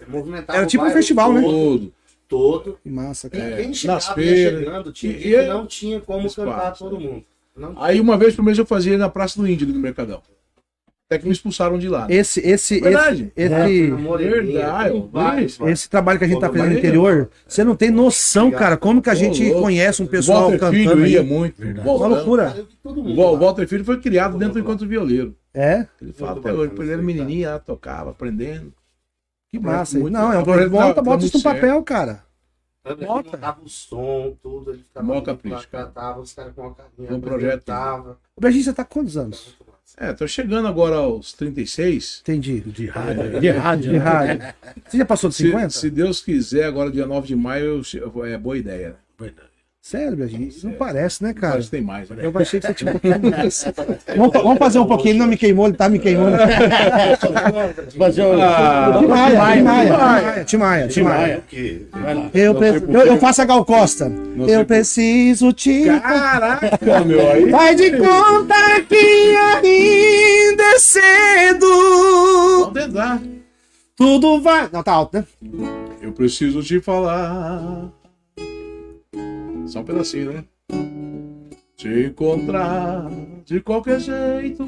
movimentava 0.08 0.58
Era 0.58 0.66
o 0.66 0.68
tipo 0.68 0.84
um 0.84 0.90
festival, 0.90 1.32
né? 1.32 1.40
Todo. 1.40 1.92
Todo. 2.28 2.78
Que 2.82 2.90
massa, 2.90 3.28
E 3.28 3.30
cara. 3.30 3.56
quem 3.56 3.68
nas 3.68 3.76
chegava 3.78 4.08
ia 4.08 4.14
feiras. 4.34 4.58
chegando, 4.60 4.92
tinha 4.92 5.12
E- 5.12 5.32
e- 5.34 5.46
não 5.46 5.66
tinha 5.66 6.00
como 6.00 6.26
Espaço, 6.26 6.50
cantar 6.50 6.72
todo 6.72 6.98
né? 6.98 7.06
mundo. 7.06 7.24
Não 7.56 7.74
Aí 7.80 8.00
uma 8.00 8.18
vez 8.18 8.34
por 8.34 8.44
mês 8.44 8.58
eu 8.58 8.66
fazia 8.66 8.98
na 8.98 9.08
Praça 9.08 9.40
do 9.40 9.48
Índio, 9.48 9.66
do 9.68 9.78
Mercadão. 9.78 10.20
Até 11.08 11.20
que 11.20 11.26
me 11.26 11.32
expulsaram 11.32 11.78
de 11.78 11.88
lá. 11.88 12.08
Esse, 12.10 12.40
esse, 12.40 12.80
Verdade. 12.80 13.32
esse, 13.36 13.54
É, 13.54 13.70
esse, 13.70 13.90
Verdade, 13.90 15.56
esse 15.70 15.88
trabalho 15.88 16.18
que 16.18 16.24
a 16.24 16.28
gente 16.28 16.40
tá 16.40 16.48
Pô, 16.48 16.54
fazendo 16.54 16.72
no 16.72 16.78
interior, 16.78 17.30
você 17.46 17.62
não 17.62 17.76
tem 17.76 17.90
noção, 17.90 18.50
cara, 18.50 18.76
como 18.76 19.00
que 19.00 19.08
a 19.08 19.14
gente 19.14 19.44
louco. 19.44 19.62
conhece 19.62 20.02
um 20.02 20.06
pessoal 20.06 20.42
Walter 20.50 20.58
cantando 20.58 20.76
Filho 20.76 21.04
aí. 21.04 21.12
ia 21.12 21.22
muito. 21.22 21.62
Uma 21.62 21.82
Voltão. 21.84 22.08
loucura. 22.08 22.46
Cara, 22.46 22.58
eu 22.58 22.64
vi 22.66 22.76
todo 22.82 23.02
mundo 23.04 23.20
O. 23.20 23.36
Walter 23.38 23.68
Filho 23.68 23.84
foi 23.84 24.00
criado 24.00 24.36
dentro 24.36 24.54
do 24.54 24.60
encontro 24.60 24.88
violeiro. 24.88 25.36
É? 25.54 25.86
Ele 26.02 26.12
fala 26.12 26.40
até 26.40 26.52
hoje, 26.52 26.72
ele 26.76 26.90
era 26.92 27.00
menininho, 27.02 27.50
lá, 27.50 27.58
tocava, 27.60 28.10
aprendendo. 28.10 28.72
Que 29.48 29.60
massa. 29.60 29.96
muito- 30.00 30.12
Não, 30.12 30.32
é 30.32 30.38
um 30.38 30.42
projeto 30.42 30.70
Bota, 30.70 31.02
bota 31.02 31.24
isso 31.24 31.36
no 31.36 31.42
papel, 31.44 31.82
cara. 31.84 32.24
Ele 32.84 33.06
Bota. 33.06 33.30
montava 33.30 33.60
o 33.64 33.68
som, 33.68 34.36
tudo, 34.42 34.72
ele 34.72 34.82
ficava 34.82 35.06
Mó 35.06 35.14
ali, 35.14 35.22
capricho, 35.24 35.68
cara. 35.70 35.84
cantava, 35.86 36.20
os 36.20 36.32
caras 36.32 36.52
com 36.52 36.62
uma 36.62 36.74
carinha. 36.74 37.10
É 37.10 37.14
um 37.14 37.20
projeto. 37.20 37.72
O 38.36 38.40
Brejinho, 38.40 38.64
você 38.64 38.72
tá 38.72 38.84
com 38.84 38.94
quantos 39.00 39.16
anos? 39.16 39.56
É, 39.96 40.12
tô 40.12 40.26
chegando 40.26 40.66
agora 40.68 40.96
aos 40.96 41.32
36. 41.32 42.20
Entendi. 42.22 42.60
De 42.60 42.86
rádio. 42.86 43.40
De 43.40 43.48
rádio. 43.50 43.92
De 43.92 43.98
rádio. 43.98 44.54
Você 44.86 44.98
já 44.98 45.04
passou 45.04 45.30
de 45.30 45.36
Se, 45.36 45.44
50? 45.44 45.70
se 45.70 45.90
Deus 45.90 46.20
quiser, 46.20 46.64
agora 46.64 46.90
dia 46.90 47.06
9 47.06 47.28
de 47.28 47.36
maio, 47.36 47.82
eu 47.94 48.24
é 48.24 48.36
boa 48.36 48.58
ideia. 48.58 48.88
né? 48.90 48.94
Verdade. 49.18 49.48
Sério, 49.88 50.16
Brejinho? 50.16 50.48
Não 50.64 50.72
parece, 50.72 51.22
né, 51.22 51.32
cara? 51.32 51.54
Mas 51.54 51.68
tem 51.70 51.80
mais. 51.80 52.10
Né? 52.10 52.16
Eu 52.26 52.32
achei 52.34 52.58
que 52.58 52.66
você 52.66 52.74
tinha 52.74 52.90
um 52.90 52.98
pouquinho 52.98 53.30
mais. 53.30 53.64
vamos, 54.16 54.32
vamos 54.32 54.58
fazer 54.58 54.80
um 54.80 54.84
pouquinho. 54.84 55.10
Ele 55.10 55.18
não 55.20 55.28
me 55.28 55.36
queimou, 55.36 55.68
ele 55.68 55.76
tá 55.76 55.88
me 55.88 56.00
queimando. 56.00 56.36
Mas 57.96 58.18
eu. 58.18 58.32
Ah, 58.42 58.98
Timaya, 58.98 60.44
Timaya, 60.44 60.88
Timaya. 60.88 61.40
Que 61.48 61.86
Eu, 62.34 62.60
eu, 62.64 63.00
eu 63.02 63.18
faço 63.18 63.42
a 63.42 63.44
Gal 63.44 63.64
Costa. 63.64 64.10
Eu 64.48 64.64
preciso 64.64 65.52
te. 65.52 65.84
Caraca, 65.84 66.78
meu, 67.06 67.30
aí. 67.30 67.48
Vai 67.48 67.76
de 67.76 67.92
conta 67.92 68.80
que 68.88 69.36
ainda 69.36 70.64
é 70.64 70.78
cedo. 70.80 71.66
Vamos 72.58 72.72
tentar. 72.72 73.22
Tudo 73.94 74.40
vai. 74.40 74.68
Não, 74.72 74.82
tá 74.82 74.90
alto, 74.90 75.16
né? 75.16 75.24
Eu 76.02 76.10
preciso 76.10 76.60
te 76.60 76.80
falar. 76.80 77.88
Só 79.66 79.80
um 79.80 79.84
pedacinho, 79.84 80.32
né? 80.32 80.44
Te 81.76 82.06
encontrar 82.06 83.10
de 83.44 83.60
qualquer 83.60 84.00
jeito. 84.00 84.66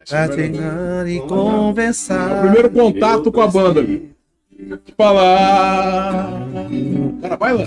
É 0.00 0.04
Pra 0.08 0.28
treinar 0.28 1.06
e 1.08 1.18
É 1.18 1.20
o 1.22 1.26
conversar. 1.26 2.40
primeiro 2.42 2.70
contato 2.70 3.30
com 3.32 3.40
a 3.40 3.46
banda. 3.48 3.84
Te 3.84 4.92
falar. 4.96 6.48
Cara, 7.20 7.36
vai 7.36 7.52
lá. 7.52 7.64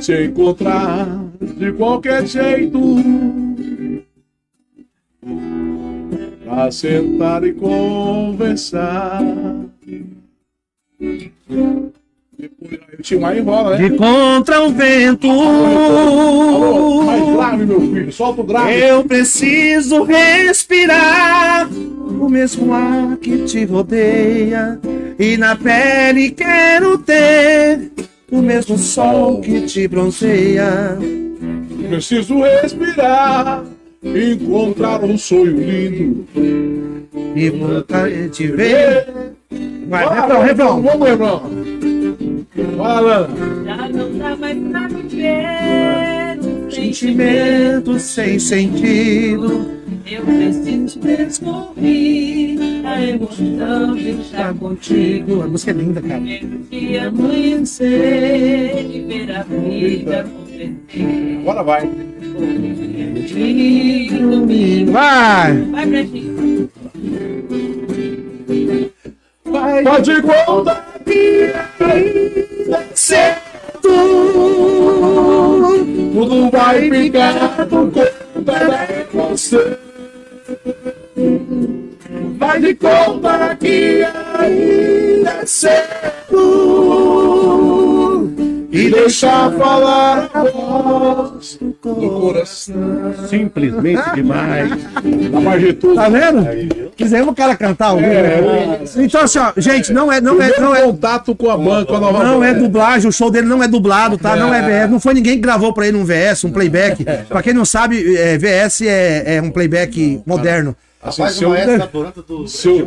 Te 0.00 0.24
encontrar 0.24 1.06
de 1.40 1.72
qualquer 1.72 2.26
jeito. 2.26 2.78
Pra 6.44 6.70
sentar 6.70 7.44
e 7.44 7.52
conversar. 7.52 9.20
Timar 13.02 13.36
enrola, 13.36 13.76
né? 13.76 13.88
De 13.88 13.96
contra 13.96 14.62
o 14.62 14.70
vento. 14.72 15.30
Alô, 15.30 17.02
mais 17.02 17.32
grave, 17.32 17.66
meu 17.66 17.80
filho. 17.80 18.12
Solta 18.12 18.40
o 18.40 18.44
grave. 18.44 18.78
Eu 18.78 19.04
preciso 19.04 20.02
respirar 20.02 21.68
o 21.68 22.28
mesmo 22.28 22.72
ar 22.72 23.16
que 23.16 23.38
te 23.44 23.64
rodeia 23.64 24.78
e 25.18 25.36
na 25.36 25.56
pele 25.56 26.30
quero 26.30 26.98
ter 26.98 27.90
o 28.30 28.40
mesmo 28.40 28.78
sol 28.78 29.40
que 29.40 29.62
te 29.62 29.88
bronzeia. 29.88 30.98
Preciso 31.88 32.40
respirar. 32.40 33.64
Encontrar 34.02 35.04
um 35.04 35.18
sonho 35.18 35.56
lindo. 35.56 36.26
E 37.34 37.50
voltar 37.50 38.06
a 38.06 38.28
te 38.28 38.46
ver. 38.46 39.06
Vai, 39.88 40.08
refrão, 40.08 40.42
refrão. 40.42 40.82
Vamos, 40.82 41.08
refrão. 41.08 41.42
Fala. 42.76 43.28
Já 43.64 43.88
não 43.88 44.18
dá 44.18 44.36
mais 44.36 44.58
pra 44.58 44.88
viver 44.88 46.38
um 46.44 46.70
Sentimento 46.70 47.98
sem 47.98 48.38
sentido. 48.40 49.78
Eu 50.10 50.22
preciso 50.24 50.98
descobrir 50.98 52.58
a 52.84 53.00
emoção 53.02 53.94
de 53.94 54.10
estar 54.10 54.52
contigo. 54.54 55.42
A 55.42 55.46
música 55.46 55.70
é 55.70 55.74
linda, 55.74 56.02
cara. 56.02 56.20
Ver 56.20 56.44
o 56.44 56.58
dia 56.68 57.08
amanhecer 57.08 58.86
e 58.90 59.00
ver 59.02 59.30
a 59.30 59.42
vida 59.44 60.20
acontecer. 60.20 60.74
Agora 61.42 61.62
vai. 61.62 61.88
Te. 63.26 64.08
Vai! 64.90 65.56
Vai 65.62 65.86
pra 65.86 66.02
gente. 66.02 66.70
Pode 69.84 70.22
contar 70.22 70.89
ainda 71.80 72.86
Certo! 72.94 73.50
tudo 76.20 76.50
vai 76.50 76.90
ficar 76.90 77.66
por 77.68 77.90
conta 77.90 78.12
de 78.36 79.04
você. 79.12 79.78
Vai 82.38 82.60
de 82.60 82.74
conta 82.74 83.56
que 83.56 84.04
ainda 84.38 85.30
é 85.30 85.46
cedo 85.46 86.40
e 88.70 88.90
deixar 88.90 89.50
falar 89.52 90.30
a 90.32 90.44
voz 90.44 91.58
do 91.60 91.74
coração. 92.20 93.14
Simplesmente 93.28 94.14
demais. 94.14 94.70
Tá 95.94 96.08
vendo? 96.08 96.90
Quisemos 96.96 97.28
o 97.28 97.34
cara 97.34 97.56
cantar 97.56 97.86
ao 97.88 97.96
vivo. 97.96 98.10
É, 98.10 98.80
Então, 98.98 99.22
assim, 99.22 99.38
ó, 99.38 99.52
gente, 99.56 99.92
não 99.92 100.12
é, 100.12 100.20
não 100.20 100.40
é, 100.40 100.58
não 100.60 100.74
é, 100.74 100.82
contato 100.82 101.34
com 101.34 101.50
a 101.50 101.56
banda, 101.56 101.86
com 101.86 101.96
a 101.96 102.00
nova 102.00 102.22
não 102.24 102.44
é 102.44 102.54
dublagem, 102.54 103.08
o 103.08 103.12
show 103.12 103.30
dele 103.30 103.46
não 103.46 103.62
é 103.62 103.68
dublado, 103.68 104.16
tá? 104.18 104.36
Não 104.36 104.52
é 104.52 104.60
VS, 104.62 104.90
não 104.90 105.00
foi 105.00 105.14
ninguém 105.14 105.34
que 105.34 105.40
gravou 105.40 105.72
pra 105.72 105.86
ele 105.88 105.96
um 105.96 106.04
VS, 106.04 106.44
um 106.44 106.52
playback. 106.52 107.04
Pra 107.28 107.42
quem 107.42 107.52
não 107.54 107.64
sabe, 107.64 108.16
é, 108.16 108.36
VS 108.38 108.82
é, 108.82 109.36
é 109.36 109.42
um 109.42 109.50
playback 109.50 110.20
moderno. 110.26 110.76
Assim, 111.02 111.22
Rapaz, 111.22 111.36
se 111.36 111.44
eu- 111.44 111.50
maestro 111.50 111.78
da 111.78 111.86
planta 111.86 112.22
do 112.22 112.46
se 112.46 112.68
eu-. 112.68 112.86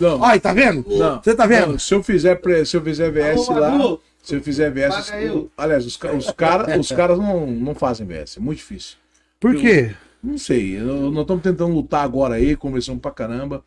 Não, 0.00 0.20
Olha, 0.20 0.40
tá 0.40 0.52
vendo? 0.54 0.84
não. 0.88 1.20
Você 1.22 1.34
tá 1.34 1.46
vendo? 1.46 1.72
Não, 1.72 1.78
se 1.78 1.94
eu 1.94 2.02
fizer, 2.02 2.36
pre- 2.36 2.64
se 2.64 2.76
eu 2.76 2.80
fizer 2.82 3.10
VS 3.10 3.48
Alô, 3.50 3.60
lá, 3.60 3.70
Magu, 3.70 4.00
se 4.24 4.34
eu 4.34 4.42
fizer 4.42 4.70
VS, 4.70 5.12
eu. 5.22 5.36
os- 5.44 5.46
aliás, 5.56 5.84
os, 5.86 5.94
os, 6.16 6.30
cara, 6.32 6.78
os 6.78 6.90
caras 6.90 7.18
não, 7.18 7.46
não 7.46 7.74
fazem 7.74 8.06
VS, 8.06 8.38
é 8.38 8.40
muito 8.40 8.58
difícil. 8.58 8.96
Por 9.38 9.54
quê? 9.54 9.94
Não 10.22 10.38
sei, 10.38 10.78
eu- 10.80 11.10
nós 11.10 11.22
estamos 11.22 11.42
tentando 11.42 11.74
lutar 11.74 12.04
agora 12.04 12.34
aí, 12.34 12.56
conversando 12.56 12.98
pra 13.00 13.10
caramba. 13.10 13.62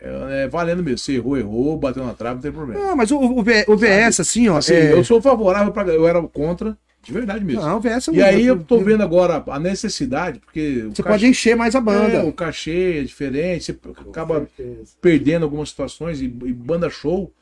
É, 0.00 0.44
é 0.44 0.48
valendo 0.48 0.82
mesmo, 0.82 0.98
se 0.98 1.14
errou, 1.14 1.36
errou, 1.38 1.76
bateu 1.78 2.04
na 2.04 2.12
trave, 2.14 2.36
não 2.36 2.42
tem 2.42 2.52
problema. 2.52 2.80
Não, 2.82 2.96
mas 2.96 3.10
o, 3.10 3.18
o, 3.18 3.42
V- 3.42 3.64
o 3.68 3.76
VS, 3.76 4.20
assim, 4.20 4.48
ó. 4.48 4.58
Assim, 4.58 4.74
é- 4.74 4.92
eu 4.92 5.02
sou 5.04 5.20
favorável 5.22 5.72
para 5.72 5.88
eu 5.94 6.06
era 6.06 6.20
contra, 6.22 6.76
de 7.02 7.12
verdade 7.12 7.44
mesmo. 7.44 7.62
Não, 7.62 7.78
o 7.78 7.80
VS 7.80 8.08
e 8.12 8.22
aí 8.22 8.44
eu 8.46 8.62
tô 8.62 8.78
vendo 8.80 9.02
agora 9.02 9.42
a 9.46 9.58
necessidade, 9.58 10.38
porque 10.38 10.82
Você 10.90 11.02
cachê- 11.02 11.08
pode 11.14 11.26
encher 11.26 11.56
mais 11.56 11.74
a 11.74 11.80
banda. 11.80 12.18
é, 12.18 12.22
o 12.22 12.32
cachê 12.32 12.98
é 13.00 13.02
diferente, 13.04 13.64
você 13.64 13.78
acaba 14.10 14.46
certeza. 14.56 14.92
perdendo 15.00 15.44
algumas 15.44 15.70
situações 15.70 16.20
e, 16.20 16.24
e 16.24 16.52
banda 16.52 16.90
show. 16.90 17.32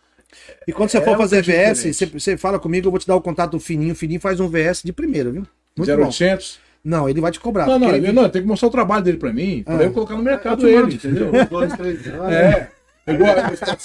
E 0.66 0.73
quando 0.73 0.88
você 0.90 0.99
É 0.99 1.01
for 1.01 1.11
uma 1.11 1.18
fazer 1.18 1.42
VS, 1.42 1.94
você, 1.97 2.07
você 2.07 2.37
fala 2.37 2.59
comigo, 2.59 2.87
eu 2.87 2.90
vou 2.90 2.99
te 3.01 3.07
dar 3.07 3.16
o 3.16 3.20
contato 3.20 3.53
do 3.53 3.61
Fininho. 3.61 3.92
O 3.92 3.97
Fininho 3.97 4.20
faz 4.20 4.40
um 4.40 4.49
VS 4.49 4.83
de 4.85 4.92
primeira, 4.92 5.31
viu? 5.31 5.47
Muito 5.77 5.97
bom. 5.97 6.03
0800. 6.05 6.59
Não, 6.85 7.09
ele 7.09 7.20
vai 7.20 7.31
te 7.33 7.40
cobrar. 7.40 7.66
Não, 7.66 7.79
não, 7.79 7.94
ele- 7.94 8.12
não, 8.12 8.29
tem 8.29 8.42
que 8.42 8.49
mostrar 8.49 8.68
o 8.68 8.70
trabalho 8.70 9.03
dele 9.03 9.16
pra 9.18 9.33
mim, 9.33 9.62
pra 9.64 9.79
Ah. 9.79 9.83
eu 9.83 9.90
colocar 9.92 10.14
no 10.16 10.23
mercado 10.23 10.68
Eu 10.68 10.83
ele, 10.85 10.94
entendeu? 10.94 11.31
Dois, 11.51 11.73
três 11.73 12.07
anos. 12.07 12.33
É. 12.33 12.68
Igual, 13.07 13.35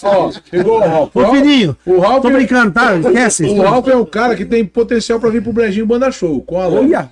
ó, 0.03 0.31
igual 0.53 0.77
o 0.77 0.79
Ralph. 0.79 1.15
Ô, 1.15 1.31
Fininho, 1.35 1.77
O 1.85 1.99
Ralph, 1.99 2.21
tô 2.21 2.29
brincando, 2.29 2.71
tá? 2.71 2.95
Esquece. 2.95 3.43
o 3.45 3.61
Ralph 3.61 3.87
é 3.89 3.95
um 3.95 4.05
cara 4.05 4.33
que 4.35 4.45
tem 4.45 4.63
potencial 4.65 5.19
pra 5.19 5.29
vir 5.29 5.41
pro 5.43 5.51
Brejinho 5.51 5.85
Banda 5.85 6.09
Show. 6.11 6.41
Com 6.43 6.59
a 6.61 6.67
Olha, 6.69 7.09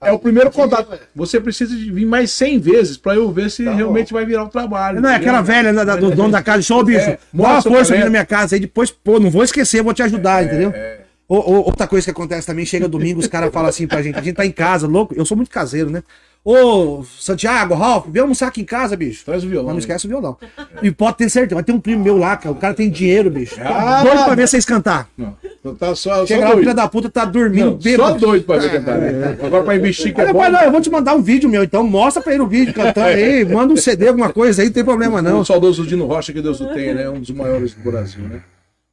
É 0.00 0.12
o 0.12 0.18
primeiro 0.18 0.50
contato. 0.52 0.96
Você 1.14 1.40
precisa 1.40 1.74
de 1.74 1.90
vir 1.90 2.06
mais 2.06 2.30
100 2.30 2.58
vezes 2.60 2.96
pra 2.96 3.16
eu 3.16 3.32
ver 3.32 3.50
se 3.50 3.64
Tá 3.64 3.74
realmente 3.74 4.12
vai 4.12 4.24
virar 4.24 4.44
o 4.44 4.48
trabalho. 4.48 5.00
não 5.00 5.08
é 5.08 5.14
entendeu? 5.16 5.30
aquela 5.30 5.42
velha 5.42 5.72
né, 5.72 5.84
da- 5.84 5.96
do 5.96 6.10
dono 6.12 6.30
da 6.30 6.40
casa, 6.42 6.62
show, 6.62 6.84
bicho. 6.84 7.00
É, 7.00 7.18
Dá 7.32 7.42
uma 7.42 7.48
mostra 7.54 7.72
força 7.72 7.86
pra 7.88 7.96
aqui 7.96 8.04
na 8.04 8.10
minha 8.10 8.24
casa 8.24 8.54
aí, 8.54 8.60
depois, 8.60 8.90
pô, 8.92 9.18
não 9.18 9.28
vou 9.30 9.42
esquecer, 9.42 9.82
vou 9.82 9.92
te 9.92 10.02
ajudar, 10.02 10.44
entendeu? 10.44 10.70
é. 10.74 10.98
Ô, 11.28 11.36
ô, 11.36 11.54
outra 11.66 11.86
coisa 11.86 12.04
que 12.06 12.10
acontece 12.10 12.46
também, 12.46 12.64
chega 12.64 12.88
domingo, 12.88 13.20
os 13.20 13.26
caras 13.26 13.52
falam 13.52 13.68
assim 13.68 13.86
pra 13.86 14.00
gente, 14.00 14.18
a 14.18 14.22
gente 14.22 14.36
tá 14.36 14.46
em 14.46 14.50
casa, 14.52 14.86
louco, 14.86 15.12
eu 15.14 15.26
sou 15.26 15.36
muito 15.36 15.50
caseiro, 15.50 15.90
né? 15.90 16.02
Ô, 16.44 17.04
Santiago, 17.04 17.74
Ralf, 17.74 18.06
vem 18.08 18.22
almoçar 18.22 18.46
aqui 18.46 18.62
em 18.62 18.64
casa, 18.64 18.96
bicho. 18.96 19.22
Traz 19.24 19.44
o 19.44 19.48
violão. 19.48 19.66
Mas 19.66 19.72
não 19.72 19.74
né? 19.74 19.80
esquece 19.80 20.06
o 20.06 20.08
violão. 20.08 20.36
E 20.82 20.90
pode 20.90 21.18
ter 21.18 21.28
certeza, 21.28 21.56
vai 21.56 21.64
ter 21.64 21.72
um 21.72 21.80
primo 21.80 22.02
meu 22.02 22.16
lá, 22.16 22.36
cara. 22.38 22.52
O 22.52 22.54
cara 22.54 22.72
tem 22.72 22.88
dinheiro, 22.88 23.30
bicho. 23.30 23.56
Ah! 23.60 24.02
Doido 24.02 24.24
pra 24.24 24.34
ver 24.34 24.48
vocês 24.48 24.64
cantar. 24.64 25.08
Não, 25.18 25.36
então 25.60 25.74
tá 25.74 25.94
só, 25.94 26.24
Chega 26.26 26.42
só 26.42 26.48
lá, 26.48 26.54
o 26.54 26.58
filho 26.60 26.74
da 26.74 26.88
puta 26.88 27.10
tá 27.10 27.24
dormindo, 27.26 27.72
Não, 27.72 27.76
bêbado. 27.76 28.18
só 28.20 28.26
doido 28.26 28.44
pra 28.44 28.56
ver 28.58 28.70
cantar. 28.70 28.98
né? 28.98 29.36
Agora 29.42 29.62
pra 29.64 29.76
investir 29.76 30.14
que 30.14 30.20
é 30.20 30.32
bom. 30.32 30.38
rapaz, 30.38 30.52
não, 30.54 30.62
eu 30.62 30.72
vou 30.72 30.80
te 30.80 30.90
mandar 30.90 31.14
um 31.14 31.20
vídeo 31.22 31.50
meu, 31.50 31.62
então 31.64 31.82
mostra 31.82 32.22
pra 32.22 32.32
ele 32.32 32.42
o 32.42 32.46
vídeo 32.46 32.72
cantando 32.72 33.08
aí, 33.08 33.44
manda 33.46 33.74
um 33.74 33.76
CD, 33.76 34.08
alguma 34.08 34.32
coisa 34.32 34.62
aí, 34.62 34.68
não 34.68 34.72
tem 34.74 34.84
problema 34.84 35.20
não. 35.20 35.40
O 35.40 35.44
saudoso 35.44 35.86
Dino 35.86 36.06
Rocha, 36.06 36.32
que 36.32 36.40
Deus 36.40 36.60
o 36.60 36.66
tenha, 36.72 36.94
né? 36.94 37.10
Um 37.10 37.20
dos 37.20 37.30
maiores 37.30 37.74
do 37.74 37.90
Brasil, 37.90 38.22
né? 38.24 38.40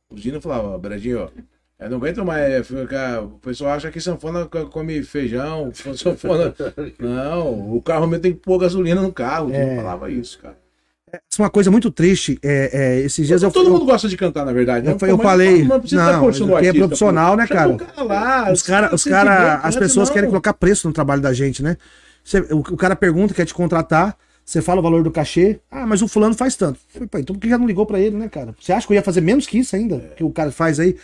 O 0.09 0.15
Dino 0.15 0.41
falava, 0.41 0.77
Bradinho, 0.77 1.21
ó. 1.23 1.54
Eu 1.79 1.89
não 1.89 1.97
aguento 1.97 2.23
mais 2.23 2.41
é, 2.51 2.63
ficar. 2.63 3.21
O 3.21 3.31
pessoal 3.39 3.71
acha 3.73 3.91
que 3.91 3.99
sanfona 3.99 4.45
co- 4.45 4.67
come 4.67 5.03
feijão, 5.03 5.71
sanfona. 5.95 6.53
Não, 6.97 7.75
o 7.75 7.81
carro 7.81 8.07
mesmo 8.07 8.21
tem 8.21 8.33
que 8.33 8.39
pôr 8.39 8.57
gasolina 8.59 9.01
no 9.01 9.11
carro. 9.11 9.51
É. 9.53 9.75
falava 9.75 10.09
isso, 10.09 10.39
cara. 10.39 10.57
Isso 11.31 11.41
é 11.41 11.43
uma 11.43 11.49
coisa 11.49 11.69
muito 11.71 11.91
triste. 11.91 12.37
É, 12.43 12.69
é, 12.73 12.99
esses 13.01 13.27
dias 13.27 13.41
eu 13.43 13.51
Todo 13.51 13.67
eu- 13.67 13.73
mundo 13.73 13.85
gosta 13.85 14.07
de 14.07 14.17
cantar, 14.17 14.45
na 14.45 14.51
verdade. 14.53 14.85
né? 14.85 14.95
Eu, 15.01 15.07
eu 15.07 15.17
Mas 15.17 15.25
falei. 15.25 15.63
Não 15.63 15.79
precisa 15.79 16.03
Não, 16.03 16.57
é 16.59 16.73
profissional, 16.73 17.35
né, 17.37 17.47
cara? 17.47 17.75
cara 17.75 18.03
lá, 18.03 18.51
Os 18.51 18.61
cara, 18.61 18.93
os 18.95 19.03
cara, 19.03 19.55
as 19.57 19.75
é 19.75 19.79
pessoas 19.79 20.09
não. 20.09 20.13
querem 20.13 20.29
colocar 20.29 20.53
preço 20.53 20.87
no 20.87 20.93
trabalho 20.93 21.21
da 21.21 21.31
gente, 21.33 21.61
né? 21.63 21.77
Você- 22.23 22.39
o, 22.51 22.59
o 22.59 22.77
cara 22.77 22.95
pergunta, 22.95 23.33
quer 23.33 23.45
te 23.45 23.53
contratar, 23.53 24.17
você 24.43 24.61
fala 24.61 24.79
o 24.79 24.83
valor 24.83 25.03
do 25.03 25.11
cachê. 25.11 25.59
Ah, 25.71 25.85
mas 25.85 26.01
o 26.01 26.07
fulano 26.07 26.35
faz 26.35 26.55
tanto. 26.55 26.79
Eu 26.87 26.93
falei, 26.93 27.07
"Pô, 27.07 27.17
então 27.17 27.35
por 27.35 27.41
que 27.41 27.49
já 27.49 27.57
não 27.57 27.67
ligou 27.67 27.85
pra 27.85 27.99
ele, 27.99 28.15
né, 28.17 28.27
cara? 28.29 28.53
Você 28.59 28.73
acha 28.73 28.85
que 28.87 28.93
eu 28.93 28.95
ia 28.95 29.03
fazer 29.03 29.21
menos 29.21 29.45
que 29.47 29.57
isso 29.59 29.75
ainda? 29.75 29.99
Que 30.17 30.23
o 30.23 30.29
cara 30.31 30.51
faz 30.51 30.79
aí? 30.79 30.95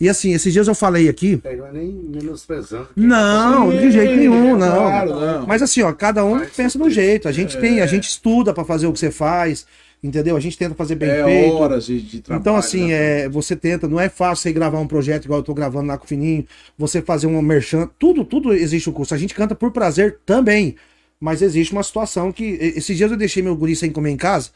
E 0.00 0.08
assim, 0.08 0.32
esses 0.32 0.50
dias 0.52 0.66
eu 0.66 0.74
falei 0.74 1.08
aqui. 1.10 1.38
É, 1.44 1.54
Não 1.54 1.66
é 1.66 1.72
nem 1.72 1.92
menosprezando. 1.92 2.88
Não, 2.96 3.70
de 3.70 3.90
jeito 3.90 4.16
nenhum, 4.16 4.56
não. 4.56 4.72
claro, 4.72 5.20
não. 5.20 5.46
Mas 5.46 5.60
assim, 5.60 5.82
ó, 5.82 5.92
cada 5.92 6.24
um 6.24 6.40
pensa 6.40 6.78
de 6.78 6.84
um 6.84 6.88
jeito. 6.90 7.28
A 7.28 7.32
gente 7.32 7.58
tem, 7.58 7.80
a 7.82 7.86
gente 7.86 8.08
estuda 8.08 8.54
pra 8.54 8.64
fazer 8.64 8.86
o 8.86 8.92
que 8.94 8.98
você 8.98 9.10
faz, 9.10 9.66
entendeu? 10.02 10.36
A 10.36 10.40
gente 10.40 10.56
tenta 10.56 10.74
fazer 10.74 10.94
bem 10.94 11.10
É 11.10 11.22
feito. 11.24 11.54
horas 11.54 11.84
de, 11.84 12.00
de 12.00 12.20
trabalho. 12.22 12.40
Então, 12.40 12.56
assim, 12.56 12.88
né? 12.88 13.24
é, 13.24 13.28
você 13.28 13.54
tenta, 13.54 13.86
não 13.86 14.00
é 14.00 14.08
fácil 14.08 14.42
você 14.44 14.52
gravar 14.52 14.78
um 14.80 14.86
projeto 14.86 15.26
igual 15.26 15.40
eu 15.40 15.44
tô 15.44 15.52
gravando 15.52 15.88
lá 15.88 15.98
com 15.98 16.04
o 16.06 16.08
Fininho, 16.08 16.46
você 16.78 17.02
fazer 17.02 17.26
um 17.26 17.42
merchan, 17.42 17.86
tudo, 17.98 18.24
tudo 18.24 18.54
existe 18.54 18.88
um 18.88 18.94
custo. 18.94 19.14
A 19.14 19.18
gente 19.18 19.34
canta 19.34 19.54
por 19.54 19.70
prazer 19.70 20.18
também, 20.24 20.76
mas 21.20 21.42
existe 21.42 21.72
uma 21.74 21.82
situação 21.82 22.32
que. 22.32 22.44
Esses 22.58 22.96
dias 22.96 23.10
eu 23.10 23.18
deixei 23.18 23.42
meu 23.42 23.54
guri 23.54 23.76
sem 23.76 23.90
comer 23.90 24.10
em 24.12 24.16
casa. 24.16 24.48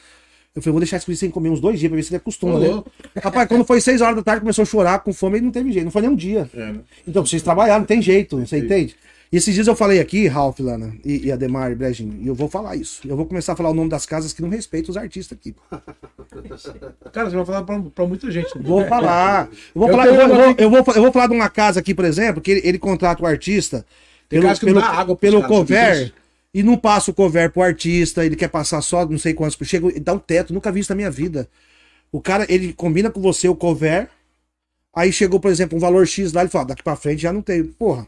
Eu 0.54 0.62
falei, 0.62 0.72
vou 0.72 0.80
deixar 0.80 1.00
guri 1.00 1.16
sem 1.16 1.30
comer 1.30 1.48
uns 1.48 1.58
dois 1.58 1.80
dias 1.80 1.90
pra 1.90 1.96
ver 1.96 2.02
se 2.04 2.10
ele 2.10 2.18
acostuma, 2.18 2.60
né? 2.60 2.84
Rapaz, 3.20 3.48
quando 3.48 3.64
foi 3.64 3.80
seis 3.80 4.00
horas 4.00 4.14
da 4.14 4.22
tarde, 4.22 4.40
começou 4.40 4.62
a 4.62 4.66
chorar 4.66 5.00
com 5.00 5.12
fome 5.12 5.38
e 5.38 5.40
não 5.40 5.50
teve 5.50 5.72
jeito, 5.72 5.84
não 5.84 5.90
foi 5.90 6.02
nem 6.02 6.10
um 6.12 6.14
dia. 6.14 6.48
É, 6.54 6.72
né? 6.72 6.78
Então, 7.08 7.26
vocês 7.26 7.42
trabalharam, 7.42 7.80
não 7.80 7.86
tem 7.86 8.00
jeito, 8.00 8.38
você 8.38 8.58
entende? 8.58 8.94
E 9.32 9.36
esses 9.36 9.52
dias 9.52 9.66
eu 9.66 9.74
falei 9.74 9.98
aqui, 9.98 10.28
Ralph, 10.28 10.60
Lana, 10.60 10.94
e, 11.04 11.26
e 11.26 11.32
Ademar 11.32 11.72
e 11.72 11.74
Brejinho, 11.74 12.20
e 12.22 12.28
eu 12.28 12.36
vou 12.36 12.48
falar 12.48 12.76
isso. 12.76 13.00
Eu 13.04 13.16
vou 13.16 13.26
começar 13.26 13.54
a 13.54 13.56
falar 13.56 13.70
o 13.70 13.74
nome 13.74 13.90
das 13.90 14.06
casas 14.06 14.32
que 14.32 14.40
não 14.40 14.48
respeitam 14.48 14.92
os 14.92 14.96
artistas 14.96 15.36
aqui. 15.36 15.56
Cara, 17.12 17.30
você 17.30 17.34
vai 17.34 17.44
falar 17.44 17.62
pra, 17.64 17.80
pra 17.92 18.06
muita 18.06 18.30
gente. 18.30 18.56
né? 18.56 18.62
Vou 18.64 18.86
falar. 18.86 19.48
Eu 19.74 19.80
vou, 19.80 19.88
Eu 19.88 19.92
falar, 19.92 20.06
eu, 20.06 20.14
vou, 20.14 20.54
eu, 20.56 20.70
vou, 20.70 21.04
eu, 21.06 21.12
falar 21.12 21.26
de 21.26 21.34
uma 21.34 21.48
casa 21.48 21.80
aqui, 21.80 21.92
por 21.92 22.04
exemplo, 22.04 22.40
que 22.40 22.52
ele, 22.52 22.60
ele 22.62 22.78
contrata 22.78 23.20
o 23.20 23.26
artista 23.26 23.84
Tem 24.28 24.40
pelo, 24.40 24.56
pelo, 24.56 24.78
água 24.78 25.16
pelo 25.16 25.42
cover? 25.42 26.12
E 26.54 26.62
não 26.62 26.78
passa 26.78 27.10
o 27.10 27.14
cover 27.14 27.50
pro 27.50 27.62
artista, 27.62 28.24
ele 28.24 28.36
quer 28.36 28.48
passar 28.48 28.80
só 28.80 29.04
não 29.04 29.18
sei 29.18 29.34
quantos, 29.34 29.58
chega 29.68 29.88
e 29.88 29.98
dá 29.98 30.14
um 30.14 30.18
teto, 30.20 30.54
nunca 30.54 30.70
vi 30.70 30.80
isso 30.80 30.92
na 30.92 30.96
minha 30.96 31.10
vida. 31.10 31.48
O 32.12 32.20
cara, 32.20 32.46
ele 32.48 32.72
combina 32.72 33.10
com 33.10 33.20
você 33.20 33.48
o 33.48 33.56
cover, 33.56 34.08
aí 34.94 35.12
chegou, 35.12 35.40
por 35.40 35.50
exemplo, 35.50 35.76
um 35.76 35.80
valor 35.80 36.06
X 36.06 36.32
lá, 36.32 36.42
ele 36.42 36.50
fala, 36.50 36.66
daqui 36.66 36.82
pra 36.84 36.94
frente 36.94 37.22
já 37.22 37.32
não 37.32 37.42
tem. 37.42 37.64
Porra. 37.64 38.06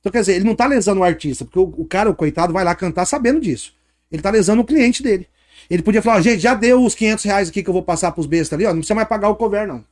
Então, 0.00 0.10
quer 0.10 0.20
dizer, 0.20 0.36
ele 0.36 0.44
não 0.46 0.54
tá 0.54 0.66
lesando 0.66 1.02
o 1.02 1.04
artista, 1.04 1.44
porque 1.44 1.58
o, 1.58 1.82
o 1.82 1.84
cara, 1.84 2.08
o 2.08 2.14
coitado, 2.14 2.52
vai 2.52 2.64
lá 2.64 2.74
cantar 2.74 3.04
sabendo 3.04 3.38
disso. 3.38 3.74
Ele 4.10 4.22
tá 4.22 4.30
lesando 4.30 4.62
o 4.62 4.64
cliente 4.64 5.02
dele. 5.02 5.28
Ele 5.68 5.82
podia 5.82 6.00
falar, 6.00 6.22
gente, 6.22 6.40
já 6.40 6.54
deu 6.54 6.82
os 6.82 6.94
500 6.94 7.24
reais 7.24 7.48
aqui 7.50 7.62
que 7.62 7.68
eu 7.68 7.74
vou 7.74 7.82
passar 7.82 8.10
pros 8.12 8.26
bestas 8.26 8.54
ali, 8.54 8.64
ó, 8.64 8.70
não 8.70 8.78
precisa 8.78 8.94
mais 8.94 9.06
pagar 9.06 9.28
o 9.28 9.36
cover, 9.36 9.68
não. 9.68 9.84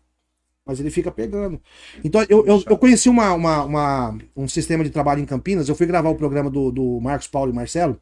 Mas 0.70 0.78
ele 0.80 0.90
fica 0.90 1.10
pegando. 1.10 1.60
Então, 2.04 2.24
eu, 2.28 2.46
eu, 2.46 2.62
eu 2.64 2.78
conheci 2.78 3.08
uma, 3.08 3.34
uma, 3.34 3.64
uma- 3.64 4.18
um 4.36 4.46
sistema 4.46 4.84
de 4.84 4.90
trabalho 4.90 5.20
em 5.20 5.26
Campinas, 5.26 5.68
eu 5.68 5.74
fui 5.74 5.84
gravar 5.86 6.08
o 6.10 6.14
programa 6.14 6.48
do, 6.48 6.70
do 6.70 7.00
Marcos 7.00 7.26
Paulo 7.26 7.50
e 7.50 7.54
Marcelo, 7.54 8.00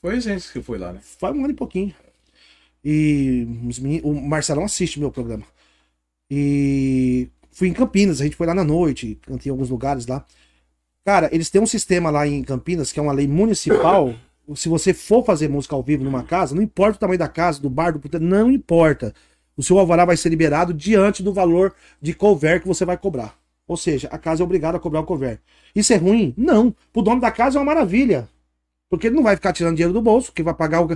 Foi 0.00 0.20
gente 0.20 0.52
que 0.52 0.62
foi 0.62 0.78
lá, 0.78 0.92
né? 0.92 1.00
faz 1.02 1.34
um 1.34 1.40
ano 1.40 1.50
e 1.50 1.56
pouquinho. 1.56 1.92
E 2.84 3.48
os 3.68 3.78
meninos, 3.80 4.04
o 4.08 4.14
Marcelão 4.14 4.64
assiste 4.64 5.00
meu 5.00 5.10
programa. 5.10 5.42
E 6.30 7.28
fui 7.50 7.68
em 7.68 7.72
Campinas, 7.72 8.20
a 8.20 8.24
gente 8.24 8.36
foi 8.36 8.46
lá 8.46 8.54
na 8.54 8.64
noite, 8.64 9.18
cantei 9.22 9.50
em 9.50 9.52
alguns 9.52 9.70
lugares 9.70 10.06
lá. 10.06 10.24
Cara, 11.04 11.28
eles 11.32 11.50
têm 11.50 11.60
um 11.60 11.66
sistema 11.66 12.10
lá 12.10 12.26
em 12.28 12.42
Campinas, 12.42 12.92
que 12.92 12.98
é 13.00 13.02
uma 13.02 13.12
lei 13.12 13.26
municipal. 13.26 14.14
Se 14.54 14.68
você 14.68 14.94
for 14.94 15.24
fazer 15.24 15.48
música 15.48 15.74
ao 15.74 15.82
vivo 15.82 16.04
numa 16.04 16.22
casa, 16.22 16.54
não 16.54 16.62
importa 16.62 16.96
o 16.96 17.00
tamanho 17.00 17.18
da 17.18 17.28
casa, 17.28 17.60
do 17.60 17.70
bar, 17.70 17.92
do 17.92 18.20
não 18.20 18.50
importa. 18.50 19.14
O 19.56 19.62
seu 19.62 19.78
alvará 19.78 20.04
vai 20.04 20.16
ser 20.16 20.28
liberado 20.28 20.74
diante 20.74 21.22
do 21.22 21.32
valor 21.32 21.74
de 22.00 22.12
cover 22.12 22.60
que 22.60 22.68
você 22.68 22.84
vai 22.84 22.96
cobrar. 22.96 23.36
Ou 23.66 23.76
seja, 23.76 24.08
a 24.10 24.18
casa 24.18 24.42
é 24.42 24.44
obrigada 24.44 24.76
a 24.76 24.80
cobrar 24.80 25.00
o 25.00 25.04
cover. 25.04 25.40
Isso 25.74 25.92
é 25.92 25.96
ruim? 25.96 26.34
Não. 26.36 26.74
Pro 26.92 27.02
dono 27.02 27.20
da 27.20 27.30
casa 27.30 27.58
é 27.58 27.60
uma 27.60 27.66
maravilha. 27.74 28.28
Porque 28.90 29.06
ele 29.08 29.16
não 29.16 29.22
vai 29.22 29.34
ficar 29.34 29.52
tirando 29.52 29.74
dinheiro 29.74 29.92
do 29.94 30.00
bolso, 30.02 30.30
quem 30.32 30.44
vai 30.44 30.54
pagar 30.54 30.82
o, 30.84 30.88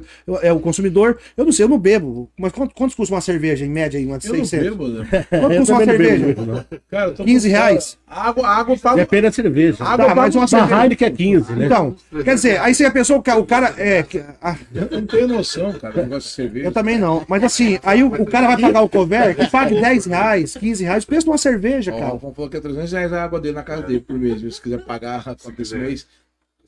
é 0.42 0.52
o 0.52 0.60
consumidor. 0.60 1.18
Eu 1.36 1.44
não 1.44 1.50
sei, 1.50 1.64
eu 1.64 1.68
não 1.68 1.78
bebo. 1.78 2.30
Mas 2.38 2.52
quanto, 2.52 2.74
quanto 2.74 2.94
custa 2.94 3.14
uma 3.14 3.20
cerveja, 3.20 3.64
em 3.64 3.70
média, 3.70 3.98
aí, 3.98 4.06
uma 4.06 4.18
de 4.18 4.28
Eu 4.28 4.34
não 4.34 4.44
600? 4.44 4.68
bebo, 4.68 4.88
né? 4.88 5.26
Quanto 5.30 5.56
custa 5.58 5.72
uma 5.72 5.84
cerveja? 5.84 6.66
Cara, 6.90 7.06
eu 7.10 7.14
tô 7.14 7.24
15 7.24 7.48
reais? 7.48 7.98
Água, 8.06 8.46
água 8.46 8.74
eu 8.74 8.78
pago. 8.78 8.96
Depende 8.96 9.22
da 9.22 9.32
cerveja. 9.32 9.82
Água 9.84 10.06
Tá, 10.06 10.14
mas 10.14 10.34
uma 10.36 10.46
cerveja. 10.46 10.82
Heineken 10.82 11.08
é 11.08 11.10
15, 11.10 11.52
né? 11.54 11.66
Então, 11.66 11.96
quer 12.24 12.34
dizer, 12.34 12.60
aí 12.60 12.74
você 12.74 12.84
já 12.84 12.90
pensou, 12.90 13.16
o 13.18 13.22
cara, 13.22 13.40
o 13.40 13.46
cara 13.46 13.74
é. 13.78 14.02
que- 14.02 14.22
ah, 14.40 14.56
Eu 14.74 14.88
não 14.90 15.06
tenho 15.06 15.26
noção, 15.28 15.72
cara, 15.72 15.94
do 15.94 16.02
negócio 16.02 16.28
de 16.28 16.34
cerveja. 16.36 16.66
eu 16.66 16.72
também 16.72 16.98
não. 16.98 17.24
Mas 17.26 17.42
assim, 17.42 17.78
aí 17.82 18.02
o, 18.02 18.08
o 18.08 18.26
cara 18.26 18.46
vai 18.48 18.60
pagar 18.60 18.82
o 18.82 18.88
cover, 18.88 19.34
que 19.34 19.50
pague 19.50 19.80
10 19.80 20.06
reais, 20.06 20.54
15 20.54 20.84
reais, 20.84 21.04
preço 21.04 21.24
de 21.24 21.30
uma 21.30 21.38
cerveja, 21.38 21.90
Ó, 21.90 21.94
O 21.96 21.98
cara. 21.98 22.10
Ralfão 22.10 22.34
falou 22.34 22.50
que 22.50 22.56
é 22.58 22.60
300 22.60 22.92
reais 22.92 23.12
a 23.12 23.24
água 23.24 23.40
dele 23.40 23.54
na 23.54 23.62
casa 23.62 23.82
dele 23.82 24.00
por 24.00 24.16
mês? 24.18 24.54
Se 24.54 24.60
quiser 24.62 24.84
pagar 24.84 25.24
esse 25.36 25.52
quiser. 25.52 25.78
mês. 25.80 26.06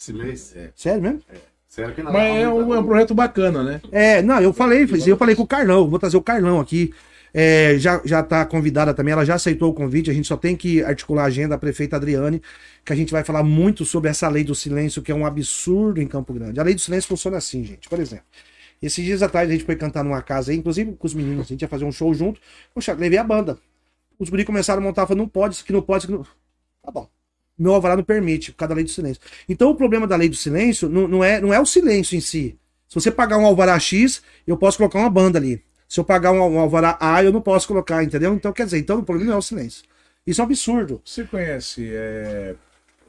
Esse 0.01 0.15
mês? 0.15 0.57
É. 0.57 0.71
Sério 0.75 1.03
mesmo? 1.03 1.21
Sério 1.69 1.95
que 1.95 2.03
não. 2.03 2.11
Mas 2.11 2.37
é 2.37 2.49
um, 2.49 2.75
é 2.75 2.79
um 2.79 2.85
projeto 2.85 3.15
bacana, 3.15 3.63
né? 3.63 3.81
É, 3.93 4.23
não, 4.23 4.41
eu 4.41 4.53
falei, 4.53 4.89
eu 5.07 5.17
falei 5.17 5.37
com 5.37 5.43
o 5.43 5.47
Carlão, 5.47 5.91
vou 5.91 5.99
trazer 5.99 6.17
o 6.17 6.23
Carlão 6.23 6.59
aqui. 6.59 6.95
É, 7.33 7.79
já, 7.79 8.01
já 8.05 8.23
tá 8.25 8.45
convidada 8.45 8.93
também, 8.93 9.13
ela 9.13 9.25
já 9.25 9.35
aceitou 9.35 9.71
o 9.71 9.75
convite, 9.75 10.11
a 10.11 10.13
gente 10.13 10.27
só 10.27 10.37
tem 10.37 10.57
que 10.57 10.83
articular 10.83 11.23
a 11.23 11.27
agenda, 11.27 11.55
a 11.55 11.59
prefeita 11.59 11.95
Adriane, 11.95 12.43
que 12.85 12.93
a 12.93 12.97
gente 12.97 13.13
vai 13.13 13.23
falar 13.23 13.45
muito 13.45 13.85
sobre 13.85 14.11
essa 14.11 14.29
lei 14.29 14.43
do 14.43 14.53
silêncio, 14.53 15.01
que 15.01 15.13
é 15.13 15.15
um 15.15 15.25
absurdo 15.25 16.01
em 16.01 16.09
Campo 16.09 16.33
Grande. 16.33 16.59
A 16.59 16.65
lei 16.65 16.75
do 16.75 16.81
silêncio 16.81 17.07
funciona 17.07 17.37
assim, 17.37 17.63
gente, 17.63 17.89
por 17.89 18.01
exemplo. 18.01 18.25
Esses 18.83 19.05
dias 19.05 19.23
atrás 19.23 19.49
a 19.49 19.53
gente 19.53 19.65
foi 19.65 19.77
cantar 19.77 20.03
numa 20.03 20.23
casa 20.23 20.51
aí, 20.51 20.57
inclusive 20.57 20.93
com 20.95 21.07
os 21.07 21.15
meninos, 21.15 21.47
a 21.47 21.49
gente 21.51 21.63
ia 21.63 21.69
fazer 21.69 21.85
um 21.85 21.93
show 21.93 22.13
junto, 22.13 22.41
poxa, 22.75 22.95
levei 22.95 23.19
a 23.19 23.23
banda. 23.23 23.59
Os 24.19 24.29
guri 24.29 24.45
começaram 24.45 24.83
a 24.83 24.85
montar, 24.85 25.07
falando, 25.07 25.21
não 25.21 25.29
pode, 25.29 25.55
isso 25.55 25.63
aqui 25.63 25.73
não 25.73 25.83
pode, 25.83 26.05
isso 26.05 26.13
aqui 26.13 26.19
não... 26.19 26.27
Tá 26.83 26.91
bom. 26.91 27.09
Meu 27.61 27.75
alvará 27.75 27.95
não 27.95 28.03
permite, 28.03 28.53
por 28.53 28.59
causa 28.59 28.71
da 28.71 28.75
lei 28.77 28.85
do 28.85 28.91
silêncio. 28.91 29.21
Então 29.47 29.71
o 29.71 29.75
problema 29.75 30.07
da 30.07 30.17
lei 30.17 30.31
do 30.31 30.35
silêncio 30.37 30.89
não, 30.89 31.07
não, 31.07 31.23
é, 31.23 31.41
não 31.41 31.53
é 31.53 31.61
o 31.61 31.67
silêncio 31.67 32.17
em 32.17 32.21
si. 32.21 32.57
Se 32.89 32.95
você 32.95 33.11
pagar 33.11 33.37
um 33.37 33.45
alvará 33.45 33.79
X, 33.79 34.23
eu 34.47 34.57
posso 34.57 34.79
colocar 34.79 34.99
uma 34.99 35.11
banda 35.11 35.39
ali. 35.39 35.63
Se 35.87 36.01
eu 36.01 36.05
pagar 36.05 36.33
um, 36.33 36.39
um 36.39 36.59
alvará 36.59 36.97
A, 36.99 37.23
eu 37.23 37.31
não 37.31 37.43
posso 37.43 37.69
colocar, 37.69 38.03
entendeu? 38.03 38.33
Então, 38.35 38.53
quer 38.53 38.65
dizer, 38.65 38.79
então 38.79 38.99
o 38.99 39.03
problema 39.03 39.31
não 39.31 39.37
é 39.37 39.39
o 39.39 39.43
silêncio. 39.43 39.85
Isso 40.27 40.41
é 40.41 40.45
um 40.45 40.47
absurdo. 40.47 41.03
Você 41.05 41.25
conhece 41.25 41.91
é, 41.93 42.55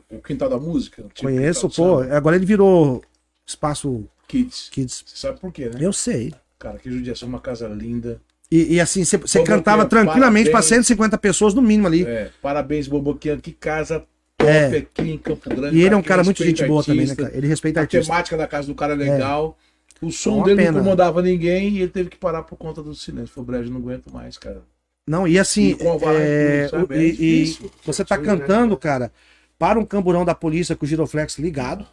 o 0.09 0.19
Quintal 0.19 0.49
da 0.49 0.57
Música? 0.59 1.03
Tipo 1.13 1.21
Conheço, 1.29 1.69
pô. 1.69 1.99
Agora 2.01 2.35
ele 2.35 2.45
virou 2.45 3.01
espaço 3.45 4.05
Kids. 4.27 4.69
kids. 4.69 5.03
Você 5.05 5.15
sabe 5.27 5.39
por 5.39 5.51
quê, 5.51 5.69
né? 5.69 5.79
Eu 5.79 5.93
sei. 5.93 6.33
Cara, 6.59 6.77
que 6.77 6.91
judiação, 6.91 7.27
uma 7.27 7.39
casa 7.39 7.67
linda. 7.67 8.21
E, 8.51 8.75
e 8.75 8.79
assim, 8.81 9.03
você- 9.03 9.43
cantava 9.43 9.85
tranquilamente 9.85 10.49
parabéns. 10.49 10.69
150 10.69 11.17
pessoas 11.17 11.53
no 11.53 11.61
mínimo 11.61 11.87
ali. 11.87 12.05
É, 12.05 12.31
parabéns, 12.41 12.87
Boboquinha. 12.87 13.37
Que 13.37 13.51
casa 13.51 14.05
É. 14.47 14.77
aqui 14.77 15.11
em 15.11 15.17
Campo 15.17 15.49
Grande. 15.49 15.77
E 15.77 15.81
ele 15.83 15.93
é 15.93 15.97
um 15.97 16.01
cara 16.03 16.23
muito 16.23 16.43
gente 16.43 16.65
boa 16.65 16.83
também, 16.83 17.05
né, 17.05 17.11
artista. 17.11 17.23
cara? 17.23 17.37
Ele 17.37 17.47
respeita 17.47 17.79
A 17.79 17.83
artista. 17.83 18.05
temática 18.11 18.37
da 18.37 18.47
casa 18.47 18.67
do 18.67 18.75
cara 18.75 18.93
é 18.93 18.95
legal. 18.95 19.57
O 20.01 20.11
som 20.11 20.37
Uma 20.37 20.45
dele 20.45 20.57
pena. 20.57 20.71
não 20.71 20.79
incomodava 20.79 21.21
ninguém 21.21 21.69
e 21.69 21.81
ele 21.81 21.91
teve 21.91 22.09
que 22.09 22.17
parar 22.17 22.43
por 22.43 22.57
conta 22.57 22.81
do 22.81 22.95
silêncio. 22.95 23.27
Foi 23.33 23.43
brejo, 23.43 23.69
não 23.71 23.79
aguento 23.79 24.11
mais, 24.11 24.37
cara. 24.37 24.61
Não, 25.07 25.27
e 25.27 25.37
assim, 25.37 25.71
é, 25.79 26.67
tudo, 26.67 26.79
sabe? 26.79 26.93
o- 26.95 26.97
É 26.97 27.03
e, 27.03 27.43
e 27.45 27.57
você 27.85 28.03
tá 28.05 28.17
cantando, 28.17 28.73
né? 28.73 28.79
cara, 28.79 29.11
para 29.59 29.79
um 29.79 29.85
camburão 29.85 30.23
da 30.25 30.33
polícia 30.33 30.75
com 30.75 30.85
o 30.85 30.87
giroflex 30.87 31.37
ligado. 31.37 31.85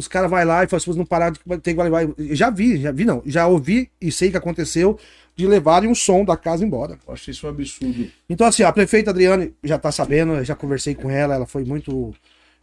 Os 0.00 0.08
caras 0.08 0.30
vai 0.30 0.46
lá 0.46 0.64
e 0.64 0.66
você 0.66 0.90
não 0.94 1.04
parar, 1.04 1.30
de- 1.30 1.38
tem 1.60 1.76
que 1.76 1.82
levar. 1.82 2.04
Eu 2.04 2.14
Já 2.34 2.48
vi, 2.48 2.78
já 2.80 2.90
vi, 2.90 3.04
não. 3.04 3.22
Já 3.26 3.46
ouvi 3.46 3.90
e 4.00 4.10
sei 4.10 4.30
que 4.30 4.36
aconteceu 4.38 4.98
de 5.36 5.46
levarem 5.46 5.90
o 5.90 5.94
som 5.94 6.24
da 6.24 6.36
casa 6.38 6.64
embora. 6.64 6.98
Eu 7.06 7.12
acho 7.12 7.30
isso 7.30 7.46
um 7.46 7.50
absurdo. 7.50 8.10
Então, 8.28 8.46
assim, 8.46 8.62
a 8.62 8.72
prefeita 8.72 9.10
Adriane 9.10 9.54
já 9.62 9.78
tá 9.78 9.92
sabendo, 9.92 10.32
eu 10.34 10.44
já 10.44 10.54
conversei 10.54 10.94
com 10.94 11.10
ela, 11.10 11.34
ela 11.34 11.46
foi 11.46 11.64
muito 11.64 12.14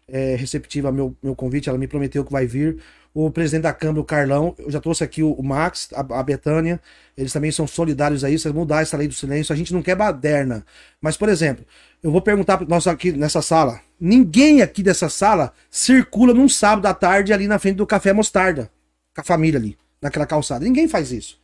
é, 0.07 0.35
receptiva 0.35 0.88
ao 0.89 0.93
meu, 0.93 1.15
meu 1.21 1.35
convite, 1.35 1.69
ela 1.69 1.77
me 1.77 1.88
prometeu 1.88 2.25
que 2.25 2.31
vai 2.31 2.47
vir. 2.47 2.77
O 3.13 3.31
presidente 3.31 3.63
da 3.63 3.73
Câmara, 3.73 3.99
o 3.99 4.03
Carlão, 4.03 4.55
eu 4.57 4.69
já 4.71 4.79
trouxe 4.79 5.03
aqui 5.03 5.23
o, 5.23 5.41
Max, 5.43 5.89
a, 5.93 6.01
a 6.19 6.23
Betânia, 6.23 6.79
eles 7.17 7.33
também 7.33 7.51
são 7.51 7.67
solidários 7.67 8.23
a 8.23 8.29
isso, 8.29 8.47
é 8.47 8.53
mudar 8.53 8.81
essa 8.81 8.97
lei 8.97 9.07
do 9.07 9.13
silêncio. 9.13 9.53
A 9.53 9.55
gente 9.55 9.73
não 9.73 9.81
quer 9.83 9.95
baderna. 9.95 10.65
Mas, 11.01 11.17
por 11.17 11.29
exemplo, 11.29 11.65
eu 12.03 12.11
vou 12.11 12.21
perguntar 12.21 12.57
para 12.57 12.67
nós 12.67 12.88
aqui 12.88 13.11
nessa 13.11 13.41
sala: 13.41 13.79
ninguém 13.99 14.61
aqui 14.61 14.83
dessa 14.83 15.09
sala 15.09 15.53
circula 15.69 16.33
num 16.33 16.49
sábado 16.49 16.85
à 16.85 16.93
tarde 16.93 17.33
ali 17.33 17.47
na 17.47 17.59
frente 17.59 17.75
do 17.75 17.85
Café 17.87 18.13
Mostarda, 18.13 18.71
com 19.15 19.21
a 19.21 19.23
família 19.23 19.59
ali, 19.59 19.77
naquela 20.01 20.25
calçada. 20.25 20.63
Ninguém 20.63 20.87
faz 20.87 21.11
isso. 21.11 21.39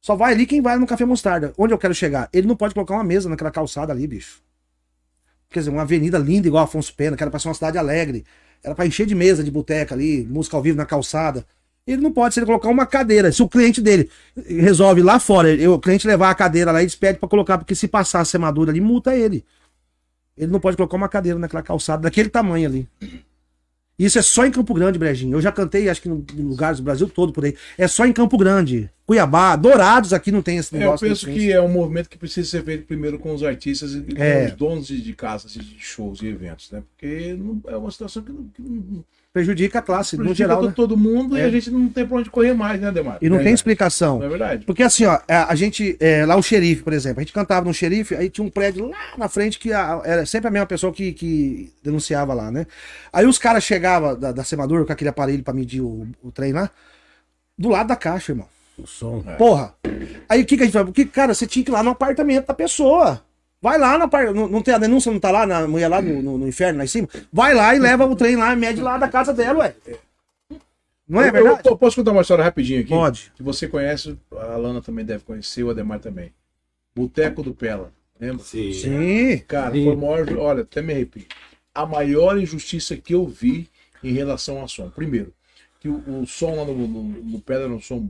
Só 0.00 0.16
vai 0.16 0.32
ali 0.32 0.46
quem 0.46 0.62
vai 0.62 0.78
no 0.78 0.86
Café 0.86 1.04
Mostarda. 1.04 1.52
Onde 1.58 1.74
eu 1.74 1.78
quero 1.78 1.94
chegar? 1.94 2.28
Ele 2.32 2.46
não 2.46 2.56
pode 2.56 2.72
colocar 2.72 2.94
uma 2.94 3.04
mesa 3.04 3.28
naquela 3.28 3.50
calçada 3.50 3.92
ali, 3.92 4.06
bicho. 4.06 4.40
Quer 5.50 5.60
dizer, 5.60 5.70
uma 5.70 5.82
avenida 5.82 6.16
linda 6.16 6.46
igual 6.48 6.64
Afonso 6.64 6.94
Pena, 6.94 7.16
que 7.16 7.22
era 7.22 7.30
pra 7.30 7.38
ser 7.38 7.48
uma 7.48 7.54
cidade 7.54 7.76
alegre. 7.76 8.24
Era 8.62 8.74
pra 8.74 8.86
encher 8.86 9.06
de 9.06 9.14
mesa 9.14 9.42
de 9.42 9.50
boteca 9.50 9.94
ali, 9.94 10.26
música 10.30 10.56
ao 10.56 10.62
vivo 10.62 10.76
na 10.76 10.86
calçada. 10.86 11.44
Ele 11.86 12.00
não 12.00 12.12
pode, 12.12 12.34
se 12.34 12.40
ele 12.40 12.46
colocar 12.46 12.68
uma 12.68 12.86
cadeira, 12.86 13.32
se 13.32 13.42
o 13.42 13.48
cliente 13.48 13.80
dele 13.80 14.08
resolve 14.46 15.02
lá 15.02 15.18
fora, 15.18 15.50
ele- 15.50 15.66
o 15.66 15.78
cliente 15.78 16.06
levar 16.06 16.30
a 16.30 16.34
cadeira 16.34 16.70
lá, 16.70 16.80
eles 16.80 16.94
pedem 16.94 17.18
pra 17.18 17.28
colocar, 17.28 17.58
porque 17.58 17.74
se 17.74 17.88
passar 17.88 18.20
a 18.20 18.24
semadura 18.24 18.70
ali, 18.70 18.80
multa 18.80 19.16
ele. 19.16 19.44
Ele 20.40 20.50
não 20.50 20.58
pode 20.60 20.76
colocar 20.76 20.96
uma 20.96 21.08
cadeira 21.08 21.38
naquela 21.38 21.62
calçada 21.62 22.02
daquele 22.02 22.28
tamanho 22.30 22.66
ali. 22.68 22.88
Isso 23.98 24.18
é 24.18 24.22
só 24.22 24.46
em 24.46 24.50
Campo 24.50 24.72
Grande, 24.72 24.98
Brejinho. 24.98 25.36
Eu 25.36 25.42
já 25.42 25.52
cantei, 25.52 25.86
acho 25.90 26.00
que 26.00 26.08
em 26.08 26.24
lugares 26.38 26.78
do 26.78 26.84
Brasil 26.84 27.06
todo 27.06 27.34
por 27.34 27.44
aí. 27.44 27.54
É 27.76 27.86
só 27.86 28.06
em 28.06 28.12
Campo 28.14 28.38
Grande. 28.38 28.88
Cuiabá, 29.04 29.54
Dourados 29.56 30.14
aqui 30.14 30.32
não 30.32 30.40
tem 30.40 30.56
esse 30.56 30.74
É, 30.74 30.78
eu 30.78 30.80
negócio. 30.80 31.06
penso 31.06 31.26
que 31.26 31.52
é 31.52 31.60
um 31.60 31.68
movimento 31.68 32.08
que 32.08 32.16
precisa 32.16 32.48
ser 32.48 32.64
feito 32.64 32.86
primeiro 32.86 33.18
com 33.18 33.34
os 33.34 33.42
artistas 33.42 33.92
e 33.94 34.00
com 34.00 34.22
É. 34.22 34.46
os 34.46 34.52
donos 34.52 34.86
de, 34.86 35.02
de 35.02 35.12
casas, 35.12 35.52
de 35.52 35.76
shows 35.78 36.22
e 36.22 36.28
eventos, 36.28 36.70
né? 36.70 36.82
Porque 36.96 37.34
não- 37.34 37.60
é 37.66 37.76
uma 37.76 37.90
situação 37.90 38.22
que 38.22 38.32
não, 38.32 38.44
que 38.44 38.62
não 38.62 39.04
prejudica 39.32 39.78
a 39.78 39.82
classe, 39.82 40.16
no 40.16 40.24
prejudica 40.24 40.48
geral. 40.48 40.60
to- 40.62 40.66
né? 40.68 40.72
todo 40.74 40.96
mundo 40.96 41.38
e 41.38 41.40
É. 41.40 41.44
a 41.44 41.50
gente 41.50 41.70
não 41.70 41.88
tem 41.88 42.04
pra 42.06 42.18
onde 42.18 42.28
correr 42.30 42.52
mais, 42.52 42.80
né, 42.80 42.90
Demar? 42.90 43.18
E 43.22 43.28
não 43.28 43.36
É 43.36 43.38
tem 43.38 43.44
verdade. 43.44 43.54
explicação. 43.54 44.18
Não 44.18 44.26
é 44.26 44.28
verdade? 44.28 44.64
Porque 44.66 44.82
assim, 44.82 45.04
ó, 45.04 45.20
a, 45.28 45.52
a 45.52 45.54
gente, 45.54 45.96
é, 46.00 46.26
lá 46.26 46.34
o 46.36 46.42
xerife, 46.42 46.82
por 46.82 46.92
exemplo, 46.92 47.20
a 47.20 47.22
gente 47.22 47.32
cantava 47.32 47.64
no 47.66 47.72
xerife, 47.72 48.14
aí 48.16 48.28
tinha 48.28 48.44
um 48.44 48.50
prédio 48.50 48.88
lá 48.88 48.98
na 49.16 49.28
frente 49.28 49.58
que 49.58 49.72
a- 49.72 50.02
era 50.04 50.26
sempre 50.26 50.48
a 50.48 50.50
mesma 50.50 50.66
pessoa 50.66 50.92
que, 50.92 51.12
que 51.12 51.72
denunciava 51.82 52.34
lá, 52.34 52.50
né? 52.50 52.66
Aí 53.12 53.24
os 53.24 53.38
caras 53.38 53.62
chegavam 53.62 54.18
da, 54.18 54.32
da 54.32 54.42
Semadura 54.44 54.84
com 54.84 54.92
aquele 54.92 55.10
aparelho 55.10 55.44
pra 55.44 55.54
medir 55.54 55.80
o, 55.80 56.08
o 56.22 56.32
trem 56.32 56.52
lá, 56.52 56.68
do 57.56 57.68
lado 57.68 57.86
da 57.86 57.96
caixa, 57.96 58.32
irmão. 58.32 58.48
O 58.76 58.86
som. 58.86 59.22
Porra. 59.38 59.74
Aí 60.28 60.42
o 60.42 60.46
que, 60.46 60.56
que 60.56 60.62
a 60.62 60.66
gente 60.66 60.72
fala? 60.72 60.86
Porque, 60.86 61.04
cara, 61.04 61.34
você 61.34 61.46
tinha 61.46 61.64
que 61.64 61.70
ir 61.70 61.74
lá 61.74 61.82
no 61.82 61.90
apartamento 61.90 62.46
da 62.46 62.54
pessoa. 62.54 63.22
Vai 63.62 63.78
lá 63.78 63.98
no 63.98 64.04
apartamento. 64.04 64.36
Não, 64.36 64.48
não 64.48 64.62
tem 64.62 64.72
a 64.74 64.78
denúncia, 64.78 65.12
não 65.12 65.20
tá 65.20 65.30
lá 65.30 65.46
na 65.46 65.68
mulher 65.68 65.88
lá 65.88 66.00
no, 66.00 66.22
no- 66.22 66.38
no 66.38 66.48
inferno, 66.48 66.78
lá 66.78 66.84
em 66.84 66.88
cima? 66.88 67.08
Vai 67.32 67.52
lá 67.54 67.74
e 67.74 67.78
leva 67.78 68.06
o 68.06 68.16
trem 68.16 68.36
lá, 68.36 68.54
mede 68.56 68.80
lá 68.80 68.96
da 68.96 69.08
casa 69.08 69.32
dela, 69.34 69.58
ué. 69.60 69.74
Não 71.08 71.20
é 71.20 71.28
Eu- 71.28 71.32
verdade? 71.32 71.60
Eu, 71.68 71.76
posso 71.76 71.96
contar 71.96 72.12
uma 72.12 72.22
história 72.22 72.44
rapidinho 72.44 72.80
aqui? 72.80 72.88
Pode. 72.90 73.32
Que 73.36 73.42
você 73.42 73.66
conhece, 73.68 74.16
a 74.36 74.52
Alana 74.54 74.80
também 74.80 75.04
deve 75.04 75.24
conhecer, 75.24 75.62
o 75.64 75.70
Ademar 75.70 75.98
também. 75.98 76.32
Boteco 76.94 77.42
do 77.42 77.52
Pela. 77.54 77.92
Lembra? 78.20 78.44
Sim. 78.44 78.72
Sim. 78.72 79.38
Cara, 79.48 79.72
Sim. 79.72 79.84
foi 79.84 79.94
o 79.94 79.98
maior. 79.98 80.38
Olha, 80.38 80.62
até 80.62 80.80
me 80.82 80.92
arrepio. 80.92 81.24
A 81.74 81.84
maior 81.86 82.38
injustiça 82.38 82.96
que 82.96 83.14
eu 83.14 83.26
vi 83.26 83.68
em 84.02 84.12
relação 84.12 84.60
ao 84.60 84.68
som. 84.68 84.88
Primeiro, 84.90 85.32
que 85.80 85.88
o, 85.88 86.02
o 86.22 86.26
som 86.26 86.54
lá 86.54 86.64
no, 86.64 86.74
no, 86.74 87.02
no 87.02 87.40
Pedra 87.40 87.64
era 87.64 87.72
um 87.72 87.80
som 87.80 88.08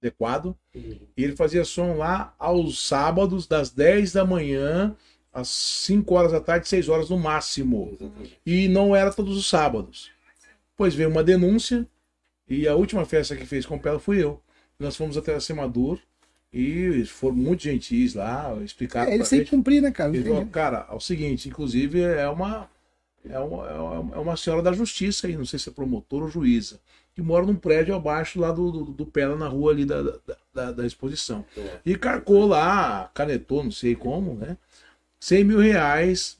adequado. 0.00 0.56
E 0.74 1.24
ele 1.24 1.36
fazia 1.36 1.64
som 1.64 1.94
lá 1.96 2.34
aos 2.38 2.86
sábados, 2.86 3.46
das 3.46 3.70
10 3.70 4.12
da 4.12 4.24
manhã 4.24 4.94
às 5.32 5.48
5 5.48 6.14
horas 6.14 6.32
da 6.32 6.40
tarde, 6.40 6.68
6 6.68 6.88
horas 6.88 7.10
no 7.10 7.18
máximo. 7.18 7.96
E 8.44 8.68
não 8.68 8.94
era 8.94 9.12
todos 9.12 9.36
os 9.36 9.48
sábados. 9.48 10.10
Pois 10.76 10.94
veio 10.94 11.08
uma 11.08 11.24
denúncia, 11.24 11.86
e 12.48 12.66
a 12.68 12.74
última 12.74 13.04
festa 13.04 13.36
que 13.36 13.44
fez 13.44 13.66
com 13.66 13.76
o 13.76 13.80
Pela 13.80 13.98
fui 13.98 14.22
eu. 14.22 14.40
Nós 14.78 14.96
fomos 14.96 15.16
até 15.16 15.34
a 15.34 15.40
Semador 15.40 15.98
e 16.52 17.04
foram 17.04 17.34
muito 17.36 17.64
gentis 17.64 18.14
lá, 18.14 18.56
explicaram 18.64 19.10
É, 19.10 19.14
ele 19.16 19.24
que 19.44 19.50
cumprir, 19.50 19.82
né, 19.82 19.90
cara? 19.90 20.10
Cara, 20.46 20.86
é 20.88 20.94
o 20.94 21.00
seguinte, 21.00 21.48
inclusive 21.48 22.00
é 22.00 22.28
uma, 22.28 22.70
é 23.28 23.38
uma, 23.40 23.68
é 23.68 23.74
uma- 23.74 24.14
é 24.16 24.18
uma 24.18 24.36
senhora 24.36 24.62
da 24.62 24.72
justiça 24.72 25.26
aí, 25.26 25.36
não 25.36 25.44
sei 25.44 25.58
se 25.58 25.68
é 25.68 25.72
promotora 25.72 26.24
ou 26.24 26.30
juíza, 26.30 26.80
que 27.18 27.22
mora 27.22 27.44
num 27.44 27.56
prédio 27.56 27.96
abaixo 27.96 28.38
lá 28.38 28.52
do, 28.52 28.70
do, 28.70 28.84
do 28.92 29.04
Pela, 29.06 29.34
na 29.34 29.48
rua 29.48 29.72
ali 29.72 29.84
da, 29.84 30.02
da, 30.02 30.14
da- 30.54 30.70
da 30.72 30.86
exposição. 30.86 31.44
É. 31.56 31.78
E 31.84 31.96
carcou 31.96 32.46
lá, 32.46 33.10
canetou, 33.12 33.64
não 33.64 33.72
sei 33.72 33.96
como, 33.96 34.34
né? 34.34 34.56
100 35.20 35.42
mil 35.42 35.58
reais, 35.58 36.38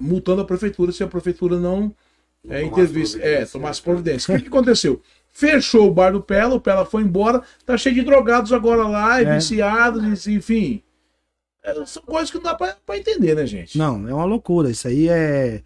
multando 0.00 0.40
a 0.40 0.44
prefeitura 0.46 0.90
se 0.90 1.02
a 1.02 1.06
prefeitura 1.06 1.60
não 1.60 1.94
é, 2.48 2.60
tomasse 2.60 2.64
intervisse, 2.64 3.16
é, 3.16 3.20
providência. 3.20 3.52
tomasse 3.52 3.82
providência. 3.82 4.34
O 4.34 4.36
que, 4.38 4.42
que 4.44 4.48
aconteceu? 4.56 5.02
Fechou 5.28 5.86
o 5.86 5.92
bar 5.92 6.12
do 6.12 6.22
Pela, 6.22 6.54
o 6.54 6.60
Pela 6.60 6.86
foi 6.86 7.02
embora, 7.02 7.42
tá 7.66 7.76
cheio 7.76 7.94
de 7.94 8.00
drogados 8.02 8.54
agora 8.54 8.88
lá, 8.88 9.20
e 9.20 9.26
É. 9.26 9.34
viciados, 9.34 10.26
e- 10.26 10.32
enfim. 10.32 10.82
É, 11.62 11.84
são 11.84 12.02
coisas 12.04 12.30
que 12.30 12.38
não 12.38 12.44
dá 12.44 12.54
pra, 12.54 12.74
pra 12.86 12.96
entender, 12.96 13.34
né, 13.34 13.44
gente? 13.44 13.76
Não, 13.76 14.08
é 14.08 14.14
uma 14.14 14.24
loucura. 14.24 14.70
Isso 14.70 14.88
aí 14.88 15.08
é. 15.10 15.62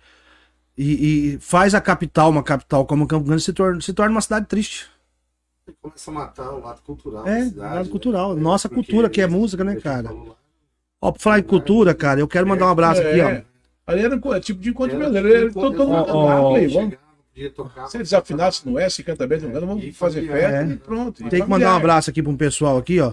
E, 0.83 1.35
e 1.35 1.39
faz 1.41 1.75
a 1.75 1.81
capital, 1.81 2.31
uma 2.31 2.43
capital 2.43 2.87
como 2.87 3.07
Campo 3.07 3.27
Grande, 3.27 3.43
se 3.43 3.53
torna, 3.53 3.81
se 3.83 3.93
torna 3.93 4.13
uma 4.15 4.21
cidade 4.23 4.47
triste. 4.47 4.89
Começa 5.83 6.11
a 6.11 6.15
matar 6.15 6.51
o 6.55 6.61
lado 6.61 6.81
cultural 6.81 7.27
É, 7.29 7.41
da 7.41 7.45
cidade. 7.45 7.75
lado 7.75 7.85
né? 7.85 7.91
cultural. 7.91 8.35
Nossa 8.35 8.67
Porque 8.67 8.87
cultura, 8.87 9.11
que 9.11 9.21
é 9.21 9.27
música, 9.27 9.63
né, 9.63 9.77
cara? 9.77 10.11
Ó, 11.03 11.13
pra 11.13 11.21
falar 11.21 11.39
em 11.39 11.43
cultura, 11.43 11.95
cara, 11.95 12.21
eu 12.21 12.27
quero 12.27 12.47
mandar 12.47 12.65
um 12.67 12.71
abraço 12.71 13.03
aqui, 13.03 13.21
ó. 13.21 13.29
É, 13.29 13.45
Ali 13.87 14.01
era 14.03 14.17
um 14.17 14.41
tipo 14.41 14.61
de 14.61 14.71
encontro 14.71 14.97
era 14.97 15.11
brasileiro. 15.11 15.49
tipo 15.49 15.61
Todo, 15.61 15.77
todo 15.77 15.89
mundo 15.89 16.99
podia 17.35 17.51
tocar, 17.51 17.87
Se 17.87 17.97
é 17.99 18.01
desafinado, 18.01 18.55
se 18.55 18.67
não 18.67 18.79
é, 18.79 18.89
se 18.89 19.03
canta 19.05 19.27
bem, 19.27 19.39
vamos 19.39 19.97
fazer 19.97 20.27
festa 20.27 20.63
É. 20.63 20.67
e 20.67 20.77
pronto. 20.77 21.27
E 21.27 21.29
Tem 21.29 21.43
que 21.43 21.49
mandar 21.49 21.75
um 21.75 21.77
abraço 21.77 22.09
aqui 22.09 22.23
pra 22.23 22.33
um 22.33 22.37
pessoal 22.37 22.79
aqui, 22.79 23.01
ó. 23.01 23.13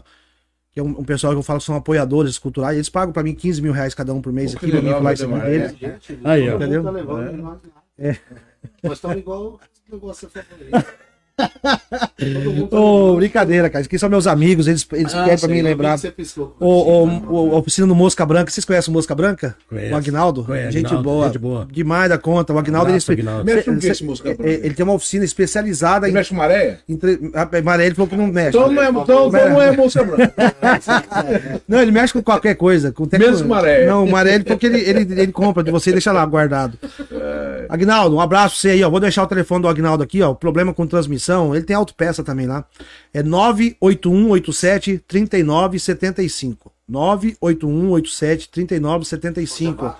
Que 0.77 0.81
é 0.81 0.83
um, 0.83 0.89
um 0.89 1.03
pessoal 1.03 1.33
que 1.33 1.39
eu 1.39 1.41
falo 1.41 1.57
que 1.57 1.65
são 1.65 1.75
apoiadores 1.75 2.37
culturais. 2.37 2.75
Eles 2.77 2.87
pagam 2.87 3.11
pra 3.11 3.23
mim 3.23 3.33
15 3.33 3.63
mil 3.63 3.71
reais 3.71 3.95
cada 3.95 4.13
um 4.13 4.21
por 4.21 4.31
mês 4.31 4.51
Pô, 4.51 4.57
aqui 4.57 4.69
pra 4.69 4.79
mim 4.79 4.91
falar 4.91 5.13
isso 5.13 5.27
deles. 5.27 5.75
é. 5.81 5.97
Aí, 6.23 6.47
ó. 6.51 6.55
Entendeu? 6.55 6.83
Tá 6.83 6.91
levando 6.91 7.27
É. 7.27 7.31
nós. 7.31 7.57
É. 7.97 8.17
Nós 8.83 8.93
estamos 8.93 9.17
igual 9.17 9.59
o 9.89 9.91
negócio 9.91 10.29
que 10.29 10.37
Ô, 11.39 12.23
levando. 12.25 13.15
brincadeira, 13.17 13.69
cara. 13.69 13.85
Esses 13.85 13.99
são 13.99 14.09
meus 14.09 14.25
amigos, 14.27 14.67
eles, 14.67 14.87
eles 14.93 15.13
Ah, 15.13 15.23
pedem 15.23 15.37
pra 15.37 15.47
mim 15.49 15.61
lembrar. 15.61 15.99
O, 16.59 16.65
o, 16.65 17.07
a 17.07 17.09
gente, 17.11 17.25
o, 17.27 17.37
a 17.55 17.57
oficina 17.59 17.87
do 17.87 17.95
Mosca 17.95 18.25
Branca, 18.25 18.51
vocês 18.51 18.65
conhecem 18.65 18.91
o 18.91 18.93
Mosca 18.95 19.13
Branca? 19.13 19.55
Conheço. 19.69 19.93
O 19.93 19.97
Agnaldo? 19.97 20.43
Conheço, 20.43 20.71
gente, 20.71 20.85
Agnaldo, 20.87 21.03
boa. 21.09 21.25
gente 21.27 21.37
boa. 21.39 21.67
Demais 21.71 22.09
da 22.09 22.17
conta. 22.17 22.53
O 22.53 22.57
Agnaldo, 22.59 22.87
Abraço, 22.89 23.11
ele, 23.11 23.21
Agnaldo. 23.21 23.45
Mexe 23.45 23.63
com 23.63 23.71
o 23.71 23.75
que 23.75 23.81
Cê- 23.81 23.91
esse 23.91 24.03
música 24.03 24.29
ele, 24.29 24.37
ele 24.65 24.73
tem 24.73 24.83
uma 24.83 24.93
oficina 24.93 25.23
especializada 25.25 26.07
Ele 26.07 26.11
em. 26.11 26.15
mexe 26.15 26.29
com 26.29 26.35
maré? 26.35 26.79
Entre... 26.89 27.19
A 27.33 27.61
Maré, 27.61 27.85
ele 27.85 27.95
falou 27.95 28.09
que 28.09 28.15
não 28.15 28.27
mexe. 28.27 28.57
Então 28.57 28.71
não 28.71 28.81
é, 28.81 28.89
então, 28.89 29.01
então 29.27 29.49
não 29.49 29.61
é 29.61 29.71
moça 29.75 30.03
branca. 30.03 30.33
Não, 31.67 31.81
ele 31.81 31.91
mexe 31.91 32.13
com 32.13 32.21
qualquer 32.23 32.55
coisa. 32.55 32.91
Com 32.91 33.05
tecno- 33.05 33.25
Menos 33.25 33.41
maré. 33.41 33.85
Não, 33.85 34.03
o 34.05 34.11
maré 34.11 34.35
ele 34.35 34.43
porque 34.43 34.65
ele, 34.65 34.79
ele, 34.79 35.21
ele 35.21 35.31
compra 35.31 35.63
de 35.63 35.71
você 35.71 35.89
e 35.89 35.93
deixa 35.93 36.11
lá 36.11 36.25
guardado. 36.25 36.77
É. 37.11 37.65
Agnaldo, 37.69 38.15
um 38.15 38.21
abraço 38.21 38.55
pra 38.55 38.61
você 38.61 38.69
aí, 38.69 38.83
ó. 38.83 38.89
Vou 38.89 38.99
deixar 38.99 39.23
o 39.23 39.27
telefone 39.27 39.61
do 39.61 39.67
Agnaldo 39.67 40.03
aqui, 40.03 40.21
ó. 40.21 40.33
Problema 40.33 40.73
com 40.73 40.85
transmissão. 40.87 41.26
Ele 41.55 41.63
tem 41.63 41.75
autopeça 41.75 42.23
também 42.23 42.47
lá. 42.47 42.65
É 43.13 43.21
98187 43.21 45.03
3975. 45.07 46.71
98187 46.87 48.49
3975. 48.49 49.95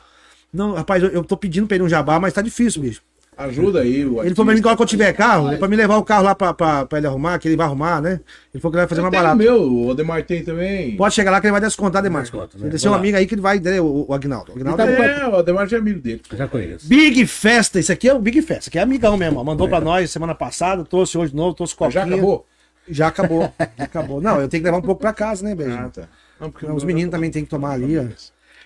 Não, 0.54 0.74
rapaz, 0.74 1.04
eu, 1.04 1.10
eu 1.10 1.24
tô 1.24 1.36
pedindo 1.36 1.68
pra 1.68 1.76
ele 1.76 1.84
um 1.84 1.90
jabá, 1.90 2.20
mas 2.20 2.34
tá 2.34 2.42
difícil, 2.42 2.82
bicho. 2.82 3.02
Ajuda 3.38 3.82
aí. 3.82 4.04
O 4.04 4.24
Ele 4.24 4.34
falou 4.34 4.46
pra 4.48 4.56
mim 4.56 4.62
que 4.62 4.68
hora 4.68 4.76
que 4.76 4.82
eu 4.82 4.88
tiver 4.88 5.14
carro, 5.14 5.52
é 5.52 5.58
pra 5.58 5.68
me 5.68 5.76
levar 5.76 5.98
o 5.98 6.04
carro 6.04 6.24
lá 6.24 6.34
pra, 6.34 6.54
pra, 6.54 6.86
pra 6.88 6.98
ele 6.98 7.06
arrumar, 7.08 7.38
que 7.38 7.48
ele 7.48 7.56
vai 7.56 7.68
arrumar, 7.68 8.02
né? 8.02 8.20
Ele 8.54 8.60
falou 8.62 8.72
que 8.72 8.78
ele 8.78 8.82
vai 8.82 8.88
fazer 8.88 9.02
mais 9.02 9.14
o 9.14 9.16
barato. 9.18 9.38
meu, 9.38 9.62
o 9.62 9.88
Odemar 9.90 10.24
tem 10.24 10.44
também. 10.44 10.96
Pode 10.98 11.14
chegar 11.14 11.30
lá 11.30 11.40
que 11.40 11.46
ele 11.46 11.52
vai 11.52 11.62
descontar 11.62 12.02
demais. 12.02 12.30
Desconta, 12.30 12.58
né? 12.58 12.68
É 12.74 12.78
Vai 12.78 12.90
lá. 12.92 12.98
amigo 12.98 13.18
aí 13.18 13.28
que 13.28 13.36
ele 13.36 13.42
vai, 13.42 13.60
né, 13.60 13.80
o, 13.80 14.06
o 14.10 14.14
Agnaldo. 14.14 14.52
O 14.52 14.56
Agnaldo 14.56 14.78
tá 14.78 14.90
é- 14.90 15.20
É, 15.22 15.28
o 15.28 15.34
Odemar 15.36 15.68
já 15.68 15.78
é 15.78 15.80
amigo 15.80 16.00
dele. 16.00 16.22
Já 16.36 16.48
conheço. 16.48 16.88
Big 16.88 17.28
Festa, 17.28 17.80
esse 17.80 17.92
aqui 17.92 18.10
é 18.10 18.14
o 18.14 18.20
Big 18.20 18.42
Festa, 18.42 18.70
aqui 18.70 18.80
é 18.80 18.82
amigão 18.82 19.16
mesmo. 19.18 19.40
ó. 19.40 19.44
Mandou 19.44 19.70
pra 19.70 19.80
nós 19.80 20.10
semana 20.10 20.34
passada, 20.34 20.84
trouxe 20.84 21.18
hoje 21.18 21.32
de 21.32 21.38
novo, 21.38 21.54
trouxe 21.54 21.76
coquinha. 21.76 21.92
Já 21.92 22.04
acabou? 22.06 22.46
Já 22.90 23.08
acabou. 23.08 23.54
Já 23.78 23.84
acabou. 23.84 24.22
Não, 24.22 24.42
eu 24.42 24.48
tenho 24.48 24.62
que 24.64 24.66
levar 24.66 24.78
um 24.78 24.82
pouco 24.82 25.00
pra 25.02 25.14
casa, 25.14 25.44
né, 25.46 25.54
Beijinho? 25.54 25.78
Ah, 25.86 25.90
tá. 25.90 26.08
Não, 26.40 26.50
porque 26.50 26.66
Não, 26.66 26.76
os 26.76 26.84
meninos 26.84 27.12
também 27.12 27.30
tem 27.30 27.44
que 27.44 27.50
tomar 27.50 27.72
ali, 27.74 27.98
ó. 28.00 28.04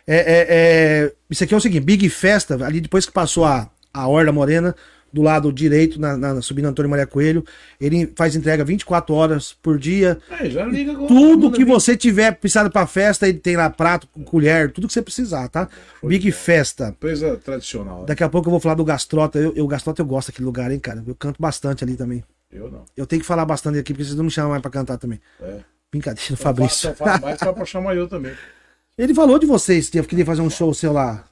É, 0.07 0.15
é, 0.15 0.45
é, 0.49 1.13
Isso 1.29 1.43
aqui 1.43 1.53
é 1.53 1.57
o 1.57 1.59
seguinte, 1.61 1.83
Big 1.83 2.07
Festa, 2.09 2.55
ali 2.65 2.81
depois 2.81 3.05
que 3.05 3.11
passou 3.11 3.45
a, 3.45 3.69
a 3.93 4.07
Horda 4.07 4.31
Morena, 4.31 4.75
do 5.13 5.21
lado 5.21 5.51
direito, 5.51 5.99
na, 5.99 6.15
na, 6.15 6.41
subindo 6.41 6.67
Antônio 6.67 6.89
Maria 6.89 7.05
Coelho, 7.05 7.43
ele 7.81 8.09
faz 8.15 8.33
entrega 8.33 8.63
24 8.63 9.13
horas 9.13 9.53
por 9.61 9.77
dia. 9.77 10.17
É, 10.29 10.49
já 10.49 10.65
liga 10.65 10.93
agora. 10.93 11.07
Tudo 11.09 11.51
que 11.51 11.65
você 11.65 11.97
tiver 11.97 12.31
precisado 12.31 12.71
pra 12.71 12.87
festa, 12.87 13.27
ele 13.27 13.37
tem 13.39 13.57
lá 13.57 13.69
prato, 13.69 14.07
colher, 14.23 14.71
tudo 14.71 14.87
que 14.87 14.93
você 14.93 15.01
precisar, 15.01 15.49
tá? 15.49 15.67
Big 16.01 16.31
Festa. 16.31 16.89
Empresa 16.89 17.35
tradicional. 17.35 17.99
né? 18.01 18.05
Daqui 18.07 18.23
a 18.23 18.29
pouco 18.29 18.47
eu 18.47 18.51
vou 18.51 18.59
falar 18.61 18.75
do 18.75 18.85
Gastrota. 18.85 19.37
Eu, 19.37 19.53
eu 19.53 19.67
Gastrota 19.67 20.01
eu 20.01 20.05
gosto 20.05 20.27
daquele 20.31 20.45
lugar, 20.45 20.71
hein, 20.71 20.79
cara. 20.79 21.03
Eu 21.05 21.13
canto 21.15 21.41
bastante 21.41 21.83
ali 21.83 21.97
também. 21.97 22.23
Eu 22.49 22.71
não. 22.71 22.85
Eu 22.95 23.05
tenho 23.05 23.21
que 23.21 23.27
falar 23.27 23.43
bastante 23.45 23.79
aqui, 23.79 23.93
porque 23.93 24.05
vocês 24.05 24.15
não 24.15 24.23
me 24.25 24.31
chamam 24.31 24.51
mais 24.51 24.61
pra 24.61 24.71
cantar 24.71 24.97
também. 24.97 25.19
É. 25.41 25.57
Brincadeira, 25.91 26.31
Eu 26.31 26.37
Fabrício. 26.37 26.89
faço- 26.89 27.03
eu 27.03 27.07
faço 27.07 27.21
mais 27.21 27.37
só 27.39 27.51
pra 27.51 27.65
chamar 27.65 27.95
eu 27.97 28.07
também. 28.07 28.31
Ele 28.97 29.13
falou 29.13 29.39
de 29.39 29.45
vocês 29.45 29.89
que 29.89 30.01
queria 30.03 30.25
fazer 30.25 30.41
um 30.41 30.49
show 30.49 30.73
seu 30.73 30.93
lá. 30.93 31.25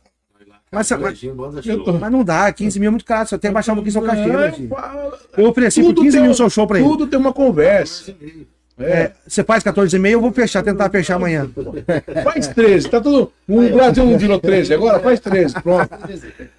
Mas, 0.72 0.89
mas, 0.91 1.20
mas 1.99 2.11
não 2.11 2.24
dá, 2.24 2.51
15 2.53 2.80
mil 2.80 2.88
é 2.88 2.91
muito 2.91 3.05
caro. 3.05 3.28
Você 3.28 3.38
tem 3.39 3.49
que 3.49 3.53
baixar 3.55 3.72
um 3.74 3.76
pouquinho 3.76 3.93
seu 3.93 4.01
cachê, 4.03 4.30
Eu 5.36 5.47
ofereci 5.49 5.82
por 5.82 5.88
Tudo 5.88 6.01
15 6.03 6.11
tem 6.17 6.22
mil 6.22 6.32
um- 6.32 6.36
seu 6.36 6.49
show 6.49 6.67
pra 6.67 6.80
ele. 6.80 6.88
Tudo 6.88 7.07
tem 7.07 7.20
uma 7.20 7.34
conversa. 7.34 8.13
É. 8.82 8.84
É, 8.91 9.11
você 9.28 9.43
faz 9.43 9.61
14,5, 9.61 10.07
eu 10.13 10.22
vou 10.22 10.32
fechar, 10.32 10.63
tentar 10.63 10.89
fechar 10.89 11.15
amanhã. 11.15 11.49
Faz 12.24 12.47
13, 12.47 12.88
tá 12.88 13.01
tudo. 13.01 13.30
O 13.45 13.70
Brasil 13.74 14.05
não 14.05 14.17
virou 14.17 14.39
13, 14.39 14.74
agora 14.74 14.99
faz 15.01 15.20
13, 15.20 15.53
pronto. 15.55 15.89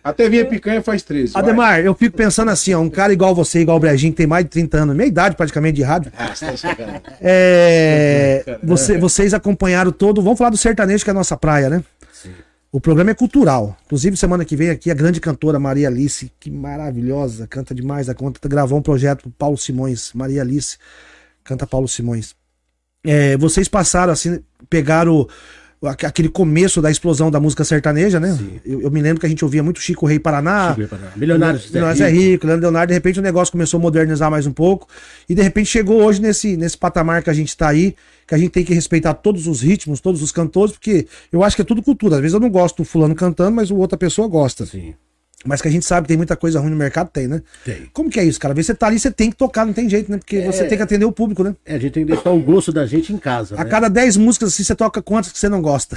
Até 0.05 0.29
vinha 0.29 0.45
picanha 0.45 0.83
faz 0.83 1.03
13. 1.03 1.33
vai. 1.33 1.43
Ademar, 1.43 1.81
eu 1.81 1.95
fico 1.95 2.15
pensando 2.19 2.51
assim, 2.51 2.75
ó, 2.75 2.81
um 2.81 2.91
cara 2.91 3.11
igual 3.15 3.35
você, 3.35 3.61
igual 3.61 3.79
o 3.79 3.81
Brejinho, 3.81 4.13
que 4.13 4.19
tem 4.19 4.27
mais 4.27 4.45
de 4.45 4.51
30 4.51 4.77
anos, 4.83 4.95
minha 4.95 5.09
idade 5.09 5.35
praticamente 5.35 5.77
de 5.77 5.83
rádio. 5.83 6.13
Ah, 6.19 6.35
você 6.35 6.75
tá. 6.75 7.01
É, 7.23 8.59
você- 8.63 8.99
vocês 8.99 9.33
acompanharam 9.33 9.91
todo. 9.91 10.21
Vamos 10.21 10.37
falar 10.39 10.51
do 10.51 10.57
sertanejo, 10.59 11.03
que 11.03 11.09
é 11.09 11.13
a 11.13 11.15
nossa 11.15 11.39
praia, 11.39 11.71
né? 11.71 11.83
O 12.73 12.81
programa 12.81 13.11
é 13.11 13.15
cultural. 13.15 13.77
Inclusive, 13.87 14.17
semana 14.17 14.45
que 14.45 14.55
vem 14.55 14.71
aqui, 14.71 14.91
a 14.91 14.95
grande 14.95 15.21
cantora 15.21 15.59
Maria 15.59 15.89
Alice, 15.89 16.31
que 16.39 16.51
maravilhosa, 16.51 17.47
canta 17.47 17.75
demais 17.75 18.09
a 18.09 18.15
conta, 18.15 18.49
gravou 18.49 18.79
um 18.79 18.83
projeto 18.83 19.23
pro 19.23 19.31
Paulo 19.33 19.59
Simões. 19.59 20.13
Maria 20.15 20.43
Alice, 20.43 20.79
canta 21.43 21.67
Paulo 21.67 21.89
Simões. 21.89 22.35
É, 23.05 23.37
vocês 23.37 23.67
passaram 23.67 24.13
assim, 24.13 24.41
pegaram 24.69 25.27
aquele 25.83 26.29
começo 26.29 26.83
da 26.83 26.91
explosão 26.91 27.31
da 27.31 27.41
música 27.41 27.65
sertaneja, 27.65 28.21
né? 28.21 28.37
Eu, 28.65 28.83
eu 28.83 28.91
me 28.91 29.01
lembro 29.01 29.19
que 29.19 29.25
a 29.25 29.29
gente 29.29 29.43
ouvia 29.43 29.63
muito 29.63 29.81
Chico 29.81 30.05
Rei 30.05 30.19
Paraná. 30.19 30.77
Milionários. 31.17 31.63
Zé 31.63 31.69
Milionários 31.69 32.01
é 32.01 32.11
Rico. 32.11 32.23
rico, 32.23 32.47
Leandro 32.47 32.63
Leonardo, 32.65 32.89
de 32.89 32.95
repente 32.95 33.19
o 33.19 33.23
negócio 33.23 33.51
começou 33.51 33.79
a 33.79 33.81
modernizar 33.81 34.31
mais 34.31 34.47
um 34.47 34.53
pouco. 34.53 34.87
E 35.27 35.35
de 35.35 35.43
repente 35.43 35.71
chegou 35.71 36.03
hoje 36.03 36.21
nesse, 36.21 36.55
nesse 36.57 36.77
patamar 36.77 37.23
que 37.23 37.31
a 37.31 37.33
gente 37.33 37.57
tá 37.57 37.69
aí, 37.69 37.97
que 38.27 38.35
a 38.35 38.39
gente 38.39 38.51
tem 38.51 38.63
que 38.63 38.75
respeitar 38.75 39.15
todos 39.15 39.47
os 39.47 39.63
ritmos, 39.63 40.01
todos 40.01 40.23
os 40.23 40.31
cantores, 40.31 40.73
porque 40.73 41.07
eu 41.33 41.43
acho 41.43 41.57
que 41.57 41.63
é 41.63 41.65
tudo 41.65 41.83
cultura. 41.83 42.17
Às 42.17 42.21
vezes 42.21 42.35
eu 42.35 42.41
não 42.41 42.51
gosto 42.51 42.79
do 42.79 42.85
fulano 42.85 43.15
cantando, 43.15 43.53
mas 43.53 43.71
o 43.71 43.77
outra 43.77 43.97
pessoa 43.97 44.29
gosta. 44.29 44.67
Sim, 44.67 44.95
Mas 45.45 45.63
que 45.63 45.69
a 45.69 45.71
gente 45.71 45.87
sabe 45.87 46.05
que 46.05 46.09
tem 46.09 46.17
muita 46.19 46.37
coisa 46.37 46.61
ruim 46.61 46.71
no 46.71 46.77
mercado, 46.77 47.09
tem, 47.11 47.27
né? 47.27 47.41
tem. 47.65 47.89
Como 47.95 48.11
que 48.11 48.21
é 48.21 48.25
isso, 48.25 48.39
cara? 48.39 48.53
Às 48.53 48.57
vezes 48.57 48.67
você 48.67 48.75
tá 48.75 48.87
ali, 48.89 48.99
você 48.99 49.11
tem 49.11 49.31
que 49.31 49.37
tocar, 49.37 49.65
não 49.65 49.73
tem 49.73 49.89
jeito, 49.89 50.11
né? 50.11 50.19
Porque 50.19 50.41
você 50.43 50.65
tem 50.65 50.77
que 50.77 50.83
atender 50.83 51.07
o 51.07 51.13
público, 51.13 51.43
né? 51.43 51.57
É, 51.65 51.77
a 51.77 51.79
gente 51.79 51.93
tem 51.93 52.05
que 52.05 52.13
deixar 52.13 52.31
o 52.31 52.39
gosto 52.41 52.71
da 52.71 52.85
gente 52.85 53.11
em 53.11 53.17
casa. 53.17 53.55
A 53.55 53.65
né? 53.65 53.71
cada 53.71 53.89
10 53.89 54.19
músicas, 54.19 54.53
assim, 54.53 54.63
você 54.63 54.75
toca 54.75 55.01
quantas 55.01 55.33
que 55.33 55.39
você 55.39 55.49
não 55.49 55.63
gosta? 55.63 55.97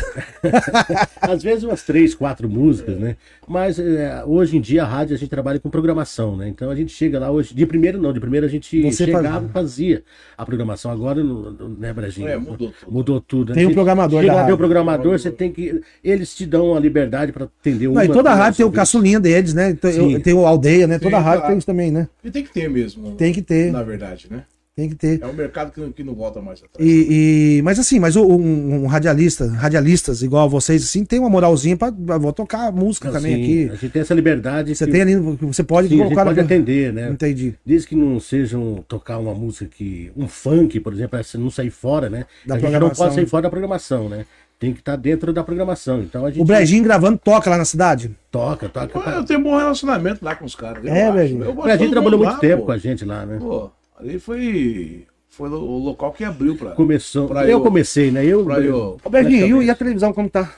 Às 1.20 1.44
vezes 1.44 1.66
umas 1.66 1.84
três, 1.84 2.16
quatro 2.16 2.48
músicas, 2.48 2.98
né? 2.98 3.18
Mas 3.48 3.78
é, 3.80 4.24
hoje 4.26 4.58
em 4.58 4.62
dia 4.62 4.84
a 4.84 4.86
rádio 4.86 5.16
a 5.16 5.20
gente 5.20 5.30
trabalha 5.30 5.60
com 5.60 5.70
programação, 5.70 6.38
né? 6.38 6.48
Então 6.48 6.70
a 6.70 6.76
gente 6.76 6.94
chega 6.94 7.20
lá 7.20 7.30
hoje. 7.30 7.54
De 7.54 7.66
primeiro 7.66 8.02
não, 8.02 8.14
de 8.14 8.20
primeiro 8.20 8.46
a 8.46 8.50
gente 8.50 8.82
Você 8.84 9.06
chegava 9.06 9.46
e 9.46 9.50
fazia 9.50 10.04
a 10.38 10.46
programação. 10.46 10.90
Agora, 10.90 11.22
no, 11.22 11.52
no, 11.52 11.70
né, 11.70 11.92
Brejinho? 11.92 12.30
É, 12.30 12.38
mudou 12.38 12.72
tudo. 12.72 12.92
Mudou 12.92 13.22
tudo. 13.22 13.50
né? 13.50 13.56
Tem 13.56 13.66
um 13.66 13.74
programador 13.74 14.22
Chega 14.22 14.32
da 14.32 14.34
lá, 14.34 14.42
tem 14.44 14.52
rádio. 14.52 14.56
o 14.56 14.58
programador, 14.58 15.20
você 15.20 15.32
tem 15.32 15.52
que. 15.52 15.82
Eles 16.04 16.34
te 16.34 16.46
dão 16.46 16.76
a 16.76 16.80
liberdade 16.80 17.32
para 17.32 17.46
atender 17.46 17.86
Não, 17.86 17.94
uma. 17.94 18.06
e 18.06 18.08
toda 18.08 18.32
a 18.32 18.36
rádio 18.36 18.58
tem 18.58 18.66
o 18.66 18.72
caçulinha 18.72 19.20
deles, 19.34 19.54
né? 19.54 19.70
Então, 19.72 19.90
eu- 19.90 20.20
tem 20.22 20.34
o 20.34 20.46
Aldeia, 20.46 20.88
né? 20.88 21.00
Toda 21.00 21.18
Sim, 21.18 21.24
rádio 21.24 21.40
claro. 21.40 21.48
tem 21.54 21.58
isso 21.58 21.68
também, 21.68 21.92
né? 21.92 22.08
E 22.24 22.30
tem 22.32 22.44
que 22.44 22.52
ter 22.54 22.70
mesmo. 22.70 23.12
Tem 23.12 23.34
que 23.34 23.42
ter. 23.42 23.72
Na 23.72 23.84
verdade, 23.84 24.28
né? 24.30 24.44
Tem 24.76 24.90
que 24.90 24.96
ter. 24.96 25.22
É 25.22 25.28
um 25.28 25.34
mercado 25.34 25.72
que 25.72 25.80
não, 25.80 25.92
que 25.92 26.04
não 26.04 26.16
volta 26.16 26.42
mais 26.42 26.58
atrás. 26.64 26.80
E, 26.90 27.58
e- 27.60 27.62
mas 27.62 27.78
assim, 27.78 28.00
mas 28.00 28.16
um, 28.16 28.24
um 28.26 28.88
radialista, 28.88 29.46
radialistas 29.48 30.24
igual 30.24 30.46
a 30.46 30.48
vocês, 30.48 30.82
assim, 30.82 31.06
tem 31.06 31.20
uma 31.20 31.30
moralzinha 31.30 31.78
pra. 31.78 31.92
Vou 31.92 32.34
tocar 32.34 32.72
música 32.72 33.08
Não, 33.10 33.14
também 33.18 33.36
sim, 33.36 33.44
aqui. 33.44 33.70
A 33.72 33.76
gente 33.76 33.90
tem 33.92 34.02
essa 34.02 34.16
liberdade. 34.16 34.76
Você 34.76 34.86
que- 34.88 34.92
tem 34.92 35.02
ali, 35.04 35.16
você 35.16 35.64
pode 35.64 35.90
Sim, 35.90 35.94
a 35.94 35.98
gente 35.98 36.06
colocar. 36.08 36.26
pode 36.26 36.40
atender, 36.40 36.92
né? 36.92 37.08
Entendi. 37.12 37.54
Desde 37.64 37.88
que 37.88 37.96
não 37.96 38.20
sejam 38.20 38.84
tocar 38.88 39.20
uma 39.20 39.36
música 39.36 39.66
que. 39.66 40.12
um 40.18 40.28
funk, 40.28 40.80
por 40.80 40.92
exemplo, 40.92 41.20
não 41.38 41.52
sair 41.52 41.70
fora, 41.70 42.10
né? 42.10 42.26
Da 42.44 42.56
a 42.56 42.60
gente 42.60 42.72
não 42.80 42.90
pode 42.90 43.14
sair 43.14 43.28
fora 43.28 43.44
da 43.44 43.50
programação, 43.52 44.10
né? 44.10 44.26
Tem 44.64 44.72
que 44.74 44.80
estar 44.80 44.96
dentro 44.96 45.34
da 45.34 45.44
programação. 45.44 46.02
Então 46.02 46.26
a 46.26 46.30
gente 46.32 46.42
O 46.42 46.46
Brejinho 46.46 46.82
gravando 46.86 47.18
toca 47.22 47.50
lá 47.50 47.58
na 47.58 47.66
cidade? 47.66 48.16
toca, 48.32 48.70
toca. 48.70 48.88
Pô, 48.88 49.10
Eu 49.10 49.26
tenho 49.26 49.42
um 49.42 49.44
bom 49.44 49.58
relacionamento 49.58 50.24
lá 50.24 50.38
com 50.38 50.46
os 50.46 50.56
caras. 50.56 50.86
eu 50.86 50.94
É. 50.94 51.10
Eu 51.10 51.12
de 51.14 51.28
gente 51.28 51.80
todo 51.80 51.92
trabalhou 51.92 52.18
muito 52.20 52.32
lá, 52.32 52.40
tempo 52.40 52.60
pô. 52.62 52.66
com 52.68 52.72
a 52.72 52.78
gente 52.78 53.04
lá, 53.04 53.26
né? 53.26 53.40
Pô, 53.40 53.70
ali 54.00 54.18
foi, 54.20 55.06
foi 55.28 55.50
o 55.50 55.78
local 55.80 56.14
que 56.14 56.24
abriu 56.24 56.56
pra. 56.56 56.72
Começou. 56.72 57.28
Pra 57.28 57.44
eu 57.44 57.50
eu- 57.58 57.62
comecei, 57.62 58.10
né? 58.10 58.26
Eu. 58.26 58.46
pra 58.46 58.62
eu- 58.62 58.98
Ô, 59.04 59.10
Brejinho, 59.10 59.62
e, 59.62 59.66
e 59.66 59.70
a 59.70 59.76
televisão 59.76 60.14
como 60.14 60.30
tá? 60.30 60.50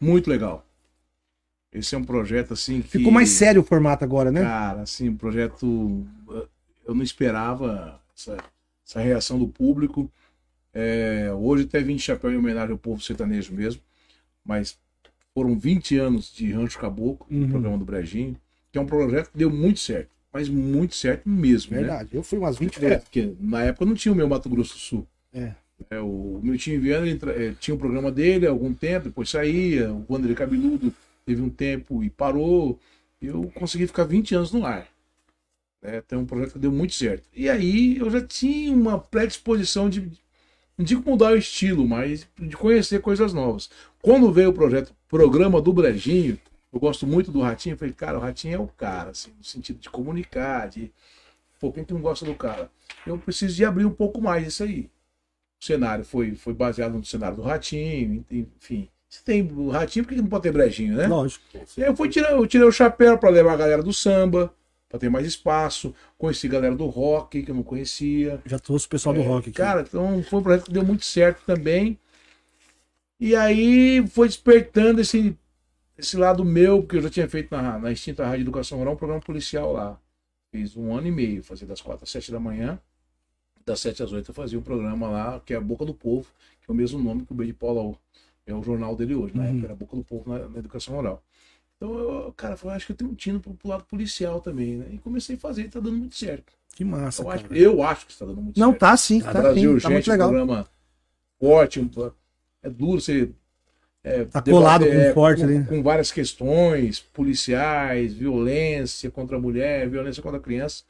Muito 0.00 0.30
legal. 0.30 0.64
Esse 1.74 1.94
é 1.94 1.98
um 1.98 2.04
projeto 2.04 2.54
assim 2.54 2.80
que. 2.80 2.88
Ficou 2.88 3.12
mais 3.12 3.28
sério 3.28 3.60
o 3.60 3.64
formato 3.66 4.02
agora, 4.02 4.32
né? 4.32 4.40
Cara, 4.40 4.80
assim, 4.80 5.10
um 5.10 5.16
projeto. 5.16 5.66
uh, 5.66 6.48
Eu 6.88 6.94
não 6.94 7.02
esperava 7.02 8.00
essa, 8.16 8.38
essa 8.88 8.98
reação 8.98 9.38
do 9.38 9.46
público. 9.46 10.10
É, 10.74 11.30
hoje 11.34 11.64
até 11.64 11.80
vim 11.80 11.96
de 11.96 12.02
chapéu 12.02 12.32
em 12.32 12.36
homenagem 12.36 12.72
ao 12.72 12.78
povo 12.78 13.02
sertanejo 13.02 13.52
mesmo. 13.52 13.80
Mas 14.44 14.78
foram 15.34 15.58
20 15.58 15.96
anos 15.98 16.32
de 16.34 16.50
Rancho 16.52 16.78
Caboclo, 16.78 17.26
Uhum. 17.30 17.40
no 17.40 17.48
programa 17.48 17.78
do 17.78 17.84
Brejinho, 17.84 18.36
que 18.70 18.78
é 18.78 18.80
um 18.80 18.86
projeto 18.86 19.30
que 19.30 19.38
deu 19.38 19.50
muito 19.50 19.80
certo. 19.80 20.10
Mas 20.32 20.48
muito 20.48 20.94
certo 20.94 21.28
mesmo, 21.28 21.72
né? 21.72 21.80
Verdade. 21.80 22.10
Eu 22.12 22.22
fui 22.22 22.38
umas 22.38 22.56
20 22.58 22.78
É, 22.78 22.80
vezes. 22.80 23.04
porque 23.04 23.34
na 23.38 23.62
época 23.64 23.84
não 23.84 23.94
tinha 23.94 24.12
o 24.12 24.16
meu 24.16 24.26
Mato 24.28 24.48
Grosso 24.48 24.72
do 24.74 24.78
Sul. 24.80 25.06
É. 25.32 25.52
É, 25.90 25.98
o 26.00 26.40
Miltinho 26.42 26.80
Viana 26.80 27.08
entra- 27.08 27.32
é, 27.32 27.52
tinha 27.60 27.74
um 27.74 27.78
programa 27.78 28.10
dele 28.10 28.46
há 28.46 28.50
algum 28.50 28.72
tempo, 28.72 29.06
depois 29.08 29.28
saía. 29.28 29.92
O 29.92 30.06
Wanderlei 30.08 30.34
Cabeludo 30.36 30.94
teve 31.26 31.42
um 31.42 31.50
tempo 31.50 32.02
e 32.02 32.08
parou. 32.08 32.78
Eu 33.20 33.50
consegui 33.54 33.86
ficar 33.86 34.04
20 34.04 34.34
anos 34.34 34.52
no 34.52 34.64
ar. 34.64 34.88
É, 35.82 36.00
tem 36.00 36.16
um 36.18 36.24
projeto 36.24 36.52
que 36.54 36.58
deu 36.58 36.72
muito 36.72 36.94
certo. 36.94 37.28
E 37.34 37.48
aí 37.50 37.98
eu 37.98 38.08
já 38.10 38.20
tinha 38.22 38.72
uma 38.72 38.98
predisposição 38.98 39.90
de, 39.90 40.08
não 40.76 40.84
digo 40.84 41.08
mudar 41.08 41.32
o 41.32 41.36
estilo, 41.36 41.86
mas 41.86 42.26
de 42.38 42.56
conhecer 42.56 43.00
coisas 43.00 43.32
novas. 43.32 43.70
Quando 44.00 44.32
veio 44.32 44.50
o 44.50 44.54
projeto 44.54 44.94
Programa 45.08 45.60
do 45.60 45.72
Brejinho, 45.72 46.38
eu 46.72 46.80
gosto 46.80 47.06
muito 47.06 47.30
do 47.30 47.40
Ratinho, 47.40 47.74
eu 47.74 47.78
falei, 47.78 47.92
cara, 47.92 48.16
o 48.16 48.20
Ratinho 48.20 48.54
é 48.54 48.58
o 48.58 48.66
cara, 48.66 49.10
assim, 49.10 49.30
no 49.36 49.44
sentido 49.44 49.78
de 49.78 49.90
comunicar, 49.90 50.70
de. 50.70 50.90
Pô, 51.60 51.70
quem 51.70 51.84
que 51.84 51.92
não 51.92 52.00
gosta 52.00 52.24
do 52.24 52.34
cara? 52.34 52.70
Eu 53.06 53.18
preciso 53.18 53.54
de 53.54 53.64
abrir 53.64 53.84
um 53.84 53.92
pouco 53.92 54.20
mais 54.20 54.46
isso 54.46 54.64
aí. 54.64 54.90
O 55.60 55.64
cenário 55.64 56.04
foi, 56.04 56.34
foi 56.34 56.54
baseado 56.54 56.94
no 56.94 57.04
cenário 57.04 57.36
do 57.36 57.42
Ratinho, 57.42 58.24
enfim. 58.30 58.88
Se 59.08 59.22
tem 59.22 59.42
o 59.42 59.68
Ratinho, 59.68 60.04
por 60.04 60.14
que 60.14 60.20
não 60.22 60.26
pode 60.26 60.44
ter 60.44 60.52
brejinho, 60.52 60.96
né? 60.96 61.06
Lógico. 61.06 61.44
Eu, 61.76 61.94
fui 61.94 62.08
tirar, 62.08 62.32
eu 62.32 62.46
tirei 62.46 62.66
o 62.66 62.72
chapéu 62.72 63.18
para 63.18 63.28
levar 63.28 63.52
a 63.52 63.56
galera 63.56 63.82
do 63.82 63.92
samba, 63.92 64.52
para 64.92 65.00
ter 65.00 65.08
mais 65.08 65.26
espaço. 65.26 65.94
Conheci 66.18 66.46
galera 66.46 66.76
do 66.76 66.84
rock, 66.86 67.42
que 67.42 67.50
eu 67.50 67.54
não 67.54 67.62
conhecia. 67.62 68.38
Já 68.44 68.58
trouxe 68.58 68.84
o 68.84 68.90
pessoal 68.90 69.14
do 69.14 69.22
É, 69.22 69.26
rock 69.26 69.48
aqui. 69.48 69.56
Cara, 69.56 69.80
então 69.80 70.22
foi 70.22 70.38
um 70.38 70.42
projeto 70.42 70.66
que 70.66 70.72
deu 70.72 70.84
muito 70.84 71.04
certo 71.04 71.42
também. 71.46 71.98
E 73.18 73.34
aí 73.34 74.06
foi 74.08 74.28
despertando 74.28 75.00
esse, 75.00 75.36
esse 75.96 76.16
lado 76.16 76.44
meu, 76.44 76.82
porque 76.82 76.96
eu 76.96 77.02
já 77.02 77.10
tinha 77.10 77.28
feito 77.28 77.50
na, 77.54 77.78
na 77.78 77.92
extinta 77.92 78.26
Rádio 78.26 78.42
Educação 78.42 78.78
Rural 78.78 78.94
um 78.94 78.96
programa 78.96 79.22
policial 79.22 79.72
lá. 79.72 79.98
Fiz 80.50 80.76
um 80.76 80.94
ano 80.94 81.06
e 81.06 81.10
meio, 81.10 81.42
fazia 81.42 81.66
das 81.66 81.80
quatro 81.80 82.04
às 82.04 82.10
sete 82.10 82.30
da 82.32 82.40
manhã. 82.40 82.78
Das 83.64 83.80
sete 83.80 84.02
às 84.02 84.12
oito 84.12 84.30
eu 84.30 84.34
fazia 84.34 84.58
um 84.58 84.62
programa 84.62 85.08
lá, 85.08 85.40
que 85.40 85.54
é 85.54 85.56
a 85.56 85.60
Boca 85.60 85.84
do 85.84 85.94
Povo, 85.94 86.28
que 86.60 86.70
é 86.70 86.72
o 86.72 86.76
mesmo 86.76 86.98
nome 86.98 87.24
que 87.24 87.32
o 87.32 87.34
B 87.34 87.46
de 87.46 87.52
Paula 87.54 87.96
é 88.46 88.54
o 88.54 88.62
jornal 88.62 88.96
dele 88.96 89.14
hoje, 89.14 89.36
na 89.36 89.44
Uhum. 89.44 89.50
época 89.50 89.66
era 89.66 89.72
a 89.72 89.76
Boca 89.76 89.96
do 89.96 90.04
Povo 90.04 90.30
na, 90.30 90.48
na 90.48 90.58
Educação 90.58 90.96
Oral. 90.98 91.22
Então, 91.82 91.98
eu, 91.98 92.32
cara, 92.36 92.56
eu 92.62 92.70
acho 92.70 92.86
que 92.86 92.92
eu 92.92 92.96
tenho 92.96 93.10
um 93.10 93.14
tino 93.14 93.40
pro, 93.40 93.56
lado 93.64 93.82
policial 93.86 94.40
também, 94.40 94.76
né? 94.76 94.86
E 94.92 94.98
comecei 94.98 95.34
a 95.34 95.38
fazer 95.38 95.62
e 95.62 95.68
tá 95.68 95.80
dando 95.80 95.96
muito 95.96 96.14
certo. 96.14 96.52
Que 96.76 96.84
massa, 96.84 97.24
Eu 97.24 97.30
acho, 97.30 97.42
cara. 97.44 97.58
eu 97.58 97.82
acho 97.82 98.06
que 98.06 98.12
está 98.12 98.24
dando 98.24 98.40
muito 98.40 98.60
Não, 98.60 98.68
certo. 98.70 98.80
tá 98.80 98.96
sim, 98.96 99.20
A 99.20 99.32
tá, 99.32 99.32
Brasil 99.32 99.74
sim, 99.74 99.80
tá 99.80 99.90
muito 99.90 100.08
um 100.08 100.12
legal. 100.12 100.28
programa 100.28 100.68
forte, 101.40 101.80
um- 101.80 101.90
é 102.62 102.70
duro 102.70 103.00
você 103.00 103.30
é, 104.04 104.24
Tá 104.24 104.40
colado 104.40 104.84
debater, 104.84 104.96
com 105.04 105.10
é, 105.10 105.12
forte 105.12 105.40
com, 105.40 105.46
ali. 105.48 105.64
com 105.64 105.82
várias 105.82 106.12
questões 106.12 107.00
policiais, 107.00 108.14
violência 108.14 109.10
contra 109.10 109.36
a 109.36 109.40
mulher, 109.40 109.88
violência 109.88 110.22
contra 110.22 110.38
a 110.38 110.42
criança. 110.42 110.84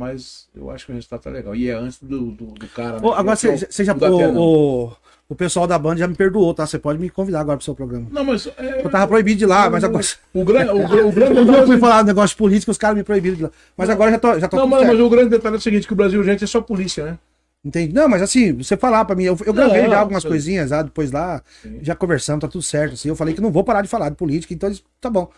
Mas 0.00 0.48
eu 0.56 0.70
acho 0.70 0.86
que 0.86 0.92
o 0.92 0.94
resultado 0.94 1.20
tá 1.20 1.28
legal. 1.30 1.54
E 1.54 1.68
é 1.68 1.74
antes 1.74 1.98
do, 2.02 2.30
do, 2.30 2.46
do 2.46 2.66
cara. 2.68 2.98
né, 2.98 3.06
Ô, 3.06 3.12
agora 3.12 3.38
é 3.42 3.48
o- 3.50 3.58
você 3.58 3.66
você 3.70 3.84
já. 3.84 3.94
o. 3.94 3.98
O, 3.98 4.86
o, 4.88 4.92
o 5.28 5.34
pessoal 5.36 5.66
da 5.66 5.78
banda 5.78 5.98
já 6.00 6.08
me 6.08 6.14
perdoou, 6.14 6.54
tá? 6.54 6.66
Você 6.66 6.78
pode 6.78 6.98
me 6.98 7.10
convidar 7.10 7.40
agora 7.40 7.58
pro 7.58 7.64
seu 7.64 7.74
programa. 7.74 8.06
Não, 8.10 8.24
mas. 8.24 8.46
é, 8.56 8.82
Eu 8.82 8.88
tava 8.90 9.06
proibido 9.06 9.36
de 9.38 9.44
ir 9.44 9.46
lá, 9.46 9.68
mas 9.68 9.84
agora. 9.84 10.02
o, 10.32 10.42
grande, 10.44 10.70
o, 10.70 10.88
gr- 10.88 11.04
o 11.04 11.12
grande 11.12 11.36
Eu 11.38 11.44
detalhe 11.44 11.58
é 11.60 11.64
o 11.64 11.66
fui 11.66 11.78
falar 11.78 12.00
um 12.02 12.06
negócio 12.06 12.30
de 12.30 12.36
política, 12.38 12.70
os 12.72 12.78
caras 12.78 12.96
me 12.96 13.04
proibiram 13.04 13.36
de 13.36 13.42
ir 13.42 13.44
lá. 13.44 13.50
Mas 13.76 13.90
agora 13.90 14.10
já 14.10 14.18
tô, 14.18 14.38
já 14.40 14.48
tô 14.48 14.56
Não, 14.56 14.66
mas, 14.66 14.86
mas 14.86 14.98
o 14.98 15.10
grande 15.10 15.28
detalhe 15.28 15.56
é 15.56 15.58
o 15.58 15.60
seguinte: 15.60 15.86
que 15.86 15.92
o 15.92 15.96
Brasil, 15.96 16.24
gente, 16.24 16.42
é 16.44 16.46
só 16.46 16.62
polícia, 16.62 17.04
né? 17.04 17.18
Entende? 17.62 17.92
Não, 17.92 18.08
mas 18.08 18.22
assim, 18.22 18.54
você 18.54 18.74
falar 18.74 19.04
pra 19.04 19.14
mim, 19.14 19.24
eu, 19.24 19.36
eu 19.44 19.52
gravei 19.52 19.82
Não, 19.82 19.90
já 19.90 20.00
algumas 20.00 20.22
sim. 20.22 20.28
coisinhas 20.30 20.70
lá, 20.70 20.80
depois 20.82 21.12
lá, 21.12 21.42
já 21.82 21.94
conversamos, 21.94 22.40
tá 22.40 22.48
tudo 22.48 22.62
certo. 22.62 22.94
Assim, 22.94 23.10
eu 23.10 23.14
falei 23.14 23.34
que 23.34 23.40
não 23.42 23.52
vou 23.52 23.62
parar 23.62 23.82
de 23.82 23.88
falar 23.88 24.08
de 24.08 24.16
política, 24.16 24.54
então 24.54 24.66
eles, 24.70 24.82
tá 24.98 25.10
bom. 25.10 25.30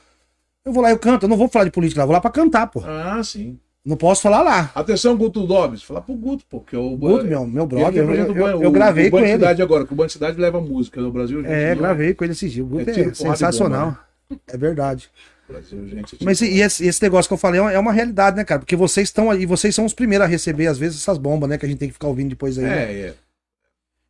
Eu 0.64 0.72
vou 0.72 0.80
lá, 0.82 0.90
eu 0.92 0.98
canto, 1.00 1.24
eu 1.24 1.28
não 1.28 1.36
vou 1.36 1.48
falar 1.48 1.64
de 1.64 1.72
política 1.72 1.98
lá, 2.00 2.04
eu 2.04 2.06
vou 2.06 2.14
lá 2.14 2.20
pra 2.20 2.30
cantar, 2.30 2.68
pô. 2.68 2.80
Ah, 2.86 3.20
sim. 3.24 3.58
Não 3.84 3.96
posso 3.96 4.22
falar 4.22 4.42
lá. 4.42 4.70
Atenção, 4.74 5.16
Guto 5.16 5.44
Dobbs. 5.44 5.82
Falar 5.82 6.02
pro 6.02 6.14
Guto, 6.14 6.44
pô. 6.48 6.60
Que 6.60 6.76
é 6.76 6.78
o 6.78 6.96
Guto, 6.96 7.24
meu, 7.24 7.44
meu 7.46 7.66
brother, 7.66 8.04
eu, 8.04 8.14
eu, 8.36 8.62
eu 8.62 8.68
o- 8.68 8.72
gravei 8.72 9.10
com 9.10 9.18
ele. 9.18 9.32
Cidade 9.32 9.60
agora, 9.60 9.84
que 9.84 9.92
o 9.92 9.96
Band 9.96 10.08
Cidade 10.08 10.40
leva 10.40 10.60
música 10.60 11.00
no 11.00 11.10
Brasil. 11.10 11.42
gente, 11.42 11.50
É, 11.52 11.74
não- 11.74 11.82
gravei 11.82 12.14
com 12.14 12.22
ele 12.22 12.32
esse 12.32 12.48
dia. 12.48 12.62
O 12.62 12.66
Guto 12.66 12.88
É 12.88 12.92
é, 12.92 12.94
tiro, 12.94 13.10
porrada 13.10 13.34
e 13.34 13.38
sensacional. 13.38 13.96
É 14.46 14.56
verdade. 14.56 15.10
Brasil, 15.48 15.86
gente, 15.88 16.16
Mas 16.24 16.40
e 16.40 16.60
esse, 16.60 16.86
esse 16.86 17.02
negócio 17.02 17.28
que 17.28 17.34
eu 17.34 17.38
falei 17.38 17.60
é 17.60 17.78
uma, 17.78 17.90
é 17.90 17.94
realidade, 17.94 18.36
né, 18.36 18.44
cara? 18.44 18.60
Porque 18.60 18.76
vocês 18.76 19.08
estão 19.08 19.30
aí, 19.30 19.44
vocês 19.44 19.74
são 19.74 19.84
os 19.84 19.92
primeiros 19.92 20.24
a 20.24 20.30
receber, 20.30 20.68
às 20.68 20.78
vezes, 20.78 20.98
essas 21.02 21.18
bombas, 21.18 21.50
né? 21.50 21.58
Que 21.58 21.66
a 21.66 21.68
gente 21.68 21.78
tem 21.78 21.88
que 21.88 21.94
ficar 21.94 22.06
ouvindo 22.06 22.30
depois 22.30 22.56
aí. 22.58 22.64
né? 22.64 22.84
É, 22.84 23.00
é. 23.08 23.14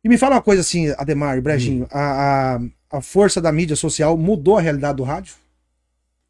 E 0.05 0.07
me 0.07 0.17
fala 0.17 0.35
uma 0.35 0.41
coisa 0.41 0.61
assim, 0.61 0.89
Ademar 0.97 1.37
e 1.37 1.41
Brejinho, 1.41 1.87
a, 1.91 2.55
a, 2.91 2.97
a 2.97 3.01
força 3.01 3.41
da 3.41 3.51
mídia 3.51 3.75
social 3.75 4.15
mudou 4.17 4.57
a 4.57 4.61
realidade 4.61 4.97
do 4.97 5.03
rádio? 5.03 5.33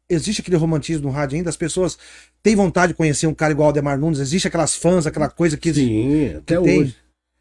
Existe 0.08 0.40
aquele 0.40 0.56
romantismo 0.56 1.08
no 1.08 1.10
rádio 1.10 1.36
ainda? 1.36 1.48
As 1.50 1.56
pessoas 1.56 1.98
têm 2.42 2.54
vontade 2.54 2.92
de 2.92 2.96
conhecer 2.96 3.26
um 3.26 3.34
cara 3.34 3.52
igual 3.52 3.68
o 3.68 3.70
Ademar 3.70 3.98
Nunes? 3.98 4.18
Existe 4.18 4.48
aquelas 4.48 4.74
fãs, 4.76 5.06
aquela 5.06 5.28
coisa 5.28 5.56
que... 5.56 5.72
Sim, 5.72 6.34
até 6.36 6.60
tem. 6.60 6.80
hoje. 6.80 6.96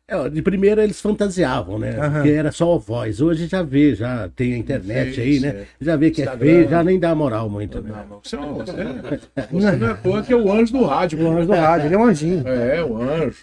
É, 0.05 0.29
de 0.29 0.41
primeira 0.41 0.83
eles 0.83 0.99
fantasiavam, 0.99 1.79
né? 1.79 1.93
Porque 1.93 2.29
era 2.29 2.51
só 2.51 2.75
a 2.75 2.77
voz. 2.77 3.21
Hoje 3.21 3.47
já 3.47 3.63
vê, 3.63 3.95
já 3.95 4.29
tem 4.35 4.53
a 4.53 4.57
internet 4.57 5.19
aí, 5.19 5.39
né? 5.39 5.47
é. 5.47 5.65
Já 5.79 5.95
vê 5.95 6.11
que 6.11 6.21
é 6.21 6.25
Instagram. 6.25 6.45
feio, 6.45 6.69
já 6.69 6.83
nem 6.83 6.99
dá 6.99 7.15
moral 7.15 7.49
muito. 7.49 7.81
Né? 7.81 7.89
Não, 7.89 8.07
não, 8.07 8.21
você, 8.21 8.35
não, 8.35 8.53
você, 8.55 8.73
você 9.49 9.71
não 9.77 9.89
é 9.89 9.93
toa 9.93 10.21
que 10.21 10.33
é 10.33 10.35
o 10.35 10.51
anjo 10.51 10.73
do 10.73 10.83
rádio. 10.83 11.21
O 11.21 11.31
anjo 11.31 11.47
do 11.47 11.53
rádio, 11.53 11.87
ele 11.87 11.95
é 11.95 11.97
um 11.97 12.03
anjinho. 12.03 12.47
É, 12.47 12.83
o 12.83 13.01
anjo. 13.01 13.37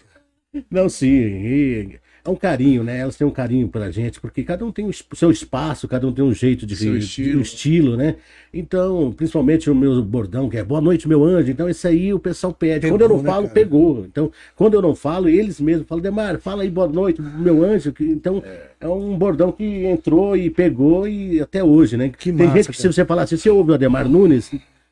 Não, 0.70 0.88
sim. 0.88 1.08
e 1.08 2.00
é 2.24 2.30
um 2.30 2.36
carinho, 2.36 2.82
né? 2.84 2.98
Elas 2.98 3.16
têm 3.16 3.26
um 3.26 3.30
carinho 3.30 3.68
pra 3.68 3.90
gente, 3.90 4.20
porque 4.20 4.42
cada 4.42 4.64
um 4.64 4.70
tem 4.70 4.86
o 4.86 4.92
seu 5.14 5.30
espaço, 5.30 5.88
cada 5.88 6.06
um 6.06 6.12
tem 6.12 6.24
um 6.24 6.32
jeito 6.34 6.66
de 6.66 6.76
Seu 6.76 6.92
de- 6.92 6.98
estilo. 6.98 7.38
um 7.38 7.42
estilo, 7.42 7.96
né? 7.96 8.16
Então, 8.52 9.12
principalmente 9.16 9.70
o 9.70 9.74
meu 9.74 10.02
bordão, 10.02 10.48
que 10.48 10.56
é 10.58 10.64
boa 10.64 10.80
noite, 10.80 11.08
meu 11.08 11.24
anjo. 11.24 11.50
Então, 11.50 11.68
esse 11.68 11.86
aí 11.86 12.12
o 12.12 12.18
pessoal 12.18 12.52
pede. 12.52 12.80
Pegou, 12.80 12.98
quando 12.98 13.02
eu 13.02 13.16
não 13.16 13.22
né, 13.22 13.30
falo, 13.30 13.42
cara? 13.44 13.54
pegou. 13.54 14.04
Então, 14.06 14.30
quando 14.56 14.74
eu 14.74 14.82
não 14.82 14.94
falo, 14.94 15.28
eles 15.28 15.60
mesmos 15.60 15.86
falam, 15.86 16.02
Demar, 16.02 16.38
fala 16.38 16.62
aí 16.62 16.70
boa 16.70 16.88
noite, 16.88 17.22
meu 17.22 17.62
anjo. 17.62 17.92
Então, 18.00 18.42
é. 18.80 18.88
um 18.88 19.16
bordão 19.16 19.52
que 19.52 19.64
entrou 19.86 20.36
e 20.36 20.50
pegou 20.50 21.06
e 21.08 21.40
até 21.40 21.62
hoje, 21.62 21.96
né? 21.96 22.08
Que 22.10 22.32
tem 22.32 22.46
massa, 22.46 22.56
gente 22.58 22.68
que 22.70 22.76
se 22.76 22.82
cara. 22.82 22.92
você 22.92 23.04
falar 23.04 23.22
assim, 23.22 23.36
você 23.36 23.50
ouve 23.50 23.70
o 23.70 23.74
Ademar 23.74 24.08
Nunes? 24.08 24.50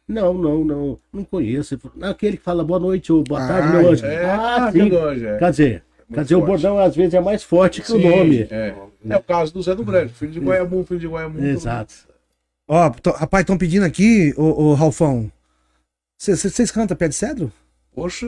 Não, 0.09 0.33
não, 0.33 0.65
não, 0.65 0.99
não 1.13 1.23
conheço. 1.25 1.79
Aquele 2.01 2.39
que 2.39 2.43
fala 2.43 2.65
boa 2.65 2.81
noite 2.81 3.13
ou 3.13 3.23
boa 3.23 3.41
tarde, 3.47 3.69
Ah, 3.69 3.73
meu 3.81 3.91
anjo. 3.91 4.07
É, 4.07 4.25
ah, 4.25 4.71
que 4.73 4.81
sim. 4.81 4.97
anjo, 4.97 5.27
é. 5.27 5.39
Quer 5.39 5.51
dizer, 5.51 5.83
quer 6.13 6.23
dizer 6.23 6.35
o 6.37 6.39
forte. 6.41 6.51
bordão 6.51 6.79
às 6.79 6.95
vezes 6.97 7.15
é 7.15 7.21
mais 7.21 7.43
forte 7.43 7.83
que 7.83 7.93
o 7.93 7.97
Sim, 8.01 8.09
nome. 8.09 8.47
É. 8.51 8.75
é 9.09 9.17
o 9.17 9.23
caso 9.23 9.53
do 9.53 9.63
Zé 9.63 9.75
do 9.75 9.85
Brejo, 9.85 10.15
filho 10.15 10.33
de 10.33 10.41
Guaiamum, 10.41 10.85
filho 10.85 11.01
de 11.01 11.07
Guaiamum. 11.09 11.45
Exato. 11.45 11.95
Ó, 12.67 12.91
tô- 12.91 13.13
rapaz, 13.13 13.43
estão 13.43 13.57
pedindo 13.57 13.85
aqui, 13.85 14.35
ô, 14.37 14.65
ô 14.71 14.75
Ralfão. 14.75 15.31
Vocês 16.19 16.71
cantam 16.71 16.97
pé 16.97 17.09
de 17.09 17.15
cedro? 17.15 17.51
Poxa, 17.95 18.27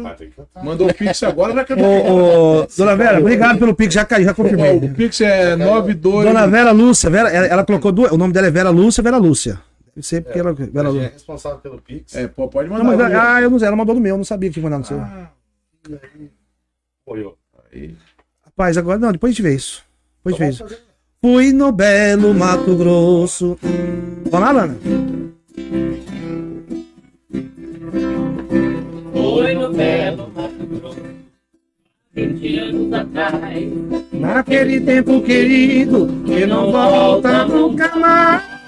mandou 0.65 0.89
o 0.89 0.95
Pix 0.95 1.23
agora, 1.23 1.53
já 1.55 1.65
cantou. 1.65 1.87
Ô, 1.87 2.63
ô, 2.63 2.67
dona 2.77 2.97
Vera, 2.97 3.21
obrigado 3.21 3.59
pelo 3.59 3.75
Pix, 3.75 3.95
já 3.95 4.05
caiu, 4.05 4.25
já 4.25 4.35
confirmei. 4.35 4.77
O 4.79 4.95
Pix 4.95 5.21
é 5.21 5.55
92. 5.55 6.27
Dona 6.27 6.47
Vera 6.49 6.73
Lúcia, 6.73 7.09
Vera, 7.11 7.29
ela, 7.31 7.47
ela 7.47 7.65
colocou 7.65 7.93
duas. 7.93 8.11
O 8.11 8.17
nome 8.17 8.33
dela 8.33 8.49
é 8.49 8.51
Vera 8.51 8.71
Lúcia, 8.71 9.03
Vera 9.03 9.17
Lúcia. 9.17 9.61
Deve 9.95 10.07
ser 10.07 10.23
porque 10.23 10.39
ela. 10.41 10.53
Vera 10.53 10.89
é 10.89 10.91
Lúcia. 10.91 11.11
responsável 11.13 11.59
pelo 11.59 11.81
Pix. 11.81 12.15
É, 12.17 12.27
pô, 12.27 12.49
pode 12.49 12.69
Não, 12.69 12.79
mandar. 12.83 12.97
mas, 12.97 13.09
viu? 13.11 13.21
ah, 13.21 13.43
eu 13.43 13.51
não 13.51 13.59
sei, 13.61 13.69
ela 13.69 13.77
mandou 13.77 13.95
no 13.95 14.01
meu, 14.01 14.15
eu 14.15 14.17
não 14.19 14.25
sabia 14.25 14.49
que 14.49 14.55
tinha 14.55 14.65
mandado 14.65 14.81
no 14.81 14.87
seu. 14.87 14.99
Ah, 15.01 15.31
Apoiou. 17.07 17.37
Rapaz, 18.45 18.77
agora 18.77 18.99
não, 18.99 19.13
depois 19.13 19.31
a 19.31 19.33
gente 19.33 19.43
vê 19.43 19.55
isso. 19.55 19.85
Depois 20.19 20.41
a 20.41 20.51
gente 20.51 20.63
vê 20.63 20.75
isso. 20.75 20.83
Fui 21.23 21.53
no 21.53 21.71
belo 21.71 22.33
Mato 22.35 22.77
Grosso. 22.77 23.59
Vamos 24.31 24.49
lá, 24.49 24.53
Lana? 24.53 24.79
Foi 29.13 29.55
no 29.55 29.73
belo 29.73 30.33
Mato 30.35 30.67
Grosso, 30.67 31.01
20 32.15 32.59
anos 32.59 32.93
atrás. 32.93 33.71
Naquele 34.13 34.81
tempo 34.81 35.23
querido, 35.23 36.09
que 36.25 36.47
não 36.47 36.73
volta 36.73 37.45
nunca 37.45 37.95
mais. 37.97 38.61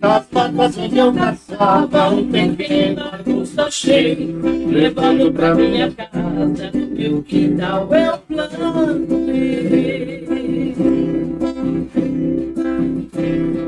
Nas 0.00 0.26
patas 0.26 0.76
onde 0.76 0.98
eu 0.98 1.12
caçava 1.12 2.10
um 2.10 2.30
tempero 2.30 3.24
custa 3.24 3.70
cheio, 3.70 4.68
levando 4.68 5.32
pra 5.32 5.54
minha 5.54 5.90
casa, 5.90 6.70
meu 6.74 7.22
quintal 7.22 7.88
eu 7.94 8.18
plantei. 8.18 9.56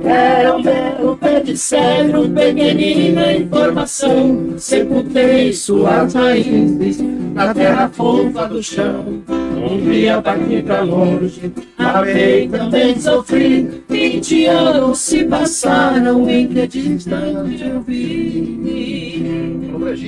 Era 0.05 0.57
um 0.57 0.63
belo 0.63 1.17
pé 1.17 1.41
de 1.41 1.57
cedro, 1.57 2.29
pequenina 2.31 3.33
em 3.33 3.49
formação, 3.49 4.55
sepultei 4.57 5.53
suas 5.53 6.15
raízes 6.15 6.99
na 7.35 7.53
terra 7.55 7.89
fofa 7.89 8.47
do 8.49 8.63
chão. 8.63 9.23
Um 9.29 9.91
dia 9.91 10.23
parti 10.23 10.63
pra 10.63 10.83
longe, 10.83 11.53
amei, 11.77 12.49
também 12.49 12.99
sofri. 12.99 13.83
Vinte 13.89 14.47
anos 14.47 14.99
se 14.99 15.25
passaram 15.25 16.29
em 16.31 16.47
que 16.47 16.67
distante 16.67 17.63
eu 17.65 17.81
vi. 17.81 18.59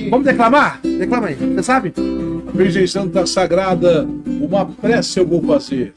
Vamos 0.09 0.25
declamar? 0.25 0.79
Declama 0.83 1.27
aí, 1.27 1.35
você 1.35 1.63
sabe? 1.63 1.93
Virgem 2.53 2.85
Santa 2.85 3.25
Sagrada, 3.25 4.07
uma 4.25 4.65
prece 4.65 5.19
eu 5.19 5.27
vou 5.27 5.41
fazer. 5.41 5.93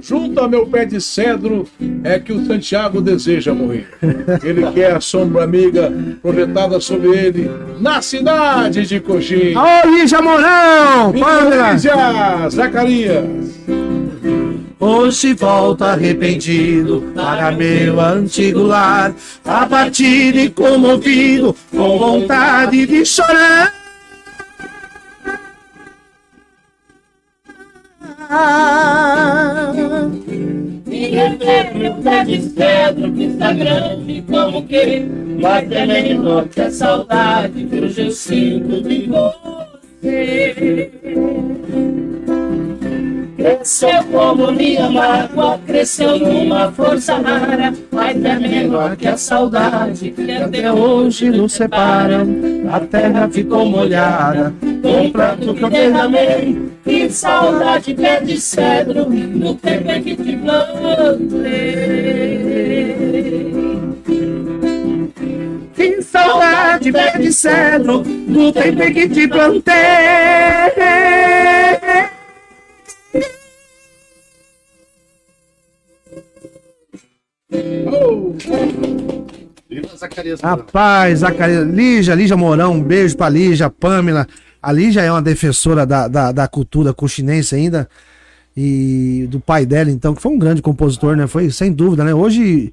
Junto 0.00 0.40
a 0.40 0.48
meu 0.48 0.66
pé 0.66 0.84
de 0.84 1.00
cedro 1.00 1.66
é 2.02 2.18
que 2.18 2.32
o 2.32 2.44
Santiago 2.44 3.00
deseja 3.00 3.54
morrer. 3.54 3.86
Ele 4.42 4.68
quer 4.72 4.96
a 4.96 5.00
sombra 5.00 5.44
amiga 5.44 5.92
projetada 6.20 6.80
sobre 6.80 7.16
ele 7.16 7.50
na 7.78 8.02
cidade 8.02 8.84
de 8.84 8.98
Coxim. 8.98 9.54
Ô, 9.56 9.88
Lígia 9.88 10.20
Mourão! 10.20 11.12
Lígia, 11.12 12.48
Zacarias. 12.50 13.24
Hoje 14.80 15.32
volto 15.34 15.82
arrependido 15.84 17.12
para 17.14 17.52
meu 17.52 18.00
antigo 18.00 18.64
lar, 18.64 19.14
abatido 19.44 20.40
e 20.40 20.50
comovido, 20.50 21.54
com 21.70 21.98
vontade 21.98 22.84
de 22.84 23.06
chorar. 23.06 23.81
E 30.86 31.06
rever 31.10 31.74
meu 31.74 31.94
pé 31.96 32.24
de 32.24 32.40
cedro 32.40 33.12
que 33.12 33.24
está 33.24 33.52
grande 33.52 34.22
como 34.22 34.66
que, 34.66 35.06
mas 35.38 35.70
é 35.70 35.84
menor 35.84 36.48
que 36.48 36.62
a 36.62 36.70
saudade 36.70 37.66
que 37.66 37.78
hoje 37.78 38.06
eu 38.06 38.10
sinto 38.10 38.80
de 38.80 39.06
você. 40.02 40.90
Cresceu 43.42 44.04
como 44.12 44.52
minha 44.52 44.88
mágoa, 44.88 45.58
cresceu 45.66 46.16
numa 46.16 46.70
força 46.70 47.16
rara, 47.16 47.74
é 47.92 48.38
menor 48.38 48.96
que 48.96 49.08
a 49.08 49.16
saudade 49.16 50.12
que 50.12 50.30
até 50.30 50.72
hoje 50.72 51.28
nos 51.28 51.54
separa. 51.54 52.24
A 52.72 52.78
terra 52.78 53.28
ficou 53.28 53.66
molhada, 53.66 54.54
com 54.80 55.06
o 55.08 55.10
pranto 55.10 55.54
que 55.54 55.64
eu 55.64 55.70
derramei. 55.70 56.70
Que 56.84 57.10
saudade 57.10 57.94
pé 57.94 58.20
de 58.20 58.40
cedro, 58.40 59.10
no 59.10 59.56
tempo 59.56 59.90
em 59.90 60.02
que 60.04 60.14
te 60.14 60.36
plantei. 60.36 61.72
Que 65.74 66.00
saudade, 66.02 66.92
pé 66.92 67.18
de 67.18 67.32
cedro, 67.32 68.02
do 68.02 68.52
tempo 68.52 68.82
em 68.84 68.92
que 68.92 69.08
te 69.08 69.26
plantei. 69.26 69.72
Viva 79.68 79.96
Zacarias. 79.96 80.40
Rapaz, 80.40 81.18
Zacarias, 81.20 81.66
Lígia, 81.68 82.14
Lígia 82.14 82.36
Mourão, 82.36 82.74
um 82.74 82.82
beijo 82.82 83.16
pra 83.16 83.28
Lígia, 83.28 83.70
Pâmela. 83.70 84.26
Ali 84.62 84.92
já 84.92 85.02
é 85.02 85.10
uma 85.10 85.22
defensora 85.22 85.84
da, 85.84 86.06
da, 86.08 86.30
da 86.32 86.46
cultura 86.48 86.92
coxinense 86.94 87.54
ainda. 87.54 87.88
E 88.56 89.26
do 89.30 89.40
pai 89.40 89.64
dela, 89.64 89.90
então, 89.90 90.14
que 90.14 90.20
foi 90.20 90.30
um 90.30 90.38
grande 90.38 90.60
compositor, 90.60 91.16
né? 91.16 91.26
Foi 91.26 91.50
sem 91.50 91.72
dúvida, 91.72 92.04
né? 92.04 92.12
Hoje 92.14 92.70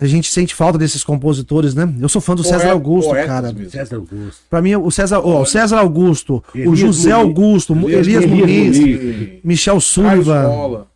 a 0.00 0.06
gente 0.06 0.28
sente 0.28 0.52
falta 0.52 0.76
desses 0.76 1.04
compositores, 1.04 1.72
né? 1.72 1.88
Eu 2.00 2.08
sou 2.08 2.20
fã 2.20 2.34
do 2.34 2.42
Poeta- 2.42 2.58
César 2.58 2.72
Augusto, 2.72 3.12
cara. 3.14 3.52
mesmo. 3.52 3.70
César 3.70 3.94
Augusto. 3.96 4.42
Pra 4.50 4.60
mim, 4.60 4.74
o 4.74 4.90
César, 4.90 5.20
ó, 5.20 5.42
o 5.42 5.46
César 5.46 5.78
Augusto, 5.78 6.42
o 6.52 6.58
Elias 6.58 6.78
José 6.80 7.10
Muniz. 7.14 7.24
Augusto, 7.28 7.72
Elias 7.74 8.06
Elias 8.08 8.26
Muniz. 8.26 8.78
Muniz, 8.80 9.30
Michel 9.44 9.80
Sullivan, 9.80 10.40
Escola. 10.50 10.86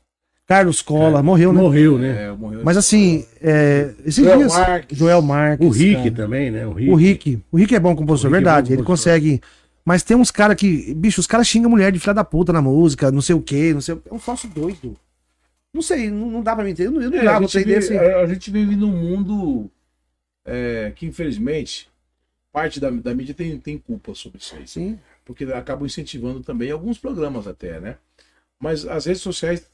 Carlos 0.49 0.81
Cola, 0.81 1.23
morreu, 1.23 1.53
né? 1.53 1.61
Morreu, 1.61 1.99
né? 1.99 2.23
É, 2.25 2.33
morreu 2.33 2.63
Mas 2.65 2.79
assim, 2.79 3.27
é, 3.41 3.93
esses 4.05 4.25
Joel 4.25 4.39
dias. 4.39 4.53
Marques. 4.55 4.99
Joel 4.99 5.21
Marques. 5.21 5.67
O 5.67 5.71
Rick 5.71 5.97
cara. 5.97 6.11
também, 6.13 6.51
né? 6.51 6.67
O 6.67 6.73
Rick. 6.73 6.91
O 6.91 6.95
Rick. 6.95 7.43
O 7.53 7.57
Rick 7.59 7.75
é 7.75 7.79
bom 7.81 7.95
compositor, 7.95 8.31
O 8.31 8.35
Rick 8.35 8.43
é 8.43 8.49
bom 8.49 8.55
verdade. 8.55 8.73
Ele 8.73 8.83
compositor. 8.83 9.13
consegue. 9.13 9.41
Mas 9.85 10.03
tem 10.03 10.17
uns 10.17 10.31
caras 10.31 10.57
que. 10.57 10.95
Bicho, 10.95 11.21
os 11.21 11.27
caras 11.27 11.47
xingam 11.47 11.69
mulher 11.71 11.93
de 11.93 11.99
filha 12.01 12.15
da 12.15 12.25
puta 12.25 12.51
na 12.51 12.63
música, 12.63 13.13
não 13.13 13.21
sei 13.21 13.35
o 13.35 13.43
quê, 13.43 13.75
não 13.75 13.83
sei 13.83 13.95
o... 13.95 14.03
É 14.11 14.15
um 14.15 14.19
falso 14.19 14.49
doido. 14.49 14.97
Não 15.73 15.83
sei, 15.83 16.11
não, 16.11 16.31
não 16.31 16.43
dá 16.43 16.55
pra 16.57 16.65
me 16.65 16.71
entender. 16.71 16.89
Eu 16.89 16.93
não, 16.93 17.03
eu 17.03 17.11
não 17.11 17.19
É, 17.19 17.25
dá 17.25 17.33
a, 17.33 17.37
pra 17.37 17.47
gente 17.47 17.59
entender 17.59 17.81
vive, 17.81 17.99
assim. 17.99 18.07
a- 18.13 18.19
a 18.21 18.27
gente 18.27 18.51
vive 18.51 18.75
num 18.75 18.91
mundo 18.91 19.71
é, 20.47 20.93
que, 20.97 21.05
infelizmente, 21.05 21.91
parte 22.51 22.81
da, 22.81 22.89
da 22.89 23.15
mídia 23.15 23.35
tem, 23.35 23.59
tem 23.59 23.77
culpa 23.77 24.15
sobre 24.15 24.39
isso 24.39 24.57
aí. 24.57 24.67
Sim. 24.67 24.99
Porque 25.27 25.45
acabam 25.45 25.85
incentivando 25.85 26.41
também 26.41 26.71
alguns 26.71 26.97
programas 26.99 27.47
até, 27.47 27.79
né? 27.81 27.97
Mas 28.59 28.87
as 28.87 29.05
redes 29.05 29.21
sociais 29.21 29.69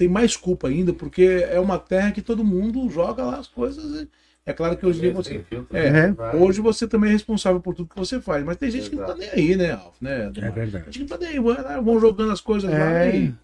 têm 0.00 0.08
mais 0.08 0.36
culpa 0.36 0.68
ainda, 0.68 0.92
porque 0.92 1.46
é 1.50 1.60
uma 1.60 1.78
terra 1.78 2.10
que 2.10 2.22
todo 2.22 2.42
mundo 2.44 2.88
joga 2.90 3.22
lá 3.24 3.36
as 3.36 3.46
coisas. 3.46 4.02
e- 4.02 4.08
É 4.46 4.52
claro 4.54 4.74
que 4.76 4.84
hoje 4.86 4.98
em 4.98 5.02
dia 5.02 5.12
você. 5.12 5.38
Tem 5.40 5.66
É, 5.72 5.90
né? 5.90 6.16
Hoje 6.34 6.60
você 6.62 6.88
também 6.88 7.10
é 7.10 7.12
responsável 7.12 7.60
por 7.60 7.74
tudo 7.74 7.90
que 7.90 7.98
você 7.98 8.20
faz. 8.20 8.42
Mas 8.44 8.56
tem 8.56 8.70
gente 8.70 8.88
que 8.88 8.96
não 8.96 9.04
tá 9.06 9.14
nem 9.14 9.28
aí, 9.30 9.54
né, 9.54 9.72
Alf? 9.72 9.94
Né, 10.00 10.32
É 10.34 10.50
verdade. 10.50 10.84
Tem 10.84 10.92
gente 10.92 10.92
que 10.94 11.00
não 11.00 11.06
tá 11.08 11.18
nem 11.18 11.28
aí, 11.28 11.38
lá, 11.38 11.80
vão 11.80 12.00
jogando 12.00 12.32
as 12.32 12.40
coisas 12.40 12.70
lá 12.70 12.90
É. 13.04 13.16
e. 13.16 13.34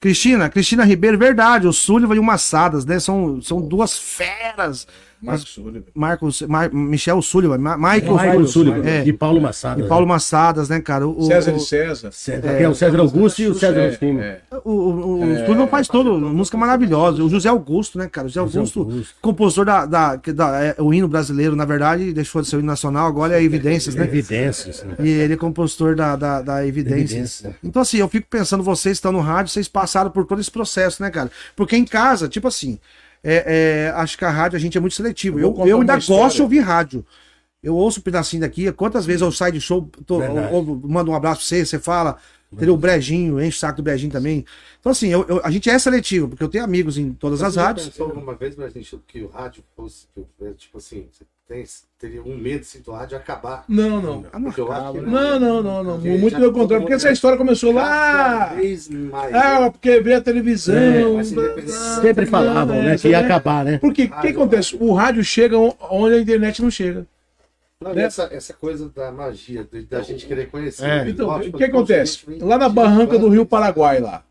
Cristina, 0.00 0.48
Cristina 0.48 0.82
Ribeiro, 0.82 1.18
verdade. 1.18 1.66
O 1.68 1.72
Sullivan 1.74 2.14
e 2.16 2.18
o 2.18 2.22
Massadas, 2.24 2.86
né? 2.86 2.98
São, 2.98 3.40
são 3.42 3.60
duas 3.60 3.98
feras. 3.98 4.86
Marcos 5.22 5.48
Sullivan. 5.50 5.82
Marcos, 5.94 6.42
Mar- 6.42 6.72
Michel 6.72 7.20
Sullivan, 7.22 7.58
Ma- 7.58 7.76
Michael, 7.76 8.12
Michael 8.12 8.46
Sullivan. 8.46 8.82
É. 8.88 9.04
E 9.06 9.12
Paulo 9.12 9.40
Massada. 9.40 9.82
e 9.82 9.86
Paulo 9.88 10.06
Massadas, 10.06 10.68
né, 10.68 10.80
cara? 10.80 11.06
O, 11.06 11.22
César 11.22 11.52
o, 11.52 11.56
de 11.56 11.62
César. 11.64 12.10
César, 12.12 12.56
que 12.56 12.62
é 12.62 12.68
o 12.68 12.74
César 12.74 12.98
Augusto 13.00 13.42
e 13.42 13.48
o 13.48 13.54
César 13.54 13.78
É, 13.80 13.86
Agostinho. 13.86 14.20
é. 14.20 14.40
O, 14.64 14.70
o, 14.70 15.20
o 15.22 15.36
Sullivan 15.46 15.66
faz 15.66 15.88
todo, 15.88 16.18
música 16.18 16.56
maravilhosa. 16.56 17.22
O 17.22 17.28
José 17.28 17.48
Augusto, 17.48 17.98
né, 17.98 18.08
cara? 18.08 18.26
O 18.26 18.30
José 18.30 18.40
José 18.40 18.58
Augusto, 18.58 18.80
Augusto. 18.80 19.14
compositor 19.20 19.64
da, 19.66 19.84
da, 19.86 20.16
da- 20.16 20.64
é, 20.64 20.74
o 20.78 20.92
hino 20.94 21.06
brasileiro, 21.08 21.54
na 21.54 21.64
verdade, 21.64 22.12
deixou 22.12 22.40
de 22.42 22.48
ser 22.48 22.56
o 22.56 22.58
hino 22.60 22.66
nacional, 22.66 23.06
agora 23.06 23.38
é 23.38 23.42
Evidências, 23.42 23.94
né? 23.94 24.04
Evidências. 24.04 24.82
né? 24.84 24.94
E 25.00 25.08
ele 25.08 25.34
é 25.34 25.36
compositor 25.36 25.94
da, 25.94 26.16
da, 26.16 26.40
da 26.42 26.66
Evidências. 26.66 27.10
Evidências. 27.10 27.54
Então, 27.62 27.82
assim, 27.82 27.98
eu 27.98 28.08
fico 28.08 28.26
pensando, 28.30 28.62
vocês 28.62 28.96
estão 28.96 29.12
no 29.12 29.20
rádio, 29.20 29.52
vocês 29.52 29.68
passaram 29.68 30.10
por 30.10 30.24
todo 30.24 30.40
esse 30.40 30.50
processo, 30.50 31.02
né, 31.02 31.10
cara? 31.10 31.30
Porque 31.56 31.76
em 31.76 31.84
casa, 31.84 32.28
tipo 32.28 32.48
assim, 32.48 32.78
é, 33.22 33.86
é, 33.86 33.90
acho 33.96 34.16
que 34.16 34.24
a 34.24 34.30
rádio 34.30 34.56
a 34.56 34.60
gente 34.60 34.76
é 34.76 34.80
muito 34.80 34.94
seletivo. 34.94 35.38
Eu 35.38 35.54
Eu, 35.58 35.66
eu 35.66 35.80
ainda 35.80 35.94
gosto 35.94 36.36
de 36.36 36.42
ouvir 36.42 36.60
rádio. 36.60 37.04
Eu 37.62 37.76
ouço 37.76 38.00
um 38.00 38.02
pedacinho 38.02 38.40
daqui, 38.40 38.72
quantas 38.72 39.04
vezes 39.04 39.20
eu 39.20 39.30
saio 39.30 39.52
de 39.52 39.60
show, 39.60 39.86
tô, 40.06 40.18
ou- 40.50 40.80
mando 40.84 41.10
um 41.10 41.14
abraço 41.14 41.40
pra 41.40 41.46
você, 41.46 41.66
você 41.66 41.78
fala, 41.78 42.16
entendeu? 42.50 42.72
O 42.72 42.78
Brejinho, 42.78 43.38
enche 43.38 43.56
o 43.58 43.60
saco 43.60 43.76
do 43.76 43.82
Brejinho 43.82 44.10
também. 44.10 44.46
Então, 44.80 44.90
assim, 44.92 45.08
eu- 45.08 45.26
eu- 45.28 45.40
a 45.44 45.50
gente 45.50 45.68
é 45.68 45.78
seletivo, 45.78 46.28
porque 46.28 46.42
eu 46.42 46.48
tenho 46.48 46.64
amigos 46.64 46.96
em 46.96 47.12
todas 47.12 47.42
as 47.42 47.52
Você 47.54 47.60
rádios. 47.60 47.88
pensou 47.88 48.06
alguma 48.06 48.34
vez, 48.34 48.54
Brasil, 48.54 48.82
que 49.06 49.20
o 49.22 49.28
rádio 49.28 49.62
fosse, 49.76 50.06
tipo 50.56 50.78
assim, 50.78 51.06
você 51.12 51.24
tem, 51.50 51.64
teria 51.98 52.22
um 52.22 52.36
medo 52.38 52.64
rádio 52.92 53.16
acabar? 53.16 53.64
Não, 53.68 54.00
não. 54.00 54.24
Ah, 54.32 54.38
não 54.38 54.44
Porque 54.44 54.60
eu 54.60 54.70
acho 54.70 54.80
acaba, 54.82 54.92
que 55.00 55.04
né? 55.04 55.10
Não, 55.10 55.40
não, 55.40 55.62
não, 55.64 55.84
não. 55.84 55.98
Muito 55.98 56.36
pelo 56.36 56.52
contrário, 56.52 56.82
porque 56.84 56.94
essa 56.94 57.08
é- 57.08 57.12
história 57.12 57.36
começou 57.36 57.72
lá. 57.72 58.52
Ah, 59.34 59.68
porque 59.72 60.00
veio 60.00 60.18
a 60.18 60.20
televisão. 60.20 60.76
É, 60.76 61.24
Sempre 62.00 62.26
falavam, 62.26 62.80
né? 62.80 62.96
Que 62.96 63.08
ia 63.08 63.18
acabar, 63.18 63.64
né? 63.64 63.78
Porque 63.78 64.04
o 64.04 64.20
que 64.20 64.28
acontece? 64.28 64.76
O 64.78 64.92
rádio 64.92 65.24
chega 65.24 65.56
onde 65.58 66.14
a 66.14 66.20
internet 66.20 66.62
não 66.62 66.70
chega. 66.70 67.04
Não, 67.80 67.94
né? 67.94 68.02
essa, 68.04 68.28
essa 68.30 68.52
coisa 68.52 68.88
da 68.88 69.10
magia, 69.10 69.64
de- 69.64 69.82
da 69.86 70.02
gente 70.02 70.26
querer 70.26 70.50
conhecer. 70.50 70.84
É. 70.84 71.08
Então, 71.08 71.34
o 71.34 71.52
que 71.52 71.64
acontece? 71.64 72.18
constantemente- 72.18 72.44
Lá 72.44 72.58
na 72.58 72.68
barranca 72.68 73.18
do 73.18 73.28
Rio 73.28 73.44
Paraguai, 73.46 73.98
lá, 74.00 74.22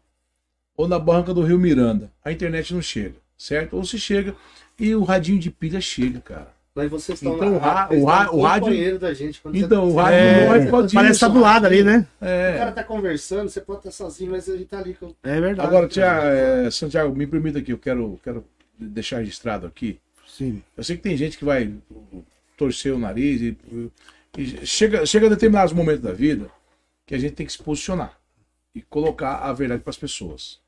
ou 0.78 0.88
na 0.88 0.99
barranca 0.99 1.34
do 1.34 1.41
Rio 1.41 1.57
Miranda, 1.59 2.11
a 2.24 2.32
internet 2.32 2.74
não 2.74 2.82
chega, 2.82 3.15
certo? 3.36 3.76
Ou 3.76 3.84
se 3.84 3.97
chega 3.99 4.36
e 4.80 4.93
o 4.95 5.03
radinho 5.03 5.39
de 5.39 5.49
pilha 5.49 5.82
chega, 5.82 6.22
cara. 6.22 6.59
Mas 6.84 6.89
vocês 6.91 7.17
estão 7.21 7.36
Então, 7.36 7.53
lá, 7.57 7.89
o 7.91 8.05
ra- 8.05 8.32
o 8.32 8.41
rádio- 8.41 8.99
da 8.99 9.13
gente. 9.13 9.41
Então, 9.53 9.86
você, 9.88 9.93
o 9.93 9.95
rádio 9.97 10.17
É, 10.17 10.45
não 10.45 10.55
é 10.55 10.82
disso. 10.84 10.93
Parece 10.95 11.19
tá 11.19 11.27
do 11.27 11.39
lado 11.39 11.65
ali, 11.65 11.84
né? 11.84 12.07
O 12.17 12.25
cara 12.25 12.32
É. 12.69 12.71
tá 12.71 12.84
conversando, 12.84 13.49
você 13.49 13.59
pode 13.61 13.80
estar 13.80 13.91
sozinho, 13.91 14.32
mas 14.32 14.47
a 14.49 14.55
gente 14.55 14.67
tá 14.67 14.80
ali 14.80 14.93
com. 14.93 15.13
É 15.23 15.41
verdade. 15.41 15.67
Agora, 15.67 15.88
tia, 15.88 16.05
é, 16.05 16.71
Santiago, 16.71 17.13
me 17.15 17.27
permita 17.27 17.59
aqui, 17.59 17.71
eu 17.73 17.77
quero, 17.77 18.19
quero 18.23 18.45
deixar 18.77 19.17
registrado 19.19 19.67
aqui. 19.67 19.99
Sim. 20.27 20.63
Eu 20.77 20.84
sei 20.84 20.95
que 20.95 21.03
tem 21.03 21.17
gente 21.17 21.38
que 21.38 21.43
vai 21.45 21.73
torcer 22.57 22.93
o 22.93 22.99
nariz 22.99 23.41
e, 23.41 23.57
e 24.38 24.65
chega, 24.65 25.05
chega 25.05 25.27
a 25.27 25.30
determinados 25.30 25.73
momentos 25.73 26.01
da 26.01 26.11
vida 26.13 26.49
que 27.05 27.13
a 27.15 27.17
gente 27.17 27.34
tem 27.34 27.45
que 27.45 27.51
se 27.51 27.61
posicionar 27.61 28.13
e 28.73 28.82
colocar 28.82 29.38
a 29.39 29.51
verdade 29.51 29.82
para 29.84 29.89
as 29.89 29.97
pessoas. 29.97 30.59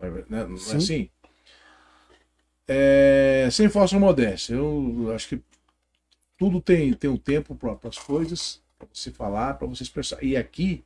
Não 0.00 0.08
é, 0.08 0.10
né? 0.10 0.24
Não 0.48 0.54
é 0.54 0.58
Sim. 0.58 0.76
assim? 0.76 1.10
É, 2.70 3.48
sem 3.50 3.68
falsa 3.68 3.98
modéstia, 3.98 4.54
eu 4.54 5.10
acho 5.14 5.28
que 5.28 5.40
tudo 6.38 6.60
tem, 6.60 6.94
tem 6.94 7.10
um 7.10 7.16
tempo 7.16 7.54
para 7.56 7.76
as 7.88 7.98
coisas, 7.98 8.62
para 8.78 8.86
você 8.94 9.10
falar, 9.10 9.54
para 9.54 9.66
você 9.66 9.82
expressar. 9.82 10.22
E 10.22 10.36
aqui, 10.36 10.84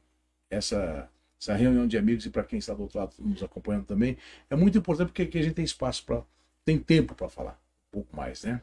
essa, 0.51 1.09
essa 1.39 1.55
reunião 1.55 1.87
de 1.87 1.99
amigos, 1.99 2.25
e 2.25 2.31
para 2.31 2.43
quem 2.43 2.59
está 2.59 2.73
do 2.73 2.83
outro 2.83 2.99
lado 2.99 3.15
nos 3.19 3.43
acompanhando 3.43 3.85
também, 3.85 4.17
é 4.49 4.57
muito 4.57 4.79
importante 4.79 5.09
porque 5.09 5.23
aqui 5.23 5.39
a 5.39 5.43
gente 5.43 5.55
tem 5.55 5.65
espaço 5.65 6.05
para. 6.05 6.23
tem 6.65 6.79
tempo 6.79 7.15
para 7.15 7.29
falar 7.29 7.61
um 7.89 7.93
pouco 7.93 8.17
mais, 8.17 8.43
né? 8.43 8.63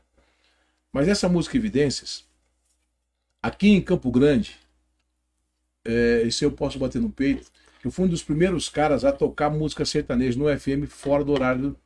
Mas 0.91 1.07
essa 1.07 1.29
música 1.29 1.55
Evidências, 1.55 2.25
aqui 3.41 3.69
em 3.69 3.81
Campo 3.81 4.09
Grande, 4.09 4.57
é, 5.85 6.23
isso 6.23 6.43
eu 6.43 6.51
posso 6.51 6.79
bater 6.79 6.99
no 6.99 7.11
peito, 7.11 7.51
eu 7.85 7.91
fui 7.91 8.05
um 8.05 8.09
dos 8.09 8.23
primeiros 8.23 8.67
caras 8.67 9.05
a 9.05 9.11
tocar 9.11 9.51
música 9.51 9.85
sertaneja 9.85 10.39
no 10.39 10.59
FM 10.59 10.89
fora 10.89 11.23
do 11.23 11.31
horário 11.31 11.77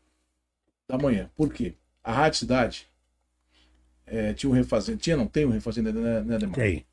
da 0.88 0.98
manhã. 0.98 1.30
Por 1.36 1.54
quê? 1.54 1.76
A 2.02 2.14
Rádio 2.14 2.40
Cidade 2.40 2.88
é, 4.06 4.34
tinha 4.34 4.50
um 4.50 4.54
refazenda, 4.54 4.98
tinha, 4.98 5.18
não 5.18 5.28
tem 5.28 5.46
um 5.46 5.50
refazenda, 5.52 5.92
né, 5.92 6.22
né 6.22 6.36
Ademar? 6.36 6.56
Tem. 6.56 6.86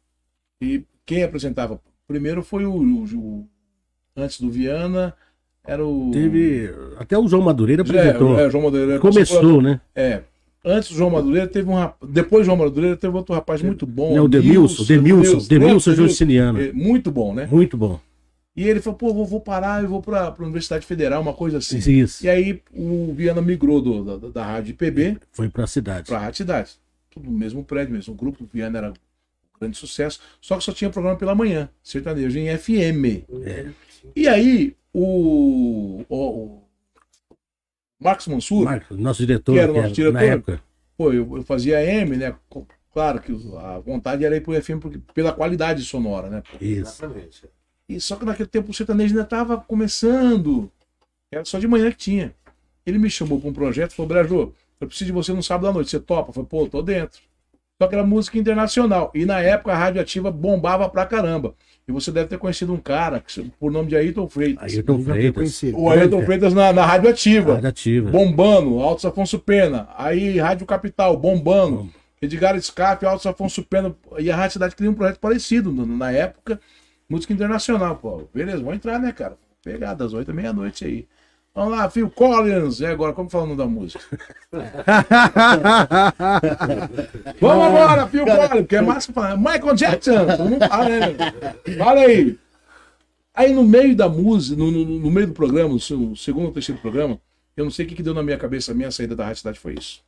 E 0.60 0.84
quem 1.06 1.22
apresentava 1.22 1.80
primeiro 2.06 2.42
foi 2.42 2.64
o, 2.64 2.72
o- 2.74 3.04
o- 3.04 3.48
antes 4.16 4.40
do 4.40 4.50
Viana, 4.50 5.14
era 5.66 5.84
o. 5.84 6.10
Teve. 6.12 6.70
Até 6.98 7.16
o 7.18 7.26
João 7.28 7.42
Madureira 7.42 7.82
apresentou. 7.82 8.38
É, 8.38 8.44
é, 8.44 8.46
o 8.46 8.50
João 8.50 8.64
Madureira. 8.64 8.98
Começou, 8.98 9.60
né? 9.62 9.80
É. 9.94 10.22
Antes 10.62 10.90
do 10.90 10.96
João 10.96 11.08
Madureira, 11.08 11.46
teve 11.48 11.70
um 11.70 11.74
rap... 11.74 11.94
Depois 12.06 12.42
do 12.42 12.46
João 12.46 12.58
Madureira, 12.58 12.94
teve 12.94 13.16
outro 13.16 13.34
rapaz 13.34 13.62
muito 13.62 13.86
bom. 13.86 14.12
Né, 14.14 14.20
o 14.20 14.28
Demilson, 14.28 14.84
Demilson, 14.84 15.48
Demilson 15.48 15.94
Jusciniano. 15.94 16.60
É, 16.60 16.70
Muito 16.70 17.10
bom, 17.10 17.32
né? 17.34 17.48
Muito 17.50 17.78
bom. 17.78 17.98
E 18.54 18.68
ele 18.68 18.78
falou, 18.82 18.98
pô, 18.98 19.14
vou, 19.14 19.24
vou 19.24 19.40
parar 19.40 19.82
e 19.82 19.86
vou 19.86 20.02
pra, 20.02 20.30
pra 20.30 20.44
Universidade 20.44 20.84
Federal, 20.84 21.22
uma 21.22 21.32
coisa 21.32 21.56
assim. 21.56 21.78
Isso. 21.78 22.22
E 22.26 22.28
aí 22.28 22.60
o 22.74 23.10
Viana 23.14 23.40
migrou 23.40 23.80
do, 23.80 24.18
da, 24.18 24.28
da 24.28 24.44
rádio 24.44 24.72
IPB 24.72 25.16
Foi 25.32 25.48
pra 25.48 25.66
cidade. 25.66 26.06
pra 26.06 26.18
Rádio 26.18 26.36
Cidade. 26.38 26.72
Tudo 27.10 27.30
no 27.30 27.36
mesmo 27.36 27.64
prédio, 27.64 27.92
mesmo 27.92 28.14
grupo. 28.14 28.44
O 28.44 28.46
Viana 28.46 28.78
era 28.78 28.90
um 28.90 29.58
grande 29.60 29.76
sucesso. 29.76 30.20
Só 30.40 30.56
que 30.56 30.64
só 30.64 30.72
tinha 30.72 30.90
programa 30.90 31.18
pela 31.18 31.34
manhã, 31.34 31.68
sertanejo 31.82 32.38
em 32.38 32.56
FM. 32.56 33.26
É. 33.44 33.70
E 34.16 34.28
aí 34.28 34.76
o, 34.92 36.04
o, 36.08 36.16
o 36.16 36.62
Marcos 38.00 38.26
Mansur, 38.28 38.64
Marcos, 38.64 38.98
nosso 38.98 39.20
diretor, 39.26 39.52
Que 39.52 39.58
era 39.58 39.72
o 39.72 39.74
nosso 39.74 40.00
era, 40.00 40.12
na 40.12 40.20
diretor? 40.20 40.38
época. 40.38 40.62
Pô, 40.96 41.12
eu, 41.12 41.36
eu 41.36 41.42
fazia 41.42 41.78
AM, 41.78 42.16
né? 42.16 42.34
Claro 42.92 43.20
que 43.20 43.32
a 43.58 43.78
vontade 43.78 44.24
era 44.24 44.36
ir 44.36 44.40
pro 44.40 44.60
FM 44.60 44.80
porque, 44.80 44.98
pela 45.14 45.32
qualidade 45.32 45.82
sonora, 45.84 46.28
né? 46.28 46.42
Isso. 46.60 46.80
Exatamente. 47.04 47.48
E 47.88 48.00
só 48.00 48.16
que 48.16 48.24
naquele 48.24 48.48
tempo 48.48 48.70
o 48.70 48.74
sertanejo 48.74 49.12
ainda 49.12 49.22
estava 49.22 49.58
começando. 49.58 50.70
Era 51.30 51.44
só 51.44 51.58
de 51.58 51.68
manhã 51.68 51.90
que 51.90 51.96
tinha. 51.98 52.34
Ele 52.84 52.98
me 52.98 53.10
chamou 53.10 53.40
para 53.40 53.50
um 53.50 53.52
projeto 53.52 53.92
e 53.92 53.94
falou: 53.94 54.08
Brajô, 54.08 54.52
eu 54.80 54.86
preciso 54.86 55.06
de 55.06 55.12
você 55.12 55.32
no 55.32 55.42
sábado 55.42 55.68
à 55.68 55.72
noite. 55.72 55.90
Você 55.90 56.00
topa? 56.00 56.30
Eu 56.30 56.32
falei: 56.34 56.48
pô, 56.48 56.66
tô 56.66 56.82
dentro. 56.82 57.20
Só 57.80 57.88
que 57.88 57.94
era 57.94 58.04
música 58.04 58.36
internacional. 58.38 59.10
E 59.14 59.24
na 59.24 59.40
época 59.40 59.72
a 59.72 59.76
radioativa 59.76 60.30
bombava 60.30 60.88
pra 60.88 61.06
caramba. 61.06 61.54
E 61.88 61.92
você 61.92 62.12
deve 62.12 62.28
ter 62.28 62.38
conhecido 62.38 62.72
um 62.74 62.76
cara 62.76 63.20
que, 63.20 63.42
por 63.58 63.72
nome 63.72 63.88
de 63.88 63.96
Ayrton 63.96 64.28
Freitas. 64.28 64.72
Ayrton 64.74 65.00
Freitas. 65.02 65.62
O 65.74 65.88
Ayrton 65.90 66.22
Freitas 66.24 66.52
na, 66.52 66.72
na 66.72 66.84
radioativa. 66.84 67.54
Radiativa. 67.54 68.10
Bombando, 68.10 68.78
Altos 68.80 69.04
Afonso 69.06 69.38
Pena. 69.38 69.88
Aí 69.96 70.38
Rádio 70.38 70.66
Capital, 70.66 71.16
bombando. 71.16 71.88
Edgar 72.20 72.60
Scarpe, 72.60 73.06
Altos 73.06 73.24
Afonso 73.26 73.62
Pena. 73.62 73.96
E 74.18 74.30
a 74.30 74.36
Rádio 74.36 74.52
Cidade 74.52 74.76
queria 74.76 74.90
um 74.90 74.94
projeto 74.94 75.18
parecido 75.18 75.72
no- 75.72 75.86
na 75.86 76.12
época. 76.12 76.60
Música 77.08 77.32
internacional, 77.32 77.96
pô. 77.96 78.28
Beleza, 78.32 78.58
vamos 78.58 78.74
entrar, 78.74 78.98
né, 79.00 79.10
cara? 79.10 79.36
Pegar 79.64 79.94
das 79.94 80.12
oito 80.12 80.30
à 80.30 80.34
meia-noite 80.34 80.84
aí. 80.84 81.06
Vamos 81.54 81.76
lá, 81.76 81.90
Phil 81.90 82.08
Collins. 82.10 82.80
E 82.80 82.86
agora, 82.86 83.12
como 83.12 83.28
falando 83.28 83.56
da 83.56 83.66
música? 83.66 84.02
Vamos 87.40 87.66
agora, 87.66 88.06
Phil 88.06 88.24
Collins, 88.24 88.48
porque 88.48 88.76
é 88.76 88.80
massa 88.80 89.12
falar. 89.12 89.36
Michael 89.36 89.74
Jackson. 89.74 90.26
Mundo 90.44 90.68
fala, 90.68 90.88
né? 90.88 91.16
Fala 91.76 92.00
aí. 92.00 92.38
Aí 93.34 93.52
no 93.52 93.64
meio 93.64 93.96
da 93.96 94.08
música, 94.08 94.56
no, 94.56 94.70
no, 94.70 94.84
no 94.84 95.10
meio 95.10 95.28
do 95.28 95.32
programa, 95.32 95.68
no 95.68 96.16
segundo 96.16 96.46
ou 96.46 96.52
terceiro 96.52 96.80
programa, 96.80 97.20
eu 97.56 97.64
não 97.64 97.70
sei 97.70 97.84
o 97.84 97.88
que, 97.88 97.94
que 97.94 98.02
deu 98.02 98.14
na 98.14 98.22
minha 98.22 98.38
cabeça, 98.38 98.72
a 98.72 98.74
minha 98.74 98.90
saída 98.90 99.16
da 99.16 99.24
Rádio 99.24 99.38
Cidade 99.38 99.58
foi 99.58 99.74
isso. 99.74 100.02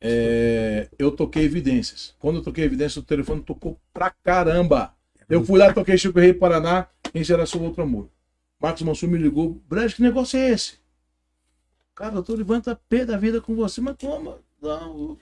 É, 0.00 0.88
eu 0.98 1.10
toquei 1.10 1.44
evidências. 1.44 2.14
Quando 2.18 2.36
eu 2.36 2.42
toquei 2.42 2.64
evidências, 2.64 2.96
o 2.96 3.02
telefone 3.02 3.42
tocou 3.42 3.78
pra 3.92 4.10
caramba. 4.10 4.94
Eu 5.28 5.44
fui 5.44 5.58
lá, 5.58 5.72
toquei 5.72 5.96
Chico 5.96 6.18
Rei 6.18 6.32
Paraná, 6.32 6.88
em 7.14 7.22
Geração 7.22 7.62
Outro 7.62 7.82
Amor. 7.82 8.08
Marcos 8.60 8.82
Mansur 8.82 9.08
me 9.08 9.18
ligou, 9.18 9.60
Brejo, 9.68 9.96
que 9.96 10.02
negócio 10.02 10.38
é 10.38 10.50
esse? 10.50 10.74
Cara, 11.94 12.16
eu 12.16 12.22
tô 12.22 12.34
levanta 12.34 12.78
pé 12.88 13.04
da 13.04 13.16
vida 13.16 13.40
com 13.40 13.54
você, 13.54 13.80
mas 13.80 13.96
como? 13.98 14.36
Não, 14.62 15.16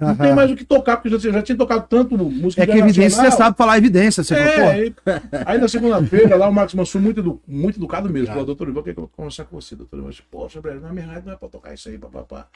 não 0.00 0.16
tem 0.16 0.34
mais 0.34 0.50
o 0.50 0.56
que 0.56 0.64
tocar, 0.64 0.96
porque 0.96 1.14
eu 1.14 1.20
já, 1.20 1.30
já 1.30 1.42
tinha 1.42 1.56
tocado 1.56 1.86
tanto 1.88 2.16
música 2.18 2.62
É 2.62 2.66
que 2.66 2.72
evidência 2.72 3.22
você 3.22 3.30
sabe 3.30 3.56
falar 3.56 3.78
evidência. 3.78 4.24
Você 4.24 4.34
é, 4.34 4.52
falou, 4.56 5.44
aí, 5.46 5.58
na 5.58 5.68
segunda-feira, 5.68 6.36
lá 6.36 6.48
o 6.48 6.52
Marcos 6.52 6.74
Mansur, 6.74 7.00
muito, 7.00 7.20
edu, 7.20 7.40
muito 7.46 7.78
educado 7.78 8.10
mesmo, 8.10 8.28
falou, 8.28 8.44
doutor 8.44 8.68
Ivan, 8.68 8.80
eu 8.80 8.84
quero 8.84 9.10
conversar 9.14 9.44
com 9.44 9.60
você, 9.60 9.76
doutor 9.76 10.00
Ivan. 10.00 10.10
Poxa, 10.28 10.60
Brejo, 10.60 10.80
na 10.80 10.92
minha 10.92 11.06
rádio 11.06 11.26
não 11.26 11.34
é 11.34 11.36
pra 11.36 11.48
tocar 11.48 11.72
isso 11.72 11.88
aí, 11.88 11.98
papapá. 11.98 12.48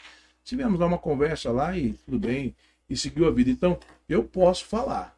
Tivemos 0.42 0.80
lá 0.80 0.86
uma 0.86 0.98
conversa 0.98 1.52
lá 1.52 1.76
e 1.78 1.92
tudo 2.04 2.18
bem, 2.18 2.54
e 2.90 2.96
seguiu 2.96 3.28
a 3.28 3.30
vida. 3.30 3.50
Então, 3.50 3.78
eu 4.08 4.24
posso 4.24 4.64
falar. 4.64 5.16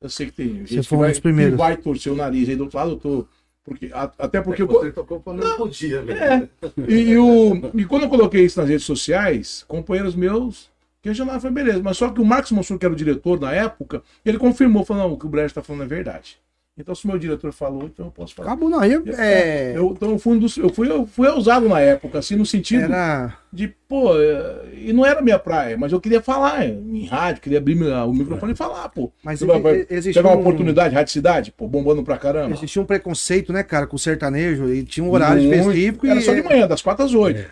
Eu 0.00 0.08
sei 0.08 0.26
que 0.26 0.32
tem 0.32 0.48
Você 0.48 0.74
gente 0.74 0.82
que 0.82 0.88
foi 0.88 0.98
um 0.98 1.00
vai, 1.02 1.10
dos 1.10 1.20
primeiros. 1.20 1.52
que 1.52 1.58
vai 1.58 1.76
torcer 1.76 2.12
o 2.12 2.16
nariz 2.16 2.48
aí 2.48 2.56
do 2.56 2.64
outro 2.64 2.78
lado, 2.78 2.90
eu 2.92 2.96
tô. 2.96 3.26
Porque, 3.68 3.90
a- 3.92 4.10
até 4.18 4.40
porque. 4.40 4.62
eu- 4.62 4.66
Você 4.66 4.90
tocou 4.92 5.20
quando 5.20 5.42
eu 5.42 5.56
podia, 5.56 6.02
velho. 6.02 6.18
é. 6.18 6.48
E, 6.88 7.16
o, 7.16 7.54
e 7.74 7.84
quando 7.84 8.02
eu 8.04 8.08
coloquei 8.08 8.44
isso 8.44 8.58
nas 8.58 8.68
redes 8.68 8.84
sociais, 8.86 9.64
companheiros 9.68 10.14
meus 10.14 10.70
questionaram, 11.02 11.40
foi 11.40 11.50
beleza. 11.50 11.82
Mas 11.82 11.96
só 11.96 12.10
que 12.10 12.20
o 12.20 12.24
Marcos 12.24 12.50
Mansur, 12.52 12.78
que 12.78 12.84
era 12.84 12.92
o 12.92 12.96
diretor 12.96 13.38
na 13.40 13.52
época, 13.52 14.02
ele 14.24 14.38
confirmou, 14.38 14.84
falou, 14.84 15.04
não, 15.04 15.12
o 15.14 15.18
que 15.18 15.26
o 15.26 15.28
Brecht 15.28 15.50
está 15.50 15.62
falando 15.62 15.84
é 15.84 15.86
verdade. 15.86 16.38
Então, 16.78 16.94
se 16.94 17.04
o 17.04 17.08
meu 17.08 17.18
diretor 17.18 17.52
falou, 17.52 17.84
então 17.84 18.06
eu 18.06 18.12
posso 18.12 18.34
falar. 18.34 18.50
Acabou, 18.50 18.70
não. 18.70 18.78
Aí, 18.78 18.92
é, 19.18 19.72
Eu, 19.74 19.92
então, 19.96 20.10
eu 20.10 20.18
fui, 20.18 20.36
um 20.36 20.38
dos, 20.38 20.56
eu, 20.56 20.68
fui, 20.72 20.88
eu 20.90 21.04
fui 21.06 21.26
ousado 21.28 21.68
na 21.68 21.80
época, 21.80 22.18
assim, 22.20 22.36
no 22.36 22.46
sentido 22.46 22.84
era... 22.84 23.36
de, 23.52 23.66
pô, 23.88 24.16
é, 24.16 24.60
e 24.76 24.92
não 24.92 25.04
era 25.04 25.20
minha 25.20 25.38
praia, 25.40 25.76
mas 25.76 25.90
eu 25.92 26.00
queria 26.00 26.20
falar 26.22 26.64
em 26.66 27.04
rádio, 27.06 27.42
queria 27.42 27.58
abrir 27.58 27.74
meu- 27.74 27.92
o 28.06 28.14
microfone 28.14 28.52
e 28.52 28.56
falar, 28.56 28.88
pô. 28.90 29.10
Mas 29.24 29.40
Você 29.40 29.46
vai, 29.46 29.60
vai 29.60 29.86
existe 29.90 30.16
pegar 30.18 30.28
uma 30.30 30.36
um- 30.36 30.40
oportunidade, 30.40 30.94
Rádio 30.94 31.12
Cidade, 31.12 31.50
pô, 31.50 31.66
bombando 31.66 32.04
pra 32.04 32.16
caramba. 32.16 32.54
Existia 32.54 32.80
um 32.80 32.86
preconceito, 32.86 33.52
né, 33.52 33.64
cara, 33.64 33.86
com 33.86 33.96
o 33.96 33.98
sertanejo. 33.98 34.72
E 34.72 34.84
tinha 34.84 35.04
um 35.04 35.10
horário 35.10 35.42
Muito. 35.42 35.58
específico. 35.58 36.06
Era 36.06 36.20
e... 36.20 36.22
só 36.22 36.32
de 36.32 36.42
manhã, 36.42 36.68
das 36.68 36.80
4 36.80 37.04
às 37.04 37.12
8. 37.12 37.38
Não, 37.40 37.44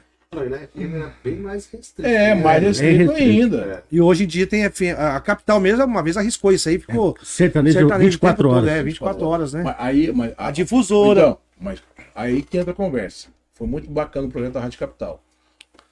FM 0.44 0.94
era 0.94 1.14
bem 1.22 1.36
mais 1.36 1.66
restrito. 1.66 2.08
É, 2.08 2.34
né? 2.34 2.42
mais 2.42 2.62
restrito 2.62 3.12
restrito. 3.12 3.56
ainda. 3.56 3.84
E 3.90 4.00
hoje 4.00 4.24
em 4.24 4.26
dia 4.26 4.46
tem 4.46 4.68
FM, 4.68 4.98
a 4.98 5.20
capital 5.20 5.60
mesmo, 5.60 5.84
uma 5.84 6.02
vez 6.02 6.16
arriscou 6.16 6.52
isso 6.52 6.68
aí, 6.68 6.78
ficou 6.78 7.16
Sertanejo, 7.22 7.78
sertanejo 7.78 8.10
24 8.10 8.16
o 8.16 8.28
tempo 8.28 8.42
todo, 8.42 8.56
horas. 8.56 8.78
É, 8.78 8.82
24 8.82 9.26
horas, 9.26 9.52
né? 9.52 9.62
Mas 9.62 9.76
aí, 9.78 10.12
mas, 10.12 10.34
A 10.36 10.50
difusora. 10.50 11.20
Então, 11.20 11.38
mas 11.60 11.82
aí 12.14 12.42
que 12.42 12.58
entra 12.58 12.72
a 12.72 12.74
conversa. 12.74 13.28
Foi 13.54 13.66
muito 13.66 13.90
bacana 13.90 14.26
o 14.26 14.30
projeto 14.30 14.52
da 14.52 14.60
Rádio 14.60 14.78
Capital. 14.78 15.22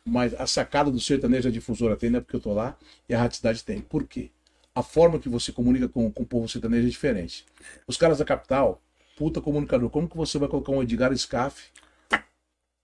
Mas 0.04 0.34
a 0.34 0.46
sacada 0.46 0.90
do 0.90 1.00
sertanejo 1.00 1.48
a 1.48 1.50
difusora 1.50 1.96
tem, 1.96 2.10
não 2.10 2.18
é 2.18 2.20
porque 2.20 2.36
eu 2.36 2.40
tô 2.40 2.52
lá, 2.52 2.76
e 3.08 3.14
a 3.14 3.18
Rádio 3.18 3.38
Cidade 3.38 3.64
tem. 3.64 3.80
Por 3.80 4.04
quê? 4.04 4.30
A 4.74 4.82
forma 4.82 5.18
que 5.18 5.28
você 5.28 5.50
comunica 5.50 5.88
com, 5.88 6.10
com 6.10 6.24
o 6.24 6.26
povo 6.26 6.46
sertanejo 6.48 6.86
é 6.86 6.90
diferente. 6.90 7.46
Os 7.86 7.96
caras 7.96 8.18
da 8.18 8.24
capital, 8.24 8.82
puta 9.16 9.40
comunicador, 9.40 9.88
como 9.88 10.08
que 10.08 10.16
você 10.16 10.38
vai 10.38 10.48
colocar 10.48 10.72
um 10.72 10.82
Edgar 10.82 11.16
Scaff? 11.16 11.70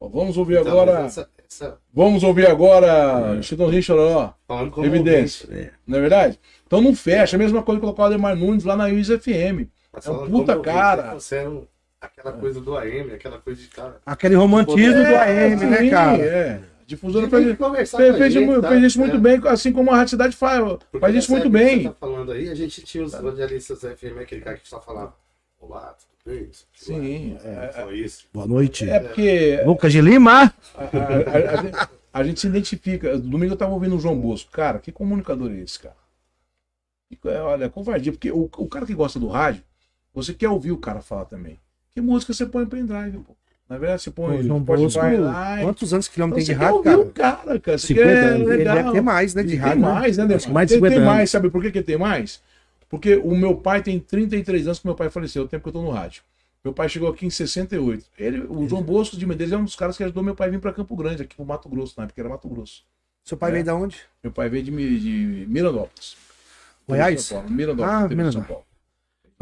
Vamos 0.01 0.37
ouvir 0.39 0.59
Então, 0.61 0.73
agora. 0.73 1.01
essa- 1.05 1.29
essa- 1.47 1.79
Vamos 1.93 2.23
ouvir 2.23 2.49
agora. 2.49 3.41
Chitãozinho 3.43 3.83
Chororó. 3.83 4.33
falando 4.49 4.71
como 4.71 4.87
Evidência. 4.87 5.47
ouvinte, 5.49 5.73
Não 5.87 5.99
é 5.99 6.01
verdade? 6.01 6.41
Então 6.67 6.81
não 6.81 6.95
fecha. 6.95 7.37
A 7.37 7.39
mesma 7.39 7.63
coisa 7.63 7.79
que 7.79 7.85
colocar 7.85 8.03
o 8.05 8.07
Ademar 8.07 8.35
Nunes 8.35 8.65
lá 8.65 8.77
na 8.77 8.85
UIS 8.87 9.09
FM. 9.11 9.69
mas 9.93 10.07
É 10.07 10.11
um 10.11 10.31
puta 10.31 10.53
ouvinte, 10.57 10.65
cara. 10.75 11.15
Você 11.15 11.37
era 11.37 11.51
um- 11.51 11.67
aquela 12.01 12.33
coisa 12.33 12.61
do 12.61 12.77
AM, 12.79 13.13
aquela 13.13 13.39
coisa 13.39 13.61
de 13.61 13.69
cara. 13.69 14.01
Aquele 14.07 14.37
romantismo 14.37 14.95
do 15.05 15.17
AM, 15.17 15.59
sim, 15.59 15.67
né, 15.67 15.91
cara? 15.91 16.17
É. 16.23 16.61
Difusora 16.87 17.29
fez, 17.29 17.45
fez, 17.45 17.57
fez, 18.17 18.33
gente, 18.33 18.61
tá? 18.61 18.69
fez 18.69 18.83
isso 18.85 18.99
muito 18.99 19.17
É. 19.17 19.19
bem, 19.19 19.41
assim 19.47 19.73
como 19.73 19.93
a 19.93 19.97
Rádio 19.97 20.11
Cidade 20.11 20.35
faz. 20.37 20.61
Porque 20.61 20.99
Faz 20.99 21.15
isso 21.15 21.31
muito 21.31 21.47
época 21.47 21.59
que 21.59 21.65
bem. 21.65 21.83
Você 21.83 21.89
tá 21.91 21.95
falando 22.01 22.33
aí, 22.33 22.49
a 22.49 22.55
gente 22.55 22.83
tinha 22.83 23.05
os 23.05 23.15
radialistas 23.15 23.85
FM, 23.85 24.19
aquele 24.21 24.41
cara 24.41 24.57
que 24.57 24.69
só 24.69 24.81
falava. 24.81 25.15
Olá, 25.61 25.95
tudo 25.99 26.10
Sim, 26.75 27.37
É, 27.45 27.73
só 27.73 27.93
isso. 27.93 28.27
Boa 28.33 28.47
noite. 28.47 28.89
É 28.89 28.99
porque 29.01 29.61
Lucas 29.65 29.93
de 29.93 30.01
Lima. 30.01 30.53
a, 30.75 30.85
a- 30.85 30.87
a- 30.87 31.53
a 31.53 31.63
gente, 31.63 31.89
a 32.13 32.25
gente 32.25 32.41
se 32.41 32.47
identifica. 32.47 33.19
Domingo 33.19 33.53
eu 33.53 33.57
tava 33.57 33.73
ouvindo 33.73 33.97
o 33.97 34.01
João 34.01 34.19
Bosco. 34.19 34.51
Cara, 34.51 34.79
que 34.79 34.91
comunicador 34.93 35.51
é 35.51 35.61
esse, 35.61 35.79
cara? 35.79 35.97
E, 37.11 37.19
é, 37.29 37.41
Olha, 37.41 37.69
covardia, 37.69 38.13
porque 38.13 38.31
o, 38.31 38.49
o 38.57 38.67
cara 38.69 38.87
que 38.87 38.95
gosta 38.95 39.19
do 39.19 39.29
rádio, 39.29 39.63
você 40.15 40.33
quer 40.33 40.49
ouvir 40.49 40.73
o 40.73 40.79
cara 40.79 41.01
falar 41.01 41.25
também. 41.25 41.59
Que 41.93 42.01
música 42.01 42.33
você 42.33 42.47
põe 42.47 42.63
em 42.65 42.67
pendrive, 42.67 43.19
pô? 43.19 43.37
Na 43.69 43.79
verdade, 43.79 44.03
você 44.03 44.11
põe 44.11 44.37
Pô, 44.39 44.43
João 44.43 44.61
Bosco, 44.61 45.01
lá. 45.21 45.59
quantos 45.63 45.95
anos 45.95 46.09
que 46.09 46.21
ele 46.21 46.27
não 46.29 46.37
Então, 46.37 46.37
tem 46.39 46.45
você 46.47 46.53
de 46.55 46.59
quer 46.59 46.65
rádio, 46.65 46.77
ouvir 46.79 46.91
cara? 46.91 47.01
o 47.01 47.11
cara, 47.47 47.61
cara. 47.61 47.79
Você 47.79 47.87
50 47.89 48.07
quer, 48.09 48.25
anos. 48.25 48.41
Ele 48.49 48.57
legal. 48.57 48.75
deve 48.77 48.93
ter 48.93 49.01
mais, 49.01 49.35
né, 49.35 49.43
de 49.45 49.49
Tem 49.51 49.59
rádio. 49.59 49.83
né? 49.83 49.89
mais, 49.93 50.17
né, 50.19 50.25
mais 50.25 50.43
de 50.43 50.49
tem, 50.49 50.81
tem 50.83 50.91
50 50.91 51.01
mais, 51.05 51.19
anos. 51.19 51.31
sabe 51.31 51.51
por 51.51 51.63
que, 51.63 51.71
que 51.71 51.83
tem 51.83 51.97
mais? 51.97 52.43
Porque 52.91 53.15
o 53.17 53.35
meu 53.35 53.57
pai 53.57 53.83
tem 53.83 53.99
33 53.99 54.67
anos 54.67 54.81
que 54.81 54.87
meu 54.87 54.95
pai 54.95 55.09
faleceu, 55.09 55.45
o 55.45 55.49
tempo 55.49 55.63
que 55.63 55.69
eu 55.71 55.73
tô 55.73 55.81
no 55.83 55.91
rádio. 55.91 56.23
Meu 56.63 56.75
pai 56.75 56.89
chegou 56.91 57.09
aqui 57.09 57.25
em 57.25 57.31
68. 57.31 58.05
Ele, 58.19 58.41
o 58.41 58.69
João 58.69 58.83
Bosco 58.83 59.17
de 59.17 59.25
Medeiros 59.25 59.53
é 59.55 59.57
um 59.57 59.65
dos 59.65 59.75
caras 59.77 59.97
que 59.97 60.03
ajudou 60.05 60.23
meu 60.23 60.35
pai 60.35 60.49
a 60.49 60.51
vir 60.51 60.61
para 60.61 60.73
Campo 60.73 60.95
Grande, 60.97 61.23
aqui 61.23 61.35
pro 61.35 61.45
Mato 61.47 61.69
Grosso, 61.71 61.95
na 61.97 62.05
época 62.05 62.21
era 62.21 62.29
Mato 62.29 62.49
Grosso. 62.49 62.83
Seu 63.25 63.39
pai 63.39 63.51
É. 63.51 63.53
veio 63.55 63.65
de 63.65 63.71
onde? 63.71 63.97
Meu 64.23 64.33
pai 64.33 64.49
veio 64.51 64.65
de, 64.65 64.71
de 65.01 65.47
Mirandópolis. 65.49 66.17
Goiás? 66.87 67.31
Mirandópolis, 67.49 67.95
Ah, 67.95 68.09
Mirandópolis. 68.09 68.47
Paulo. 68.49 68.65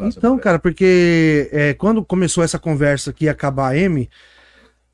Então, 0.01 0.37
cara, 0.37 0.59
porque 0.59 1.49
é, 1.51 1.73
quando 1.73 2.05
começou 2.05 2.41
essa 2.41 2.57
conversa 2.57 3.11
que 3.11 3.25
ia 3.25 3.31
acabar 3.31 3.69
a 3.73 3.77
M, 3.77 4.09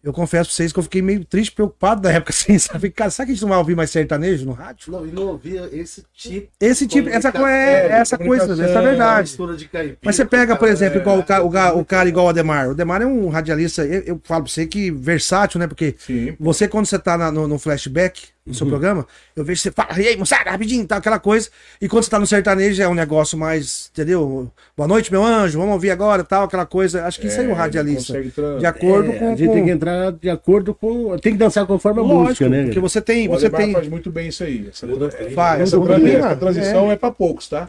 eu 0.06 0.14
confesso 0.14 0.50
pra 0.50 0.56
vocês 0.56 0.72
que 0.72 0.80
eu 0.80 0.84
fiquei 0.84 1.02
meio 1.02 1.26
triste, 1.26 1.52
preocupado 1.52 2.02
na 2.04 2.12
época, 2.14 2.30
assim, 2.34 2.58
sabe? 2.60 2.90
Cara, 2.92 3.10
será 3.10 3.26
que 3.26 3.32
a 3.32 3.36
gente 3.36 3.42
não 3.42 3.50
vai 3.50 3.58
ouvir 3.58 3.76
mais 3.76 3.90
sertanejo 3.90 4.46
no 4.46 4.54
rádio? 4.54 4.92
Não, 4.92 5.06
e 5.06 5.12
não 5.12 5.24
ouvia 5.28 5.68
esse 5.74 6.04
tipo 6.14 6.48
Esse 6.60 6.88
tipo, 6.88 7.10
essa, 7.10 7.32
co- 7.32 7.46
é, 7.48 7.88
é, 7.88 7.92
essa 7.94 8.18
coisa, 8.18 8.44
comunicação, 8.46 8.66
essa 8.66 8.80
é 8.80 8.90
verdade. 8.90 9.38
caipira. 9.72 9.98
Mas 10.04 10.16
você 10.16 10.24
pega, 10.26 10.56
por 10.56 10.62
cara, 10.62 10.72
exemplo, 10.72 11.00
é, 11.00 11.02
igual 11.02 11.20
o, 11.20 11.24
ca- 11.24 11.42
o, 11.44 11.50
ga- 11.50 11.74
o 11.74 11.84
cara 11.84 12.08
igual 12.08 12.28
o 12.28 12.30
Ademar. 12.30 12.68
O 12.68 12.72
Ademar 12.72 13.02
é 13.02 13.06
um 13.06 13.28
radialista, 13.30 13.84
eu, 13.84 14.02
eu 14.04 14.22
falo 14.24 14.44
pra 14.44 14.52
você 14.54 14.66
que 14.68 14.92
versátil, 14.92 15.60
né? 15.60 15.68
Porque 15.68 15.96
Sim. 15.98 16.36
você, 16.40 16.68
quando 16.68 16.86
você 16.86 17.00
tá 17.00 17.18
na- 17.18 17.32
no, 17.32 17.48
no 17.48 17.58
flashback, 17.58 18.35
no 18.46 18.54
seu 18.54 18.68
programa, 18.68 19.08
eu 19.36 19.44
vejo 19.44 19.60
você 19.60 19.72
fala, 19.72 20.00
e 20.00 20.08
aí, 20.08 20.16
moçada, 20.16 20.52
rapidinho, 20.52 20.86
tal, 20.86 21.00
aquela 21.00 21.18
coisa. 21.20 21.50
E 21.82 21.90
quando 21.90 22.04
você 22.04 22.12
tá 22.12 22.20
no 22.20 22.28
sertanejo, 22.28 22.80
é 22.82 22.88
um 22.88 22.94
negócio 22.94 23.36
mais, 23.36 23.90
entendeu? 23.92 24.52
Boa 24.78 24.88
noite, 24.88 25.12
meu 25.12 25.24
anjo, 25.24 25.58
vamos 25.58 25.74
ouvir 25.74 25.90
agora, 25.90 26.24
tal, 26.24 26.44
aquela 26.44 26.66
coisa. 26.66 27.06
Acho 27.06 27.20
que 27.20 27.26
isso 27.26 27.40
aí 27.40 27.46
é 27.46 27.48
um 27.48 27.52
ele 27.54 27.58
radialista. 27.60 28.14
De 28.60 28.66
acordo 28.68 29.12
É, 29.12 29.18
com. 29.18 29.28
a 29.34 29.36
gente 29.36 29.48
com- 29.48 29.54
tem 29.56 29.66
que 29.66 29.72
entrar 29.72 30.12
de 30.12 30.30
acordo 30.30 30.76
com. 30.76 31.18
Tem 31.18 31.32
que 31.34 31.40
dançar 31.40 31.66
conforme 31.66 32.00
a 32.02 32.04
Lógico, 32.04 32.24
música, 32.28 32.50
né? 32.50 32.64
Porque 32.66 32.80
você 32.80 33.02
tem. 33.02 33.28
O 33.28 33.32
Você 33.32 33.50
tem. 33.50 33.74
faz 33.74 33.88
muito 33.88 34.12
bem 34.12 34.28
isso 34.28 34.44
aí. 34.44 34.68
Essa, 34.70 34.88
Faz, 35.34 35.62
essa, 35.62 35.78
essa 35.78 36.36
transição 36.36 36.92
é, 36.92 36.96
pra 36.96 37.10
poucos, 37.12 37.48
tá? 37.50 37.68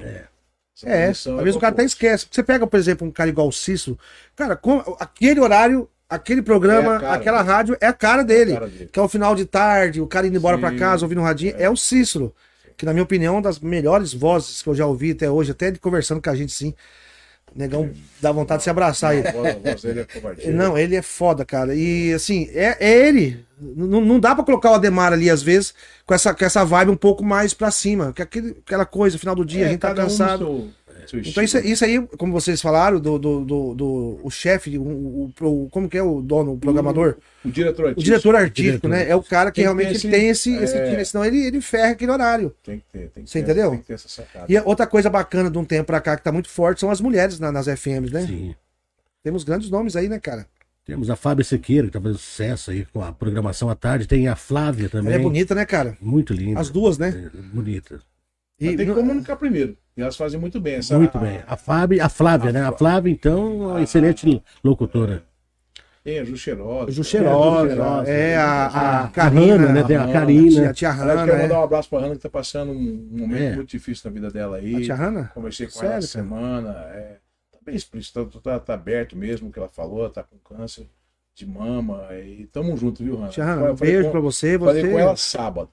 Essa 0.77 0.89
É, 0.91 1.09
às 1.09 1.25
vezes 1.25 1.27
o 1.27 1.59
pra 1.59 1.61
cara 1.61 1.73
até 1.73 1.85
esquece. 1.85 2.27
Você 2.31 2.43
pega, 2.43 2.67
por 2.67 2.77
exemplo, 2.79 3.07
um 3.09 3.11
cara 3.11 3.31
igual 3.31 3.49
o 3.49 3.53
Cícero, 3.53 3.99
cara, 4.37 4.55
com 4.55 4.81
aquele 5.01 5.41
horário, 5.41 5.89
aquele 6.09 6.43
programa, 6.43 6.97
É 7.03 7.07
a 7.07 7.13
aquela 7.15 7.39
dele. 7.43 7.53
rádio 7.53 7.77
é 7.81 7.87
a 7.87 7.93
cara 7.93 8.23
dele. 8.23 8.53
cara 8.55 8.67
dele. 8.69 8.89
Que 8.93 8.99
é 8.99 9.03
o 9.03 9.09
final 9.09 9.35
de 9.35 9.45
tarde, 9.45 10.01
o 10.01 10.07
cara 10.07 10.27
indo 10.27 10.37
embora 10.37 10.59
pra 10.59 10.73
casa, 10.73 11.05
ouvindo 11.05 11.21
um 11.21 11.25
radinho, 11.25 11.55
é. 11.59 11.69
o 11.71 11.77
Cícero. 11.77 12.35
Que, 12.77 12.85
na 12.85 12.93
minha 12.93 13.03
opinião, 13.05 13.35
é 13.35 13.37
uma 13.37 13.43
das 13.43 13.59
melhores 13.59 14.13
vozes 14.13 14.61
que 14.63 14.69
eu 14.69 14.75
já 14.75 14.85
ouvi 14.87 15.13
até 15.13 15.31
hoje, 15.31 15.51
até 15.51 15.69
ele 15.69 15.79
conversando 15.79 16.21
com 16.21 16.29
a 16.29 16.35
gente, 16.37 16.53
sim. 16.53 16.75
Negão 17.55 17.91
dá 18.21 18.31
vontade 18.31 18.59
de 18.59 18.65
se 18.65 18.71
abraçar. 18.71 19.13
A 19.15 19.19
a 19.19 19.75
dele 19.75 20.07
é. 20.45 20.51
Não, 20.51 20.77
ele 20.77 20.95
é 20.95 21.01
foda, 21.01 21.43
cara. 21.43 21.75
E 21.75 22.13
assim, 22.13 22.51
é, 22.53 22.77
é 22.79 23.09
ele. 23.09 23.47
N- 23.59 24.01
não 24.05 24.21
dá 24.21 24.35
pra 24.35 24.45
colocar 24.45 24.73
o 24.73 24.75
Ademar 24.75 25.13
ali, 25.15 25.31
às 25.31 25.43
vezes, 25.43 25.73
com 26.05 26.13
essa, 26.13 26.35
com 26.35 26.45
essa 26.45 26.65
vibe 26.67 26.91
um 26.91 26.97
pouco 26.97 27.25
mais 27.25 27.55
pra 27.55 27.71
cima. 27.71 28.13
Que 28.13 28.21
é 28.21 28.25
aquele, 28.25 28.57
aquela 28.67 28.85
coisa, 28.85 29.19
final 29.19 29.35
do 29.35 29.43
dia, 29.45 29.65
a 29.65 29.69
É, 29.69 29.71
gente 29.71 29.81
tá 29.81 29.89
cada 29.89 30.05
um 30.05 30.71
seu 31.11 31.21
Então 31.21 31.43
isso, 31.43 31.57
estilo. 31.59 31.73
isso 31.73 31.85
aí, 31.85 32.07
como 32.19 32.33
vocês 32.33 32.61
falaram, 32.61 32.99
do, 33.01 33.19
do, 33.19 33.45
do, 33.45 33.75
do- 33.75 34.21
o 34.23 34.31
chefe, 34.31 34.77
o, 34.79 34.83
o- 34.83 35.33
o- 35.41 35.69
como 35.71 35.89
que 35.89 35.97
é 35.99 36.03
o 36.03 36.21
dono, 36.21 36.53
o 36.55 36.59
programador? 36.59 37.17
O 37.45 37.51
diretor 37.51 37.85
O 37.85 37.89
artístico. 37.89 38.05
diretor 38.05 38.37
artístico, 38.37 38.89
Diretor. 38.89 38.89
né? 38.91 39.09
É 39.09 39.15
o 39.17 39.23
cara 39.23 39.51
que 39.51 39.57
Tem 39.57 39.63
que 39.63 39.67
realmente 39.67 39.89
ter 39.89 39.97
esse- 39.97 40.11
tem 40.11 40.29
esse, 40.29 40.55
esse 40.57 40.77
é. 40.77 40.91
time, 40.91 41.05
senão 41.05 41.25
ele, 41.25 41.39
ele 41.47 41.61
ferra 41.61 41.91
aquele 41.93 42.11
horário. 42.11 42.55
Tem 42.65 42.79
que 42.79 42.85
ter, 42.93 43.09
tem 43.11 43.25
que 43.25 43.31
Você 43.31 43.39
ter, 43.43 43.45
entendeu? 43.45 43.71
Tem 43.71 43.81
que 43.81 43.87
ter 43.87 43.95
essa 43.95 44.09
sacada. 44.09 44.47
E 44.49 44.59
outra 44.61 44.87
coisa 44.87 45.09
bacana 45.11 45.51
de 45.51 45.59
um 45.59 45.65
tempo 45.65 45.85
pra 45.87 46.01
cá 46.01 46.17
que 46.17 46.23
tá 46.25 46.33
muito 46.33 46.49
forte 46.49 46.81
são 46.81 46.91
as 46.91 47.01
mulheres 47.01 47.39
na- 47.39 47.53
nas 47.53 47.67
FMs, 47.69 48.13
né? 48.13 48.27
Sim. 48.27 48.55
Temos 49.23 49.45
grandes 49.45 49.71
nomes 49.71 49.97
aí, 49.97 50.09
né, 50.09 50.19
cara? 50.19 50.47
Temos 50.85 51.11
a 51.11 51.17
Fábio 51.17 51.45
Sequeira, 51.45 51.89
que 51.89 51.93
tá 51.95 52.01
fazendo 52.01 52.19
sucesso 52.19 52.71
aí 52.71 52.85
com 52.93 53.03
a 53.03 53.11
programação 53.13 53.69
à 53.69 53.75
tarde. 53.75 54.07
Tem 54.07 54.29
a 54.29 54.37
Flávia 54.37 54.89
também. 54.89 55.13
Ela 55.13 55.21
é 55.21 55.23
bonita, 55.23 55.53
né, 55.53 55.65
cara? 55.67 55.97
Muito 56.01 56.33
linda. 56.33 56.61
As 56.61 56.71
duas, 56.71 56.97
né? 56.97 57.29
É, 57.35 57.39
bonita. 57.53 57.99
E, 58.59 58.77
tem 58.77 58.87
que 58.87 58.95
comunicar 58.95 59.37
primeiro. 59.37 59.77
E 59.97 60.03
elas 60.03 60.17
fazem 60.17 60.39
muito 60.41 60.61
bem. 60.61 60.77
Essa, 60.77 60.99
Muito 60.99 61.19
bem. 61.19 61.41
A 61.47 61.57
Flávia, 61.57 62.05
a 62.05 62.09
Flávia, 62.09 62.53
né? 62.53 62.63
A 62.67 62.73
Flávia, 62.73 63.11
então, 63.11 63.63
é 63.63 63.67
uma 63.67 63.83
excelente 63.83 64.43
locutora. 64.63 65.23
Tem 66.05 66.19
a 66.21 66.25
Ju 66.25 66.37
Cheirosa. 66.37 66.93
Ju 66.93 67.03
Cheirosa, 67.03 67.69
Cheirosa, 67.69 68.09
é 68.11 68.37
a, 68.37 68.67
a 68.67 69.05
A 69.05 69.09
Karina, 69.09 69.57
Hanna, 69.57 69.73
né? 69.73 69.83
Tem 69.85 69.97
a 69.97 70.13
Karina. 70.13 70.71
a 70.71 70.73
tia 70.73 70.91
Hanna, 70.93 71.25
quero 71.27 71.43
mandar 71.43 71.61
um 71.61 71.65
abraço 71.65 71.89
pra 71.91 71.99
Hanna 71.99 72.15
que 72.15 72.21
tá 72.23 72.29
passando 72.31 72.71
um 72.73 73.09
momento 73.11 73.43
É. 73.43 73.57
muito 73.57 73.69
difícil 73.71 74.09
na 74.09 74.15
vida 74.15 74.31
dela 74.31 74.59
aí. 74.59 74.77
A 74.77 74.81
tia 74.83 74.95
Hanna? 74.95 75.31
Conversei 75.35 75.67
com 75.67 75.73
Sério, 75.73 75.89
ela 75.89 75.99
essa 75.99 76.07
semana. 76.07 76.71
É, 76.95 77.17
tá 77.51 77.59
bem 77.65 77.75
explícito, 77.75 78.25
tá, 78.27 78.41
tá, 78.41 78.61
tá 78.61 78.75
aberto 78.75 79.17
mesmo 79.17 79.49
o 79.49 79.53
que 79.53 79.59
ela 79.59 79.69
falou, 79.69 80.09
tá 80.09 80.23
com 80.23 80.37
câncer 80.55 80.87
de 81.35 81.45
mama. 81.45 82.07
E 82.13 82.47
tamo 82.53 82.77
junto, 82.77 83.03
viu, 83.03 83.17
Hanna? 83.17 83.29
Tia 83.31 83.45
Hanna, 83.45 83.73
um 83.73 83.75
beijo 83.75 84.05
com- 84.05 84.11
pra 84.13 84.21
você. 84.21 84.57
Falei 84.59 84.83
você... 84.83 84.91
com 84.93 84.99
ela 85.01 85.17
sábado. 85.17 85.71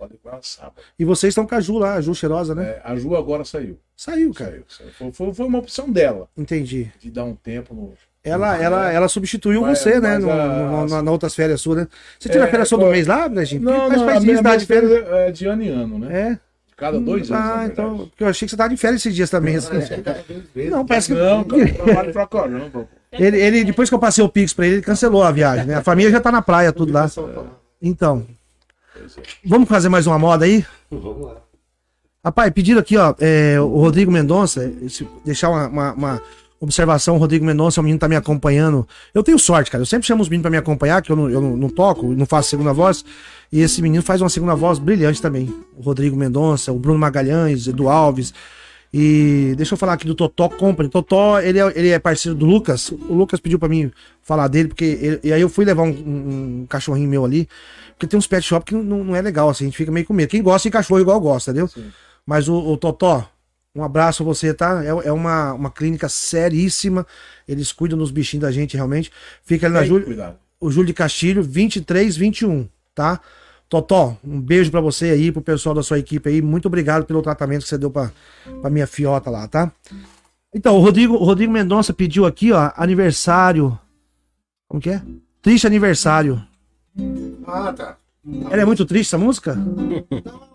Falei 0.00 0.18
com 0.22 0.30
ela 0.30 0.40
sábado. 0.42 0.76
E 0.98 1.04
vocês 1.04 1.32
estão 1.32 1.46
com 1.46 1.54
a 1.54 1.60
Ju 1.60 1.76
lá, 1.78 1.94
a 1.96 2.00
Ju 2.00 2.14
Cheirosa, 2.14 2.54
né? 2.54 2.64
É, 2.64 2.80
a 2.82 2.96
Ju 2.96 3.14
agora 3.14 3.44
saiu. 3.44 3.78
Saiu, 3.94 4.32
cara. 4.32 4.52
Saiu, 4.52 4.64
saiu. 4.66 4.90
Foi, 4.98 5.12
foi, 5.12 5.34
foi 5.34 5.46
uma 5.46 5.58
opção 5.58 5.90
dela, 5.92 6.26
Entendi. 6.34 6.90
de 6.98 7.10
dar 7.10 7.24
um 7.24 7.34
tempo 7.34 7.74
no. 7.74 7.92
Ela, 8.24 8.56
ela, 8.56 8.90
ela 8.90 9.08
substituiu 9.08 9.60
Mas- 9.60 9.78
você, 9.78 10.00
né? 10.00 10.14
mas 10.18 10.24
No, 10.24 10.30
a- 10.30 10.46
no- 10.46 10.88
na, 10.88 11.02
na 11.02 11.10
outras 11.10 11.34
férias 11.34 11.60
suas, 11.60 11.78
né? 11.80 11.88
Você 12.18 12.30
tira 12.30 12.44
É, 12.44 12.46
férias 12.50 12.68
todo 12.70 12.80
foi- 12.80 12.92
mês 12.92 13.06
lá, 13.06 13.28
Brejinho? 13.28 13.60
Não, 13.62 13.88
Mas 13.90 13.98
não, 13.98 14.06
faz 14.06 14.16
isso, 14.24 14.26
minha 14.42 14.56
de 14.56 14.66
férias. 14.66 14.90
férias 14.90 15.08
é 15.12 15.30
de 15.32 15.46
ano 15.46 15.62
em 15.62 15.68
ano, 15.68 15.98
né? 15.98 16.18
É. 16.32 16.38
Cada 16.78 16.98
dois 16.98 17.30
anos. 17.30 17.44
Ah, 17.46 17.66
então. 17.66 17.98
Porque 18.08 18.24
eu 18.24 18.28
achei 18.28 18.46
que 18.46 18.50
você 18.50 18.56
tava 18.56 18.70
de 18.70 18.76
férias 18.78 19.02
esses 19.02 19.14
dias 19.14 19.28
também. 19.28 19.56
Não, 20.70 20.86
parece 20.86 21.12
que. 21.12 21.18
Não, 21.20 21.44
trabalho 21.44 22.12
pra 22.12 22.26
caramba. 22.26 22.88
Ele, 23.12 23.38
ele, 23.38 23.64
depois 23.64 23.88
que 23.90 23.94
eu 23.94 23.98
passei 23.98 24.24
o 24.24 24.28
Pix 24.30 24.54
pra 24.54 24.64
ele, 24.66 24.76
ele 24.76 24.82
cancelou 24.82 25.22
a 25.22 25.30
viagem, 25.30 25.66
né? 25.66 25.74
A 25.74 25.82
família 25.82 26.10
já 26.10 26.20
tá 26.20 26.32
na 26.32 26.40
praia, 26.40 26.72
tudo 26.72 26.90
lá. 26.92 27.06
Então. 27.82 28.26
Vamos 29.44 29.68
fazer 29.68 29.88
mais 29.88 30.06
uma 30.06 30.18
moda 30.18 30.44
aí? 30.44 30.64
Vamos 30.90 31.26
lá. 31.26 31.36
Rapaz, 32.24 32.50
pediram 32.52 32.80
aqui, 32.80 32.96
ó, 32.96 33.14
é, 33.18 33.58
o 33.60 33.78
Rodrigo 33.78 34.12
Mendonça, 34.12 34.70
deixar 35.24 35.48
uma, 35.48 35.68
uma- 35.68 35.92
uma 35.94 36.22
observação, 36.60 37.16
o 37.16 37.18
Rodrigo 37.18 37.44
Mendonça, 37.46 37.80
o 37.80 37.82
menino 37.84 37.98
tá 37.98 38.06
me 38.06 38.14
acompanhando. 38.16 38.86
Eu 39.14 39.22
tenho 39.22 39.38
sorte, 39.38 39.70
cara, 39.70 39.80
eu 39.80 39.86
sempre 39.86 40.06
chamo 40.06 40.20
os 40.22 40.28
meninos 40.28 40.42
pra 40.42 40.50
me 40.50 40.58
acompanhar, 40.58 41.00
que 41.00 41.10
eu 41.10 41.16
não, 41.16 41.30
eu 41.30 41.40
não, 41.40 41.56
não 41.56 41.68
toco, 41.70 42.08
não 42.08 42.26
faço 42.26 42.50
segunda 42.50 42.74
voz, 42.74 43.02
e 43.50 43.60
esse 43.60 43.80
menino 43.80 44.02
faz 44.02 44.20
uma 44.20 44.28
segunda 44.28 44.54
voz 44.54 44.78
brilhante 44.78 45.22
também. 45.22 45.52
O 45.74 45.80
Rodrigo 45.80 46.14
Mendonça, 46.14 46.70
o 46.70 46.78
Bruno 46.78 46.98
Magalhães, 46.98 47.66
Edu 47.66 47.88
Alves, 47.88 48.34
e 48.92 49.54
deixa 49.56 49.74
eu 49.74 49.78
falar 49.78 49.92
aqui 49.94 50.06
do 50.06 50.14
Totó 50.14 50.48
Company. 50.48 50.88
Totó, 50.88 51.38
ele 51.40 51.58
é, 51.60 51.72
ele 51.76 51.88
é 51.90 51.98
parceiro 51.98 52.36
do 52.36 52.44
Lucas, 52.46 52.90
o 52.90 53.14
Lucas 53.14 53.38
pediu 53.40 53.58
pra 53.58 53.68
mim 53.68 53.90
falar 54.22 54.48
dele, 54.48 54.68
porque, 54.68 54.84
ele- 54.84 55.20
e 55.22 55.32
aí 55.32 55.40
eu 55.40 55.48
fui 55.48 55.64
levar 55.64 55.82
um, 55.84 55.90
um- 55.90 56.60
um 56.62 56.66
cachorrinho 56.68 57.08
meu 57.08 57.24
ali, 57.24 57.48
porque 57.92 58.06
tem 58.06 58.18
uns 58.18 58.26
pet 58.26 58.44
shop 58.44 58.64
que 58.66 58.74
não, 58.74 59.04
não 59.04 59.14
é 59.16 59.22
legal, 59.22 59.48
assim, 59.48 59.64
a 59.64 59.66
gente 59.68 59.76
fica 59.76 59.92
meio 59.92 60.06
com 60.06 60.12
medo. 60.12 60.28
Quem 60.30 60.42
gosta 60.42 60.68
de 60.68 60.72
cachorro 60.72 61.00
igual 61.00 61.20
gosta, 61.20 61.50
entendeu? 61.52 61.68
Mas 62.26 62.48
o, 62.48 62.54
o 62.54 62.76
Totó, 62.76 63.28
um 63.74 63.84
abraço 63.84 64.22
a 64.22 64.26
você, 64.26 64.52
tá? 64.52 64.82
É, 64.84 64.88
é 64.88 65.12
uma, 65.12 65.52
uma 65.52 65.70
clínica 65.70 66.08
seríssima. 66.08 67.06
Eles 67.46 67.72
cuidam 67.72 67.98
dos 67.98 68.10
bichinhos 68.10 68.42
da 68.42 68.50
gente, 68.50 68.74
realmente. 68.76 69.10
Fica 69.44 69.66
ali 69.66 69.74
na 69.74 69.80
Júlio, 69.88 70.06
o 70.60 70.70
Júlio 70.70 70.86
de 70.88 70.94
Castilho, 70.94 71.42
2321, 71.42 72.68
tá? 72.94 73.20
Totó, 73.70 74.16
um 74.24 74.40
beijo 74.40 74.68
pra 74.68 74.80
você 74.80 75.10
aí, 75.10 75.30
pro 75.30 75.40
pessoal 75.40 75.76
da 75.76 75.82
sua 75.82 76.00
equipe 76.00 76.28
aí. 76.28 76.42
Muito 76.42 76.66
obrigado 76.66 77.06
pelo 77.06 77.22
tratamento 77.22 77.62
que 77.62 77.68
você 77.68 77.78
deu 77.78 77.88
pra, 77.88 78.10
pra 78.60 78.68
minha 78.68 78.84
fiota 78.84 79.30
lá, 79.30 79.46
tá? 79.46 79.70
Então, 80.52 80.76
o 80.76 80.80
Rodrigo, 80.80 81.14
o 81.14 81.22
Rodrigo 81.22 81.52
Mendonça 81.52 81.92
pediu 81.92 82.26
aqui, 82.26 82.50
ó, 82.50 82.72
aniversário. 82.76 83.78
Como 84.66 84.82
que 84.82 84.90
é? 84.90 85.00
Triste 85.40 85.68
aniversário. 85.68 86.42
Ah, 87.46 87.72
tá. 87.72 87.96
Ela 88.50 88.62
é 88.62 88.64
muito 88.64 88.84
triste 88.84 89.10
essa 89.10 89.24
música? 89.24 89.56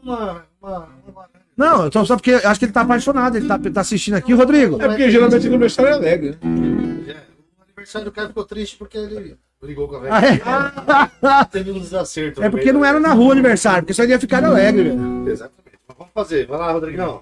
Uma, 0.03 0.43
uma, 0.61 0.89
uma... 1.07 1.29
Não, 1.55 1.89
só, 1.89 2.03
só 2.03 2.17
porque 2.17 2.33
acho 2.33 2.59
que 2.59 2.65
ele 2.65 2.73
tá 2.73 2.81
apaixonado, 2.81 3.37
ele 3.37 3.47
tá, 3.47 3.57
tá 3.57 3.79
assistindo 3.79 4.15
aqui, 4.15 4.33
Rodrigo. 4.33 4.75
É 4.81 4.89
porque 4.89 5.09
geralmente 5.09 5.47
aniversário 5.47 5.89
é 5.89 5.93
alegre, 5.93 6.31
né? 6.31 7.13
É, 7.13 7.17
o 7.57 7.63
aniversário 7.63 8.03
do 8.03 8.11
cara 8.11 8.27
ficou 8.27 8.43
triste 8.43 8.75
porque 8.75 8.97
ele 8.97 9.37
brigou 9.61 9.87
com 9.87 9.95
a 9.95 9.99
Ah, 10.17 10.21
velha. 10.21 11.41
é? 11.41 11.45
Teve 11.45 11.71
um 11.71 11.79
desacerto. 11.79 12.43
É 12.43 12.49
porque 12.49 12.65
meio 12.65 12.77
não 12.77 12.85
era 12.85 12.99
na 12.99 13.13
rua 13.13 13.33
aniversário, 13.33 13.81
porque 13.83 13.93
só 13.93 14.03
ia 14.03 14.19
ficar 14.19 14.43
alegre, 14.43 14.89
velho. 14.89 15.29
Exatamente. 15.29 15.79
Mas 15.87 15.97
vamos 15.97 16.13
fazer. 16.13 16.47
Vai 16.47 16.59
lá, 16.59 16.71
Rodrigão. 16.71 17.21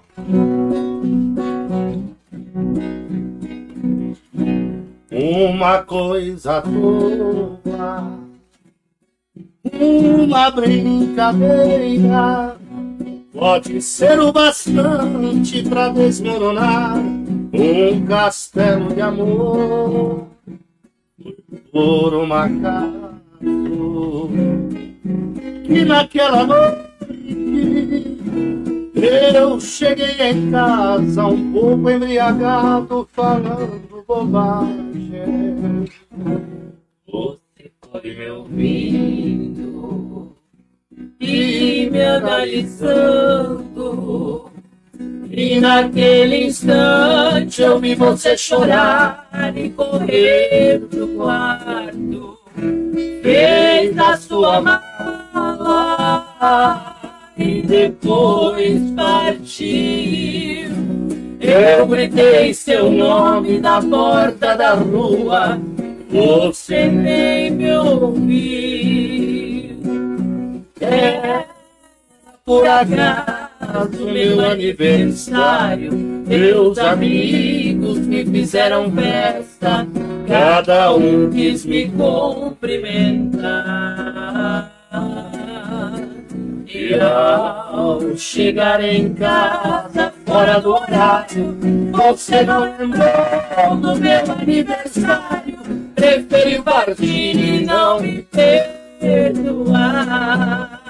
Uma 5.10 5.82
coisa 5.82 6.60
tola, 6.62 7.60
uma 9.72 10.50
brincadeira, 10.50 12.56
pode 13.32 13.80
ser 13.80 14.18
o 14.20 14.32
bastante 14.32 15.62
pra 15.68 15.88
desmoronar 15.90 16.98
um 16.98 18.04
castelo 18.06 18.92
de 18.92 19.00
amor 19.00 20.26
por 21.74 22.14
um 22.14 22.32
acaso 22.32 23.20
que 25.66 25.84
naquela 25.84 26.46
noite 26.46 26.84
eu 28.94 29.60
cheguei 29.60 30.20
em 30.20 30.52
casa 30.52 31.26
um 31.26 31.52
pouco 31.52 31.90
embriagado, 31.90 33.08
falando 33.12 34.04
bobagem. 34.06 35.90
Você 37.08 37.72
foi 37.90 38.14
me 38.14 38.30
ouvindo 38.30 40.32
e 41.18 41.90
me 41.90 42.04
analisando. 42.04 44.53
E 45.36 45.58
naquele 45.58 46.46
instante 46.46 47.60
eu 47.60 47.80
vi 47.80 47.96
você 47.96 48.36
chorar 48.38 49.26
e 49.56 49.68
correr 49.70 50.80
pro 50.88 51.08
quarto. 51.08 52.38
Fez 53.20 53.98
a 53.98 54.16
sua 54.16 54.60
mala 54.60 54.84
e 57.36 57.62
depois 57.62 58.80
partiu. 58.94 60.70
Eu 61.40 61.84
gritei 61.88 62.54
seu 62.54 62.88
nome 62.88 63.58
na 63.58 63.82
porta 63.82 64.56
da 64.56 64.74
rua, 64.74 65.60
você 66.08 66.86
nem 66.86 67.50
me 67.50 67.76
ouviu. 67.76 68.94
É 70.80 71.44
por 72.44 72.64
acaso 72.68 73.43
meu 74.12 74.44
aniversário, 74.44 75.92
meus 75.92 76.78
amigos 76.78 77.98
me 77.98 78.24
fizeram 78.24 78.92
festa, 78.92 79.86
cada 80.26 80.94
um 80.94 81.30
quis 81.30 81.64
me 81.64 81.88
cumprimentar. 81.90 84.72
E 86.66 86.94
ao 86.94 88.16
chegar 88.16 88.82
em 88.82 89.14
casa, 89.14 90.12
fora 90.26 90.60
do 90.60 90.70
horário, 90.70 91.56
você 91.92 92.42
não 92.42 92.62
lembrou 92.62 93.76
do 93.76 93.94
meu 94.00 94.32
aniversário. 94.40 95.58
Preferiu 95.94 96.64
partir 96.64 97.36
e 97.36 97.64
não 97.64 98.00
me 98.00 98.26
perdoar. 99.00 100.80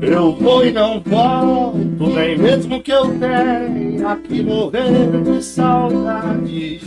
Eu 0.00 0.34
vou 0.36 0.64
e 0.64 0.72
não 0.72 1.00
volto, 1.00 2.06
nem 2.14 2.38
mesmo 2.38 2.82
que 2.82 2.90
eu 2.90 3.06
tenha 3.18 4.16
que 4.16 4.42
morrer 4.42 5.22
de 5.22 5.42
saudade. 5.44 6.80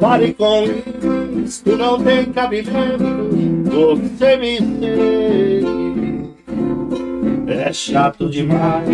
Pare 0.00 0.32
com 0.34 0.64
isso, 1.44 1.76
não 1.76 2.00
tem 2.02 2.26
cabimento, 2.26 3.04
você 3.64 4.36
me 4.36 4.58
entende. 4.58 6.28
É 7.48 7.72
chato 7.72 8.28
demais, 8.28 8.88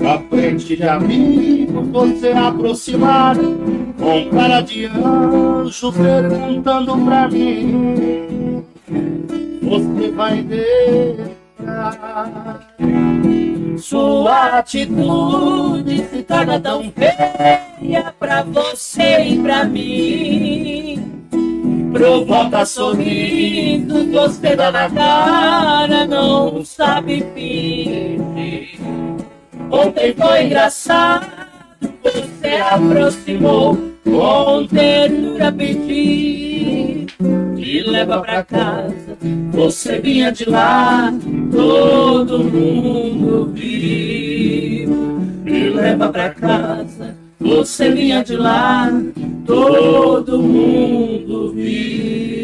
na 0.00 0.18
frente 0.30 0.76
de 0.76 0.82
amigos, 0.84 1.88
você 1.88 2.28
aproximar 2.28 3.36
com 3.36 4.30
cara 4.30 4.60
de 4.60 4.86
anjo 4.86 5.92
perguntando 5.92 6.96
pra 7.04 7.28
mim. 7.28 8.45
Você 8.88 10.10
vai 10.12 10.42
deixar 10.42 11.36
sua 13.78 14.58
atitude 14.58 16.06
se 16.08 16.22
torna 16.22 16.58
tão 16.58 16.90
feia 16.92 18.14
pra 18.18 18.42
você 18.42 19.22
e 19.22 19.38
pra 19.38 19.64
mim. 19.64 21.22
Provoca 21.92 22.64
sorriso, 22.64 24.10
você 24.10 24.56
dá 24.56 24.70
na 24.70 24.90
cara, 24.90 26.06
não 26.06 26.64
sabe 26.64 27.24
fingir. 27.34 28.80
Ontem 29.70 30.14
foi 30.14 30.44
engraçado, 30.44 31.26
você 31.80 32.48
aproximou 32.70 33.76
com 34.04 34.66
ternura 34.66 35.52
pedir. 35.52 37.06
Me 37.20 37.82
leva 37.82 38.20
pra 38.20 38.44
casa, 38.44 39.16
você 39.50 39.98
vinha 40.00 40.30
de 40.30 40.48
lá, 40.48 41.12
todo 41.50 42.38
mundo 42.44 43.50
viu. 43.52 44.88
Me 45.44 45.70
leva 45.70 46.08
pra 46.10 46.30
casa, 46.30 47.16
você 47.40 47.90
vinha 47.90 48.22
de 48.22 48.36
lá, 48.36 48.90
todo 49.44 50.40
mundo 50.40 51.52
viu. 51.52 52.36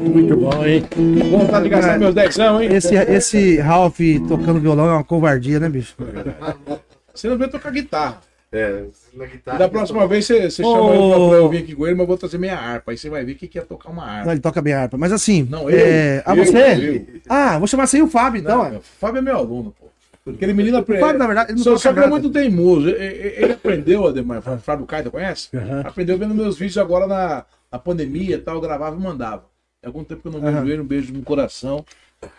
Muito 0.00 0.36
bom, 0.36 0.66
hein? 0.66 0.82
Vontade 1.30 1.64
de 1.64 1.68
gastar 1.70 1.98
meus 1.98 2.14
10 2.14 2.38
hein? 2.38 2.68
Esse, 2.72 2.94
esse 2.94 3.58
Ralph 3.58 4.00
tocando 4.28 4.60
violão 4.60 4.86
é 4.86 4.92
uma 4.92 5.04
covardia, 5.04 5.60
né, 5.60 5.68
bicho? 5.68 5.94
Você 7.20 7.28
não 7.28 7.38
veio 7.38 7.50
tocar 7.50 7.70
guitarra. 7.70 8.20
É, 8.52 8.86
na 9.14 9.26
guitarra. 9.26 9.58
Da 9.58 9.68
próxima 9.68 10.06
vez 10.08 10.26
você, 10.26 10.50
você 10.50 10.62
chama 10.62 10.94
ele 10.94 11.28
pra 11.28 11.36
eu 11.36 11.48
vir 11.48 11.58
aqui 11.58 11.74
com 11.74 11.86
ele, 11.86 11.94
mas 11.94 12.00
eu 12.00 12.06
vou 12.08 12.18
trazer 12.18 12.38
minha 12.38 12.56
harpa. 12.56 12.90
Aí 12.90 12.98
você 12.98 13.08
vai 13.08 13.24
ver 13.24 13.34
que 13.36 13.46
quer 13.46 13.64
tocar 13.64 13.90
uma 13.90 14.04
harpa. 14.04 14.24
Não, 14.24 14.32
ele 14.32 14.40
toca 14.40 14.60
bem 14.60 14.72
harpa. 14.72 14.96
Mas 14.96 15.12
assim. 15.12 15.46
Não, 15.48 15.70
eu. 15.70 15.78
é... 15.78 16.22
Ah, 16.26 16.34
eu, 16.34 16.44
você? 16.44 16.58
eu. 16.58 17.20
Ah, 17.28 17.58
vou 17.58 17.68
chamar 17.68 17.86
sem 17.86 18.02
o 18.02 18.08
Fábio, 18.08 18.40
então. 18.40 18.70
Não, 18.70 18.78
o 18.78 18.82
Fábio 18.82 19.18
é 19.18 19.22
meu 19.22 19.36
aluno, 19.36 19.74
pô. 19.78 19.88
Aquele 20.28 20.52
menino 20.52 20.78
aprendeu. 20.78 21.06
Fábio, 21.06 21.18
na 21.18 21.26
verdade, 21.26 21.52
ele 21.52 21.58
não 21.64 21.78
só, 21.78 21.92
que 21.92 21.98
é 22.00 22.06
muito 22.06 22.30
teimoso. 22.30 22.88
Ele, 22.88 23.34
ele 23.44 23.52
aprendeu, 23.52 24.06
Ademar, 24.06 24.42
Fábio 24.42 24.86
Caida, 24.86 25.10
conhece? 25.10 25.48
Aprendeu 25.84 26.18
vendo 26.18 26.34
meus 26.34 26.58
vídeos 26.58 26.78
agora 26.78 27.06
na, 27.06 27.44
na 27.70 27.78
pandemia 27.78 28.36
e 28.36 28.38
tal, 28.38 28.56
eu 28.56 28.60
gravava 28.60 28.96
e 28.96 29.00
mandava. 29.00 29.44
Tem 29.80 29.88
algum 29.88 30.04
tempo 30.04 30.22
que 30.22 30.28
eu 30.28 30.32
não 30.32 30.40
vejo 30.40 30.56
Aham. 30.56 30.68
ele, 30.68 30.80
um 30.80 30.86
beijo 30.86 31.12
no 31.12 31.22
coração. 31.22 31.84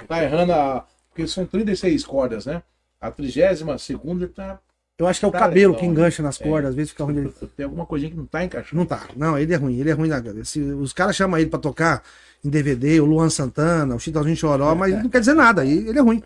Tá 0.08 0.24
errando 0.24 0.54
a. 0.54 0.86
Porque 1.10 1.28
são 1.28 1.46
36 1.46 2.06
cordas, 2.06 2.46
né? 2.46 2.62
A 3.00 3.10
32 3.10 3.82
segunda 3.82 4.26
ele 4.26 4.32
tá. 4.32 4.60
Eu 5.02 5.08
acho 5.08 5.20
que 5.20 5.26
é 5.26 5.28
o 5.28 5.32
Tá 5.32 5.40
cabelo 5.40 5.74
legal, 5.74 5.80
que 5.80 5.86
engancha 5.86 6.22
nas 6.22 6.40
É. 6.40 6.44
cordas, 6.44 6.70
às 6.70 6.76
vezes 6.76 6.92
fica 6.92 7.04
ruim 7.04 7.16
dele. 7.16 7.34
Tem 7.58 7.64
alguma 7.64 7.88
coisinha 7.88 8.12
que 8.12 8.18
não 8.18 8.26
tá 8.28 8.44
encaixando. 8.44 8.76
Não 8.76 8.86
tá. 8.86 9.02
Não, 9.16 9.38
ele 9.38 9.52
é 9.52 9.58
ruim, 9.58 9.80
ele 9.80 9.90
é 9.90 9.94
ruim 9.94 10.10
na 10.10 10.22
Se 10.46 10.62
Os 10.62 10.94
caras 10.94 11.16
chamam 11.16 11.40
ele 11.40 11.50
pra 11.50 11.58
tocar 11.58 12.04
em 12.46 12.50
DVD, 12.50 13.00
o 13.02 13.06
Luan 13.06 13.30
Santana, 13.30 13.96
o 13.96 14.00
Chitãozinho 14.00 14.36
Choró, 14.36 14.76
mas 14.76 14.94
não 15.02 15.10
quer 15.10 15.20
dizer 15.20 15.34
nada, 15.34 15.66
ele 15.66 15.90
ele 15.90 15.98
é 15.98 16.02
ruim. 16.02 16.22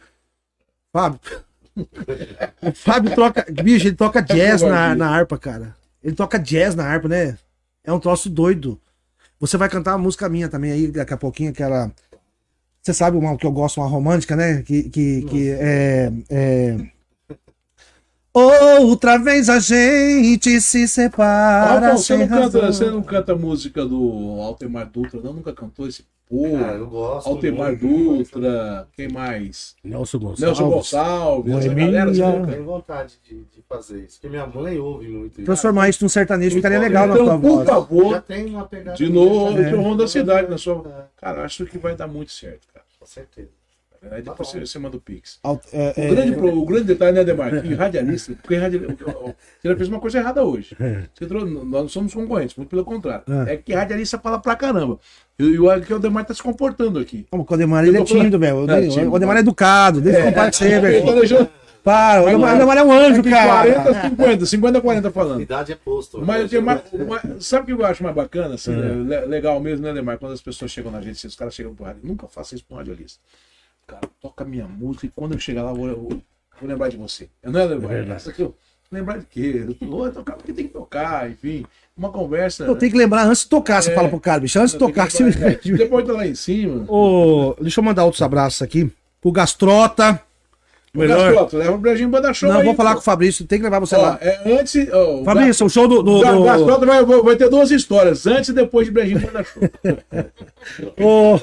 Fábio. 0.91 1.19
O 2.61 2.71
Fábio 2.71 3.13
troca. 3.13 3.45
Bicho, 3.51 3.88
ele 3.88 3.95
toca 3.95 4.21
jazz 4.23 4.61
na, 4.61 4.95
na 4.95 5.09
harpa, 5.09 5.38
cara. 5.38 5.76
Ele 6.01 6.15
toca 6.15 6.39
jazz 6.39 6.73
na 6.73 6.86
harpa, 6.86 7.07
né? 7.09 7.38
É 7.84 7.91
um 7.91 7.99
troço 7.99 8.30
doido. 8.30 8.80
Você 9.39 9.57
vai 9.57 9.67
cantar 9.69 9.91
uma 9.91 10.03
música 10.03 10.30
minha 10.30 10.47
também 10.47 10.71
aí, 10.71 10.88
daqui 10.88 11.13
a 11.13 11.17
pouquinho, 11.17 11.51
aquela. 11.51 11.91
Você 12.82 12.93
sabe 12.93 13.17
uma 13.17 13.36
que 13.36 13.45
eu 13.45 13.51
gosto, 13.51 13.82
uma 13.82 13.88
romântica, 13.89 14.36
né? 14.36 14.61
Que, 14.61 14.84
que, 14.84 15.21
que 15.23 15.49
é. 15.51 16.11
é... 16.30 16.94
Outra 18.39 19.17
vez 19.17 19.47
a 19.49 19.59
gente 19.59 20.59
se 20.59 20.88
separa. 20.89 21.79
Rafa, 21.88 21.97
você, 21.97 22.17
não 22.17 22.27
canta, 22.27 22.59
você 22.67 22.86
não 22.91 23.01
canta 23.01 23.31
a 23.31 23.36
música 23.36 23.86
do 23.86 24.41
Altemar 24.41 24.89
Dutra, 24.89 25.21
não? 25.23 25.31
Nunca 25.31 25.53
cantou 25.53 25.88
esse 25.88 26.03
povo? 26.27 26.59
Cara, 26.59 26.75
eu 26.77 26.88
gosto. 26.88 27.27
Altemar 27.29 27.71
muito. 27.81 28.33
Dutra, 28.36 28.88
quem 28.93 29.07
mais? 29.07 29.73
Nelson 29.81 30.19
Gonçalves. 30.19 30.41
Nelson 30.41 30.69
Gonçalves, 30.69 31.55
essa 31.55 31.73
galera. 31.73 32.11
Eu 32.11 32.45
tenho 32.47 32.65
vontade 32.65 33.13
de, 33.23 33.36
de 33.36 33.61
fazer 33.69 34.03
isso. 34.03 34.15
Porque 34.19 34.27
minha 34.27 34.45
mãe 34.45 34.77
ouve 34.79 35.07
muito 35.07 35.35
isso. 35.35 35.45
Transformar 35.45 35.88
isso 35.88 36.03
num 36.03 36.10
sertanejo 36.10 36.57
ficaria 36.57 36.80
legal 36.80 37.07
na 37.07 37.14
então, 37.14 37.26
sua 37.27 37.39
por 37.39 37.49
voz. 37.49 37.68
Já 37.68 37.73
favor, 37.73 38.22
tem 38.22 38.45
uma 38.47 38.65
pegada. 38.65 38.97
de 38.97 39.07
novo, 39.10 39.57
É. 39.57 39.69
de 39.69 39.76
Ron 39.76 39.95
da 39.95 40.07
cidade 40.10 40.49
na 40.49 40.57
sua. 40.57 40.84
É, 40.85 41.03
Cara, 41.22 41.45
acho 41.45 41.65
que 41.65 41.77
vai 41.77 41.95
dar 41.95 42.07
muito 42.07 42.34
certo, 42.34 42.68
cara. 42.73 42.85
com 42.99 43.05
certeza. 43.05 43.47
Aí 44.11 44.22
depois 44.22 44.49
você, 44.49 44.60
você 44.60 44.80
manda 44.80 44.98
o 44.98 44.99
Pix. 45.02 45.40
Alt- 45.44 45.65
é, 45.73 45.94
O 45.98 46.02
é, 46.02 46.07
grande, 46.10 46.32
pro- 46.34 46.57
o 46.57 46.65
grande 46.65 46.86
detalhe, 46.86 47.11
né, 47.14 47.23
Demar? 47.23 47.61
Que 47.61 47.73
radialista, 47.73 48.34
porque 48.41 48.56
radialista, 48.56 49.03
você 49.03 49.36
já 49.69 49.76
fez 49.76 49.90
uma 49.90 49.99
coisa 49.99 50.18
errada 50.19 50.44
hoje. 50.44 50.76
Você 51.14 51.26
entrou- 51.26 51.45
nós 51.45 51.82
não 51.82 51.88
somos 51.90 52.14
concorrentes, 52.14 52.56
muito 52.56 52.69
pelo 52.69 52.84
contrário. 52.86 53.23
É. 53.48 53.53
É, 53.53 53.57
que 53.57 53.73
radialista 53.73 54.18
fala 54.19 54.40
pra 54.40 54.56
caramba. 54.56 54.99
E, 55.38 55.57
o 55.60 55.82
que 55.82 55.94
o 55.94 55.99
Demar 55.99 56.23
tá 56.26 56.34
se 56.34 56.41
comportando 56.44 56.99
aqui. 56.99 57.26
Como 57.30 57.45
o 57.49 57.53
Odemar, 57.53 57.86
ele 57.86 57.98
é 57.98 58.03
tímido, 58.03 58.40
velho. 58.40 58.65
É. 58.69 59.06
O 59.07 59.11
Odemar 59.14 59.38
é 59.38 59.40
educado, 59.41 59.99
deixa 60.02 60.19
eu 60.19 60.26
comparar 60.26 60.52
com 60.52 60.57
você, 60.57 60.65
Ele 60.65 60.76
tá 60.76 60.82
velho. 61.06 61.19
deixando 61.19 61.49
Para, 61.84 62.22
o 62.23 62.26
Odemar 62.27 62.77
é 62.77 62.84
um 62.84 62.91
anjo, 62.91 63.22
cara. 63.23 63.64
40, 63.86 64.10
50, 64.10 64.45
50, 64.48 64.82
40 64.82 65.11
falando. 65.11 65.41
Idade 65.41 65.72
é 65.72 65.76
posto. 65.76 66.19
Mas, 66.26 66.52
mais- 66.53 66.82
mas 67.07 67.45
sabe 67.45 67.64
o 67.73 67.76
que 67.77 67.82
eu 67.84 67.86
acho 67.86 68.02
mais 68.02 68.15
bacana, 68.15 68.56
assim, 68.56 68.72
né? 68.72 69.19
Le- 69.19 69.26
legal 69.27 69.60
mesmo, 69.60 69.86
né, 69.86 69.94
Demar? 69.94 70.18
Quando 70.18 70.32
as 70.34 70.41
pessoas 70.41 70.72
chegam 70.72 70.91
na 70.91 70.99
gente, 71.02 71.19
se 71.19 71.27
os 71.27 71.36
caras 71.36 71.53
chegam 71.53 71.76
pro 71.76 71.86
rádio, 71.86 71.99
nunca 72.03 72.27
faça 72.27 72.56
isso 72.56 72.65
pro 72.65 72.77
radialista. 72.77 73.19
Cara, 73.88 74.02
toca 74.22 74.44
minha 74.44 74.68
música 74.68 75.06
e 75.06 75.10
quando 75.10 75.34
eu 75.34 75.40
chegar 75.40 75.64
lá, 75.64 75.70
eu 75.72 75.76
vou, 75.76 75.90
eu 75.90 75.99
vou 76.07 76.20
lembrar 76.64 76.90
de 76.90 76.98
você. 76.98 77.30
Eu 77.44 77.52
não 77.52 77.60
é 77.60 77.66
lembrar. 77.66 78.18
Isso 78.18 78.30
aqui, 78.30 78.41
eu- 78.41 78.56
lembrar 78.91 79.18
de 79.20 79.26
quê? 79.26 79.66
Eu 79.82 80.12
tocar 80.12 80.34
porque 80.36 80.53
tem 80.53 80.68
que 80.68 80.74
tocar, 80.74 81.30
enfim. 81.30 81.66
Uma 81.98 82.10
conversa. 82.12 82.64
Eu 82.66 82.76
tenho 82.76 82.91
que 82.91 82.98
lembrar 82.98 83.26
antes 83.26 83.44
de 83.44 83.49
tocar, 83.49 83.82
você 83.82 83.91
É. 83.91 83.95
fala 83.95 84.10
pro 84.10 84.20
cara, 84.20 84.40
bicho. 84.41 84.60
Antes 84.60 84.74
de 84.74 84.80
tocar, 84.80 85.07
que 85.07 85.22
lembrar, 85.24 85.52
você... 85.62 85.72
é, 85.74 85.78
Depois 85.78 86.06
tá 86.06 86.14
lá 86.14 86.26
em 86.28 86.36
cima. 86.36 86.86
Ô, 86.91 87.56
deixa 87.62 87.80
eu 87.80 87.84
mandar 87.84 88.06
outros 88.06 88.22
abraços 88.22 88.62
aqui. 88.62 88.91
Pro 89.22 89.32
Gastrota. 89.32 90.22
Melhor. 90.99 91.17
Gastrota, 91.31 91.57
leva 91.57 91.72
o 91.73 91.77
Brejinho 91.77 92.09
pra 92.09 92.19
dar 92.22 92.34
show. 92.34 92.49
Não, 92.49 92.59
aí, 92.59 92.65
vou 92.65 92.76
falar 92.76 92.91
pô. 92.91 92.95
com 92.95 93.01
o 93.01 93.03
Fabrício, 93.03 93.45
tem 93.45 93.59
que 93.59 93.63
levar 93.63 93.80
você 93.80 93.95
Ó, 93.95 94.01
lá. 94.01 94.17
é 94.22 94.59
antes. 94.59 94.88
ó, 94.91 95.22
o 95.22 95.23
Fabrício, 95.26 95.65
o 95.65 95.69
show 95.69 95.88
do. 95.88 96.01
do, 96.01 96.19
do- 96.22 96.85
vai, 96.85 97.03
vai 97.05 97.35
ter 97.35 97.49
duas 97.49 97.72
histórias, 97.72 98.26
antes 98.27 98.49
e 98.49 98.53
depois 98.53 98.85
de 98.88 98.93
Brejinho 98.93 99.22
pra 99.22 99.31
dar 99.31 99.45
show. 99.45 99.61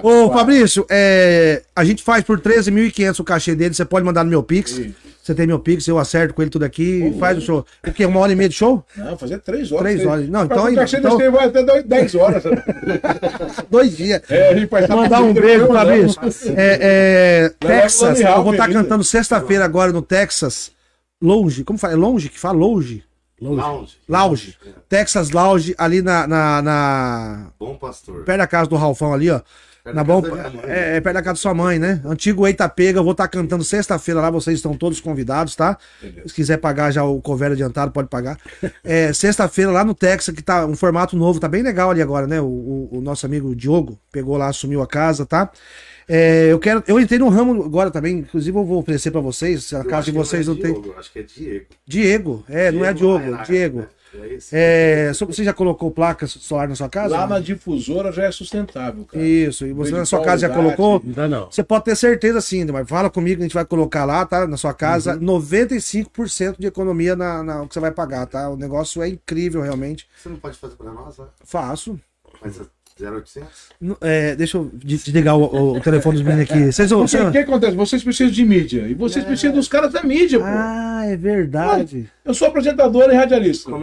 Ô. 0.02 0.30
Fabrício, 0.32 0.86
é, 0.90 1.62
a 1.74 1.84
gente 1.84 2.02
faz 2.02 2.24
por 2.24 2.40
13.500 2.40 3.20
o 3.20 3.24
cachê 3.24 3.54
dele. 3.54 3.74
Você 3.74 3.84
pode 3.84 4.04
mandar 4.04 4.24
no 4.24 4.30
meu 4.30 4.42
Pix. 4.42 4.72
Isso. 4.72 4.94
Você 5.30 5.34
tem 5.36 5.46
meu 5.46 5.60
Pix, 5.60 5.86
eu 5.86 5.96
acerto 5.96 6.34
com 6.34 6.42
ele 6.42 6.50
tudo 6.50 6.64
aqui 6.64 7.04
e 7.04 7.18
faz 7.20 7.38
o 7.38 7.40
show. 7.40 7.64
O 7.86 7.92
quê? 7.92 8.04
Uma 8.04 8.18
hora 8.18 8.32
e 8.32 8.34
meia 8.34 8.48
de 8.48 8.54
show? 8.56 8.84
Não, 8.96 9.16
fazer 9.16 9.38
três 9.38 9.70
horas. 9.70 9.84
Três 9.92 10.04
horas. 10.04 10.28
Não, 10.28 10.42
então 10.44 10.66
ainda- 10.66 10.82
então- 10.84 11.30
vai 11.30 11.46
até 11.46 11.62
dois- 11.62 11.84
dez 11.84 12.14
horas. 12.16 12.42
Dois 13.70 13.96
dias. 13.96 14.22
É, 14.28 14.48
a 14.48 14.54
gente 14.56 14.66
faz 14.68 14.88
Mandar 14.88 15.20
um 15.22 15.32
beijo, 15.32 15.60
depois 15.60 15.68
mandamos. 15.78 16.14
Fabrício. 16.16 16.54
É, 16.56 16.78
é, 16.80 17.54
Vai 17.64 17.76
lá 17.76 17.82
Texas, 17.82 18.20
eu 18.20 18.42
vou 18.42 18.52
estar 18.52 18.66
menino. 18.66 18.82
cantando 18.82 19.04
sexta-feira 19.04 19.64
agora 19.64 19.92
no 19.92 20.02
Texas. 20.02 20.72
Longe, 21.22 21.62
como 21.62 21.78
fala? 21.78 21.92
É 21.92 21.96
longe 21.96 22.28
que 22.28 22.38
fala? 22.40 22.58
Longe. 22.58 23.04
Lounge. 23.40 23.96
Lounge. 24.08 24.58
Texas 24.88 25.30
Lounge, 25.30 25.76
ali 25.78 26.02
na, 26.02 26.26
na, 26.26 26.60
na- 26.60 27.46
Bom 27.58 27.76
pastor. 27.76 28.24
Perto 28.24 28.38
da 28.38 28.46
casa 28.48 28.68
do 28.68 28.74
Ralfão 28.76 29.14
ali, 29.14 29.30
ó. 29.30 29.40
Perto 29.82 29.96
Na 29.96 30.04
bom, 30.04 30.20
mãe. 30.20 30.30
é, 30.66 30.96
é 30.96 31.00
perto 31.00 31.14
da 31.14 31.22
casa 31.22 31.32
da 31.34 31.36
sua 31.40 31.54
mãe, 31.54 31.78
né? 31.78 32.00
Antigo 32.04 32.46
Eita 32.46 32.68
Pega, 32.68 32.98
eu 32.98 33.02
vou 33.02 33.12
estar 33.12 33.26
cantando 33.28 33.64
sexta-feira 33.64 34.20
lá, 34.20 34.30
vocês 34.30 34.56
estão 34.58 34.74
todos 34.74 35.00
convidados, 35.00 35.56
tá? 35.56 35.78
Se 36.26 36.34
quiser 36.34 36.58
pagar 36.58 36.90
já 36.90 37.02
o 37.04 37.20
cover 37.20 37.52
adiantado, 37.52 37.90
pode 37.90 38.08
pagar. 38.08 38.38
É, 38.84 39.12
sexta-feira 39.12 39.70
lá 39.70 39.84
no 39.84 39.94
Texas, 39.94 40.34
que 40.34 40.42
tá 40.42 40.66
um 40.66 40.76
formato 40.76 41.16
novo, 41.16 41.40
tá 41.40 41.48
bem 41.48 41.62
legal 41.62 41.90
ali 41.90 42.02
agora, 42.02 42.26
né? 42.26 42.40
O, 42.40 42.44
o- 42.46 42.88
o 42.98 43.00
nosso 43.00 43.24
amigo 43.24 43.54
Diogo 43.56 43.98
pegou 44.12 44.36
lá, 44.36 44.48
assumiu 44.48 44.82
a 44.82 44.86
casa, 44.86 45.24
tá? 45.24 45.50
É, 46.08 46.48
eu 46.50 46.58
quero, 46.58 46.82
eu 46.88 46.98
entrei 46.98 47.18
no 47.20 47.28
ramo 47.28 47.62
agora 47.64 47.90
também, 47.90 48.18
inclusive 48.18 48.56
eu 48.58 48.64
vou 48.64 48.80
oferecer 48.80 49.10
pra 49.12 49.20
vocês, 49.20 49.64
se 49.64 49.76
a 49.76 49.84
casa 49.84 50.06
de 50.06 50.12
que 50.12 50.18
vocês 50.18 50.46
é 50.46 50.50
não 50.50 50.56
tem. 50.56 50.72
Diogo, 50.72 50.94
Acho 50.98 51.12
que 51.12 51.20
é 51.20 51.22
Diego. 51.22 51.66
Diego, 51.86 52.44
é, 52.48 52.70
não 52.72 52.84
é 52.84 52.92
Diogo, 52.92 53.38
Diego. 53.44 53.78
né? 53.80 53.86
É. 54.12 55.08
É, 55.10 55.12
você 55.12 55.44
já 55.44 55.52
colocou 55.52 55.90
placa 55.90 56.26
solar 56.26 56.68
na 56.68 56.74
sua 56.74 56.88
casa? 56.88 57.16
Lá 57.16 57.26
na 57.26 57.38
difusora 57.38 58.10
já 58.10 58.24
é 58.24 58.32
sustentável, 58.32 59.04
cara. 59.04 59.24
Isso, 59.24 59.66
e 59.66 59.72
você 59.72 59.92
na 59.92 60.02
de 60.02 60.08
sua 60.08 60.22
casa 60.22 60.42
já 60.48 60.50
colocou? 60.50 61.00
Ainda 61.04 61.28
não. 61.28 61.50
Você 61.50 61.62
pode 61.62 61.84
ter 61.84 61.96
certeza 61.96 62.40
sim, 62.40 62.64
mas 62.66 62.88
fala 62.88 63.08
comigo, 63.08 63.40
a 63.40 63.44
gente 63.44 63.54
vai 63.54 63.64
colocar 63.64 64.04
lá, 64.04 64.24
tá? 64.26 64.46
Na 64.46 64.56
sua 64.56 64.74
casa, 64.74 65.14
Uhum. 65.14 65.20
95% 65.20 66.56
de 66.58 66.66
economia 66.66 67.14
na, 67.14 67.42
na- 67.42 67.62
o 67.62 67.68
que 67.68 67.74
você 67.74 67.80
vai 67.80 67.90
pagar, 67.92 68.26
tá? 68.26 68.48
O 68.48 68.56
negócio 68.56 69.02
é 69.02 69.08
incrível, 69.08 69.62
realmente. 69.62 70.06
Você 70.20 70.28
não 70.28 70.36
pode 70.36 70.56
fazer 70.58 70.74
pra 70.76 70.92
nós, 70.92 71.16
né? 71.18 71.26
Faço. 71.44 71.98
Mas 72.42 72.60
0800? 73.00 73.48
N- 73.80 73.96
é, 74.00 74.34
deixa 74.36 74.56
eu 74.58 74.70
de- 74.72 74.96
desligar 74.98 75.36
o, 75.36 75.76
o- 75.76 75.80
telefone 75.80 76.18
dos 76.18 76.26
meninos 76.26 76.50
aqui. 76.50 76.72
Vocês 76.72 76.92
O 76.92 76.98
vão. 76.98 77.06
que, 77.06 77.16
o 77.16 77.32
que 77.32 77.38
acontece? 77.38 77.76
Vocês 77.76 78.02
precisam 78.04 78.32
de 78.32 78.44
mídia. 78.44 78.86
E 78.88 78.94
vocês 78.94 79.24
precisam 79.24 79.54
dos 79.54 79.68
caras 79.68 79.92
da 79.92 80.02
mídia, 80.02 80.38
pô. 80.38 80.44
Ah, 80.46 81.02
é 81.06 81.16
verdade. 81.16 82.08
Eu 82.24 82.34
sou 82.34 82.48
apresentador 82.48 83.10
e 83.10 83.14
radialista. 83.14 83.70
É. 83.70 83.74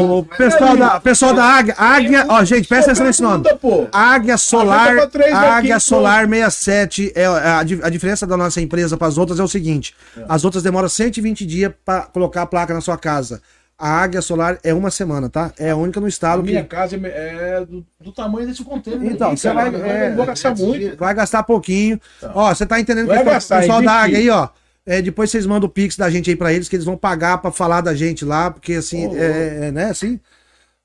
Ô, 0.00 0.22
pessoal 0.22 0.76
da, 0.76 1.00
pessoal 1.00 1.34
da 1.34 1.44
Águia, 1.44 1.74
Águia, 1.76 2.26
ó, 2.28 2.44
gente, 2.44 2.66
presta 2.68 2.90
atenção 2.92 3.06
nesse 3.06 3.22
nome. 3.22 3.44
Pô. 3.60 3.86
Águia 3.92 4.36
Solar, 4.38 4.96
Águia 5.34 5.74
pô. 5.74 5.80
Solar 5.80 6.28
67. 6.28 7.12
É, 7.14 7.26
a, 7.26 7.58
a 7.60 7.90
diferença 7.90 8.26
da 8.26 8.36
nossa 8.36 8.60
empresa 8.60 8.96
para 8.96 9.08
as 9.08 9.18
outras 9.18 9.38
é 9.38 9.42
o 9.42 9.48
seguinte: 9.48 9.94
as 10.28 10.44
outras 10.44 10.62
demoram 10.62 10.88
120 10.88 11.44
dias 11.46 11.72
para 11.84 12.02
colocar 12.02 12.42
a 12.42 12.46
placa 12.46 12.72
na 12.74 12.80
sua 12.80 12.96
casa. 12.96 13.42
A 13.80 14.02
Águia 14.02 14.20
Solar 14.20 14.58
é 14.62 14.74
uma 14.74 14.90
semana, 14.90 15.30
tá? 15.30 15.52
É 15.58 15.70
a 15.70 15.76
única 15.76 15.98
no 16.00 16.06
A 16.06 16.08
estado 16.10 16.42
minha 16.42 16.62
que 16.62 16.68
casa 16.68 16.96
é 17.02 17.64
do, 17.64 17.84
do 17.98 18.12
tamanho 18.12 18.46
desse 18.46 18.62
container. 18.62 19.10
Então, 19.10 19.28
aqui, 19.28 19.40
você 19.40 19.48
cara. 19.52 19.70
vai- 19.70 19.90
é, 19.90 20.08
não 20.10 20.16
vou 20.18 20.26
gastar 20.26 20.54
muito. 20.54 20.96
vai 20.98 21.14
gastar 21.14 21.42
pouquinho. 21.44 21.98
Ó, 22.34 22.54
você 22.54 22.66
tá 22.66 22.78
entendendo 22.78 23.04
que 23.06 23.14
Vai 23.14 23.16
o 23.16 23.20
pessoal- 23.20 23.34
gastar, 23.36 23.60
pessoal 23.60 23.82
da. 23.82 23.92
Águia 23.92 24.18
aí, 24.18 24.28
ó. 24.28 24.48
é, 24.84 25.00
depois 25.00 25.30
vocês 25.30 25.46
mandam 25.46 25.66
o 25.66 25.72
Pix 25.72 25.96
da 25.96 26.10
gente 26.10 26.28
aí 26.28 26.36
pra 26.36 26.52
eles, 26.52 26.68
que 26.68 26.76
eles 26.76 26.84
vão 26.84 26.96
pagar 26.96 27.38
pra 27.38 27.50
falar 27.50 27.80
da 27.80 27.94
gente 27.94 28.22
lá, 28.24 28.50
porque 28.50 28.74
assim, 28.74 29.06
Ô, 29.06 29.16
é, 29.16 29.68
é, 29.68 29.72
né, 29.72 29.84
assim. 29.86 30.20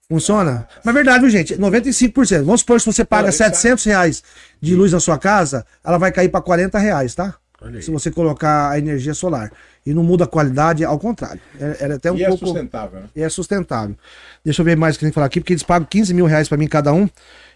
Funciona? 0.08 0.68
Mas 0.84 0.94
é 0.94 0.98
verdade, 0.98 1.20
viu, 1.22 1.30
gente? 1.32 1.58
95%. 1.58 2.44
Vamos 2.46 2.62
supor 2.62 2.78
que 2.78 2.84
se 2.84 2.94
você 2.94 3.04
paga 3.04 3.24
Olha, 3.24 3.32
700 3.32 3.84
reais 3.86 4.24
de 4.62 4.76
luz 4.76 4.92
na 4.92 5.00
sua 5.00 5.18
casa, 5.18 5.66
ela 5.84 5.98
vai 5.98 6.12
cair 6.12 6.30
pra 6.30 6.40
40 6.42 6.78
reais, 6.78 7.16
tá? 7.16 7.34
Se 7.82 7.90
você 7.92 8.12
colocar 8.12 8.70
a 8.72 8.78
energia 8.78 9.14
solar. 9.14 9.52
E 9.86 9.94
não 9.94 10.04
muda 10.04 10.24
a 10.26 10.28
qualidade, 10.28 10.84
ao 10.84 10.98
contrário. 11.00 11.40
É, 11.60 11.78
é 11.88 11.94
até 11.94 12.12
um 12.12 12.18
E 12.18 12.24
é 12.24 12.28
pouco. 12.28 12.46
sustentável, 12.46 13.00
né? 13.02 13.06
E 13.16 13.22
é 13.22 13.30
sustentável. 13.30 13.96
Deixa 14.44 14.62
eu 14.62 14.66
ver 14.66 14.76
mais 14.76 14.96
o 14.96 15.00
que 15.00 15.06
tem 15.06 15.12
que 15.12 15.16
falar 15.16 15.28
aqui, 15.28 15.40
porque 15.40 15.54
eles 15.54 15.64
pagam 15.64 15.88
15 15.90 16.14
mil 16.14 16.26
reais 16.26 16.48
pra 16.50 16.58
mim 16.58 16.68
cada 16.68 16.92
um. 16.94 17.08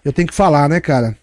Eu 0.06 0.14
tenho 0.14 0.28
que 0.28 0.34
falar, 0.34 0.70
né, 0.70 0.80
cara? 0.80 1.18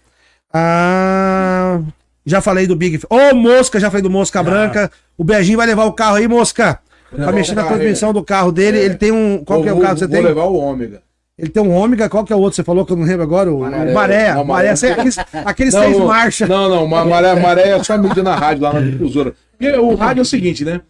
Ah, 0.53 1.79
Já 2.25 2.41
falei 2.41 2.67
do 2.67 2.75
Big. 2.75 2.99
Ô, 3.09 3.33
Mosca, 3.35 3.79
já 3.79 3.89
falei 3.89 4.01
do 4.03 4.09
Mosca 4.09 4.43
Branca. 4.43 4.91
O 5.17 5.23
Beijinho 5.23 5.57
vai 5.57 5.65
levar 5.65 5.85
o 5.85 5.93
carro 5.93 6.17
aí, 6.17 6.27
Mosca. 6.27 6.79
Pra 7.09 7.31
mexer 7.31 7.55
na 7.55 7.63
transmissão 7.63 8.11
do 8.11 8.21
carro 8.21 8.51
dele. 8.51 8.77
Ele 8.79 8.95
tem 8.95 9.11
um. 9.13 9.43
Qual 9.45 9.63
que 9.63 9.69
é 9.69 9.71
o 9.71 9.75
Vou- 9.75 9.81
carro 9.83 9.93
que 9.95 9.99
você 10.01 10.07
vou 10.07 10.15
tem? 10.17 10.25
levar 10.25 10.43
o 10.43 10.55
ômega. 10.55 11.01
Ele 11.37 11.49
tem 11.49 11.61
um 11.61 11.71
ômega, 11.71 12.09
qual 12.09 12.25
que 12.25 12.33
é 12.33 12.35
o 12.35 12.39
outro? 12.39 12.55
Você 12.55 12.63
falou 12.63 12.83
que 12.85 12.91
eu 12.91 12.97
não 12.97 13.05
lembro 13.05 13.21
agora? 13.23 13.53
O 13.53 13.59
Maré. 13.59 13.77
Maré. 13.77 13.93
Maré. 13.93 14.33
Não, 14.33 14.43
Maré. 14.45 14.63
Maré. 14.65 14.75
Sei, 14.75 14.91
Aqueles, 14.91 15.17
aqueles 15.45 15.73
Não, 15.73 15.81
seis 15.83 15.97
não, 15.99 16.07
marchas. 16.07 16.49
Não, 16.49 16.69
não, 16.69 16.87
ma- 16.87 17.05
maré, 17.05 17.39
maré 17.39 17.69
é 17.69 17.83
só 17.83 17.95
medida 17.97 18.23
na 18.23 18.35
rádio 18.35 18.63
lá 18.63 18.73
na 18.73 18.81
difusora. 18.81 19.35
Porque 19.51 19.71
o 19.77 19.93
rádio 19.95 20.21
é 20.21 20.23
o 20.23 20.25
seguinte, 20.25 20.65
né? 20.65 20.81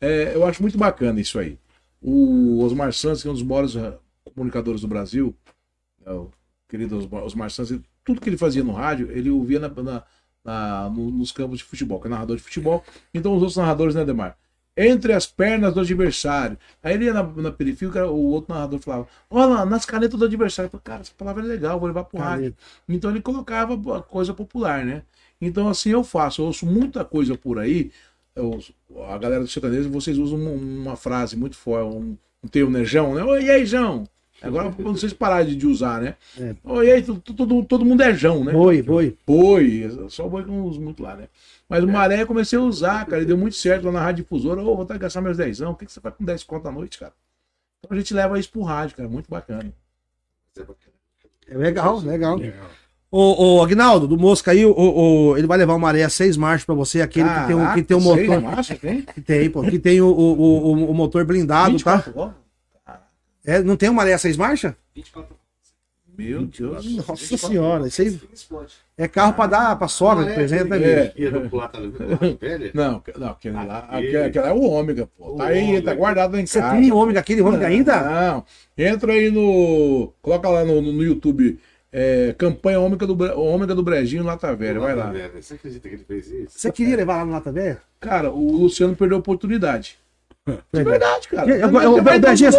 É, 0.00 0.32
eu 0.34 0.44
acho 0.46 0.60
muito 0.60 0.76
bacana 0.76 1.18
isso 1.18 1.38
aí. 1.38 1.58
O 2.02 2.62
Osmar 2.62 2.92
Santos, 2.92 3.22
que 3.22 3.28
é 3.28 3.30
um 3.30 3.34
dos 3.34 3.42
maiores 3.42 3.74
eh, 3.74 3.94
comunicadores 4.34 4.82
do 4.82 4.86
Brasil, 4.86 5.34
é 6.04 6.12
o 6.12 6.28
querido 6.68 6.98
Osmar, 7.24 7.50
Santos, 7.50 7.70
ele- 7.72 7.82
tudo 8.04 8.20
que 8.20 8.28
ele 8.28 8.36
fazia 8.36 8.62
no 8.62 8.72
rádio, 8.72 9.08
ele 9.10 9.30
ouvia 9.30 9.58
na, 9.58 9.68
na- 9.70 10.02
na- 10.44 10.90
no- 10.90 11.10
nos 11.10 11.32
campos 11.32 11.58
de 11.58 11.64
futebol, 11.64 11.98
que 12.00 12.06
é 12.06 12.10
narrador 12.10 12.36
de 12.36 12.42
futebol. 12.42 12.84
Então 13.14 13.32
os 13.34 13.38
outros 13.40 13.56
narradores, 13.56 13.94
né, 13.94 14.04
Demar? 14.04 14.36
Entre 14.76 15.12
as 15.14 15.26
pernas 15.26 15.72
do 15.72 15.80
adversário. 15.80 16.58
Aí 16.82 16.94
ele 16.94 17.06
ia 17.06 17.12
na, 17.14 17.22
na 17.22 17.50
periferia, 17.50 17.88
o, 17.90 17.92
cara- 17.92 18.10
o 18.10 18.26
outro 18.26 18.54
narrador 18.54 18.78
falava: 18.80 19.08
Olha 19.30 19.46
lá, 19.46 19.66
nas 19.66 19.86
canetas 19.86 20.18
do 20.18 20.24
adversário. 20.26 20.66
Eu 20.66 20.70
falei, 20.70 20.82
cara, 20.84 21.00
essa 21.00 21.12
palavra 21.16 21.42
é 21.42 21.46
legal, 21.46 21.78
vou 21.80 21.88
levar 21.88 22.04
pro 22.04 22.18
rádio. 22.18 22.54
Então 22.88 23.10
ele 23.10 23.20
colocava 23.22 23.76
coisa 24.02 24.34
popular, 24.34 24.84
né? 24.84 25.02
Então 25.40 25.68
assim 25.68 25.90
eu 25.90 26.04
faço, 26.04 26.42
eu 26.42 26.46
ouço 26.46 26.66
muita 26.66 27.04
coisa 27.04 27.36
por 27.36 27.58
aí. 27.58 27.90
eu- 28.34 28.60
a 29.08 29.16
galera 29.18 29.40
do 29.42 29.48
sertanejo, 29.48 29.88
vocês 29.90 30.18
usam 30.18 30.38
uma, 30.38 30.50
uma 30.50 30.96
frase 30.96 31.36
muito 31.36 31.56
forte, 31.56 31.94
um, 31.96 32.16
um 32.44 32.48
termo, 32.48 32.70
né? 32.70 32.84
Jão, 32.84 33.14
né? 33.14 33.24
Oi, 33.24 33.44
e 33.44 33.50
aí, 33.50 33.64
Jão? 33.66 34.04
Agora 34.42 34.74
não 34.78 34.96
sei 34.96 35.08
se 35.08 35.14
parar 35.14 35.44
de, 35.44 35.66
usar, 35.66 36.00
né? 36.00 36.14
É. 36.38 36.54
Oi, 36.62 36.86
e 36.86 36.90
aí, 36.92 37.02
todo, 37.02 37.64
todo 37.64 37.84
mundo 37.84 38.02
é 38.02 38.14
Jão, 38.14 38.44
né? 38.44 38.52
Boi, 38.52 38.82
boi. 38.82 39.16
Boi, 39.26 39.90
só 40.08 40.26
o 40.26 40.30
boi 40.30 40.44
que 40.44 40.50
eu 40.50 40.54
não 40.54 40.64
uso 40.64 40.80
muito 40.80 41.02
lá, 41.02 41.16
né? 41.16 41.28
Mas 41.68 41.82
o 41.82 41.88
maré 41.88 42.22
eu 42.22 42.26
comecei 42.26 42.58
a 42.58 42.62
usar, 42.62 43.06
cara, 43.06 43.22
e 43.22 43.24
deu 43.24 43.36
muito 43.36 43.56
certo 43.56 43.84
lá 43.86 43.92
na 43.92 44.00
rádio 44.02 44.22
difusora. 44.22 44.62
Ô, 44.62 44.76
vou 44.76 44.84
ter 44.84 44.94
que 44.94 45.00
gastar 45.00 45.20
meus 45.20 45.36
10 45.36 45.60
O 45.62 45.74
que, 45.74 45.86
que 45.86 45.92
você 45.92 46.00
faz 46.00 46.14
com 46.14 46.24
10 46.24 46.42
conto 46.44 46.68
à 46.68 46.72
noite, 46.72 46.98
cara? 46.98 47.12
Então 47.80 47.96
a 47.96 47.98
gente 48.00 48.12
leva 48.14 48.38
isso 48.38 48.50
pro 48.50 48.62
rádio, 48.62 48.96
cara, 48.96 49.08
muito 49.08 49.28
bacana. 49.28 49.72
É 51.48 51.56
legal, 51.56 51.98
legal. 52.00 52.38
Ô, 53.10 53.56
ô, 53.58 53.62
Agnaldo, 53.62 54.06
do 54.08 54.18
Mosca 54.18 54.50
aí, 54.50 54.66
o, 54.66 54.72
o- 54.76 55.36
ele 55.38 55.46
vai 55.46 55.56
levar 55.56 55.74
o 55.74 55.78
Maré 55.78 56.02
a 56.02 56.08
seis 56.10 56.36
marchas 56.36 56.64
pra 56.64 56.74
você, 56.74 57.00
aquele 57.00 57.28
que 57.28 57.46
tem, 57.46 57.56
um, 57.56 57.72
que 57.72 57.82
tem 57.82 57.96
um 57.96 58.00
Caraca, 58.00 58.16
seis 58.16 58.28
motor. 58.28 58.42
marchas, 58.42 58.78
tem? 58.78 59.02
Que 59.02 59.20
tem, 59.20 59.50
pô, 59.50 59.62
que 59.62 59.78
tem 59.78 60.00
o, 60.00 60.08
o, 60.08 60.32
o, 60.32 60.90
o 60.90 60.94
motor 60.94 61.24
blindado, 61.24 61.78
tá? 61.82 61.96
24 61.96 62.12
voltas? 62.12 62.45
É, 63.46 63.62
não 63.62 63.76
tem 63.76 63.88
o 63.88 63.94
Maré 63.94 64.12
a 64.12 64.18
seis 64.18 64.36
marchas? 64.36 64.74
Meu 66.18 66.46
Deus. 66.46 67.06
Nossa 67.06 67.36
senhora, 67.36 67.86
isso 67.88 68.00
aí 68.00 68.18
é 68.96 69.06
carro 69.06 69.34
pra 69.34 69.46
dar 69.46 69.76
pra 69.78 69.86
sogra 69.86 70.24
de 70.24 70.32
presente, 70.32 70.64
né, 70.70 70.78
É. 70.82 71.12
Não, 72.72 73.02
não, 73.18 73.28
aquele 73.28 73.54
lá, 73.54 73.78
aquele, 73.90 74.16
aquele 74.16 74.46
é 74.46 74.52
o 74.52 74.62
ômega, 74.62 75.06
pô. 75.16 75.34
Tá 75.34 75.46
aí, 75.46 75.82
tá 75.82 75.94
guardado 75.94 76.32
lá 76.32 76.40
em 76.40 76.46
Você 76.46 76.58
casa. 76.58 76.74
tem 76.80 76.90
ômega, 76.90 77.20
aquele 77.20 77.42
ômega 77.42 77.66
ainda? 77.66 78.00
Não. 78.02 78.44
Entra 78.78 79.12
aí 79.12 79.30
no. 79.30 80.10
Coloca 80.22 80.48
lá 80.48 80.64
no, 80.64 80.80
no, 80.80 80.92
no 80.92 81.02
YouTube. 81.04 81.58
é, 81.92 82.34
campanha 82.38 82.80
ômega 82.80 83.06
do, 83.06 83.38
ômega 83.38 83.74
do 83.74 83.82
Brejinho 83.82 84.24
Lata 84.24 84.54
Velha. 84.56 84.80
Vai 84.80 84.94
lá. 84.94 85.12
Você 85.38 85.54
acredita 85.54 85.86
que 85.86 85.94
ele 85.96 86.04
fez 86.04 86.28
isso? 86.28 86.58
Você 86.58 86.72
queria 86.72 86.96
levar 86.96 87.16
lá 87.18 87.24
no 87.26 87.32
Lata 87.32 87.52
Velha? 87.52 87.82
Cara, 88.00 88.30
o 88.30 88.52
Luciano 88.52 88.96
perdeu 88.96 89.18
a 89.18 89.20
oportunidade. 89.20 89.98
De 90.72 90.84
verdade, 90.84 91.26
cara. 91.28 91.50
Eu- 91.50 91.56
eu- 91.56 91.80
eu- 91.82 91.92
o 91.94 92.02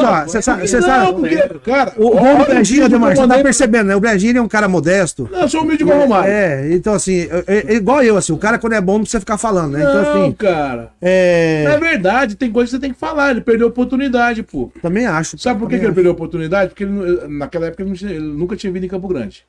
ó, 0.04 0.24
você 0.26 0.42
sabe- 0.42 0.68
você 0.68 0.80
Não, 0.80 0.88
sabe- 0.88 1.14
porque, 1.14 1.60
cara, 1.72 1.94
O, 1.96 2.08
o 2.08 2.46
vídeo 2.64 2.84
Ademar, 2.86 3.12
que 3.12 3.18
você 3.18 3.28
tá 3.28 3.40
percebendo, 3.44 3.88
né? 3.88 3.96
O 3.96 4.02
ele 4.28 4.40
é 4.40 4.42
um 4.42 4.48
cara 4.48 4.68
modesto. 4.68 5.30
Não, 5.32 5.42
eu 5.42 5.48
sou 5.50 5.62
humilde 5.62 5.84
igual 5.84 6.00
o 6.00 6.02
Romário. 6.02 6.30
É, 6.30 6.74
então 6.74 6.94
assim, 6.94 7.30
é, 7.48 7.74
é 7.74 7.74
igual 7.76 8.04
eu, 8.04 8.18
assim, 8.18 8.34
o 8.34 8.38
cara 8.38 8.60
quando 8.60 8.74
é 8.74 8.82
bom 8.82 8.94
não 8.94 9.02
precisa 9.02 9.22
ficar 9.22 9.38
falando, 9.38 9.72
né? 9.74 9.80
Então 9.84 10.02
Não, 10.02 10.24
assim, 10.24 10.32
cara. 10.34 10.92
é, 11.02 11.64
Não 11.66 11.72
é 11.72 11.80
verdade, 11.80 12.36
tem 12.36 12.52
coisa 12.52 12.70
que 12.70 12.76
você 12.76 12.82
tem 12.82 12.92
que 12.92 13.00
falar. 13.00 13.32
Ele 13.32 13.42
perdeu 13.42 13.68
a 13.68 13.70
oportunidade, 13.70 14.44
pô. 14.44 14.70
também 14.82 15.06
acho. 15.06 15.38
Sabe 15.38 15.60
por 15.60 15.70
que, 15.70 15.80
que 15.80 15.86
ele 15.86 15.94
perdeu 15.94 16.12
a 16.12 16.16
oportunidade? 16.16 16.72
Porque 16.72 16.84
ele 16.84 16.92
não- 16.92 17.30
naquela 17.30 17.68
época 17.68 17.84
ele, 17.84 17.90
não 17.92 18.10
ele 18.10 18.20
nunca 18.20 18.56
tinha 18.58 18.72
vindo 18.74 18.84
em 18.86 18.90
Campo 18.90 19.08
Grande. 19.08 19.44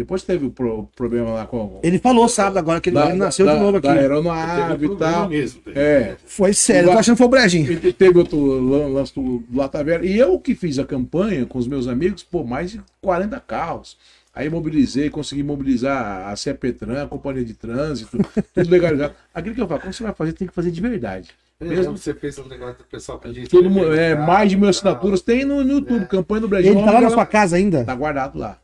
Depois 0.00 0.22
teve 0.22 0.46
o 0.46 0.50
pro- 0.50 0.88
problema 0.96 1.30
lá 1.30 1.46
com. 1.46 1.78
Ele 1.82 1.98
falou 1.98 2.26
sábado 2.26 2.58
agora 2.58 2.80
que 2.80 2.88
ele, 2.88 2.98
ele 2.98 3.12
nasceu 3.14 3.44
da, 3.44 3.54
de 3.54 3.60
novo 3.60 3.76
aqui. 3.76 3.86
Da 3.86 3.92
aeronave 3.92 4.86
e 4.86 4.96
tal. 4.96 5.28
mesmo. 5.28 5.60
É. 5.74 6.16
Foi 6.24 6.54
sério, 6.54 6.88
eu 6.88 6.92
tô 6.94 6.98
achando 6.98 7.14
que 7.16 7.18
foi 7.18 7.26
o 7.26 7.30
Brejinho. 7.30 7.70
E 7.70 7.76
te- 7.76 7.92
teve 7.92 8.18
outro 8.18 8.38
lan- 8.38 8.88
lance 8.88 9.14
do 9.14 9.42
Lata 9.54 9.84
Velha. 9.84 10.06
E 10.06 10.18
eu 10.18 10.38
que 10.38 10.54
fiz 10.54 10.78
a 10.78 10.84
campanha 10.86 11.44
com 11.44 11.58
os 11.58 11.68
meus 11.68 11.86
amigos, 11.86 12.22
pô, 12.22 12.42
mais 12.44 12.70
de 12.70 12.80
40 13.02 13.38
carros. 13.40 13.98
Aí 14.34 14.48
mobilizei, 14.48 15.10
consegui 15.10 15.42
mobilizar 15.42 16.28
a 16.28 16.36
CEPETRAN, 16.36 17.02
a 17.02 17.06
Companhia 17.06 17.44
de 17.44 17.52
Trânsito, 17.52 18.16
tudo 18.54 18.70
legalizado. 18.70 19.12
Aquilo 19.34 19.54
que 19.54 19.60
eu 19.60 19.68
falo, 19.68 19.80
quando 19.80 19.92
você 19.92 20.02
vai 20.02 20.14
fazer, 20.14 20.32
tem 20.32 20.48
que 20.48 20.54
fazer 20.54 20.70
de 20.70 20.80
verdade. 20.80 21.30
Eu 21.60 21.66
Mesmo- 21.68 21.94
você 21.98 22.14
fez 22.14 22.38
um 22.38 22.46
negócio 22.48 22.78
do 22.78 22.84
pessoal 22.84 23.18
pedir. 23.18 23.46
Todo 23.46 23.68
mundo, 23.68 23.92
é, 23.92 24.14
mais 24.14 24.48
de 24.50 24.56
mil 24.56 24.68
assinaturas 24.70 25.20
tem 25.20 25.44
no, 25.44 25.62
no 25.62 25.72
YouTube, 25.74 26.06
campanha 26.06 26.40
do 26.40 26.48
Brasil. 26.48 26.72
Ele 26.72 26.82
tá 26.82 26.90
lá 26.90 27.00
na 27.02 27.10
sua 27.10 27.26
casa 27.26 27.56
ainda? 27.56 27.84
Tá 27.84 27.94
guardado 27.94 28.38
lá. 28.38 28.56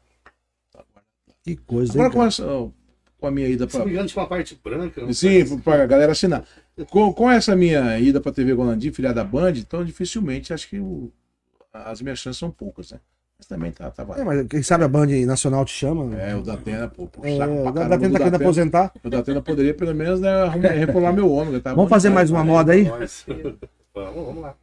Que 1.47 1.55
coisa, 1.55 1.93
Agora 1.93 2.11
com, 2.11 2.17
cara? 2.19 2.29
essa, 2.29 2.45
com 3.19 3.27
a 3.27 3.31
minha 3.31 3.47
ida 3.49 3.69
Se 3.69 3.77
pra. 3.77 3.87
tinha 3.87 4.03
uma 4.17 4.27
parte 4.27 4.61
branca. 4.65 5.01
Sim, 5.13 5.47
sei. 5.47 5.57
pra 5.59 5.87
galera 5.87 6.11
assinar. 6.11 6.45
Com, 6.91 7.13
com 7.13 7.31
essa 7.31 7.55
minha 7.55 7.97
ida 8.01 8.21
pra 8.21 8.33
TV 8.33 8.53
Golandim, 8.53 8.91
filha 8.93 9.15
da 9.15 9.23
Band, 9.23 9.53
então 9.53 9.85
dificilmente 9.85 10.53
acho 10.53 10.69
que 10.69 10.81
o- 10.81 11.13
as 11.73 12.03
minhas 12.03 12.19
chances 12.19 12.39
são 12.41 12.51
poucas, 12.51 12.91
né? 12.91 12.99
Mas 13.39 13.47
também 13.47 13.71
tá, 13.71 13.89
tá 13.93 14.05
É, 14.17 14.25
mas 14.25 14.45
quem 14.49 14.61
sabe 14.61 14.83
a 14.83 14.89
Band 14.89 15.07
Nacional 15.25 15.65
te 15.65 15.71
chama? 15.73 16.19
É, 16.21 16.35
o 16.35 16.43
Datena, 16.43 16.89
pô, 16.89 17.07
puxa 17.07 17.29
É, 17.29 17.47
o 17.47 17.65
Datena 17.71 17.89
tá 17.91 17.97
querendo 17.99 18.13
Datena. 18.15 18.37
aposentar. 18.39 18.93
O 19.05 19.09
Datena 19.09 19.41
poderia 19.41 19.73
pelo 19.75 19.95
menos 19.95 20.21
né, 20.21 20.47
reformar 20.75 21.13
meu 21.13 21.31
ômega, 21.31 21.61
tá? 21.61 21.75
Vamos 21.75 21.89
fazer 21.91 22.11
mais 22.11 22.29
uma 22.31 22.43
moda 22.43 22.73
aí? 22.73 22.85
Nós. 22.89 23.25
Vamos, 23.95 24.27
vamos 24.27 24.43
lá. 24.43 24.57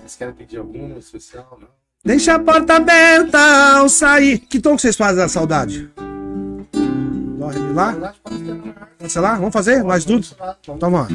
Vocês 0.00 0.16
querem 0.16 0.34
pedir 0.34 0.56
alguma 0.58 0.98
especial? 0.98 1.58
Não? 1.60 1.68
Deixa 2.02 2.34
a 2.34 2.38
porta 2.38 2.76
aberta 2.76 3.38
ao 3.76 3.88
sair. 3.88 4.38
Que 4.38 4.58
tom 4.58 4.74
que 4.74 4.80
vocês 4.80 4.96
fazem 4.96 5.16
da 5.16 5.28
saudade? 5.28 5.90
Dó, 7.38 7.48
ré, 7.48 7.58
mi, 7.58 7.74
lá? 7.74 8.14
Pode 8.98 9.12
ser 9.12 9.20
lá? 9.20 9.34
Vamos 9.34 9.52
fazer? 9.52 9.84
Nós 9.84 10.04
tudo? 10.06 10.26
Então 10.62 10.90
vamos 10.90 11.00
lá. 11.00 11.08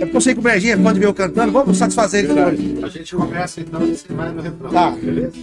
porque 0.00 0.16
eu 0.16 0.20
sei 0.22 0.32
que 0.32 0.40
o 0.40 0.42
Brejinho 0.42 0.72
é 0.72 0.76
fã 0.78 0.94
de 0.94 1.00
ver 1.00 1.06
eu 1.06 1.14
cantando. 1.14 1.52
Vamos 1.52 1.76
satisfazer 1.76 2.24
ele 2.24 2.40
hoje. 2.40 2.78
A 2.82 2.88
gente 2.88 3.14
começa 3.14 3.60
então 3.60 3.82
e 3.86 3.94
você 3.94 4.12
vai 4.14 4.32
no 4.32 4.40
refrão. 4.40 4.70
Tá. 4.70 4.90
Beleza? 4.92 5.36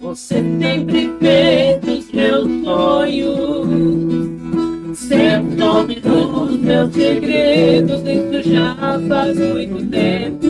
Você 0.00 0.34
sempre 0.34 1.14
fez 1.20 1.84
os 1.84 2.10
meus 2.10 2.64
sonhos. 2.64 4.11
Sempre 4.94 5.56
dominou 5.56 6.44
os 6.44 6.56
meus 6.58 6.92
segredos. 6.92 8.02
Isso 8.02 8.50
já 8.50 9.00
faz 9.08 9.38
muito 9.38 9.86
tempo. 9.90 10.46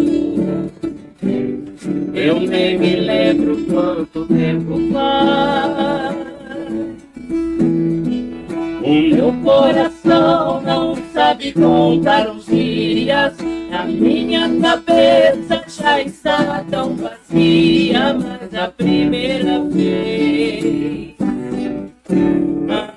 Eu 2.15 2.41
nem 2.41 2.79
me 2.79 2.97
lembro 2.97 3.57
quanto 3.67 4.25
tempo 4.27 4.81
faz. 4.93 6.17
O 8.85 9.15
meu 9.15 9.33
coração 9.45 10.61
não 10.63 10.97
sabe 11.13 11.53
contar 11.53 12.31
os 12.31 12.47
dias. 12.47 13.35
A 13.71 13.85
minha 13.85 14.51
cabeça 14.61 15.65
já 15.69 16.03
está 16.03 16.65
tão 16.69 16.97
vazia, 16.97 18.15
mas 18.15 18.55
a 18.55 18.69
primeira 18.69 19.63
vez 19.65 21.12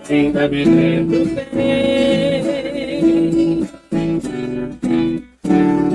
ainda 0.10 0.48
me 0.48 0.66
lembro 0.66 1.26
bem. 1.54 2.56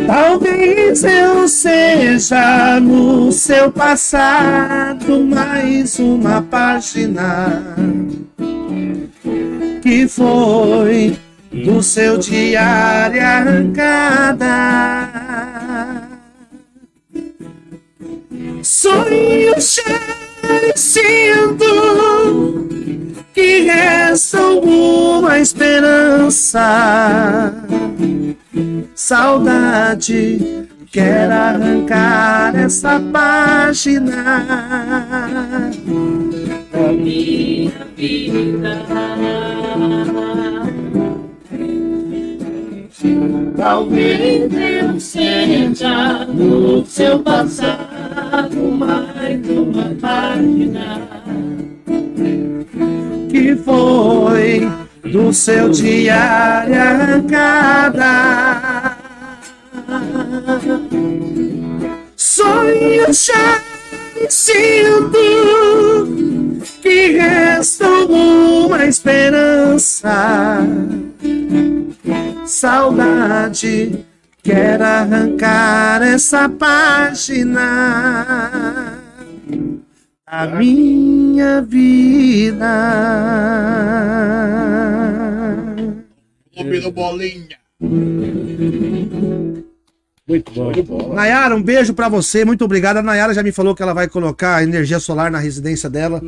Talvez 0.06 1.04
eu 1.04 1.46
seja 1.46 2.80
no 2.80 3.30
seu 3.30 3.70
passado 3.70 5.24
mais 5.24 5.98
uma 6.00 6.42
página 6.42 7.62
que 9.82 10.08
foi 10.08 11.16
do 11.52 11.82
seu 11.82 12.18
diário 12.18 13.22
arrancada. 13.22 14.46
Sonho 18.62 19.54
sinto 20.74 22.79
resta 23.62 24.38
alguma 24.38 25.38
esperança. 25.38 26.62
Saudade 28.94 30.66
quer 30.90 31.30
arrancar 31.30 32.56
essa 32.56 33.00
página. 33.00 34.44
da 36.72 36.92
minha 36.92 37.86
vida. 37.96 38.80
Talvez 43.56 44.52
eu 44.52 45.00
seja 45.00 46.26
no 46.26 46.84
seu 46.84 47.18
passado 47.20 48.56
mais 48.56 49.40
sua 49.46 49.96
página. 50.00 51.00
Que 53.30 53.56
foi 53.56 54.68
do 55.10 55.32
seu 55.32 55.70
diário 55.70 56.74
arrancada. 56.74 58.10
Sonho 62.16 63.12
já 63.12 63.79
sinto 64.28 66.06
que 66.82 67.12
resta 67.18 67.88
uma 67.88 68.84
esperança. 68.84 70.58
Saudade 72.46 74.04
quer 74.42 74.82
arrancar 74.82 76.02
essa 76.02 76.48
página 76.48 77.68
da 80.26 80.46
minha 80.46 81.62
vida. 81.62 82.90
Do 86.82 86.90
bolinha. 86.90 87.58
Muito 90.30 90.52
bom. 90.84 91.12
Nayara, 91.12 91.56
um 91.56 91.62
beijo 91.62 91.92
pra 91.92 92.08
você, 92.08 92.44
muito 92.44 92.64
obrigado. 92.64 92.98
A 92.98 93.02
Nayara 93.02 93.34
já 93.34 93.42
me 93.42 93.50
falou 93.50 93.74
que 93.74 93.82
ela 93.82 93.92
vai 93.92 94.06
colocar 94.08 94.62
energia 94.62 95.00
solar 95.00 95.28
na 95.30 95.38
residência 95.38 95.90
dela. 95.90 96.22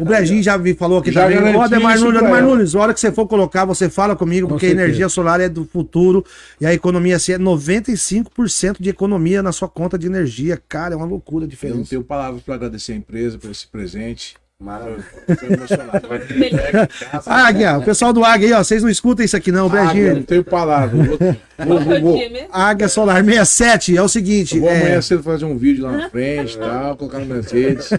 O 0.00 0.04
Brejinho 0.04 0.42
já 0.42 0.58
me 0.58 0.74
falou 0.74 0.98
aqui 0.98 1.12
Já 1.12 1.28
também. 1.28 1.54
Ó, 1.54 1.62
Ademar 1.62 1.94
isso 1.94 2.04
Nunes, 2.06 2.22
ela. 2.22 2.40
Nunes, 2.42 2.74
a 2.74 2.80
hora 2.80 2.92
que 2.94 2.98
você 3.00 3.12
for 3.12 3.26
colocar, 3.28 3.64
você 3.64 3.88
fala 3.88 4.16
comigo, 4.16 4.48
porque 4.48 4.66
a 4.66 4.68
certeza. 4.70 4.86
energia 4.88 5.08
solar 5.08 5.40
é 5.40 5.48
do 5.48 5.64
futuro 5.64 6.24
e 6.60 6.66
a 6.66 6.74
economia 6.74 7.16
assim 7.16 7.32
é 7.32 7.38
95% 7.38 8.76
de 8.80 8.90
economia 8.90 9.42
na 9.42 9.52
sua 9.52 9.68
conta 9.68 9.96
de 9.98 10.06
energia. 10.06 10.60
Cara, 10.68 10.94
é 10.94 10.96
uma 10.96 11.06
loucura 11.06 11.44
a 11.44 11.46
Eu 11.46 11.46
não 11.46 11.48
diferença. 11.50 11.90
tenho 11.90 12.02
palavras 12.02 12.42
para 12.42 12.54
agradecer 12.56 12.92
a 12.92 12.96
empresa 12.96 13.38
por 13.38 13.50
esse 13.50 13.66
presente. 13.66 14.34
Maravilha. 14.62 15.02
Estou 15.26 15.48
emocionado. 15.50 16.06
Águia, 17.26 17.78
o 17.78 17.82
pessoal 17.82 18.12
do 18.12 18.22
Águia 18.22 18.48
aí, 18.48 18.52
ó, 18.52 18.62
vocês 18.62 18.82
não 18.82 18.90
escutam 18.90 19.24
isso 19.24 19.34
aqui 19.34 19.50
não, 19.50 19.66
Ah, 19.66 19.68
Brejinho. 19.70 20.16
não 20.16 20.22
tenho 20.22 20.44
palavras. 20.44 21.06
Vou, 21.06 21.18
vou, 21.66 21.80
vou, 21.80 22.00
vou, 22.00 22.20
Águia 22.52 22.88
Solar 22.88 23.24
67 23.24 23.96
é 23.96 24.02
o 24.02 24.08
seguinte, 24.08 24.56
eu 24.56 24.62
vou 24.62 24.70
é, 24.70 24.80
amanhã 24.80 25.02
cedo 25.02 25.22
fazer 25.22 25.44
um 25.44 25.56
vídeo 25.56 25.84
lá 25.84 25.92
na 25.92 26.10
frente 26.10 26.54
e 26.54 26.58
tal, 26.58 26.96
colocar 26.96 27.18
no 27.18 27.26
minhas 27.26 27.50
redes. 27.50 27.90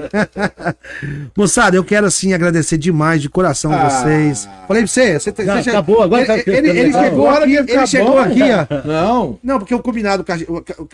moçada, 1.35 1.75
eu 1.75 1.83
quero 1.83 2.05
assim 2.07 2.33
agradecer 2.33 2.77
demais 2.77 3.21
de 3.21 3.29
coração 3.29 3.71
Ah. 3.71 3.89
vocês. 3.89 4.47
Falei 4.67 4.83
pra 4.83 4.87
você, 4.91 5.19
você, 5.19 5.33
Já 5.45 5.61
você 5.61 5.69
acabou, 5.69 6.01
agora 6.01 6.25
tá 6.25 6.33
ele, 6.33 6.43
ficando 6.43 6.67
ele, 6.67 6.79
ele 6.79 6.93
chegou 6.93 7.27
Agora 7.27 7.45
aqui, 7.45 7.55
ele 7.57 7.87
chegou 7.87 8.11
bom. 8.13 8.19
aqui, 8.19 8.41
ó. 8.41 8.87
Não. 8.87 9.39
Não, 9.43 9.59
porque 9.59 9.75
o 9.75 9.79
combinado, 9.79 10.25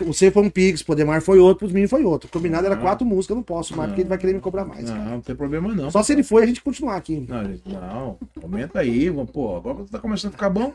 você 0.06 0.30
foi 0.30 0.42
um 0.42 0.50
Pix, 0.50 0.82
pro 0.82 0.94
Demar 0.94 1.20
foi 1.20 1.38
outro, 1.38 1.58
pros 1.60 1.72
meninos 1.72 1.90
foi 1.90 2.04
outro. 2.04 2.28
O 2.28 2.32
combinado 2.32 2.66
era 2.66 2.76
quatro 2.76 3.06
músicas, 3.06 3.30
eu 3.30 3.36
não 3.36 3.42
posso 3.42 3.76
mais, 3.76 3.88
porque 3.88 4.02
ele 4.02 4.08
vai 4.08 4.18
querer 4.18 4.32
me 4.34 4.40
cobrar 4.40 4.64
mais. 4.64 4.88
cara. 4.88 4.98
Não, 5.02 5.10
não 5.12 5.20
tem 5.20 5.34
problema 5.36 5.74
não. 5.74 5.90
Só 5.90 6.02
se 6.02 6.12
ele 6.12 6.22
for 6.22 6.40
e 6.40 6.44
a 6.44 6.46
gente 6.46 6.62
continuar 6.62 6.96
aqui. 6.96 7.24
Não, 7.28 7.44
gente, 7.44 7.62
não. 7.66 8.16
Comenta 8.40 8.80
aí, 8.80 9.08
vamos, 9.08 9.30
pô. 9.30 9.56
Agora 9.56 9.78
tá 9.90 9.98
começando 9.98 10.30
a 10.30 10.32
ficar 10.32 10.50
bom. 10.50 10.72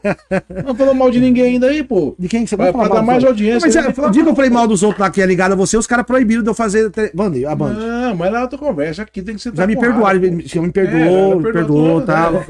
Não 0.65 0.75
falou 0.75 0.93
mal 0.93 1.11
de 1.11 1.19
ninguém 1.19 1.43
ainda 1.53 1.67
aí, 1.67 1.82
pô. 1.83 2.15
De 2.17 2.27
quem 2.27 2.43
que 2.43 2.49
você 2.49 2.55
Vai 2.55 2.71
vai 2.71 2.73
falar 2.73 2.89
pra 2.89 2.95
dar 2.99 3.05
mais 3.05 3.23
audiência, 3.23 3.61
Mas 3.67 3.75
é, 3.75 3.79
o 4.07 4.09
dia 4.11 4.23
que 4.23 4.29
eu 4.29 4.35
falei 4.35 4.49
mal 4.49 4.67
dos 4.67 4.83
outros 4.83 4.99
lá 4.99 5.09
que 5.09 5.21
é 5.21 5.25
ligado 5.25 5.51
a 5.53 5.55
você, 5.55 5.75
os 5.77 5.87
caras 5.87 6.05
proibiram 6.05 6.41
de 6.43 6.49
eu 6.49 6.53
fazer 6.53 6.91
Band, 7.13 7.31
a 7.47 7.55
Band. 7.55 7.73
Não, 7.73 8.15
mas 8.15 8.31
lá 8.31 8.39
é 8.39 8.41
outra 8.43 8.57
conversa. 8.57 9.01
Aqui 9.03 9.21
tem 9.21 9.35
que 9.35 9.41
ser. 9.41 9.51
Já 9.55 9.65
me 9.67 9.75
perdoaram, 9.77 10.19
me, 10.19 10.29
me 10.31 10.43
É, 10.43 10.47
já 10.47 10.61
perdoou, 10.71 11.39
me 11.39 11.51
perdoou 11.51 12.01
tal. 12.01 12.33
né? 12.33 12.41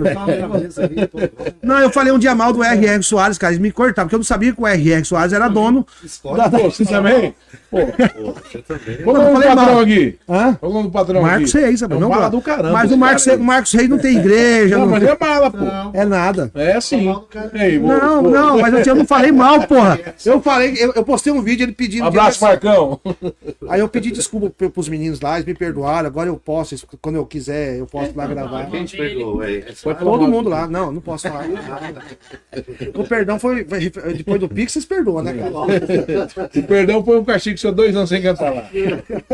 Não, 1.61 1.79
eu 1.79 1.89
falei 1.89 2.11
um 2.13 2.19
dia 2.19 2.35
mal 2.35 2.51
do 2.53 2.63
R.R. 2.63 3.03
Soares, 3.03 3.37
cara, 3.37 3.53
eles 3.53 3.61
me 3.61 3.71
cortaram, 3.71 4.07
porque 4.07 4.15
eu 4.15 4.19
não 4.19 4.23
sabia 4.23 4.53
que 4.53 4.61
o 4.61 4.67
R.R. 4.67 5.03
Soares 5.05 5.33
era 5.33 5.47
dono. 5.47 5.85
Pô, 6.21 6.35
você 6.69 6.85
também? 6.85 7.33
Pô, 7.69 7.77
Você 8.43 8.59
também. 8.59 8.97
qual 9.03 9.15
é 9.15 9.19
o 9.19 9.21
Eu 9.21 9.23
nome 9.23 9.35
do 9.35 9.41
falei 9.41 9.55
patrão 9.55 9.79
aqui? 9.79 10.19
Hã? 10.29 10.53
Qual 10.59 10.71
é 10.71 10.73
o 10.73 10.77
nome 10.77 10.87
do 10.87 10.91
patrão 10.91 11.21
Marcos 11.21 11.55
aqui? 11.55 11.65
Reis, 11.65 11.75
é 11.75 11.77
sabe? 11.77 11.95
um 11.95 11.99
Não, 11.99 12.09
mala 12.09 12.29
do 12.29 12.41
caramba. 12.41 12.71
Mas 12.73 12.91
o 12.91 12.97
Marcos, 12.97 13.25
o 13.27 13.39
Marcos 13.39 13.71
Reis 13.73 13.89
não 13.89 13.97
tem 13.97 14.17
igreja, 14.17 14.77
Não, 14.77 14.85
não, 14.85 14.91
mas 14.91 15.03
é 15.03 15.17
mala, 15.19 15.51
pô. 15.51 15.57
é 15.93 16.05
nada. 16.05 16.51
É 16.55 16.79
sim. 16.81 17.05
Vou- 17.05 17.27
Não, 17.87 18.21
não, 18.21 18.57
mas 18.59 18.85
eu, 18.87 18.95
não 18.95 19.05
falei 19.23 19.31
mal, 19.31 19.67
porra. 19.67 19.99
Eu 20.25 20.41
falei, 20.41 20.75
eu, 20.79 20.93
eu 20.95 21.03
postei 21.03 21.31
um 21.33 21.41
vídeo 21.41 21.63
ele 21.65 21.73
pedindo. 21.73 22.03
Um 22.03 22.07
abraço, 22.07 22.41
Marcão. 22.43 22.99
Aí 23.67 23.79
eu 23.79 23.89
pedi 23.89 24.11
desculpa 24.11 24.49
pro- 24.49 24.69
pros 24.69 24.87
meninos 24.87 25.19
lá, 25.19 25.35
eles 25.35 25.45
me 25.45 25.53
perdoaram. 25.53 26.07
Agora 26.07 26.29
eu 26.29 26.37
posso, 26.37 26.75
quando 27.01 27.15
eu 27.15 27.25
quiser, 27.25 27.77
eu 27.77 27.85
posso 27.85 28.15
lá 28.15 28.25
gravar. 28.27 28.69
Quem 28.69 28.85
te 28.85 28.95
pegou, 28.97 29.37
velho? 29.39 29.75
Foi 29.75 29.93
Todo 29.95 30.27
mundo 30.27 30.49
lá, 30.49 30.67
não, 30.67 30.91
não 30.91 31.01
posso 31.01 31.27
falar. 31.27 31.45
O 32.95 33.03
perdão 33.07 33.37
foi, 33.39 33.63
depois 33.63 34.39
do 34.39 34.47
Pix, 34.47 34.71
vocês 34.73 34.85
perdoam, 34.85 35.23
né, 35.23 35.33
cara? 35.33 36.49
O 36.57 36.63
perdão 36.63 37.03
foi 37.03 37.19
um 37.19 37.23
castigo 37.25 37.55
que 37.55 37.61
sou 37.61 37.71
dois 37.71 37.95
anos 37.95 38.09
sem 38.09 38.21
cantar 38.21 38.53
lá. 38.53 38.69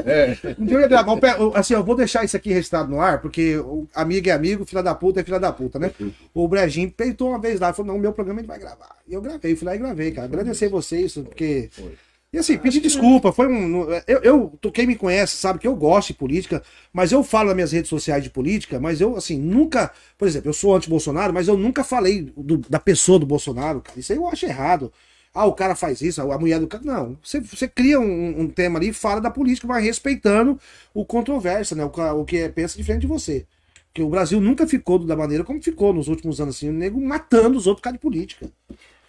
É. 0.06 0.38
Um 0.58 0.66
dia 0.66 0.78
eu 0.78 0.82
ia 0.82 0.88
gravar, 0.88 1.18
assim, 1.56 1.74
eu 1.74 1.84
vou 1.84 1.96
deixar 1.96 2.24
isso 2.24 2.36
aqui 2.36 2.52
registrado 2.52 2.90
no 2.90 3.00
ar, 3.00 3.22
porque 3.22 3.56
amigo 3.94 4.30
é 4.30 4.32
amigo, 4.32 4.66
filha 4.66 4.84
da 4.84 4.96
puta 4.96 5.22
é 5.22 5.24
filha 5.24 5.40
da 5.40 5.52
puta, 5.52 5.78
né? 5.80 5.92
O 6.34 6.48
Brejinho 6.48 6.92
peitou 6.92 7.30
uma 7.30 7.40
vez 7.40 7.60
lá, 7.60 7.74
falou, 7.74 7.94
não, 7.94 8.00
meu 8.00 8.12
programa 8.14 8.40
a 8.40 8.42
gente 8.42 8.50
vai 8.50 8.60
gravar. 8.60 8.99
E 9.10 9.14
eu 9.14 9.22
gravei, 9.22 9.56
fui 9.56 9.66
lá 9.66 9.76
e 9.76 9.80
gravei, 9.80 10.12
cara. 10.12 10.28
Agradecer 10.28 10.70
vocês, 10.70 11.14
porque... 11.16 11.70
E 12.32 12.38
assim, 12.38 12.60
pedir 12.60 12.80
desculpa, 12.80 13.32
foi 13.32 13.48
um... 13.48 13.88
Eu, 14.06 14.22
eu, 14.22 14.60
quem 14.72 14.86
me 14.86 14.96
conhece 14.96 15.36
sabe 15.36 15.58
que 15.58 15.68
eu 15.68 15.76
gosto 15.76 16.10
de 16.10 16.14
política, 16.14 16.62
mas 16.94 17.12
eu 17.12 17.24
falo 17.24 17.48
nas 17.48 17.56
minhas 17.56 17.72
redes 17.72 17.90
sociais 17.90 18.24
de 18.24 18.30
política, 18.30 18.80
mas 18.80 19.02
eu, 19.02 19.16
assim, 19.16 19.40
nunca... 19.40 19.92
Por 20.16 20.28
exemplo, 20.28 20.48
eu 20.48 20.54
sou 20.54 20.76
anti-Bolsonaro, 20.76 21.34
mas 21.34 21.48
eu 21.48 21.58
nunca 21.58 21.84
falei 21.84 22.32
do- 22.38 22.60
da 22.70 22.80
pessoa 22.80 23.18
do 23.18 23.26
Bolsonaro, 23.26 23.82
cara. 23.82 24.00
Isso 24.00 24.12
aí 24.14 24.20
eu 24.20 24.28
acho 24.28 24.46
errado. 24.46 24.94
Ah, 25.34 25.46
o 25.48 25.54
cara 25.54 25.76
faz 25.76 26.02
isso, 26.02 26.22
a 26.22 26.38
mulher 26.38 26.60
do 26.60 26.68
cara. 26.68 26.84
Não, 26.84 27.18
você, 27.24 27.40
você 27.40 27.68
cria 27.68 28.00
um, 28.00 28.42
um 28.42 28.48
tema 28.48 28.78
ali, 28.78 28.94
fala 28.94 29.20
da 29.20 29.32
política, 29.32 29.68
vai 29.68 29.82
respeitando 29.82 30.60
o 30.94 31.04
controvérsia, 31.04 31.76
né? 31.76 31.84
O, 31.84 31.92
o 32.20 32.26
que 32.26 32.38
é, 32.38 32.50
pensa 32.50 32.78
diferente 32.78 33.02
de 33.02 33.08
você. 33.08 33.48
Porque 33.88 34.04
o 34.04 34.10
Brasil 34.10 34.40
nunca 34.40 34.68
ficou 34.68 35.00
da 35.00 35.16
maneira 35.16 35.44
como 35.44 35.62
ficou 35.64 35.92
nos 35.94 36.08
últimos 36.08 36.40
anos, 36.40 36.56
assim, 36.58 36.70
o 36.70 36.74
nego 36.74 37.02
matando 37.02 37.58
os 37.58 37.66
outros 37.66 37.82
por 37.82 37.86
causa 37.86 37.98
de 37.98 38.02
política. 38.02 38.48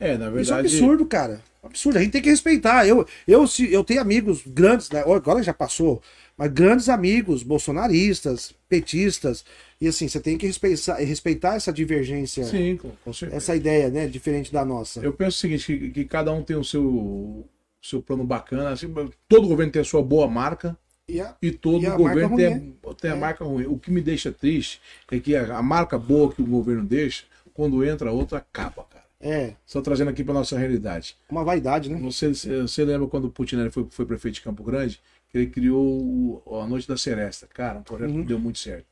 É, 0.00 0.16
na 0.16 0.24
Isso 0.24 0.24
é 0.24 0.28
um 0.28 0.32
verdade. 0.32 0.66
absurdo, 0.68 1.06
cara. 1.06 1.40
Absurdo. 1.62 1.98
A 1.98 2.02
gente 2.02 2.12
tem 2.12 2.22
que 2.22 2.30
respeitar. 2.30 2.86
Eu, 2.88 3.06
eu, 3.28 3.46
se, 3.46 3.70
eu 3.72 3.84
tenho 3.84 4.00
amigos 4.00 4.42
grandes, 4.46 4.88
né? 4.90 5.00
agora 5.00 5.42
já 5.42 5.52
passou, 5.52 6.02
mas 6.38 6.50
grandes 6.50 6.88
amigos, 6.88 7.42
bolsonaristas, 7.42 8.54
petistas. 8.68 9.44
E 9.78 9.86
assim, 9.86 10.08
você 10.08 10.18
tem 10.20 10.38
que 10.38 10.46
respeitar, 10.46 10.94
respeitar 10.96 11.54
essa 11.56 11.72
divergência, 11.72 12.44
Sim, 12.44 12.78
com, 13.04 13.12
certeza. 13.12 13.36
essa 13.36 13.54
ideia, 13.56 13.90
né? 13.90 14.06
Diferente 14.06 14.50
da 14.52 14.64
nossa. 14.64 15.00
Eu 15.00 15.12
penso 15.12 15.36
o 15.36 15.40
seguinte, 15.40 15.64
que, 15.66 15.90
que 15.90 16.04
cada 16.06 16.32
um 16.32 16.42
tem 16.42 16.56
o 16.56 16.64
seu, 16.64 17.46
seu 17.82 18.00
plano 18.02 18.24
bacana. 18.24 18.70
assim, 18.70 18.92
todo 19.28 19.48
governo 19.48 19.72
tem 19.72 19.82
a 19.82 19.84
sua 19.84 20.02
boa 20.02 20.26
marca 20.26 20.76
E 21.08 21.20
a- 21.20 21.34
e 21.42 21.50
todo 21.50 21.82
E 21.82 21.86
a 21.86 21.96
governo 21.96 22.36
tem, 22.36 22.74
a, 22.88 22.94
tem 22.94 23.10
a 23.10 23.14
É. 23.16 23.18
marca 23.18 23.44
ruim. 23.44 23.66
O 23.66 23.78
que 23.78 23.90
me 23.90 24.00
deixa 24.00 24.32
triste 24.32 24.80
é 25.10 25.18
que 25.18 25.36
a, 25.36 25.58
a 25.58 25.62
marca 25.62 25.98
boa 25.98 26.32
que 26.32 26.40
o 26.40 26.46
governo 26.46 26.84
deixa, 26.84 27.24
quando 27.52 27.84
entra 27.84 28.10
outra, 28.12 28.38
acaba, 28.38 28.84
cara. 28.84 28.99
É, 29.20 29.54
Só 29.66 29.80
trazendo 29.82 30.08
aqui 30.10 30.24
para 30.24 30.34
nossa 30.34 30.58
realidade. 30.58 31.16
uma 31.30 31.44
vaidade, 31.44 31.90
né? 31.90 31.98
Você, 32.00 32.32
você 32.32 32.84
lembra 32.84 33.06
quando 33.06 33.26
o 33.26 33.30
Putinelli 33.30 33.70
foi, 33.70 33.86
foi 33.90 34.06
prefeito 34.06 34.36
de 34.36 34.40
Campo 34.40 34.62
Grande? 34.62 35.00
Que 35.28 35.38
ele 35.38 35.46
criou 35.48 36.42
o- 36.46 36.60
a 36.60 36.66
Noite 36.66 36.88
da 36.88 36.96
Seresta. 36.96 37.46
Cara, 37.46 37.78
um 37.78 37.82
projeto 37.82 38.10
Uhum. 38.10 38.22
que 38.22 38.28
deu 38.28 38.38
muito 38.38 38.58
certo. 38.58 38.86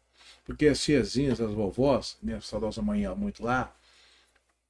Porque 0.44 0.66
as 0.66 0.80
tiazinhas, 0.82 1.40
as 1.40 1.52
vovós, 1.52 2.16
minha 2.22 2.40
saudosa 2.40 2.80
mãe 2.82 3.00
ia 3.02 3.14
muito 3.14 3.42
lá, 3.42 3.74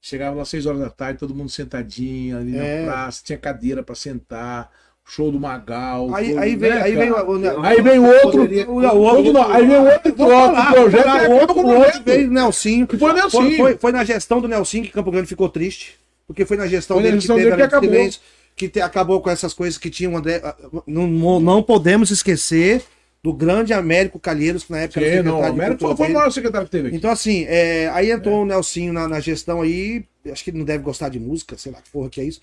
chegava 0.01 0.35
lá 0.35 0.41
às 0.43 0.49
seis 0.49 0.65
horas 0.65 0.79
da 0.79 0.89
tarde, 0.89 1.19
todo 1.19 1.35
mundo 1.35 1.49
sentadinho 1.49 2.37
ali 2.37 2.57
É. 2.57 2.81
na 2.85 2.91
praça, 2.91 3.21
tinha 3.23 3.37
cadeira 3.37 3.83
para 3.83 3.95
sentar, 3.95 4.71
show 5.09 5.31
do 5.31 5.39
Magal. 5.39 6.13
Aí, 6.13 6.37
aí 6.37 6.51
né, 6.55 6.57
veio, 6.57 6.83
aí 6.83 7.11
o- 7.11 7.61
Aí 7.65 7.81
vem 7.81 7.99
outro. 7.99 8.31
Poderia- 8.31 8.69
o- 8.69 8.79
o 8.79 8.97
outro, 9.01 9.33
não, 9.33 9.51
aí 9.51 9.65
vem 9.65 9.77
outro 9.77 10.11
troca 10.13 10.61
o 10.69 10.73
projeto. 10.73 11.03
vou 11.29 11.63
falar, 11.63 11.77
outro, 11.79 12.01
veio 12.05 12.29
Nelsinho. 12.31 12.87
Que 12.87 12.97
foi 12.97 13.11
o 13.11 13.13
Nelsinho. 13.13 13.43
Foi, 13.43 13.55
foi, 13.57 13.77
foi 13.77 13.91
na 13.91 14.03
gestão 14.03 14.39
do 14.39 14.47
Nelsinho 14.47 14.83
que 14.83 14.91
Campo 14.91 15.11
Grande 15.11 15.27
ficou 15.27 15.49
triste. 15.49 15.97
Porque 16.27 16.45
foi 16.45 16.57
na 16.57 16.67
gestão 16.67 16.97
Foi 16.97 17.03
dele 17.03 17.17
que 17.19 17.27
teve 17.27 17.39
dele 17.43 17.55
que 17.55 17.61
acabou. 17.63 17.89
silêncio, 17.89 18.21
que 18.55 18.69
te- 18.69 18.81
acabou 18.81 19.19
com 19.19 19.31
essas 19.31 19.51
coisas 19.51 19.79
que 19.79 19.89
tinha 19.89 20.09
o 20.09 20.15
André. 20.15 20.41
ah, 20.43 20.55
Não, 20.85 21.39
não, 21.39 21.63
podemos 21.63 22.11
esquecer 22.11 22.83
do 23.23 23.33
grande 23.33 23.73
Américo 23.73 24.19
Calheiros, 24.19 24.63
que 24.63 24.71
na 24.71 24.81
época 24.81 24.99
Sim, 25.01 25.05
era 25.07 25.23
não, 25.23 25.43
Américo 25.43 25.81
foi, 25.87 25.95
foi 25.97 26.07
o 26.09 26.13
maior 26.13 26.31
secretário 26.31 26.67
que 26.67 26.71
teve. 26.71 26.95
Então, 26.95 27.09
assim, 27.09 27.45
é, 27.49 27.89
aí 27.93 28.11
entrou 28.11 28.43
o 28.43 28.45
Nelsinho 28.45 28.93
na, 28.93 29.07
na 29.07 29.19
gestão 29.19 29.61
aí, 29.61 30.05
acho 30.31 30.43
que 30.43 30.51
ele 30.51 30.59
não 30.59 30.65
deve 30.65 30.83
gostar 30.83 31.09
de 31.09 31.19
música, 31.19 31.57
sei 31.57 31.71
lá 31.71 31.79
que 31.81 31.89
porra 31.89 32.09
que 32.09 32.21
é 32.21 32.25
isso. 32.25 32.39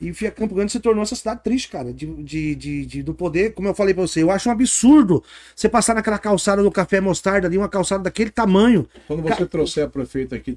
E 0.00 0.12
Fia 0.12 0.30
Campo 0.30 0.54
Grande 0.54 0.70
se 0.70 0.78
tornou 0.78 1.02
essa 1.02 1.16
cidade 1.16 1.40
triste, 1.42 1.68
cara, 1.68 1.92
de, 1.92 2.06
de, 2.22 2.54
de, 2.54 2.86
de- 2.86 3.02
do 3.02 3.12
poder, 3.12 3.52
como 3.52 3.66
eu 3.68 3.74
falei 3.74 3.92
pra 3.92 4.06
você, 4.06 4.22
eu 4.22 4.30
acho 4.30 4.48
um 4.48 4.52
absurdo 4.52 5.24
você 5.56 5.68
passar 5.68 5.94
naquela 5.94 6.18
calçada 6.18 6.62
do 6.62 6.70
Café 6.70 7.00
Mostarda 7.00 7.48
ali, 7.48 7.58
uma 7.58 7.68
calçada 7.68 8.04
daquele 8.04 8.30
tamanho. 8.30 8.86
Quando 9.08 9.22
você 9.22 9.44
trouxer 9.44 9.84
a 9.84 9.88
prefeita 9.88 10.36
aqui, 10.36 10.56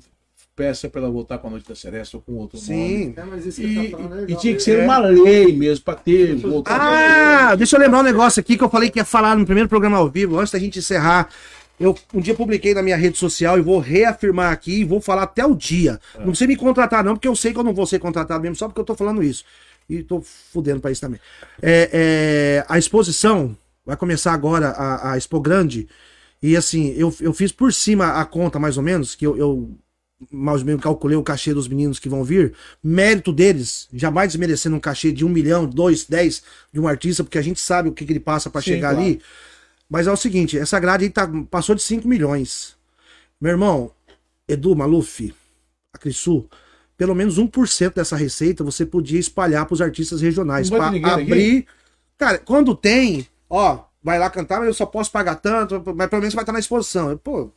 peça 0.55 0.87
para 0.89 1.01
ela 1.01 1.09
voltar 1.09 1.39
com 1.39 1.47
a 1.47 1.51
Noite 1.51 1.67
da 1.67 1.73
Seresta 1.75 2.17
ou 2.17 2.21
com 2.21 2.33
outro 2.33 2.59
nome. 2.59 2.67
Sim. 2.67 3.13
É, 3.17 3.23
mas 3.23 3.45
isso 3.47 3.59
que 3.61 3.67
E, 3.67 3.89
tá 3.89 3.97
falando 3.97 4.13
é 4.13 4.17
e 4.17 4.21
legal 4.25 4.41
tinha 4.41 4.53
que 4.55 4.59
ser 4.61 4.83
uma 4.83 4.97
lei 4.99 5.55
mesmo 5.57 5.85
para 5.85 5.95
ter 5.95 6.35
voltado. 6.35 6.79
Ah, 6.83 7.55
deixa 7.55 7.75
eu 7.77 7.79
lembrar 7.79 8.01
um 8.01 8.03
negócio 8.03 8.39
aqui 8.39 8.57
que 8.57 8.63
eu 8.63 8.69
falei 8.69 8.91
que 8.91 8.99
ia 8.99 9.05
falar 9.05 9.35
no 9.35 9.45
primeiro 9.45 9.69
programa 9.69 9.97
ao 9.97 10.07
vivo, 10.09 10.37
antes 10.37 10.51
da 10.51 10.59
gente 10.59 10.77
encerrar. 10.77 11.29
Eu 11.81 11.97
um 12.13 12.19
dia 12.21 12.35
publiquei 12.35 12.73
na 12.73 12.81
minha 12.81 12.97
rede 12.97 13.17
social 13.17 13.57
e 13.57 13.61
vou 13.61 13.79
reafirmar 13.79 14.51
aqui 14.51 14.81
e 14.81 14.83
vou 14.85 15.01
falar 15.01 15.23
até 15.23 15.45
o 15.45 15.55
dia. 15.55 15.99
Não 16.17 16.27
precisa 16.27 16.47
me 16.47 16.55
contratar, 16.55 17.03
não, 17.03 17.15
porque 17.15 17.27
eu 17.27 17.35
sei 17.35 17.51
que 17.53 17.59
eu 17.59 17.63
não 17.63 17.73
vou 17.73 17.85
ser 17.85 17.99
contratado 17.99 18.41
mesmo, 18.41 18.55
só 18.55 18.67
porque 18.67 18.79
eu 18.79 18.85
tô 18.85 18.95
falando 18.95 19.23
isso. 19.23 19.43
E 19.89 20.03
tô 20.03 20.21
fudendo 20.21 20.79
pra 20.79 20.91
isso 20.91 21.01
também. 21.01 21.19
É, 21.61 21.89
é, 21.91 22.65
a 22.69 22.77
exposição 22.77 23.57
Vai 23.85 23.97
começar 23.97 24.33
agora 24.33 24.69
a, 24.69 25.11
a 25.11 25.17
Expo 25.17 25.39
Grande. 25.39 25.87
E 26.41 26.55
assim, 26.55 26.93
eu, 26.97 27.13
eu 27.19 27.33
fiz 27.33 27.51
por 27.51 27.73
cima 27.73 28.19
a 28.19 28.25
conta, 28.25 28.59
mais 28.59 28.77
ou 28.77 28.83
menos, 28.83 29.15
que 29.15 29.25
eu, 29.25 29.37
eu 29.37 29.71
mais 30.31 30.61
ou 30.61 30.67
menos 30.67 30.83
calculei 30.83 31.17
o 31.17 31.23
cachê 31.23 31.53
dos 31.53 31.67
meninos 31.67 31.99
que 31.99 32.07
vão 32.09 32.23
vir. 32.23 32.53
Mérito 32.83 33.33
deles, 33.33 33.87
jamais 33.91 34.29
desmerecendo 34.29 34.75
um 34.75 34.79
cachê 34.79 35.11
de 35.11 35.25
um 35.25 35.29
milhão, 35.29 35.65
dois, 35.65 36.05
dez 36.05 36.43
de 36.71 36.79
um 36.79 36.87
artista, 36.87 37.23
porque 37.23 37.37
a 37.37 37.41
gente 37.41 37.59
sabe 37.59 37.89
o 37.89 37.91
que, 37.91 38.05
que 38.05 38.13
ele 38.13 38.19
passa 38.19 38.49
para 38.49 38.61
chegar 38.61 38.93
claro. 38.93 39.01
ali. 39.01 39.21
Mas 39.91 40.07
é 40.07 40.11
o 40.11 40.15
seguinte, 40.15 40.57
essa 40.57 40.79
grade 40.79 41.03
aí 41.03 41.09
tá, 41.09 41.29
passou 41.49 41.75
de 41.75 41.81
5 41.81 42.07
milhões. 42.07 42.77
Meu 43.41 43.51
irmão, 43.51 43.91
Edu, 44.47 44.73
Maluf, 44.73 45.35
a 45.91 45.97
Crisu, 45.97 46.49
pelo 46.95 47.13
menos 47.13 47.37
1% 47.37 47.93
dessa 47.95 48.15
receita 48.15 48.63
você 48.63 48.85
podia 48.85 49.19
espalhar 49.19 49.65
para 49.65 49.73
os 49.73 49.81
artistas 49.81 50.21
regionais. 50.21 50.69
Para 50.69 50.87
abrir. 50.87 51.03
Aqui? 51.05 51.67
Cara, 52.17 52.37
quando 52.37 52.73
tem, 52.73 53.27
ó, 53.49 53.83
vai 54.01 54.17
lá 54.17 54.29
cantar, 54.29 54.59
mas 54.59 54.67
eu 54.67 54.73
só 54.73 54.85
posso 54.85 55.11
pagar 55.11 55.35
tanto, 55.35 55.83
mas 55.93 56.07
pelo 56.07 56.21
menos 56.21 56.33
vai 56.33 56.43
estar 56.43 56.53
na 56.53 56.59
exposição. 56.59 57.17
Pô, 57.17 57.51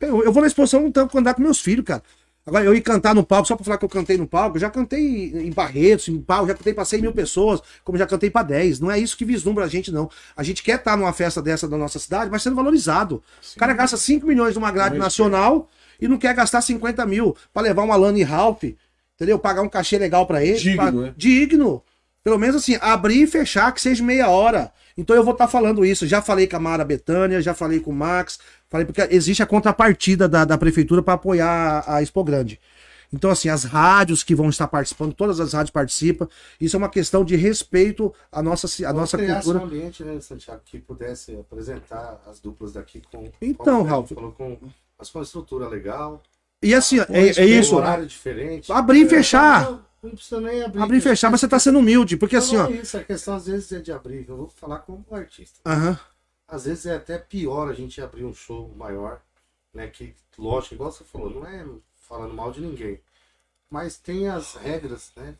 eu 0.00 0.32
vou 0.32 0.42
na 0.42 0.46
exposição 0.46 0.86
então 0.86 1.08
quando 1.08 1.26
andar 1.26 1.34
com 1.34 1.42
meus 1.42 1.58
filhos, 1.58 1.84
cara. 1.84 2.04
Agora, 2.46 2.64
eu 2.64 2.74
ir 2.74 2.80
cantar 2.80 3.14
no 3.14 3.22
palco, 3.22 3.46
só 3.46 3.54
pra 3.54 3.64
falar 3.64 3.78
que 3.78 3.84
eu 3.84 3.88
cantei 3.88 4.16
no 4.16 4.26
palco, 4.26 4.56
eu 4.56 4.60
já 4.60 4.70
cantei 4.70 5.30
em 5.34 5.50
Barretos, 5.52 6.08
em 6.08 6.20
palco, 6.20 6.48
já 6.48 6.54
cantei 6.54 6.72
pra 6.72 6.84
100 6.84 7.02
mil 7.02 7.12
pessoas, 7.12 7.60
como 7.84 7.98
já 7.98 8.06
cantei 8.06 8.30
pra 8.30 8.42
10. 8.42 8.80
Não 8.80 8.90
é 8.90 8.98
isso 8.98 9.16
que 9.16 9.24
vislumbra 9.24 9.64
a 9.64 9.68
gente, 9.68 9.92
não. 9.92 10.10
A 10.34 10.42
gente 10.42 10.62
quer 10.62 10.76
estar 10.76 10.96
numa 10.96 11.12
festa 11.12 11.42
dessa 11.42 11.68
da 11.68 11.76
nossa 11.76 11.98
cidade, 11.98 12.30
mas 12.30 12.42
sendo 12.42 12.56
valorizado. 12.56 13.22
Sim. 13.42 13.56
O 13.56 13.60
cara 13.60 13.74
gasta 13.74 13.96
5 13.96 14.26
milhões 14.26 14.54
numa 14.54 14.70
grade 14.70 14.96
não 14.96 15.04
nacional 15.04 15.68
e 16.00 16.08
não 16.08 16.16
quer 16.16 16.34
gastar 16.34 16.62
50 16.62 17.04
mil 17.04 17.36
pra 17.52 17.62
levar 17.62 17.82
uma 17.82 17.94
Lana 17.94 18.18
e 18.18 18.22
Ralph, 18.22 18.64
entendeu? 19.14 19.38
Pagar 19.38 19.62
um 19.62 19.68
cachê 19.68 19.98
legal 19.98 20.26
pra 20.26 20.42
ele. 20.42 20.58
Digno, 20.58 20.76
pra... 20.76 20.92
né? 20.92 21.14
Digno. 21.16 21.82
Pelo 22.24 22.38
menos 22.38 22.56
assim, 22.56 22.76
abrir 22.80 23.22
e 23.22 23.26
fechar, 23.26 23.72
que 23.72 23.80
seja 23.80 24.02
meia 24.02 24.28
hora. 24.28 24.72
Então 24.96 25.16
eu 25.16 25.24
vou 25.24 25.32
estar 25.32 25.46
tá 25.46 25.50
falando 25.50 25.84
isso. 25.84 26.06
Já 26.06 26.20
falei 26.20 26.46
com 26.46 26.56
a 26.56 26.60
Mara 26.60 26.84
Betânia, 26.84 27.40
já 27.40 27.54
falei 27.54 27.80
com 27.80 27.90
o 27.90 27.94
Max, 27.94 28.38
falei 28.70 28.86
porque 28.86 29.02
existe 29.10 29.42
a 29.42 29.46
contrapartida 29.46 30.28
da, 30.28 30.44
da 30.44 30.56
prefeitura 30.56 31.02
para 31.02 31.14
apoiar 31.14 31.84
a, 31.86 31.96
a 31.96 32.02
Expo 32.02 32.24
Grande. 32.24 32.58
Então, 33.12 33.30
assim, 33.30 33.48
as 33.48 33.64
rádios 33.64 34.22
que 34.22 34.34
vão 34.34 34.48
estar 34.48 34.68
participando, 34.68 35.12
todas 35.12 35.40
as 35.40 35.52
rádios 35.52 35.70
participam. 35.70 36.28
Isso 36.60 36.76
é 36.76 36.78
uma 36.78 36.88
questão 36.88 37.24
de 37.24 37.34
respeito 37.34 38.14
à 38.30 38.40
nossa, 38.40 38.68
à 38.88 38.92
nossa 38.92 39.18
cultura. 39.18 39.58
um 39.58 39.64
ambiente, 39.64 40.04
né, 40.04 40.20
Santiago, 40.20 40.62
que 40.64 40.78
pudesse 40.78 41.36
apresentar 41.36 42.22
as 42.26 42.38
duplas 42.38 42.72
daqui 42.72 43.02
com. 43.10 43.28
Então, 43.42 43.82
Ralf. 43.82 44.12
Com, 44.12 44.58
mas 44.96 45.10
com 45.10 45.18
uma 45.18 45.24
estrutura 45.24 45.68
legal. 45.68 46.22
E 46.62 46.74
assim, 46.74 47.00
é, 47.00 47.06
é 47.36 47.44
isso. 47.46 47.74
Um 47.74 47.78
horário 47.78 48.06
diferente. 48.06 48.70
Abrir 48.70 49.06
e 49.06 49.08
fechar. 49.08 49.82
Não 50.02 50.10
precisa 50.10 50.40
nem 50.40 50.62
abrir. 50.62 50.80
Abrir 50.80 50.98
e 50.98 51.00
fechar, 51.00 51.30
mas 51.30 51.40
você 51.40 51.48
tá 51.48 51.58
sendo 51.58 51.78
humilde, 51.78 52.16
porque 52.16 52.36
assim, 52.36 52.56
não 52.56 52.66
ó. 52.66 52.68
É 52.68 52.72
isso, 52.72 52.96
a 52.96 53.02
questão 53.02 53.34
às 53.34 53.46
vezes 53.46 53.72
é 53.72 53.80
de 53.80 53.90
abrir. 53.90 54.24
Eu 54.28 54.36
vou 54.36 54.48
falar 54.48 54.78
como 54.78 55.04
artista. 55.10 55.58
Aham. 55.66 55.98
Às 56.50 56.64
vezes 56.64 56.86
é 56.86 56.96
até 56.96 57.18
pior 57.18 57.68
a 57.68 57.74
gente 57.74 58.00
abrir 58.00 58.24
um 58.24 58.34
show 58.34 58.72
maior, 58.76 59.20
né? 59.72 59.86
Que, 59.86 60.14
lógico, 60.38 60.74
igual 60.74 60.90
você 60.90 61.04
falou, 61.04 61.30
não 61.30 61.46
é 61.46 61.64
falando 62.08 62.34
mal 62.34 62.50
de 62.50 62.60
ninguém. 62.60 63.00
Mas 63.70 63.96
tem 63.96 64.28
as 64.28 64.54
regras, 64.54 65.12
né? 65.16 65.34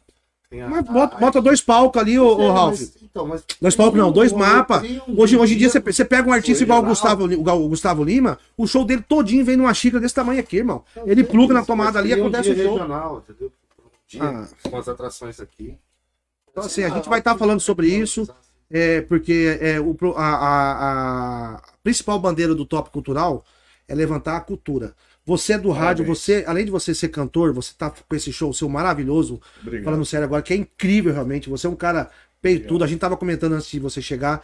A, 0.52 0.68
mas 0.68 0.84
bota, 0.84 1.16
a, 1.16 1.20
bota, 1.20 1.40
dois 1.40 1.60
palcos 1.60 2.02
ali, 2.02 2.18
ô, 2.18 2.40
é, 2.40 2.50
Ralf. 2.50 2.80
Mas, 2.80 2.96
então, 3.02 3.26
mas 3.26 3.44
dois 3.60 3.76
palcos 3.76 3.98
não, 3.98 4.10
dois 4.10 4.32
mapas. 4.32 4.82
Um, 4.82 5.20
hoje, 5.20 5.36
hoje 5.36 5.54
em 5.54 5.58
dia 5.58 5.68
você, 5.70 5.78
você 5.78 6.04
pega 6.04 6.28
um 6.28 6.32
artista 6.32 6.64
igual 6.64 6.82
o 6.82 6.86
Gustavo, 6.86 7.24
o 7.24 7.68
Gustavo 7.68 8.02
Lima, 8.02 8.38
o 8.56 8.66
show 8.66 8.84
dele 8.84 9.02
todinho 9.02 9.44
vem 9.44 9.56
numa 9.56 9.72
xícara 9.72 10.00
desse 10.00 10.14
tamanho 10.14 10.40
aqui, 10.40 10.56
irmão. 10.56 10.84
Ele 11.06 11.22
pluga 11.22 11.54
na 11.54 11.64
tomada 11.64 12.00
ali 12.00 12.10
e 12.10 12.14
acontece 12.14 12.50
um 12.50 12.52
o 12.52 12.56
show. 12.56 12.72
Regional, 12.72 13.18
entendeu? 13.18 13.52
dia, 14.10 14.22
ah. 14.24 14.68
com 14.68 14.76
as 14.76 14.88
atrações 14.88 15.40
aqui. 15.40 15.78
Então, 16.50 16.64
assim, 16.64 16.82
a 16.82 16.88
gente 16.88 17.08
vai 17.08 17.20
estar 17.20 17.32
tá 17.32 17.38
falando 17.38 17.60
sobre 17.60 17.86
isso, 17.86 18.28
é, 18.70 19.00
porque 19.00 19.58
é, 19.60 19.80
o, 19.80 19.96
a, 20.16 20.34
a, 20.34 21.54
a, 21.56 21.62
principal 21.82 22.18
bandeira 22.18 22.54
do 22.54 22.64
Top 22.64 22.90
Cultural 22.90 23.44
é 23.88 23.94
levantar 23.94 24.36
a 24.36 24.40
cultura. 24.40 24.94
Você 25.26 25.54
é 25.54 25.58
do 25.58 25.70
rádio, 25.70 26.04
você, 26.04 26.44
além 26.46 26.64
de 26.64 26.70
você 26.70 26.94
ser 26.94 27.08
cantor, 27.08 27.52
você 27.52 27.72
tá 27.76 27.90
com 27.90 28.16
esse 28.16 28.32
show 28.32 28.52
seu 28.52 28.68
maravilhoso, 28.68 29.40
Obrigado. 29.60 29.84
falando 29.84 30.04
sério 30.04 30.24
agora, 30.24 30.42
que 30.42 30.52
é 30.52 30.56
incrível 30.56 31.12
realmente. 31.12 31.50
Você 31.50 31.66
é 31.66 31.70
um 31.70 31.76
cara 31.76 32.10
peitudo. 32.40 32.84
A 32.84 32.86
gente 32.86 33.00
tava 33.00 33.16
comentando 33.16 33.52
antes 33.52 33.70
de 33.70 33.78
você 33.78 34.00
chegar, 34.00 34.42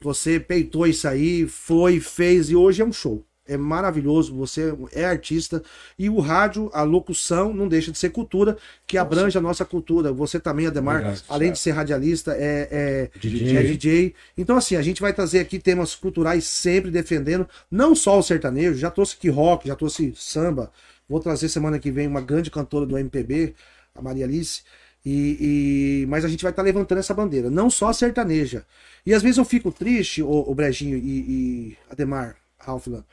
você 0.00 0.38
peitou 0.38 0.86
isso 0.86 1.08
aí, 1.08 1.46
foi, 1.46 1.98
fez, 1.98 2.50
e 2.50 2.56
hoje 2.56 2.82
é 2.82 2.84
um 2.84 2.92
show 2.92 3.24
é 3.48 3.56
maravilhoso, 3.56 4.34
você 4.34 4.74
é 4.92 5.04
artista 5.04 5.62
e 5.98 6.10
o 6.10 6.20
rádio, 6.20 6.70
a 6.74 6.82
locução 6.82 7.52
não 7.52 7.66
deixa 7.66 7.90
de 7.90 7.98
ser 7.98 8.10
cultura, 8.10 8.56
que 8.86 8.98
abrange 8.98 9.36
a 9.38 9.40
nossa 9.40 9.64
cultura. 9.64 10.12
Você 10.12 10.38
também, 10.38 10.66
Ademar, 10.66 10.96
Obrigado, 10.96 11.24
além 11.28 11.52
de 11.52 11.58
ser 11.58 11.70
radialista, 11.70 12.32
é, 12.32 12.68
é, 12.70 13.10
DJ. 13.18 13.56
é 13.56 13.62
DJ. 13.62 14.14
Então, 14.36 14.56
assim, 14.56 14.76
a 14.76 14.82
gente 14.82 15.00
vai 15.00 15.12
trazer 15.12 15.40
aqui 15.40 15.58
temas 15.58 15.94
culturais 15.94 16.44
sempre 16.44 16.90
defendendo, 16.90 17.48
não 17.70 17.96
só 17.96 18.18
o 18.18 18.22
sertanejo, 18.22 18.78
já 18.78 18.90
trouxe 18.90 19.16
aqui 19.16 19.30
rock, 19.30 19.66
já 19.66 19.74
trouxe 19.74 20.12
samba. 20.14 20.70
Vou 21.08 21.20
trazer 21.20 21.48
semana 21.48 21.78
que 21.78 21.90
vem 21.90 22.06
uma 22.06 22.20
grande 22.20 22.50
cantora 22.50 22.84
do 22.84 22.98
MPB, 22.98 23.54
a 23.94 24.02
Maria 24.02 24.26
Alice. 24.26 24.60
E, 25.04 26.02
e, 26.02 26.06
mas 26.06 26.24
a 26.24 26.28
gente 26.28 26.42
vai 26.42 26.52
estar 26.52 26.62
tá 26.62 26.66
levantando 26.66 26.98
essa 26.98 27.14
bandeira, 27.14 27.48
não 27.48 27.70
só 27.70 27.88
a 27.88 27.94
sertaneja. 27.94 28.66
E 29.06 29.14
às 29.14 29.22
vezes 29.22 29.38
eu 29.38 29.44
fico 29.44 29.72
triste, 29.72 30.22
o, 30.22 30.28
o 30.28 30.54
Brejinho 30.54 30.98
e, 30.98 31.00
e 31.00 31.76
Ademar, 31.90 32.36
Ralfland, 32.58 33.04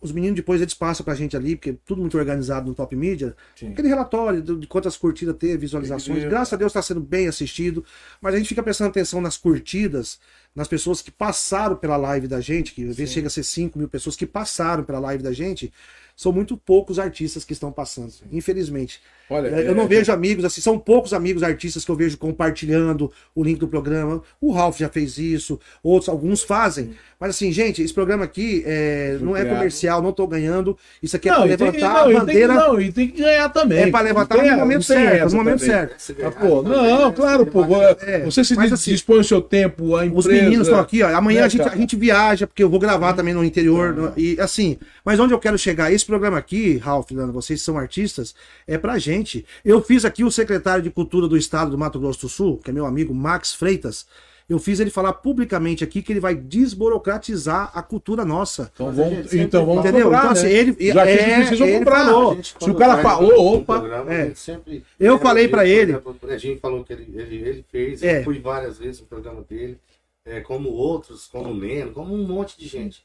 os 0.00 0.12
meninos 0.12 0.36
depois 0.36 0.60
eles 0.60 0.74
passam 0.74 1.04
pra 1.04 1.14
gente 1.14 1.36
ali, 1.36 1.56
porque 1.56 1.70
é 1.70 1.76
tudo 1.84 2.00
muito 2.00 2.16
organizado 2.16 2.68
no 2.68 2.74
Top 2.74 2.94
Media. 2.96 3.36
Sim. 3.54 3.72
Aquele 3.72 3.88
relatório 3.88 4.42
de, 4.42 4.66
quantas 4.66 4.96
curtidas 4.96 5.36
teve, 5.36 5.58
visualizações. 5.58 6.24
Graças 6.24 6.52
a 6.52 6.56
Deus 6.56 6.70
está 6.70 6.82
sendo 6.82 7.00
bem 7.00 7.28
assistido. 7.28 7.84
Mas 8.20 8.34
a 8.34 8.38
gente 8.38 8.48
fica 8.48 8.62
prestando 8.62 8.90
atenção 8.90 9.20
nas 9.20 9.36
curtidas, 9.36 10.18
nas 10.54 10.68
pessoas 10.68 11.02
que 11.02 11.10
passaram 11.10 11.76
pela 11.76 11.96
live 11.96 12.26
da 12.26 12.40
gente, 12.40 12.72
que 12.72 12.88
às 12.88 12.96
vezes 12.96 13.12
chega 13.12 13.26
a 13.26 13.30
ser 13.30 13.42
5 13.42 13.78
mil 13.78 13.88
pessoas 13.88 14.16
que 14.16 14.26
passaram 14.26 14.84
pela 14.84 14.98
live 14.98 15.22
da 15.22 15.32
gente 15.32 15.72
são 16.16 16.32
muito 16.32 16.54
poucos 16.54 16.98
artistas 16.98 17.46
que 17.46 17.54
estão 17.54 17.72
passando, 17.72 18.12
infelizmente. 18.30 19.00
Olha, 19.30 19.48
eu 19.48 19.70
é, 19.70 19.74
não 19.74 19.84
é, 19.84 19.86
vejo 19.86 20.12
amigos, 20.12 20.44
assim, 20.44 20.60
são 20.60 20.78
poucos 20.78 21.14
amigos 21.14 21.42
artistas 21.44 21.84
que 21.84 21.90
eu 21.90 21.94
vejo 21.94 22.18
compartilhando 22.18 23.10
o 23.34 23.44
link 23.44 23.58
do 23.58 23.68
programa. 23.68 24.22
O 24.40 24.50
Ralph 24.50 24.78
já 24.78 24.88
fez 24.88 25.18
isso, 25.18 25.60
outros, 25.82 26.08
alguns 26.08 26.42
fazem. 26.42 26.90
Mas 27.18 27.30
assim, 27.30 27.52
gente, 27.52 27.82
esse 27.82 27.92
programa 27.92 28.24
aqui 28.24 28.62
é, 28.66 29.18
não 29.20 29.36
é 29.36 29.44
comercial, 29.44 30.02
não 30.02 30.10
tô 30.10 30.26
ganhando. 30.26 30.76
Isso 31.02 31.16
aqui 31.16 31.28
é 31.28 31.34
para 31.34 31.44
levantar 31.44 31.72
que, 31.72 31.80
não, 31.80 31.88
a 31.90 32.20
bandeira. 32.20 32.54
Tem, 32.54 32.66
não, 32.66 32.80
e 32.80 32.92
tem 32.92 33.08
que 33.08 33.22
ganhar 33.22 33.48
também. 33.50 33.78
É 33.78 33.90
para 33.90 34.00
levantar 34.00 34.42
no 34.42 34.56
momento 34.56 34.82
certo, 34.82 35.30
no 35.30 35.36
momento 35.36 35.62
certo. 35.62 36.12
Ah, 36.24 36.30
pô, 36.30 36.62
não, 36.62 37.12
claro, 37.12 37.46
pô. 37.46 37.64
É, 38.00 38.24
você 38.24 38.42
se 38.42 38.56
mas, 38.56 38.72
assim, 38.72 38.92
dispõe 38.92 39.20
o 39.20 39.24
seu 39.24 39.40
tempo, 39.40 39.96
a 39.96 40.06
empresa... 40.06 40.18
Os 40.18 40.26
meninos 40.26 40.66
estão 40.66 40.80
aqui, 40.80 41.02
ó. 41.02 41.14
Amanhã 41.14 41.40
né, 41.40 41.46
a, 41.46 41.48
gente, 41.48 41.68
a 41.68 41.76
gente 41.76 41.94
viaja, 41.94 42.46
porque 42.46 42.62
eu 42.62 42.70
vou 42.70 42.80
gravar 42.80 43.12
também 43.12 43.34
no 43.34 43.44
interior. 43.44 43.94
No, 43.94 44.12
e 44.16 44.40
assim, 44.40 44.78
mas 45.04 45.20
onde 45.20 45.34
eu 45.34 45.38
quero 45.38 45.58
chegar? 45.58 45.92
Esse 45.92 46.06
programa 46.06 46.38
aqui, 46.38 46.78
Ralf, 46.78 47.10
Leandro, 47.10 47.34
vocês 47.34 47.60
são 47.60 47.76
artistas, 47.76 48.34
é 48.66 48.78
pra 48.78 48.98
gente. 48.98 49.19
Eu 49.64 49.82
fiz 49.82 50.04
aqui 50.04 50.24
o 50.24 50.30
secretário 50.30 50.82
de 50.82 50.90
Cultura 50.90 51.28
do 51.28 51.36
Estado 51.36 51.70
do 51.70 51.78
Mato 51.78 51.98
Grosso 51.98 52.22
do 52.22 52.28
Sul, 52.28 52.58
que 52.58 52.70
é 52.70 52.72
meu 52.72 52.86
amigo 52.86 53.14
Max 53.14 53.52
Freitas. 53.52 54.06
Eu 54.50 54.58
fiz 54.58 54.80
ele 54.80 54.90
falar 54.90 55.12
publicamente 55.12 55.84
aqui 55.84 56.02
que 56.02 56.12
ele 56.12 56.18
vai 56.18 56.34
desburocratizar 56.34 57.70
a 57.72 57.80
cultura 57.84 58.24
nossa. 58.24 58.68
Então 58.74 58.90
vamos, 58.90 59.32
então 59.32 59.64
vamos 59.64 59.84
entendeu? 59.84 60.06
Cobrar, 60.06 60.18
então, 60.18 60.30
assim, 60.32 60.46
né? 60.46 60.52
ele, 60.52 60.92
Já 60.92 61.06
é, 61.06 61.16
que 61.16 61.62
a 61.62 61.66
ele 61.66 61.78
comprar. 61.78 62.04
falou. 62.04 62.34
Gente, 62.34 62.54
Se 62.58 62.70
o 62.70 62.74
cara 62.74 63.00
falou, 63.00 63.54
opa. 63.54 63.78
Programa, 63.78 64.12
é. 64.12 64.34
sempre, 64.34 64.84
eu 64.98 65.20
falei 65.20 65.46
para 65.46 65.64
ele. 65.64 65.96
A 66.28 66.36
gente 66.36 66.58
falou 66.58 66.82
que 66.82 66.92
ele, 66.92 67.12
ele, 67.14 67.36
ele 67.36 67.64
fez, 67.70 68.02
é. 68.02 68.18
eu 68.18 68.24
fui 68.24 68.40
várias 68.40 68.76
vezes 68.76 69.00
no 69.00 69.06
programa 69.06 69.44
dele, 69.48 69.78
é, 70.24 70.40
como 70.40 70.68
outros, 70.70 71.26
como 71.26 71.50
o 71.50 71.54
Neno, 71.54 71.92
como 71.92 72.12
um 72.12 72.26
monte 72.26 72.58
de 72.58 72.66
gente. 72.66 73.04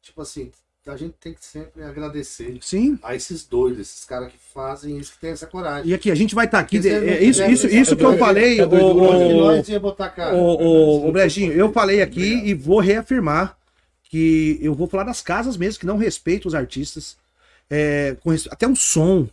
Tipo 0.00 0.22
assim, 0.22 0.52
a 0.86 0.96
gente 0.96 1.14
tem 1.18 1.32
que 1.32 1.44
sempre 1.44 1.82
agradecer 1.82 2.58
Sim. 2.60 2.98
a 3.02 3.14
esses 3.14 3.46
doidos, 3.46 3.80
esses 3.80 4.04
caras 4.04 4.30
que 4.30 4.38
fazem 4.52 4.98
isso, 4.98 5.12
que 5.12 5.18
tem 5.18 5.30
essa 5.30 5.46
coragem. 5.46 5.90
E 5.90 5.94
aqui, 5.94 6.10
a 6.10 6.14
gente 6.14 6.34
vai 6.34 6.44
estar 6.44 6.58
tá 6.58 6.62
aqui. 6.62 6.78
De, 6.78 6.90
é, 6.90 7.22
isso, 7.22 7.42
isso, 7.44 7.66
isso 7.66 7.96
que 7.96 8.04
eu 8.04 8.18
falei, 8.18 8.60
o, 8.60 8.68
o, 8.68 11.08
o, 11.08 11.12
Brejinho, 11.12 11.52
eu 11.52 11.72
falei 11.72 12.02
aqui 12.02 12.24
Obrigado. 12.24 12.48
e 12.48 12.54
vou 12.54 12.80
reafirmar 12.80 13.56
que 14.10 14.58
eu 14.60 14.74
vou 14.74 14.86
falar 14.86 15.04
das 15.04 15.22
casas 15.22 15.56
mesmo 15.56 15.80
que 15.80 15.86
não 15.86 15.96
respeitam 15.96 16.48
os 16.48 16.54
artistas. 16.54 17.16
É, 17.70 18.14
com, 18.22 18.30
até 18.50 18.68
o 18.68 18.76
som 18.76 19.26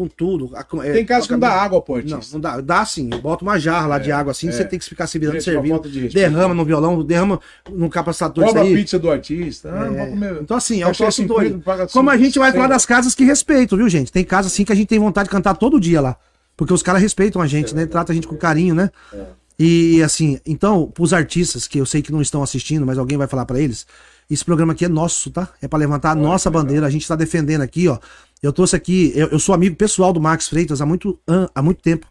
com 0.00 0.08
tudo. 0.08 0.50
É, 0.82 0.92
tem 0.92 1.04
casos 1.04 1.26
que 1.26 1.32
não 1.34 1.40
dá 1.40 1.50
água, 1.50 1.82
pô. 1.82 1.98
Não, 1.98 2.20
não 2.32 2.40
dá. 2.40 2.60
Dá 2.62 2.84
sim. 2.86 3.10
Bota 3.10 3.44
uma 3.44 3.58
jarra 3.58 3.86
lá 3.86 3.96
é, 3.96 3.98
de 3.98 4.10
água 4.10 4.30
assim, 4.30 4.48
é. 4.48 4.52
você 4.52 4.64
tem 4.64 4.78
que 4.78 4.84
ficar 4.86 5.06
se 5.06 5.18
virando 5.18 5.38
servindo. 5.42 5.78
De 5.90 6.08
derrama 6.08 6.54
no 6.54 6.64
violão, 6.64 7.04
derrama 7.04 7.38
no 7.70 7.90
capacitador. 7.90 8.46
Cobra 8.46 8.62
a 8.62 8.64
pizza 8.64 8.98
do 8.98 9.10
artista. 9.10 9.70
Ah, 9.70 9.92
é. 9.94 10.38
Então, 10.40 10.56
assim, 10.56 10.80
é 10.80 10.86
o 10.86 10.92
troço 10.92 11.22
doido. 11.26 11.62
Como 11.92 12.08
a 12.08 12.16
gente 12.16 12.38
vai 12.38 12.50
falar 12.50 12.68
das 12.68 12.86
casas 12.86 13.14
que 13.14 13.24
respeitam, 13.24 13.76
viu, 13.76 13.90
gente? 13.90 14.10
Tem 14.10 14.24
casas 14.24 14.52
assim 14.52 14.64
que 14.64 14.72
a 14.72 14.74
gente 14.74 14.88
tem 14.88 14.98
vontade 14.98 15.28
de 15.28 15.32
cantar 15.32 15.54
todo 15.54 15.78
dia 15.78 16.00
lá. 16.00 16.16
Porque 16.56 16.72
os 16.72 16.82
caras 16.82 17.02
respeitam 17.02 17.42
a 17.42 17.46
gente, 17.46 17.74
né? 17.74 17.84
Trata 17.84 18.12
a 18.12 18.14
gente 18.14 18.26
com 18.26 18.36
carinho, 18.36 18.74
né? 18.74 18.90
É. 19.12 19.24
E 19.58 20.02
assim, 20.02 20.40
então, 20.46 20.86
pros 20.86 21.12
artistas 21.12 21.68
que 21.68 21.78
eu 21.78 21.84
sei 21.84 22.00
que 22.00 22.10
não 22.10 22.22
estão 22.22 22.42
assistindo, 22.42 22.86
mas 22.86 22.96
alguém 22.96 23.18
vai 23.18 23.26
falar 23.26 23.44
para 23.44 23.60
eles, 23.60 23.86
esse 24.30 24.44
programa 24.44 24.72
aqui 24.72 24.84
é 24.84 24.88
nosso, 24.88 25.28
tá? 25.30 25.48
É 25.60 25.66
para 25.66 25.80
levantar 25.80 26.12
a 26.12 26.14
nossa 26.14 26.48
bandeira. 26.48 26.86
A 26.86 26.90
gente 26.90 27.06
tá 27.06 27.16
defendendo 27.16 27.62
aqui, 27.62 27.88
ó. 27.88 27.98
Eu 28.42 28.52
trouxe 28.52 28.74
aqui, 28.74 29.12
eu, 29.14 29.28
eu 29.28 29.38
sou 29.38 29.54
amigo 29.54 29.76
pessoal 29.76 30.12
do 30.12 30.20
Max 30.20 30.48
Freitas 30.48 30.80
há 30.80 30.86
muito, 30.86 31.18
há 31.54 31.60
muito 31.62 31.82
tempo. 31.82 32.06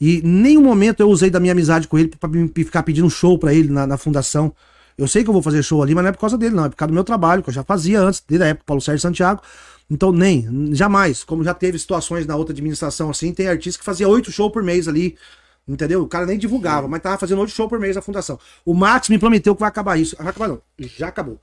E 0.00 0.20
nenhum 0.22 0.62
momento 0.62 1.00
eu 1.00 1.08
usei 1.08 1.30
da 1.30 1.38
minha 1.40 1.52
amizade 1.52 1.86
com 1.86 1.98
ele 1.98 2.08
para 2.08 2.30
ficar 2.54 2.82
pedindo 2.82 3.06
um 3.06 3.10
show 3.10 3.38
para 3.38 3.54
ele 3.54 3.68
na, 3.68 3.86
na 3.86 3.96
fundação. 3.96 4.52
Eu 4.96 5.06
sei 5.06 5.22
que 5.22 5.30
eu 5.30 5.32
vou 5.32 5.42
fazer 5.42 5.62
show 5.62 5.80
ali, 5.80 5.94
mas 5.94 6.02
não 6.02 6.08
é 6.08 6.12
por 6.12 6.18
causa 6.18 6.36
dele, 6.36 6.54
não. 6.54 6.64
É 6.64 6.68
por 6.68 6.76
causa 6.76 6.88
do 6.88 6.94
meu 6.94 7.04
trabalho, 7.04 7.42
que 7.42 7.50
eu 7.50 7.54
já 7.54 7.62
fazia 7.62 8.00
antes, 8.00 8.22
desde 8.26 8.44
a 8.44 8.48
época 8.48 8.64
Paulo 8.66 8.80
Sérgio 8.80 9.00
Santiago. 9.00 9.40
Então, 9.88 10.10
nem, 10.12 10.74
jamais. 10.74 11.22
Como 11.22 11.44
já 11.44 11.54
teve 11.54 11.78
situações 11.78 12.26
na 12.26 12.34
outra 12.34 12.52
administração 12.52 13.08
assim, 13.08 13.32
tem 13.32 13.46
artista 13.46 13.78
que 13.78 13.84
fazia 13.84 14.08
oito 14.08 14.32
shows 14.32 14.52
por 14.52 14.62
mês 14.62 14.88
ali. 14.88 15.16
Entendeu? 15.68 16.02
O 16.02 16.08
cara 16.08 16.26
nem 16.26 16.38
divulgava, 16.38 16.88
mas 16.88 17.00
tava 17.00 17.18
fazendo 17.18 17.40
oito 17.40 17.52
shows 17.52 17.68
por 17.68 17.78
mês 17.78 17.96
a 17.96 18.02
fundação. 18.02 18.38
O 18.64 18.74
Max 18.74 19.08
me 19.08 19.18
prometeu 19.18 19.54
que 19.54 19.60
vai 19.60 19.68
acabar 19.68 19.96
isso. 19.98 20.16
Vai 20.16 20.28
acabar, 20.28 20.48
não. 20.48 20.60
Já 20.78 21.08
acabou. 21.08 21.38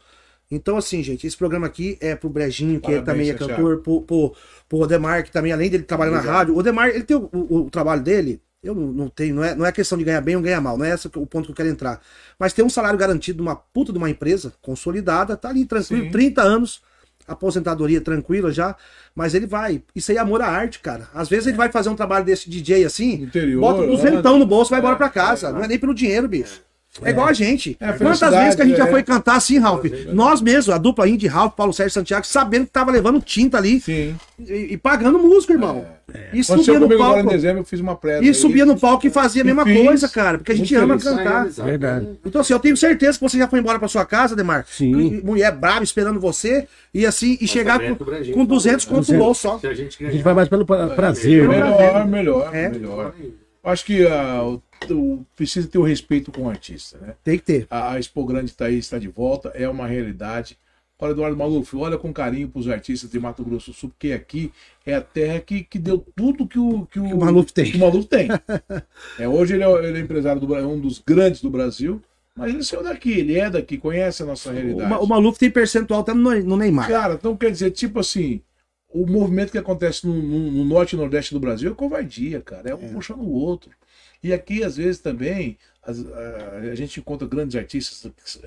Então, 0.50 0.78
assim, 0.78 1.02
gente, 1.02 1.26
esse 1.26 1.36
programa 1.36 1.66
aqui 1.66 1.98
é 2.00 2.16
pro 2.16 2.30
Brejinho, 2.30 2.80
que 2.80 2.88
Parabéns, 2.88 3.06
também 3.06 3.30
é 3.30 3.34
cantor, 3.34 3.80
pro, 3.80 4.02
pro, 4.02 4.36
pro 4.70 4.80
Odemar, 4.80 5.24
que 5.24 5.32
também, 5.32 5.52
além 5.52 5.70
dele 5.70 5.84
trabalhar 5.84 6.12
na 6.12 6.22
rádio, 6.22 6.54
o 6.54 6.58
Odemar, 6.58 6.90
ele 6.90 7.04
tem 7.04 7.18
o, 7.18 7.30
o, 7.32 7.66
o 7.66 7.70
trabalho 7.70 8.04
dele, 8.04 8.40
eu 8.64 8.76
não, 8.76 9.08
tenho, 9.08 9.36
não 9.36 9.44
é, 9.44 9.56
não 9.56 9.66
é 9.66 9.72
questão 9.72 9.98
de 9.98 10.04
ganhar 10.04 10.22
bem 10.22 10.36
ou 10.36 10.42
ganhar 10.42 10.62
mal, 10.62 10.78
não 10.78 10.86
é 10.86 10.94
esse 10.94 11.08
o 11.08 11.26
ponto 11.26 11.46
que 11.46 11.52
eu 11.52 11.56
quero 11.56 11.70
entrar. 11.70 12.02
Mas 12.38 12.54
tem 12.54 12.66
um 12.66 12.70
salário 12.70 12.98
garantido 12.98 13.38
de 13.38 13.42
uma 13.42 13.56
puta 13.56 13.92
de 13.92 13.98
uma 13.98 14.10
empresa 14.10 14.54
consolidada, 14.62 15.36
tá 15.38 15.50
ali 15.50 15.66
tranquilo, 15.66 16.06
Sim. 16.06 16.12
30 16.12 16.42
anos, 16.42 16.82
aposentadoria 17.28 18.02
tranquila 18.02 18.52
já, 18.52 18.76
mas 19.16 19.34
ele 19.34 19.48
vai. 19.48 19.84
Isso 19.96 20.12
aí 20.12 20.18
é 20.18 20.20
amor 20.20 20.42
à 20.42 20.48
arte, 20.48 20.80
cara. 20.80 21.08
Às 21.14 21.30
vezes 21.30 21.48
ele 21.48 21.58
vai 21.58 21.72
fazer 21.72 21.90
um 21.90 21.96
trabalho 21.96 22.26
desse 22.26 22.50
DJ 22.50 22.86
assim, 22.86 23.24
Interior, 23.24 23.62
bota 23.62 23.86
duzentão 23.86 24.38
no 24.38 24.46
bolso 24.46 24.70
e 24.70 24.74
vai 24.74 24.80
embora 24.80 24.96
pra 24.96 25.10
casa. 25.10 25.52
Não 25.52 25.64
é 25.64 25.68
nem 25.68 25.80
pelo 25.80 25.94
dinheiro, 25.94 26.28
bicho. 26.28 26.62
É, 27.04 27.10
igual 27.10 27.28
a 27.28 27.34
gente. 27.34 27.76
É, 27.80 27.92
Quantas 27.94 28.34
vezes 28.34 28.56
que 28.56 28.62
a 28.62 28.66
gente 28.66 28.78
já 28.78 28.88
é. 28.88 28.92
foi 28.92 29.04
cantar 29.04 29.36
assim, 29.36 29.60
Ralf? 29.60 29.84
Nós 30.14 30.42
mesmos, 30.42 30.74
a 30.74 30.78
dupla 30.78 31.08
Indy, 31.08 31.28
Ralf, 31.28 31.54
Paulo 31.54 31.74
Sérgio 31.74 31.94
Santiago, 31.94 32.26
sabendo 32.26 32.66
que 32.66 32.72
tava 32.72 32.92
levando 32.92 33.22
tinta 33.22 33.58
ali 33.58 33.84
e, 33.90 34.16
e, 34.72 34.78
pagando 34.78 35.20
músico, 35.20 35.52
irmão. 35.52 35.86
É. 36.14 36.30
E 36.34 36.44
subia 36.44 36.80
no 36.80 36.88
palco. 36.98 37.20
Em 37.20 37.28
dezembro, 37.28 37.62
eu 37.62 37.66
fiz 37.66 37.80
uma 37.82 38.00
E 38.22 38.34
subia 38.34 38.66
no 38.66 38.80
palco 38.80 39.06
e 39.06 39.10
fazia 39.10 39.42
a 39.42 39.46
mesma 39.46 39.64
coisa, 39.66 40.08
cara, 40.08 40.38
porque 40.38 40.54
a 40.54 40.56
gente 40.56 40.74
ama 40.76 40.98
cantar. 40.98 41.48
Verdade. 41.48 42.08
Então, 42.26 42.40
assim, 42.40 42.54
eu 42.54 42.60
tenho 42.60 42.78
certeza 42.78 43.18
que 43.18 43.24
você 43.24 43.38
já 43.38 43.48
foi 43.48 43.60
embora 43.60 43.78
pra 43.78 43.88
sua 43.88 44.06
casa, 44.06 44.36
Demar. 44.36 44.66
Sim. 44.66 45.22
Mulher 45.24 45.52
brava 45.52 45.84
esperando 45.84 46.20
você 46.20 46.68
e 46.94 47.06
assim, 47.06 47.38
e 47.42 47.48
chegar 47.48 47.80
com, 47.80 47.96
com 48.34 48.46
200 48.46 48.86
conto 48.86 49.12
no 49.12 49.20
bolso 49.20 49.42
só. 49.42 49.60
A 49.68 49.74
gente 49.74 50.24
vai 50.24 50.34
mais 50.34 50.48
pelo 50.48 50.66
prazer. 50.66 51.48
Melhor, 51.48 52.08
melhor, 52.08 52.52
melhor. 52.52 53.14
Acho 53.64 53.84
que 53.84 54.06
precisa 55.36 55.68
ter 55.68 55.78
o 55.78 55.84
respeito 55.84 56.32
com 56.32 56.44
o 56.44 56.50
artista, 56.50 56.98
né? 57.00 57.16
Tem 57.24 57.38
que 57.38 57.46
ter. 57.46 57.68
A, 57.70 57.94
a 57.94 58.00
Expo 58.00 58.26
Grande 58.26 58.52
está 58.52 58.66
aí, 58.66 58.78
está 58.78 58.98
de 58.98 59.08
volta, 59.08 59.50
é 59.50 59.68
uma 59.68 59.88
realidade. 59.88 60.58
Olha, 60.98 61.12
Eduardo 61.12 61.36
Maluf, 61.36 61.76
olha 61.76 61.98
com 61.98 62.14
carinho 62.14 62.48
para 62.48 62.60
os 62.60 62.70
artistas 62.70 63.12
de 63.12 63.20
Mato 63.20 63.44
Grosso 63.44 63.72
do 63.72 63.74
Sul, 63.76 63.90
porque 63.90 64.14
aqui 64.14 64.52
é 64.86 64.96
a 64.96 65.02
terra 65.02 65.42
que, 65.42 65.64
que 65.64 65.78
deu 65.78 66.06
tudo 66.16 66.48
que 66.48 66.58
o, 66.58 66.86
que 66.86 67.00
o, 67.00 67.08
que 67.08 67.14
o 67.14 67.18
Maluf 67.18 67.52
tem. 67.52 67.72
Que 67.72 67.78
o 67.78 67.82
Maluf 67.82 68.08
tem. 68.08 68.30
é, 69.20 69.28
hoje 69.28 69.56
ele 69.56 69.64
é, 69.64 69.72
ele 69.88 69.98
é 69.98 70.02
empresário 70.02 70.40
do 70.40 70.56
é 70.56 70.66
um 70.66 70.80
dos 70.80 71.00
grandes 71.06 71.42
do 71.42 71.50
Brasil, 71.50 72.02
mas 72.34 72.54
ele 72.54 72.64
saiu 72.64 72.82
daqui, 72.82 73.12
ele 73.12 73.38
é 73.38 73.50
daqui, 73.50 73.78
conhece 73.78 74.24
a 74.24 74.26
nossa 74.26 74.54
realidade. 74.54 74.94
O, 74.94 75.04
o 75.04 75.08
Maluf 75.08 75.38
tem 75.38 75.52
percentual 75.52 76.00
até 76.00 76.14
no, 76.14 76.34
no 76.44 76.56
Neymar. 76.56 76.88
Cara, 76.88 77.16
então 77.16 77.36
quer 77.36 77.52
dizer, 77.52 77.72
tipo 77.72 78.00
assim, 78.00 78.42
o 78.90 79.06
movimento 79.06 79.52
que 79.52 79.58
acontece 79.58 80.08
no, 80.08 80.14
no, 80.14 80.52
no 80.52 80.64
norte 80.64 80.94
e 80.94 80.98
nordeste 80.98 81.34
do 81.34 81.40
Brasil 81.42 81.70
é 81.70 81.76
covardia, 81.76 82.40
cara. 82.40 82.70
É 82.70 82.76
um 82.76 82.86
é. 82.86 82.88
puxando 82.88 83.20
o 83.20 83.34
outro. 83.34 83.72
E 84.26 84.34
aqui, 84.34 84.64
às 84.64 84.76
vezes, 84.76 85.00
também, 85.00 85.56
as, 85.86 86.00
a, 86.00 86.74
gente 86.74 87.00
encontra 87.00 87.28
grandes 87.28 87.56
artistas 87.56 88.12
que, 88.12 88.40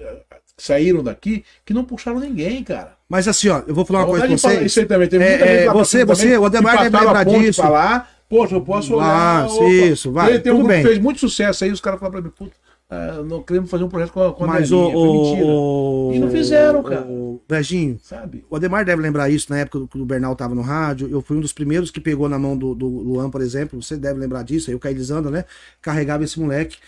saíram 0.56 1.04
daqui 1.04 1.44
que 1.64 1.72
não 1.72 1.84
puxaram 1.84 2.18
ninguém, 2.18 2.64
cara. 2.64 2.96
Mas 3.08 3.28
assim, 3.28 3.48
ó, 3.48 3.62
eu 3.64 3.72
vou 3.72 3.84
falar 3.84 4.00
uma 4.00 4.06
coisa 4.08 4.26
pra 4.26 4.36
você. 4.36 4.64
Isso 4.64 4.80
aí 4.80 4.86
também. 4.86 5.08
Teve 5.08 5.22
é, 5.22 5.66
é, 5.66 5.72
você, 5.72 6.04
você, 6.04 6.36
o 6.36 6.44
Ademar 6.44 6.82
deve 6.82 6.98
lembrar 6.98 7.24
disso. 7.24 7.62
Falar, 7.62 8.10
Poxa, 8.28 8.56
eu 8.56 8.60
posso 8.60 8.96
olhar. 8.96 9.46
Ah, 9.46 9.68
isso, 9.70 10.10
vai. 10.10 10.32
Tem, 10.32 10.40
tem 10.40 10.52
um 10.52 10.66
bem. 10.66 10.82
que 10.82 10.88
fez 10.88 10.98
muito 10.98 11.20
sucesso 11.20 11.62
aí, 11.62 11.70
os 11.70 11.80
caras 11.80 12.00
falaram 12.00 12.22
pra 12.22 12.28
mim, 12.28 12.34
puta, 12.36 12.56
ah, 12.90 13.22
não 13.22 13.42
queremos 13.42 13.70
fazer 13.70 13.84
um 13.84 13.88
projeto 13.88 14.12
com 14.12 14.22
a, 14.22 14.32
com 14.32 14.44
a 14.44 14.46
Mas 14.46 14.72
o, 14.72 14.78
o, 14.78 16.12
E 16.14 16.18
não 16.18 16.30
fizeram, 16.30 16.82
cara. 16.82 17.02
O 17.02 17.38
Beijinho, 17.46 18.00
sabe? 18.02 18.46
O 18.48 18.56
Ademar 18.56 18.82
deve 18.82 19.02
lembrar 19.02 19.28
isso 19.28 19.50
na 19.50 19.58
época 19.58 19.86
que 19.86 19.98
o 19.98 20.06
Bernal 20.06 20.34
tava 20.34 20.54
no 20.54 20.62
rádio. 20.62 21.06
Eu 21.10 21.20
fui 21.20 21.36
um 21.36 21.40
dos 21.40 21.52
primeiros 21.52 21.90
que 21.90 22.00
pegou 22.00 22.30
na 22.30 22.38
mão 22.38 22.56
do, 22.56 22.74
do 22.74 22.86
Luan, 22.86 23.28
por 23.28 23.42
exemplo. 23.42 23.82
Você 23.82 23.94
deve 23.94 24.18
lembrar 24.18 24.42
disso. 24.42 24.70
Aí 24.70 24.74
o 24.74 24.78
Cailizando, 24.78 25.30
né? 25.30 25.44
Carregava 25.82 26.24
esse 26.24 26.40
moleque. 26.40 26.78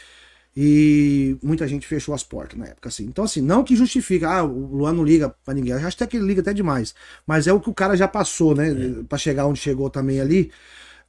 E 0.56 1.36
muita 1.42 1.68
gente 1.68 1.86
fechou 1.86 2.14
as 2.14 2.24
portas 2.24 2.58
na 2.58 2.66
época, 2.66 2.88
assim. 2.88 3.04
Então, 3.04 3.24
assim, 3.24 3.42
não 3.42 3.62
que 3.62 3.76
justifica, 3.76 4.28
ah, 4.28 4.42
o 4.42 4.76
Luan 4.76 4.94
não 4.94 5.04
liga 5.04 5.34
pra 5.44 5.52
ninguém. 5.52 5.72
Eu 5.72 5.78
acho 5.86 5.96
até 5.96 6.06
que 6.06 6.16
ele 6.16 6.26
liga 6.26 6.40
até 6.40 6.54
demais. 6.54 6.94
Mas 7.26 7.46
é 7.46 7.52
o 7.52 7.60
que 7.60 7.68
o 7.68 7.74
cara 7.74 7.94
já 7.94 8.08
passou, 8.08 8.54
né? 8.54 8.70
É. 8.70 9.02
Pra 9.06 9.18
chegar 9.18 9.46
onde 9.46 9.60
chegou 9.60 9.90
também 9.90 10.18
ali. 10.18 10.50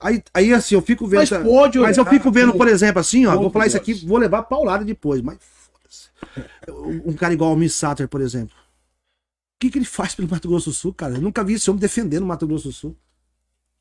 Aí, 0.01 0.23
aí 0.33 0.53
assim, 0.53 0.73
eu 0.73 0.81
fico 0.81 1.05
vendo. 1.05 1.19
Mas, 1.19 1.29
pode 1.29 1.79
mas 1.79 1.97
eu 1.97 2.05
fico 2.05 2.31
vendo, 2.31 2.53
por 2.53 2.67
exemplo, 2.67 2.99
assim, 2.99 3.27
ó, 3.27 3.35
vou 3.37 3.51
falar 3.51 3.67
isso 3.67 3.77
aqui, 3.77 3.93
vou 3.93 4.17
levar 4.17 4.43
paulada 4.43 4.83
depois, 4.83 5.21
mas 5.21 5.37
foda-se. 5.39 6.09
Um 7.05 7.13
cara 7.13 7.33
igual 7.33 7.53
o 7.53 7.55
Miss 7.55 7.75
Satter, 7.75 8.07
por 8.07 8.19
exemplo. 8.19 8.55
O 8.55 9.59
que, 9.61 9.69
que 9.69 9.77
ele 9.77 9.85
faz 9.85 10.15
pelo 10.15 10.27
Mato 10.27 10.47
Grosso 10.47 10.71
do 10.71 10.75
Sul, 10.75 10.91
cara? 10.91 11.13
Eu 11.13 11.21
nunca 11.21 11.43
vi 11.43 11.53
esse 11.53 11.69
homem 11.69 11.79
defendendo 11.79 12.23
o 12.23 12.25
Mato 12.25 12.47
Grosso 12.47 12.69
do 12.69 12.73
Sul. 12.73 12.97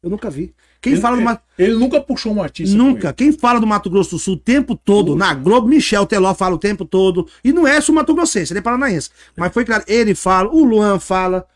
Eu 0.02 0.10
nunca 0.10 0.28
vi. 0.28 0.54
Quem 0.80 0.92
ele, 0.92 1.00
fala 1.00 1.16
do 1.16 1.22
Mato... 1.22 1.42
ele 1.58 1.74
nunca 1.74 2.00
puxou 2.00 2.34
um 2.34 2.42
artista. 2.42 2.76
Nunca. 2.76 3.14
Quem 3.14 3.32
fala 3.32 3.58
do 3.58 3.66
Mato 3.66 3.88
Grosso 3.88 4.10
do 4.10 4.18
Sul 4.18 4.34
o 4.34 4.38
tempo 4.38 4.76
todo, 4.76 5.16
na 5.16 5.32
Globo, 5.32 5.68
Michel 5.68 6.06
Teló 6.06 6.34
fala 6.34 6.54
o 6.54 6.58
tempo 6.58 6.84
todo. 6.84 7.26
E 7.42 7.50
não 7.50 7.66
é 7.66 7.80
só 7.80 7.92
Mato 7.92 8.14
Grossense, 8.14 8.52
ele 8.52 8.58
é 8.58 8.62
paranaense. 8.62 9.08
Mas 9.34 9.52
foi 9.54 9.64
claro, 9.64 9.84
ele 9.86 10.14
fala, 10.14 10.50
o 10.50 10.64
Luan 10.64 10.98
fala. 10.98 11.46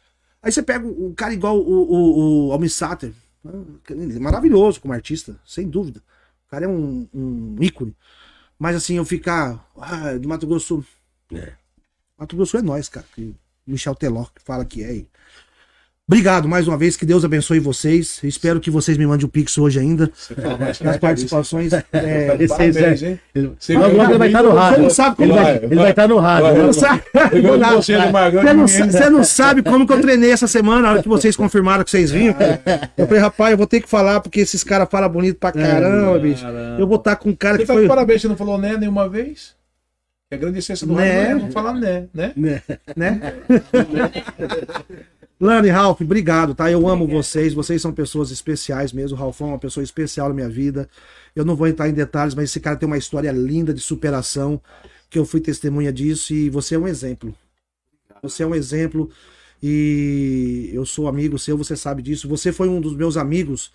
Aí 0.43 0.51
você 0.51 0.63
pega 0.63 0.87
um 0.87 1.13
cara 1.15 1.35
igual 1.35 1.59
o, 1.59 2.51
o, 2.51 2.57
o 2.57 2.69
Satter. 2.69 3.13
É 3.91 4.19
maravilhoso 4.19 4.81
como 4.81 4.95
artista, 4.95 5.39
sem 5.45 5.69
dúvida. 5.69 6.03
O 6.47 6.51
cara 6.51 6.65
é 6.65 6.69
um, 6.69 7.09
um 7.13 7.57
ícone. 7.61 7.95
Mas 8.59 8.77
assim, 8.77 8.97
eu 8.97 9.05
ficar. 9.05 9.69
Ah, 9.77 10.15
do 10.15 10.29
Mato 10.29 10.47
Grosso. 10.47 10.85
É. 11.33 11.53
Mato 12.19 12.37
Grosso 12.37 12.57
é 12.57 12.63
nós, 12.63 12.89
cara. 12.89 13.07
Michel 13.67 13.95
Teló 13.95 14.25
que 14.27 14.43
fala 14.43 14.65
que 14.65 14.83
é. 14.83 15.05
Obrigado 16.07 16.47
mais 16.47 16.69
uma 16.69 16.77
vez, 16.77 16.99
que 16.99 17.07
Deus 17.07 17.25
abençoe 17.25 17.59
vocês. 17.59 18.21
Espero 18.23 18.61
que 18.61 18.71
vocês 18.71 18.99
me 18.99 19.07
mandem 19.07 19.25
o 19.25 19.27
um 19.27 19.31
Pix 19.31 19.57
hoje 19.57 19.81
ainda. 19.81 20.13
As 20.87 20.99
participações. 20.99 21.73
É, 21.95 22.47
Parabéns, 22.47 23.03
hein? 23.03 23.21
Ele, 23.35 23.53
ele 23.69 24.19
vai 24.19 24.29
estar 24.29 24.43
no 24.43 24.53
rádio. 24.53 24.77
Você 24.77 24.83
não 24.83 24.91
sabe 24.91 25.17
como. 25.17 25.33
Ele 25.33 25.43
vai, 25.43 25.57
ele 25.57 25.77
vai 25.77 25.91
estar 25.91 26.09
no 26.09 26.19
rádio. 26.19 26.47
Você 26.47 26.63
não 26.63 26.73
sabe. 26.73 27.03
Você 28.93 29.11
não 29.11 29.25
sabe 29.25 29.63
como 29.63 29.87
que 29.87 29.93
eu 29.93 30.01
treinei 30.01 30.31
essa 30.31 30.47
semana, 30.47 30.83
na 30.83 30.91
hora 30.91 31.03
que 31.03 31.09
vocês 31.09 31.37
confirmaram 31.37 31.85
que 31.85 31.91
vocês 31.91 32.11
vinham. 32.11 32.35
Eu 32.97 33.07
falei, 33.07 33.23
rapaz, 33.23 33.53
eu 33.53 33.57
vou 33.57 33.67
ter 33.67 33.81
que 33.81 33.89
falar, 33.89 34.21
porque 34.21 34.41
esses 34.41 34.63
caras 34.63 34.89
falam 34.91 35.09
bonito 35.09 35.39
pra 35.39 35.53
caramba, 35.53 36.19
bicho. 36.19 36.45
Eu 36.79 36.87
vou 36.87 36.97
estar 36.97 37.17
com 37.17 37.31
um 37.31 37.35
cara 37.35 37.57
que. 37.57 37.65
Você 37.65 37.73
tá 37.73 37.79
foi... 37.79 37.89
parabéns, 37.89 38.23
você 38.23 38.29
não 38.29 38.37
falou 38.37 38.59
né 38.59 38.77
nenhuma 38.77 39.09
vez? 39.09 39.55
É 40.31 40.37
a 40.37 40.39
grande 40.39 40.59
essência 40.59 40.87
do 40.87 40.95
né? 40.95 41.29
rádio, 41.29 41.45
não 41.45 41.53
falar 41.53 41.75
né, 41.75 42.05
né? 42.13 42.33
Né? 42.37 42.63
né? 42.97 43.35
Lani, 45.45 45.69
Ralph, 45.69 46.01
obrigado, 46.01 46.55
tá? 46.55 46.71
Eu 46.71 46.89
amo 46.89 47.07
vocês, 47.07 47.53
vocês 47.53 47.83
são 47.83 47.93
pessoas 47.93 48.31
especiais 48.31 48.95
mesmo. 48.95 49.15
O 49.15 49.21
Ralfão 49.21 49.49
é 49.49 49.51
uma 49.51 49.59
pessoa 49.59 49.85
especial 49.85 50.31
na 50.31 50.35
minha 50.35 50.49
vida. 50.49 50.89
Eu 51.37 51.45
não 51.45 51.55
vou 51.55 51.67
entrar 51.67 51.87
em 51.87 51.93
detalhes, 51.93 52.35
mas 52.35 52.45
esse 52.45 52.59
cara 52.59 52.77
tem 52.77 52.87
uma 52.87 52.97
história 52.97 53.31
linda 53.31 53.75
de 53.75 53.81
superação, 53.83 54.59
que 55.11 55.19
eu 55.19 55.27
fui 55.27 55.43
testemunha 55.43 55.93
disso 55.93 56.33
e 56.33 56.49
você 56.49 56.77
é 56.77 56.79
um 56.79 56.89
exemplo. 56.89 57.35
Você 58.23 58.43
é 58.43 58.47
um 58.47 58.55
exemplo 58.55 59.11
e 59.63 60.71
eu 60.73 60.87
sou 60.87 61.09
amigo 61.09 61.39
seu, 61.39 61.59
você 61.59 61.77
sabe 61.77 62.01
disso. 62.01 62.27
Você 62.27 62.51
foi 62.51 62.71
um 62.71 62.81
dos 62.81 62.97
meus 62.97 63.19
amigos 63.19 63.71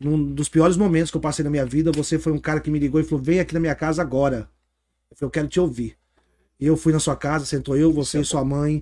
num 0.00 0.32
dos 0.32 0.48
piores 0.48 0.78
momentos 0.78 1.10
que 1.10 1.16
eu 1.18 1.20
passei 1.20 1.44
na 1.44 1.50
minha 1.50 1.66
vida. 1.66 1.92
Você 1.92 2.18
foi 2.18 2.32
um 2.32 2.38
cara 2.38 2.58
que 2.58 2.70
me 2.70 2.78
ligou 2.78 2.98
e 2.98 3.04
falou: 3.04 3.22
vem 3.22 3.38
aqui 3.38 3.52
na 3.52 3.60
minha 3.60 3.74
casa 3.74 4.00
agora. 4.00 4.48
Eu 5.10 5.16
falei, 5.18 5.26
eu 5.26 5.30
quero 5.30 5.48
te 5.48 5.60
ouvir. 5.60 5.94
E 6.58 6.66
eu 6.66 6.74
fui 6.74 6.90
na 6.90 6.98
sua 6.98 7.16
casa, 7.16 7.44
sentou 7.44 7.76
eu, 7.76 7.92
você 7.92 8.18
e 8.18 8.24
sua 8.24 8.42
mãe 8.42 8.80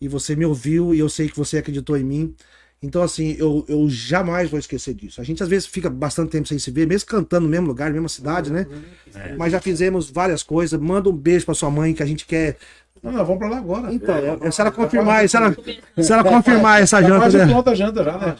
e 0.00 0.08
você 0.08 0.36
me 0.36 0.44
ouviu 0.44 0.94
e 0.94 0.98
eu 0.98 1.08
sei 1.08 1.28
que 1.28 1.36
você 1.36 1.58
acreditou 1.58 1.96
em 1.96 2.04
mim. 2.04 2.34
Então, 2.80 3.02
assim, 3.02 3.34
eu, 3.38 3.64
eu 3.68 3.88
jamais 3.88 4.48
vou 4.48 4.58
esquecer 4.58 4.94
disso. 4.94 5.20
A 5.20 5.24
gente 5.24 5.42
às 5.42 5.48
vezes 5.48 5.66
fica 5.66 5.90
bastante 5.90 6.30
tempo 6.30 6.46
sem 6.46 6.58
se 6.60 6.70
ver, 6.70 6.86
mesmo 6.86 7.08
cantando 7.08 7.44
no 7.44 7.50
mesmo 7.50 7.66
lugar, 7.66 7.86
na 7.86 7.94
mesma 7.94 8.08
cidade, 8.08 8.52
né? 8.52 8.66
É. 9.14 9.34
Mas 9.34 9.50
já 9.50 9.60
fizemos 9.60 10.08
várias 10.08 10.44
coisas. 10.44 10.78
Manda 10.78 11.08
um 11.08 11.12
beijo 11.12 11.44
pra 11.44 11.54
sua 11.54 11.70
mãe, 11.70 11.92
que 11.92 12.04
a 12.04 12.06
gente 12.06 12.24
quer. 12.24 12.56
Não, 13.02 13.12
vamos 13.12 13.38
pra 13.38 13.48
lá 13.48 13.58
agora. 13.58 13.92
Então, 13.92 14.14
é, 14.16 14.50
se 14.50 14.60
ela 14.60 14.70
confirmar, 14.70 15.28
se 15.28 15.36
ela, 15.36 15.56
se 16.00 16.12
ela 16.12 16.22
confirmar 16.22 16.82
essa 16.82 17.02
janta 17.02 17.30
dela. 17.30 17.74
janta 17.74 18.04
já, 18.04 18.18
né? 18.18 18.36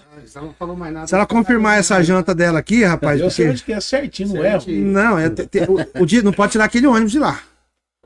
Se 1.06 1.14
ela 1.14 1.26
confirmar 1.26 1.78
essa 1.78 2.00
janta 2.02 2.32
dela 2.32 2.60
aqui, 2.60 2.84
rapaz. 2.84 3.20
Eu 3.20 3.30
sei 3.30 3.50
onde 3.50 3.64
que 3.64 3.72
é 3.72 3.80
certinho, 3.80 4.34
não 4.34 4.44
é? 4.44 4.58
Não, 4.66 5.18
é, 5.18 5.30
te, 5.30 5.46
te, 5.46 5.60
o, 5.60 6.02
o 6.02 6.06
dia, 6.06 6.22
não 6.22 6.32
pode 6.32 6.52
tirar 6.52 6.64
aquele 6.64 6.86
ônibus 6.86 7.10
de 7.10 7.18
lá. 7.18 7.40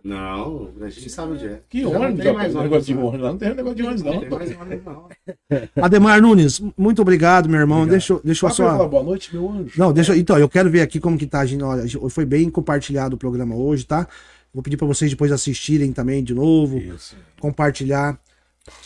Não, 0.04 0.70
a 0.80 0.88
gente 0.88 1.08
sabe 1.10 1.34
onde 1.34 1.46
é. 1.46 1.60
Que 1.68 1.84
ônibus? 1.84 2.08
Não 2.08 2.16
tem 2.16 2.32
mais 2.32 2.54
negócio 2.54 2.84
de 2.84 3.00
ônibus. 3.00 3.20
Não 3.20 3.38
tem 3.38 3.54
negócio 3.54 3.76
de 3.76 3.82
ônibus, 3.84 4.02
não. 4.02 4.12
Não 4.14 4.20
tem 4.20 4.30
mais 4.30 4.60
ônibus, 4.60 4.84
não. 4.84 5.08
Ademar 5.84 6.20
Nunes, 6.20 6.60
muito 6.76 7.00
obrigado, 7.00 7.48
meu 7.48 7.60
irmão. 7.60 7.82
Obrigado. 7.82 7.98
Deixa, 7.98 8.20
deixa 8.24 8.46
eu 8.46 8.50
só. 8.50 8.70
Falar, 8.70 8.88
boa 8.88 9.02
noite, 9.04 9.32
meu 9.32 9.48
anjo. 9.48 9.78
Não, 9.78 9.92
deixa. 9.92 10.16
Então, 10.16 10.36
eu 10.38 10.48
quero 10.48 10.68
ver 10.68 10.80
aqui 10.80 10.98
como 10.98 11.16
que 11.16 11.26
tá 11.26 11.40
a 11.40 11.46
gente. 11.46 11.62
Olha, 11.62 11.84
foi 12.10 12.24
bem 12.24 12.50
compartilhado 12.50 13.14
o 13.14 13.18
programa 13.18 13.54
hoje, 13.54 13.86
tá? 13.86 14.08
Vou 14.52 14.62
pedir 14.62 14.76
para 14.76 14.88
vocês 14.88 15.08
depois 15.08 15.30
assistirem 15.30 15.92
também 15.92 16.22
de 16.22 16.34
novo. 16.34 16.78
Isso. 16.78 17.16
Compartilhar. 17.40 18.18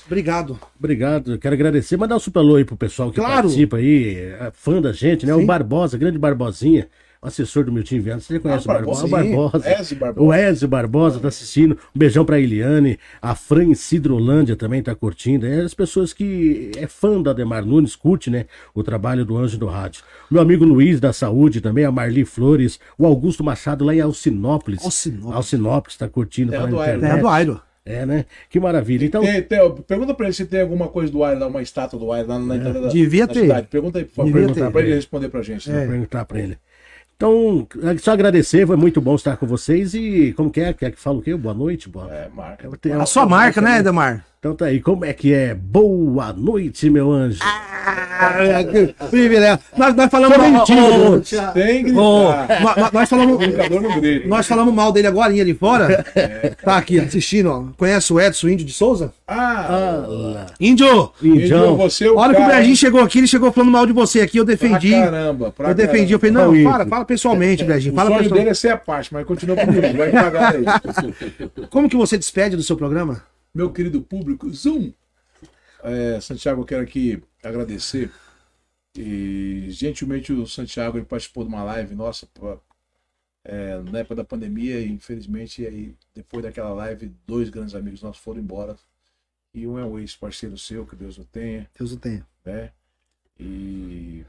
Obrigado. 0.07 0.59
Obrigado. 0.79 1.39
Quero 1.39 1.55
agradecer. 1.55 1.97
Mandar 1.97 2.17
um 2.17 2.21
super 2.21 2.41
alô 2.41 2.57
aí 2.57 2.65
pro 2.65 2.77
pessoal 2.77 3.11
que 3.11 3.17
claro. 3.17 3.43
participa 3.43 3.79
aí, 3.79 4.17
é 4.17 4.51
fã 4.53 4.83
da 4.83 4.93
gente, 4.93 5.25
né? 5.25 5.35
Sim. 5.35 5.43
O 5.43 5.47
Barbosa, 5.47 5.97
grande 5.97 6.19
Barbosinha. 6.19 6.89
Assessor 7.27 7.65
do 7.65 7.73
Milton 7.73 8.01
Vento. 8.01 8.21
Você 8.21 8.35
já 8.35 8.41
conhece 8.41 8.69
ah, 8.69 8.73
o 8.73 8.75
Barbosa? 8.75 9.09
Barbosa. 9.09 9.71
Ezio 9.81 9.97
Barbosa. 9.97 10.27
O 10.27 10.35
Ezio 10.35 10.69
Barbosa 10.69 11.21
tá 11.21 11.29
assistindo. 11.29 11.73
Um 11.95 11.99
beijão 11.99 12.25
pra 12.25 12.39
Eliane. 12.39 12.99
A 13.21 13.35
Fran 13.35 13.75
Cidrolândia 13.75 14.57
também 14.57 14.83
tá 14.83 14.95
curtindo. 14.95 15.47
É 15.47 15.61
as 15.61 15.75
pessoas 15.75 16.13
que 16.13 16.71
é 16.77 16.87
fã 16.87 17.21
da 17.21 17.33
Ademar 17.33 17.65
Nunes, 17.65 17.97
curte, 17.97 18.31
né? 18.31 18.47
O 18.75 18.83
trabalho 18.83 19.25
do 19.25 19.37
Anjo 19.37 19.59
do 19.59 19.67
Rádio. 19.67 20.03
Meu 20.31 20.41
amigo 20.41 20.65
Luiz 20.65 21.01
da 21.01 21.13
Saúde 21.13 21.61
também, 21.61 21.85
a 21.85 21.91
Marli 21.91 22.25
Flores, 22.25 22.79
o 22.97 23.07
Augusto 23.07 23.43
Machado 23.43 23.85
lá 23.85 23.95
em 23.95 24.01
Alcinópolis. 24.01 24.85
Alcinópolis. 24.85 25.37
Alcinópolis 25.37 25.97
tá 25.97 26.09
curtindo. 26.09 26.55
É 26.55 26.67
do 26.67 26.79
Airo. 26.79 27.05
É 27.05 27.19
do 27.19 27.29
Airo. 27.29 27.61
É, 27.87 28.05
né? 28.05 28.25
Que 28.51 28.59
maravilha. 28.59 29.07
Então... 29.07 29.23
Tem, 29.23 29.41
tem, 29.41 29.75
pergunta 29.87 30.13
pra 30.13 30.27
ele 30.27 30.33
se 30.33 30.45
tem 30.45 30.61
alguma 30.61 30.89
coisa 30.89 31.13
do 31.13 31.23
Airo, 31.23 31.47
uma 31.47 31.63
estátua 31.63 31.97
do 31.97 32.11
Airo 32.11 32.29
lá 32.29 32.39
na 32.41 32.57
é. 32.57 32.59
da, 32.59 32.89
Devia 32.89 33.29
ter. 33.29 33.43
Cidade. 33.43 33.69
Pergunta 33.69 34.01
aí, 34.01 34.05
por 34.05 34.15
favor, 34.17 34.33
perguntar 34.33 34.71
pra 34.73 34.81
ele 34.81 34.95
responder 34.95 35.29
pra 35.29 35.41
gente. 35.41 35.71
Né? 35.71 35.85
É. 35.85 35.87
Perguntar 35.87 36.25
pra 36.25 36.41
ele. 36.41 36.59
Então, 37.17 37.67
só 37.99 38.13
agradecer, 38.13 38.67
foi 38.67 38.77
muito 38.77 39.01
bom 39.01 39.15
estar 39.15 39.39
com 39.39 39.47
vocês 39.47 39.95
e 39.95 40.35
como 40.37 40.51
que 40.51 40.61
é? 40.61 40.73
Quer 40.75 40.93
que 40.93 41.01
fala 41.01 41.17
o 41.17 41.23
quê? 41.23 41.35
Boa 41.35 41.55
noite? 41.55 41.89
Boa... 41.89 42.13
É, 42.13 42.29
marca. 42.29 42.69
A 43.01 43.07
sua 43.07 43.25
marca, 43.25 43.61
né, 43.61 43.79
Edemar? 43.79 44.25
Então 44.47 44.55
tá 44.55 44.67
aí, 44.67 44.81
como 44.81 45.05
é 45.05 45.13
que 45.13 45.35
é? 45.35 45.53
Boa 45.55 46.33
noite, 46.33 46.89
meu 46.89 47.11
anjo. 47.11 47.41
Ah, 47.43 48.63
que 48.63 48.95
privilégio. 49.11 49.59
Nós, 49.77 49.93
nós 49.97 50.09
falamos 50.09 50.39
mentira. 50.39 51.49
Tem 51.53 51.85
que 51.85 51.91
oh, 51.91 52.31
nós, 52.63 52.93
nós 52.93 53.09
falamos. 53.11 53.39
Nós 54.25 54.47
falamos 54.47 54.73
mal 54.73 54.93
dele 54.93 55.09
agora 55.09 55.33
ali 55.33 55.53
fora. 55.53 56.07
É. 56.15 56.51
Tá 56.65 56.77
aqui 56.77 57.01
assistindo, 57.01 57.51
ó. 57.51 57.65
Conhece 57.77 58.13
o 58.13 58.21
Edson 58.21 58.49
Índio 58.51 58.65
de 58.65 58.73
Souza? 58.73 59.13
Ah, 59.27 59.67
ah 59.69 60.47
Índio! 60.61 61.11
Índio, 61.21 61.77
você 61.77 62.07
é 62.07 62.11
o 62.11 62.17
Olha 62.17 62.33
que 62.33 62.41
o 62.41 62.47
Brejinho 62.47 62.77
chegou 62.77 63.01
aqui, 63.01 63.19
ele 63.19 63.27
chegou 63.27 63.51
falando 63.51 63.73
mal 63.73 63.85
de 63.85 63.93
você 63.93 64.21
aqui, 64.21 64.39
eu 64.39 64.45
defendi. 64.45 64.91
Pra 64.91 65.05
caramba, 65.07 65.51
pra 65.51 65.69
Eu 65.71 65.75
defendi, 65.75 66.13
eu 66.13 66.21
falei, 66.21 66.33
não, 66.33 66.71
fala, 66.71 66.87
fala 66.87 67.05
pessoalmente, 67.05 67.65
Brejinho. 67.65 67.97
Fala 67.97 68.11
o 68.11 68.13
sonho 68.13 68.23
pessoal... 68.23 68.39
dele 68.39 68.51
é 68.51 68.55
ser 68.55 68.69
a 68.69 68.77
parte, 68.77 69.13
mas 69.13 69.27
continua 69.27 69.57
comigo, 69.57 69.99
vai 69.99 70.13
pagar 70.13 70.55
aí. 70.55 70.65
Como 71.69 71.89
que 71.89 71.97
você 71.97 72.17
despede 72.17 72.55
do 72.55 72.63
seu 72.63 72.77
programa? 72.77 73.21
Meu 73.57 73.73
querido 73.73 74.03
público, 74.03 74.53
Zoom! 74.53 74.93
É, 75.83 76.21
Santiago, 76.21 76.61
eu 76.61 76.67
quero 76.67 76.83
aqui 76.83 77.23
agradecer. 77.43 78.13
E 78.95 79.69
gentilmente 79.71 80.31
o 80.31 80.47
Santiago 80.47 80.99
ele 80.99 81.07
participou 81.07 81.43
de 81.43 81.49
uma 81.49 81.65
live 81.65 81.95
nossa 81.95 82.27
pra, 82.27 82.59
é, 83.43 83.81
na 83.81 84.01
época 84.01 84.17
da 84.17 84.25
pandemia. 84.25 84.79
E 84.81 84.93
infelizmente, 84.93 85.67
aí, 85.67 85.97
depois 86.15 86.43
daquela 86.43 86.75
live, 86.75 87.11
dois 87.27 87.49
grandes 87.49 87.75
amigos 87.75 88.03
nossos 88.03 88.23
foram 88.23 88.43
embora. 88.43 88.77
E 89.55 89.67
um 89.67 89.79
é 89.79 89.85
um 89.87 89.99
ex-parceiro 89.99 90.59
seu, 90.59 90.87
que 90.87 90.95
Deus 90.95 91.17
o 91.17 91.25
tenha. 91.25 91.67
Deus 91.79 91.93
o 91.93 91.97
tenha. 91.97 92.27
Né? 92.45 92.71
E, 93.41 94.23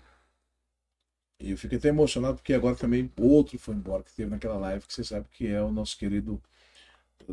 e 1.38 1.52
eu 1.52 1.58
fiquei 1.58 1.78
até 1.78 1.90
emocionado 1.90 2.38
porque 2.38 2.54
agora 2.54 2.78
também 2.78 3.12
outro 3.20 3.60
foi 3.60 3.76
embora 3.76 4.04
que 4.04 4.14
teve 4.16 4.30
naquela 4.30 4.56
live, 4.56 4.88
que 4.88 4.94
você 4.94 5.04
sabe 5.04 5.28
que 5.30 5.48
é 5.48 5.62
o 5.62 5.70
nosso 5.70 5.98
querido 5.98 6.41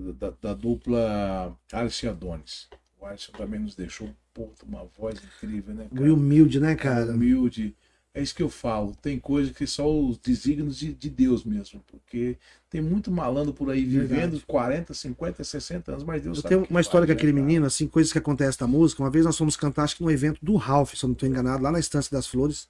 da, 0.01 0.33
da 0.41 0.55
dupla 0.55 1.57
Alice 1.73 2.07
Adonis. 2.07 2.69
O 3.01 3.07
Alisson 3.07 3.33
também 3.33 3.61
nos 3.61 3.75
deixou 3.75 4.09
puta, 4.33 4.65
uma 4.67 4.85
voz 4.99 5.21
incrível, 5.23 5.75
né? 5.75 5.87
Cara? 5.95 6.13
humilde, 6.13 6.61
né, 6.61 6.75
cara? 6.75 7.13
Humilde. 7.13 7.77
É 8.13 8.23
isso 8.23 8.35
que 8.35 8.43
eu 8.43 8.49
falo. 8.49 8.95
Tem 9.03 9.19
coisa 9.19 9.53
que 9.53 9.67
só 9.67 9.93
os 9.93 10.19
desígnios 10.19 10.79
de, 10.79 10.95
de 10.95 11.11
Deus 11.11 11.45
mesmo. 11.45 11.83
Porque 11.85 12.39
tem 12.71 12.81
muito 12.81 13.11
malandro 13.11 13.53
por 13.53 13.71
aí 13.71 13.85
vivendo 13.85 14.33
Verdade. 14.33 14.47
40, 14.47 14.95
50, 14.95 15.43
60 15.45 15.93
anos, 15.93 16.05
mas 16.05 16.23
Deus 16.23 16.39
eu. 16.39 16.43
Tem 16.45 16.67
uma 16.71 16.81
história 16.81 17.07
com 17.07 17.13
aquele 17.13 17.33
menino, 17.33 17.67
assim, 17.67 17.89
coisas 17.89 18.13
que 18.13 18.19
acontecem 18.19 18.59
na 18.61 18.69
música. 18.69 19.03
Uma 19.03 19.11
vez 19.11 19.25
nós 19.25 19.37
fomos 19.37 19.57
cantar, 19.57 19.83
acho 19.83 19.97
que 19.97 20.05
no 20.05 20.11
evento 20.13 20.39
do 20.41 20.55
Ralph, 20.55 20.95
se 20.95 21.05
eu 21.05 21.09
não 21.09 21.15
estou 21.15 21.29
enganado, 21.29 21.63
lá 21.63 21.73
na 21.73 21.81
Estância 21.81 22.17
das 22.17 22.27
Flores, 22.27 22.69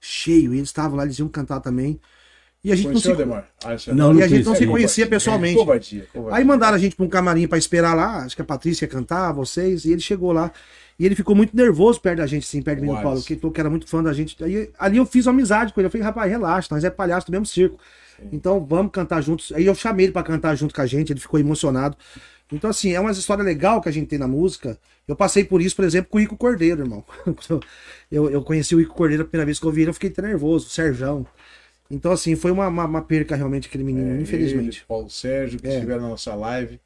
cheio. 0.00 0.54
E 0.54 0.56
eles 0.56 0.70
estavam 0.70 0.96
lá, 0.96 1.04
eles 1.04 1.18
iam 1.18 1.28
cantar 1.28 1.60
também. 1.60 2.00
E 2.62 2.72
a 2.72 2.76
gente 2.76 2.88
não 2.88 3.00
se, 3.00 3.12
ah, 3.12 3.44
é 3.86 3.94
não, 3.94 4.12
não, 4.12 4.20
e 4.20 4.22
a 4.22 4.26
gente 4.26 4.44
não 4.44 4.54
se 4.54 4.66
conhecia 4.66 5.06
pessoalmente. 5.06 5.56
Covardia, 5.56 6.08
covardia. 6.12 6.38
Aí 6.38 6.44
mandaram 6.44 6.74
a 6.76 6.78
gente 6.78 6.96
para 6.96 7.06
um 7.06 7.08
camarim 7.08 7.46
para 7.46 7.56
esperar 7.56 7.94
lá. 7.94 8.24
Acho 8.24 8.34
que 8.34 8.42
a 8.42 8.44
Patrícia 8.44 8.84
ia 8.84 8.88
cantar, 8.88 9.32
vocês. 9.32 9.84
E 9.84 9.92
ele 9.92 10.00
chegou 10.00 10.32
lá. 10.32 10.50
E 10.98 11.06
ele 11.06 11.14
ficou 11.14 11.36
muito 11.36 11.56
nervoso 11.56 12.00
perto 12.00 12.18
da 12.18 12.26
gente, 12.26 12.42
assim, 12.42 12.60
perto 12.60 12.84
do 12.84 12.92
Paulo, 13.00 13.22
que 13.22 13.36
que 13.36 13.60
era 13.60 13.70
muito 13.70 13.86
fã 13.86 14.02
da 14.02 14.12
gente. 14.12 14.42
Aí, 14.42 14.68
ali 14.76 14.96
eu 14.96 15.06
fiz 15.06 15.26
uma 15.26 15.32
amizade 15.32 15.72
com 15.72 15.80
ele. 15.80 15.86
Eu 15.86 15.90
falei, 15.90 16.04
rapaz, 16.04 16.28
relaxa, 16.28 16.68
nós 16.72 16.82
é 16.82 16.90
palhaço 16.90 17.26
do 17.26 17.30
mesmo 17.30 17.46
circo. 17.46 17.78
Sim. 18.18 18.28
Então 18.32 18.64
vamos 18.68 18.90
cantar 18.90 19.20
juntos. 19.20 19.52
Aí 19.52 19.64
eu 19.64 19.74
chamei 19.76 20.06
ele 20.06 20.12
para 20.12 20.24
cantar 20.24 20.56
junto 20.56 20.74
com 20.74 20.80
a 20.80 20.86
gente, 20.86 21.12
ele 21.12 21.20
ficou 21.20 21.38
emocionado. 21.38 21.96
Então, 22.50 22.70
assim, 22.70 22.92
é 22.92 23.00
uma 23.00 23.12
história 23.12 23.44
legal 23.44 23.80
que 23.80 23.88
a 23.88 23.92
gente 23.92 24.08
tem 24.08 24.18
na 24.18 24.26
música. 24.26 24.78
Eu 25.06 25.14
passei 25.14 25.44
por 25.44 25.60
isso, 25.60 25.76
por 25.76 25.84
exemplo, 25.84 26.10
com 26.10 26.18
o 26.18 26.20
Ico 26.20 26.36
Cordeiro, 26.36 26.82
irmão. 26.82 27.04
Eu, 28.10 28.30
eu 28.30 28.40
conheci 28.40 28.74
o 28.74 28.80
Ico 28.80 28.94
Cordeiro 28.94 29.22
a 29.22 29.26
primeira 29.26 29.44
vez 29.44 29.60
que 29.60 29.66
eu 29.66 29.70
vi 29.70 29.82
ele, 29.82 29.90
eu 29.90 29.94
fiquei 29.94 30.08
até 30.08 30.22
nervoso, 30.22 30.66
o 30.66 30.70
Serjão. 30.70 31.26
Então, 31.90 32.12
assim, 32.12 32.36
foi 32.36 32.50
uma, 32.50 32.68
uma, 32.68 32.84
uma 32.84 33.02
perca 33.02 33.34
realmente 33.34 33.68
aquele 33.68 33.84
menino, 33.84 34.18
é, 34.18 34.20
infelizmente. 34.20 34.78
Ele, 34.78 34.86
Paulo 34.86 35.08
Sérgio, 35.08 35.58
que 35.58 35.66
é. 35.66 35.74
estiveram 35.74 36.02
na 36.02 36.08
nossa 36.08 36.34
live. 36.34 36.80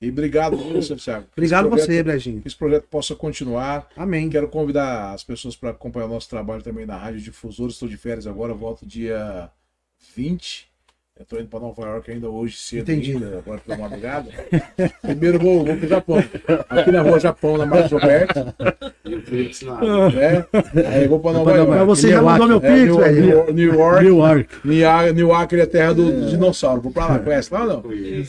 E 0.00 0.10
obrigado, 0.10 0.56
Santiago. 0.82 1.26
Obrigado 1.32 1.68
projeto, 1.68 1.86
você, 1.86 2.02
Brejinho. 2.02 2.42
Que 2.42 2.48
esse 2.48 2.56
projeto 2.56 2.86
possa 2.88 3.14
continuar. 3.14 3.88
Amém. 3.96 4.28
Quero 4.28 4.46
convidar 4.48 5.14
as 5.14 5.24
pessoas 5.24 5.56
para 5.56 5.70
acompanhar 5.70 6.04
o 6.04 6.10
nosso 6.10 6.28
trabalho 6.28 6.62
também 6.62 6.84
na 6.84 6.98
Rádio 6.98 7.22
Difusor. 7.22 7.70
Estou 7.70 7.88
de 7.88 7.96
férias 7.96 8.26
agora, 8.26 8.52
volto 8.52 8.84
dia 8.84 9.50
20 10.14 10.75
eu 11.18 11.24
tô 11.24 11.36
indo 11.38 11.48
para 11.48 11.60
Nova 11.60 11.82
York 11.82 12.10
ainda 12.10 12.28
hoje 12.28 12.58
cedo, 12.58 12.92
Entendi. 12.92 13.12
ainda, 13.12 13.38
agora 13.38 13.58
pela 13.66 13.78
madrugada. 13.78 14.28
Primeiro 15.00 15.38
vou, 15.38 15.64
vou 15.64 15.74
pro 15.74 15.88
Japão. 15.88 16.22
Aqui 16.68 16.90
na 16.90 17.00
rua 17.00 17.18
Japão, 17.18 17.56
na 17.56 17.64
Marcos 17.64 17.92
Roberto. 17.92 18.54
E 19.02 19.14
o 19.14 19.22
Pix 19.22 19.62
na 19.62 19.78
é, 20.14 20.44
Aí 20.88 21.08
vou 21.08 21.18
para 21.18 21.32
Nova 21.32 21.52
York. 21.52 21.70
Mas 21.70 21.86
você 21.86 22.10
já 22.10 22.20
mandou 22.20 22.46
meu 22.46 22.60
Pix, 22.60 22.74
é, 22.74 23.12
velho. 23.12 23.52
New 23.54 23.74
York. 23.74 24.04
New 24.04 24.18
York. 24.18 24.48
New 25.14 25.28
York 25.28 25.56
é 25.56 25.62
a 25.62 25.66
terra 25.66 25.94
do, 25.94 26.12
do 26.12 26.26
dinossauro. 26.26 26.82
Vou 26.82 26.92
para 26.92 27.14
lá, 27.14 27.18
conhece 27.18 27.54
lá 27.54 27.62
ou 27.62 27.66
não? 27.66 27.82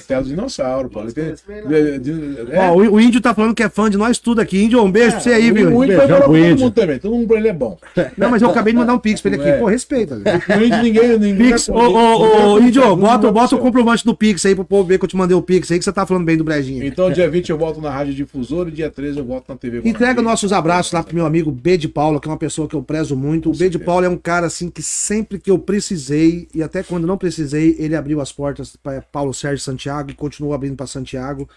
Terra 0.07 0.21
do 0.21 0.29
dinossauro, 0.29 0.89
pô. 0.89 1.03
Tem, 1.07 1.33
de, 1.67 1.99
de, 1.99 2.51
é. 2.51 2.69
Ó, 2.69 2.73
o, 2.73 2.93
o, 2.93 3.01
índio 3.01 3.19
tá 3.19 3.33
falando 3.33 3.53
que 3.53 3.63
é 3.63 3.69
fã 3.69 3.89
de 3.89 3.97
nós 3.97 4.17
tudo 4.17 4.39
aqui. 4.39 4.63
Índio, 4.63 4.81
um 4.81 4.89
beijo 4.89 5.09
é, 5.09 5.11
pra 5.11 5.19
você 5.19 5.31
aí, 5.31 5.51
viu? 5.51 5.75
O 5.75 5.83
índio 5.83 5.97
todo 6.07 6.31
mundo 6.31 6.71
também. 6.71 6.99
Todo 6.99 7.15
mundo 7.15 7.27
pra 7.27 7.37
ele 7.37 7.49
é 7.49 7.53
bom. 7.53 7.77
Não, 8.17 8.31
mas 8.31 8.41
eu 8.41 8.49
acabei 8.49 8.71
de 8.71 8.79
mandar 8.79 8.93
um 8.93 8.99
Pix 8.99 9.19
pra 9.19 9.31
ele 9.33 9.41
aqui. 9.41 9.49
É. 9.49 9.57
Pô, 9.57 9.65
respeita. 9.65 10.15
O 10.15 10.63
índio 10.63 10.83
ninguém. 10.83 11.19
ninguém 11.19 11.51
Pix, 11.51 11.67
ô, 11.67 11.73
ô, 11.75 12.53
ô, 12.53 12.59
índio. 12.59 12.76
Índio, 12.77 12.95
bota, 12.95 13.31
bota 13.31 13.55
o 13.55 13.59
comprovante 13.59 14.05
do 14.05 14.15
Pix 14.15 14.45
aí 14.45 14.55
pro 14.55 14.63
povo 14.63 14.87
ver 14.87 14.97
que 14.97 15.05
eu 15.05 15.09
te 15.09 15.15
mandei 15.15 15.35
o 15.35 15.41
Pix 15.41 15.71
aí, 15.71 15.77
que 15.77 15.85
você 15.85 15.91
tá 15.91 16.05
falando 16.05 16.25
bem 16.25 16.37
do 16.37 16.43
Brejinho. 16.43 16.85
Então, 16.85 17.11
dia 17.11 17.29
20 17.29 17.49
eu 17.49 17.57
volto 17.57 17.81
na 17.81 17.89
Rádio 17.89 18.13
Difusor 18.13 18.67
e 18.67 18.71
dia 18.71 18.89
13 18.89 19.19
eu 19.19 19.25
volto 19.25 19.49
na 19.49 19.55
TV. 19.55 19.81
Entrega 19.87 20.21
nossos 20.21 20.53
abraços 20.53 20.91
lá 20.91 21.03
pro 21.03 21.15
meu 21.15 21.25
amigo 21.25 21.51
B 21.51 21.77
de 21.77 21.87
Paula, 21.87 22.19
que 22.19 22.27
é 22.27 22.31
uma 22.31 22.37
pessoa 22.37 22.67
que 22.67 22.75
eu 22.75 22.83
prezo 22.83 23.15
muito. 23.15 23.49
O 23.49 23.55
B 23.55 23.69
de 23.69 23.79
Paula 23.79 24.05
é 24.05 24.09
um 24.09 24.17
cara 24.17 24.47
assim 24.47 24.69
que 24.69 24.81
sempre 24.81 25.39
que 25.39 25.51
eu 25.51 25.59
precisei, 25.59 26.47
e 26.53 26.63
até 26.63 26.83
quando 26.83 27.07
não 27.07 27.17
precisei, 27.17 27.75
ele 27.79 27.95
abriu 27.95 28.21
as 28.21 28.31
portas 28.31 28.75
para 28.75 29.01
Paulo 29.01 29.33
Sérgio 29.33 29.63
Santiago 29.63 30.11
e 30.11 30.13
continuou 30.13 30.53
abrindo 30.53 30.75
para 30.75 30.87
Santiago. 30.87 31.47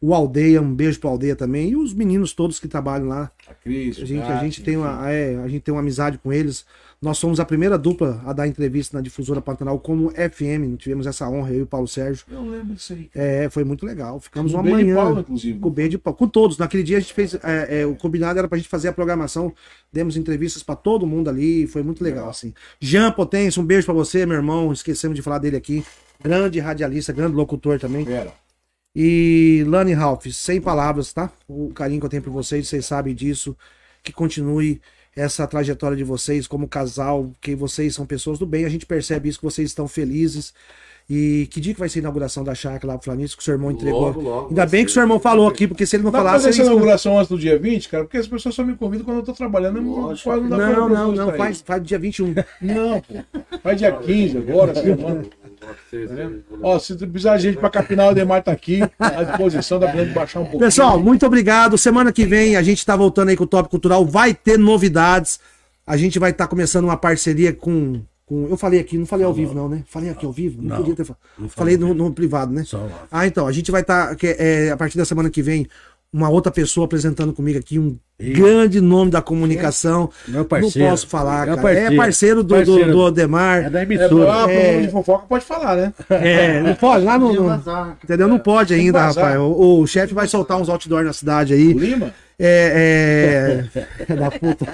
O 0.00 0.12
Aldeia, 0.12 0.60
um 0.60 0.74
beijo 0.74 1.00
pro 1.00 1.08
Aldeia 1.08 1.34
também. 1.34 1.70
E 1.70 1.76
os 1.76 1.94
meninos 1.94 2.32
todos 2.32 2.58
que 2.58 2.68
trabalham 2.68 3.08
lá. 3.08 3.30
A 3.48 3.54
Cris, 3.54 3.98
a 3.98 4.04
gente, 4.04 4.22
a 4.22 4.36
gente 4.36 4.62
tem 4.62 4.76
uma, 4.76 5.10
é, 5.10 5.36
a 5.42 5.48
gente 5.48 5.62
tem 5.62 5.72
uma 5.72 5.80
amizade 5.80 6.18
com 6.18 6.32
eles. 6.32 6.66
Nós 7.00 7.18
somos 7.18 7.38
a 7.38 7.44
primeira 7.44 7.76
dupla 7.76 8.22
a 8.24 8.32
dar 8.32 8.48
entrevista 8.48 8.96
na 8.96 9.02
difusora 9.02 9.40
Pantanal 9.40 9.78
como 9.78 10.10
FM. 10.10 10.76
Tivemos 10.78 11.06
essa 11.06 11.28
honra, 11.28 11.50
eu 11.52 11.60
e 11.60 11.62
o 11.62 11.66
Paulo 11.66 11.86
Sérgio. 11.86 12.24
Eu 12.30 12.42
lembro 12.42 12.74
disso 12.74 12.92
aí. 12.92 13.10
É, 13.14 13.48
foi 13.50 13.64
muito 13.64 13.84
legal. 13.84 14.18
Ficamos 14.20 14.52
com 14.52 14.58
uma 14.58 14.70
manhã. 14.70 15.20
Inclusive. 15.20 15.58
Com 15.58 15.68
o 15.68 15.70
B 15.70 15.88
de 15.88 15.98
Paulo. 15.98 16.16
Com 16.16 16.28
todos. 16.28 16.56
Naquele 16.56 16.82
dia 16.82 16.96
a 16.96 17.00
gente 17.00 17.12
fez. 17.12 17.34
É, 17.34 17.80
é, 17.80 17.86
o 17.86 17.94
combinado 17.94 18.38
era 18.38 18.48
pra 18.48 18.56
gente 18.56 18.68
fazer 18.68 18.88
a 18.88 18.92
programação. 18.92 19.52
Demos 19.92 20.16
entrevistas 20.16 20.62
para 20.62 20.76
todo 20.76 21.06
mundo 21.06 21.28
ali. 21.28 21.66
Foi 21.66 21.82
muito 21.82 22.02
legal, 22.02 22.28
assim. 22.28 22.54
Jean 22.80 23.12
Potência, 23.12 23.60
um 23.60 23.66
beijo 23.66 23.84
para 23.84 23.94
você, 23.94 24.24
meu 24.24 24.36
irmão. 24.36 24.72
Esquecemos 24.72 25.14
de 25.14 25.22
falar 25.22 25.38
dele 25.38 25.56
aqui. 25.56 25.84
Grande 26.22 26.58
radialista, 26.60 27.12
grande 27.12 27.34
locutor 27.34 27.78
também. 27.78 28.04
Pera. 28.04 28.32
E 28.96 29.64
Lani 29.66 29.92
Ralph, 29.92 30.26
sem 30.26 30.60
palavras, 30.60 31.12
tá? 31.12 31.30
O 31.48 31.70
carinho 31.74 31.98
que 32.00 32.06
eu 32.06 32.10
tenho 32.10 32.22
por 32.22 32.30
vocês, 32.30 32.68
vocês 32.68 32.86
sabem 32.86 33.14
disso. 33.14 33.56
Que 34.02 34.12
continue 34.12 34.80
essa 35.16 35.46
trajetória 35.46 35.96
de 35.96 36.04
vocês 36.04 36.46
como 36.46 36.68
casal, 36.68 37.30
que 37.40 37.54
vocês 37.54 37.94
são 37.94 38.04
pessoas 38.04 38.38
do 38.38 38.46
bem, 38.46 38.64
a 38.64 38.68
gente 38.68 38.86
percebe 38.86 39.28
isso, 39.28 39.38
que 39.38 39.44
vocês 39.44 39.70
estão 39.70 39.86
felizes. 39.86 40.52
E 41.08 41.46
que 41.50 41.60
dia 41.60 41.74
que 41.74 41.80
vai 41.80 41.88
ser 41.88 41.98
a 41.98 42.00
inauguração 42.00 42.42
da 42.42 42.54
chácara 42.54 42.86
lá 42.86 42.98
pro 42.98 43.04
Flanício, 43.04 43.36
que 43.36 43.42
o 43.42 43.44
seu 43.44 43.52
irmão 43.52 43.70
entregou? 43.70 44.06
Logo, 44.06 44.20
logo, 44.22 44.48
Ainda 44.48 44.64
bem 44.64 44.86
que 44.86 44.90
o 44.90 44.94
seu 44.94 45.02
irmão 45.02 45.20
falou 45.20 45.46
aqui, 45.46 45.68
porque 45.68 45.84
se 45.84 45.96
ele 45.96 46.02
não 46.02 46.10
dá 46.10 46.18
falasse. 46.18 46.46
Fazer 46.46 46.48
essa 46.48 46.62
inauguração 46.62 47.18
antes 47.18 47.28
do 47.28 47.38
dia 47.38 47.58
20, 47.58 47.88
cara, 47.90 48.04
porque 48.04 48.16
as 48.16 48.26
pessoas 48.26 48.54
só 48.54 48.64
me 48.64 48.74
convidam 48.74 49.04
quando 49.04 49.18
eu 49.18 49.22
tô 49.22 49.34
trabalhando. 49.34 49.82
Não, 49.82 50.14
não, 50.14 50.48
não, 50.48 50.88
não, 50.88 51.12
não 51.12 51.32
faz, 51.34 51.60
faz 51.60 51.82
dia 51.82 51.98
21. 51.98 52.34
Não, 52.62 53.02
pô. 53.02 53.14
Faz 53.62 53.76
dia 53.76 53.92
15 53.92 54.38
agora, 54.38 54.72
semana. 54.80 55.24
Ó, 56.62 56.78
se 56.78 56.94
precisar 56.94 57.36
de 57.36 57.44
gente 57.44 57.58
pra 57.58 57.70
capinar, 57.70 58.10
o 58.10 58.14
Demar 58.14 58.42
tá 58.42 58.52
aqui, 58.52 58.80
à 58.98 59.22
disposição, 59.22 59.78
dá 59.78 59.88
pra 59.88 60.04
baixar 60.06 60.40
um 60.40 60.44
pouco. 60.44 60.58
Pessoal, 60.58 60.98
muito 60.98 61.24
obrigado. 61.26 61.78
Semana 61.78 62.12
que 62.12 62.24
vem 62.24 62.56
a 62.56 62.62
gente 62.62 62.84
tá 62.84 62.96
voltando 62.96 63.28
aí 63.28 63.36
com 63.36 63.44
o 63.44 63.46
Top 63.46 63.68
Cultural, 63.68 64.04
vai 64.04 64.34
ter 64.34 64.58
novidades. 64.58 65.40
A 65.86 65.96
gente 65.96 66.18
vai 66.18 66.30
estar 66.30 66.44
tá 66.44 66.48
começando 66.48 66.84
uma 66.84 66.96
parceria 66.96 67.52
com, 67.52 68.00
com. 68.24 68.48
Eu 68.48 68.56
falei 68.56 68.80
aqui, 68.80 68.96
não 68.96 69.06
falei 69.06 69.26
ao 69.26 69.34
vivo, 69.34 69.54
não, 69.54 69.68
né? 69.68 69.84
Falei 69.86 70.10
aqui 70.10 70.24
ao 70.24 70.32
vivo? 70.32 70.62
Não, 70.62 70.70
não 70.70 70.76
podia 70.78 70.96
ter 70.96 71.04
falado. 71.04 71.50
Falei 71.50 71.76
no, 71.76 71.92
no, 71.92 72.12
privado, 72.12 72.52
né? 72.52 72.64
Só. 72.64 72.88
Ah, 73.10 73.26
então, 73.26 73.46
a 73.46 73.52
gente 73.52 73.70
vai 73.70 73.82
estar. 73.82 74.16
Tá, 74.16 74.26
é, 74.26 74.70
a 74.70 74.76
partir 74.76 74.96
da 74.96 75.04
semana 75.04 75.28
que 75.28 75.42
vem, 75.42 75.66
uma 76.14 76.28
outra 76.28 76.52
pessoa 76.52 76.84
apresentando 76.84 77.32
comigo 77.32 77.58
aqui, 77.58 77.76
um 77.76 77.98
grande 78.20 78.80
nome 78.80 79.10
da 79.10 79.20
comunicação. 79.20 80.08
Meu 80.28 80.44
parceiro. 80.44 80.78
Não 80.78 80.90
posso 80.92 81.08
falar, 81.08 81.44
cara. 81.44 81.60
Parceiro. 81.60 81.92
É 81.92 81.96
parceiro 81.96 82.44
do, 82.44 82.54
parceiro. 82.54 82.86
Do, 82.86 82.92
do 82.92 83.00
Odemar. 83.00 83.64
É 83.64 83.70
da 83.70 83.82
emissora. 83.82 84.52
É, 84.52 84.76
é... 84.76 84.80
de 84.80 84.92
fofoca 84.92 85.26
pode 85.28 85.44
falar, 85.44 85.74
né? 85.74 85.92
É, 86.08 86.60
não 86.62 86.76
pode, 86.76 87.04
lá 87.04 87.18
no. 87.18 87.32
no 87.32 87.96
entendeu? 88.04 88.28
Não 88.28 88.38
pode 88.38 88.72
ainda, 88.72 89.06
rapaz. 89.06 89.36
O, 89.40 89.80
o 89.80 89.86
chefe 89.88 90.14
vai 90.14 90.28
soltar 90.28 90.56
uns 90.56 90.68
outdoors 90.68 91.04
na 91.04 91.12
cidade 91.12 91.52
aí. 91.52 91.74
O 91.74 91.78
Lima? 91.80 92.14
É, 92.38 93.66
é... 94.08 94.14
da 94.14 94.30
puta. 94.30 94.66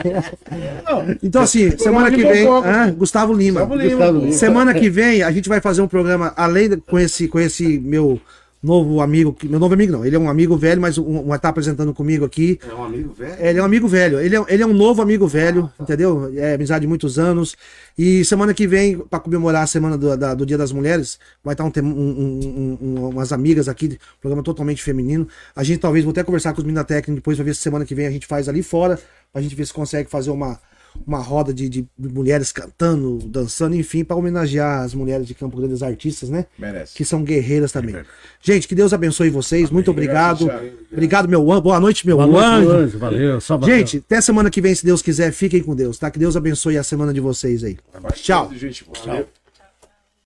então, 1.22 1.40
assim, 1.40 1.70
semana 1.78 2.10
que 2.10 2.22
vem. 2.22 2.46
Ah, 2.46 2.90
Gustavo 2.90 3.32
Lima. 3.32 3.60
Gustavo 3.60 3.82
Lima. 3.82 3.96
Gustavo 3.96 4.18
Lima. 4.18 4.32
Semana 4.32 4.74
que 4.74 4.90
vem 4.90 5.22
a 5.22 5.30
gente 5.30 5.48
vai 5.48 5.62
fazer 5.62 5.80
um 5.80 5.88
programa, 5.88 6.34
além 6.36 6.68
de, 6.68 6.76
com, 6.76 6.98
esse, 6.98 7.28
com 7.28 7.40
esse 7.40 7.78
meu 7.78 8.20
novo 8.62 9.01
amigo, 9.01 9.35
meu 9.45 9.59
novo 9.59 9.73
amigo 9.73 9.93
não, 9.93 10.05
ele 10.05 10.15
é 10.15 10.19
um 10.19 10.28
amigo 10.28 10.57
velho, 10.57 10.81
mas 10.81 10.99
um, 10.99 11.32
um 11.32 11.39
tá 11.39 11.49
apresentando 11.49 11.95
comigo 11.95 12.24
aqui. 12.24 12.59
É 12.69 12.74
um 12.74 12.85
amigo 12.85 13.12
velho? 13.15 13.37
Ele 13.39 13.59
é 13.59 13.62
um 13.62 13.65
amigo 13.65 13.89
velho, 13.89 14.20
ele 14.20 14.37
é, 14.37 14.45
ele 14.49 14.62
é 14.62 14.66
um 14.66 14.73
novo 14.74 15.01
amigo 15.01 15.27
velho, 15.27 15.65
ah, 15.65 15.78
tá. 15.78 15.85
entendeu? 15.85 16.31
É 16.37 16.55
amizade 16.55 16.82
de 16.82 16.87
muitos 16.87 17.19
anos. 17.19 17.57
E 17.97 18.24
semana 18.24 18.53
que 18.53 18.66
vem, 18.66 18.99
para 18.99 19.19
comemorar 19.20 19.62
a 19.62 19.66
semana 19.66 19.97
do, 19.97 20.16
da, 20.16 20.35
do 20.35 20.45
Dia 20.45 20.59
das 20.59 20.73
Mulheres, 20.73 21.19
vai 21.43 21.55
estar 21.55 21.65
um, 21.65 21.73
um, 21.78 22.78
um, 22.81 23.09
umas 23.09 23.32
amigas 23.32 23.69
aqui, 23.69 23.99
programa 24.20 24.43
totalmente 24.43 24.82
feminino. 24.82 25.27
A 25.57 25.65
gente 25.65 25.81
talvez 25.81 26.05
vou 26.05 26.12
até 26.12 26.23
conversar 26.23 26.53
com 26.53 26.59
os 26.59 26.65
meninos 26.65 26.82
da 26.82 26.85
técnica 26.85 27.15
depois 27.15 27.37
pra 27.37 27.45
ver 27.45 27.55
se 27.55 27.62
semana 27.62 27.87
que 27.87 27.95
vem 27.95 28.07
a 28.07 28.11
gente 28.11 28.27
faz 28.27 28.49
ali 28.49 28.62
fora, 28.62 28.99
pra 29.32 29.41
gente 29.41 29.55
ver 29.55 29.66
se 29.66 29.73
consegue 29.73 30.11
fazer 30.11 30.31
uma 30.31 30.61
uma 31.06 31.18
roda 31.18 31.52
de, 31.52 31.68
de 31.68 31.86
mulheres 31.98 32.52
cantando, 32.52 33.18
dançando, 33.26 33.74
enfim, 33.74 34.04
para 34.04 34.16
homenagear 34.16 34.82
as 34.82 34.94
mulheres 34.94 35.26
de 35.26 35.34
Campo 35.34 35.56
Grande, 35.56 35.74
as 35.74 35.82
artistas, 35.82 36.28
né? 36.28 36.46
Merece. 36.58 36.94
Que 36.94 37.04
são 37.04 37.22
guerreiras 37.22 37.72
também. 37.72 37.96
Gente, 38.42 38.68
que 38.68 38.74
Deus 38.74 38.92
abençoe 38.92 39.30
vocês. 39.30 39.64
Amém. 39.64 39.74
Muito 39.74 39.90
obrigado. 39.90 40.50
Obrigado, 40.92 41.28
meu 41.28 41.50
anjo. 41.50 41.60
Boa 41.62 41.80
noite, 41.80 42.06
meu 42.06 42.16
Boa 42.16 42.46
anjo. 42.46 42.70
anjo. 42.70 42.98
Valeu. 42.98 43.40
Só 43.40 43.60
gente, 43.62 43.98
até 43.98 44.20
semana 44.20 44.50
que 44.50 44.60
vem, 44.60 44.74
se 44.74 44.84
Deus 44.84 45.02
quiser, 45.02 45.32
fiquem 45.32 45.62
com 45.62 45.74
Deus, 45.74 45.98
tá? 45.98 46.10
Que 46.10 46.18
Deus 46.18 46.36
abençoe 46.36 46.78
a 46.78 46.82
semana 46.82 47.12
de 47.12 47.20
vocês 47.20 47.64
aí. 47.64 47.76
Tchau. 48.14 48.50
Tchau. 48.92 49.39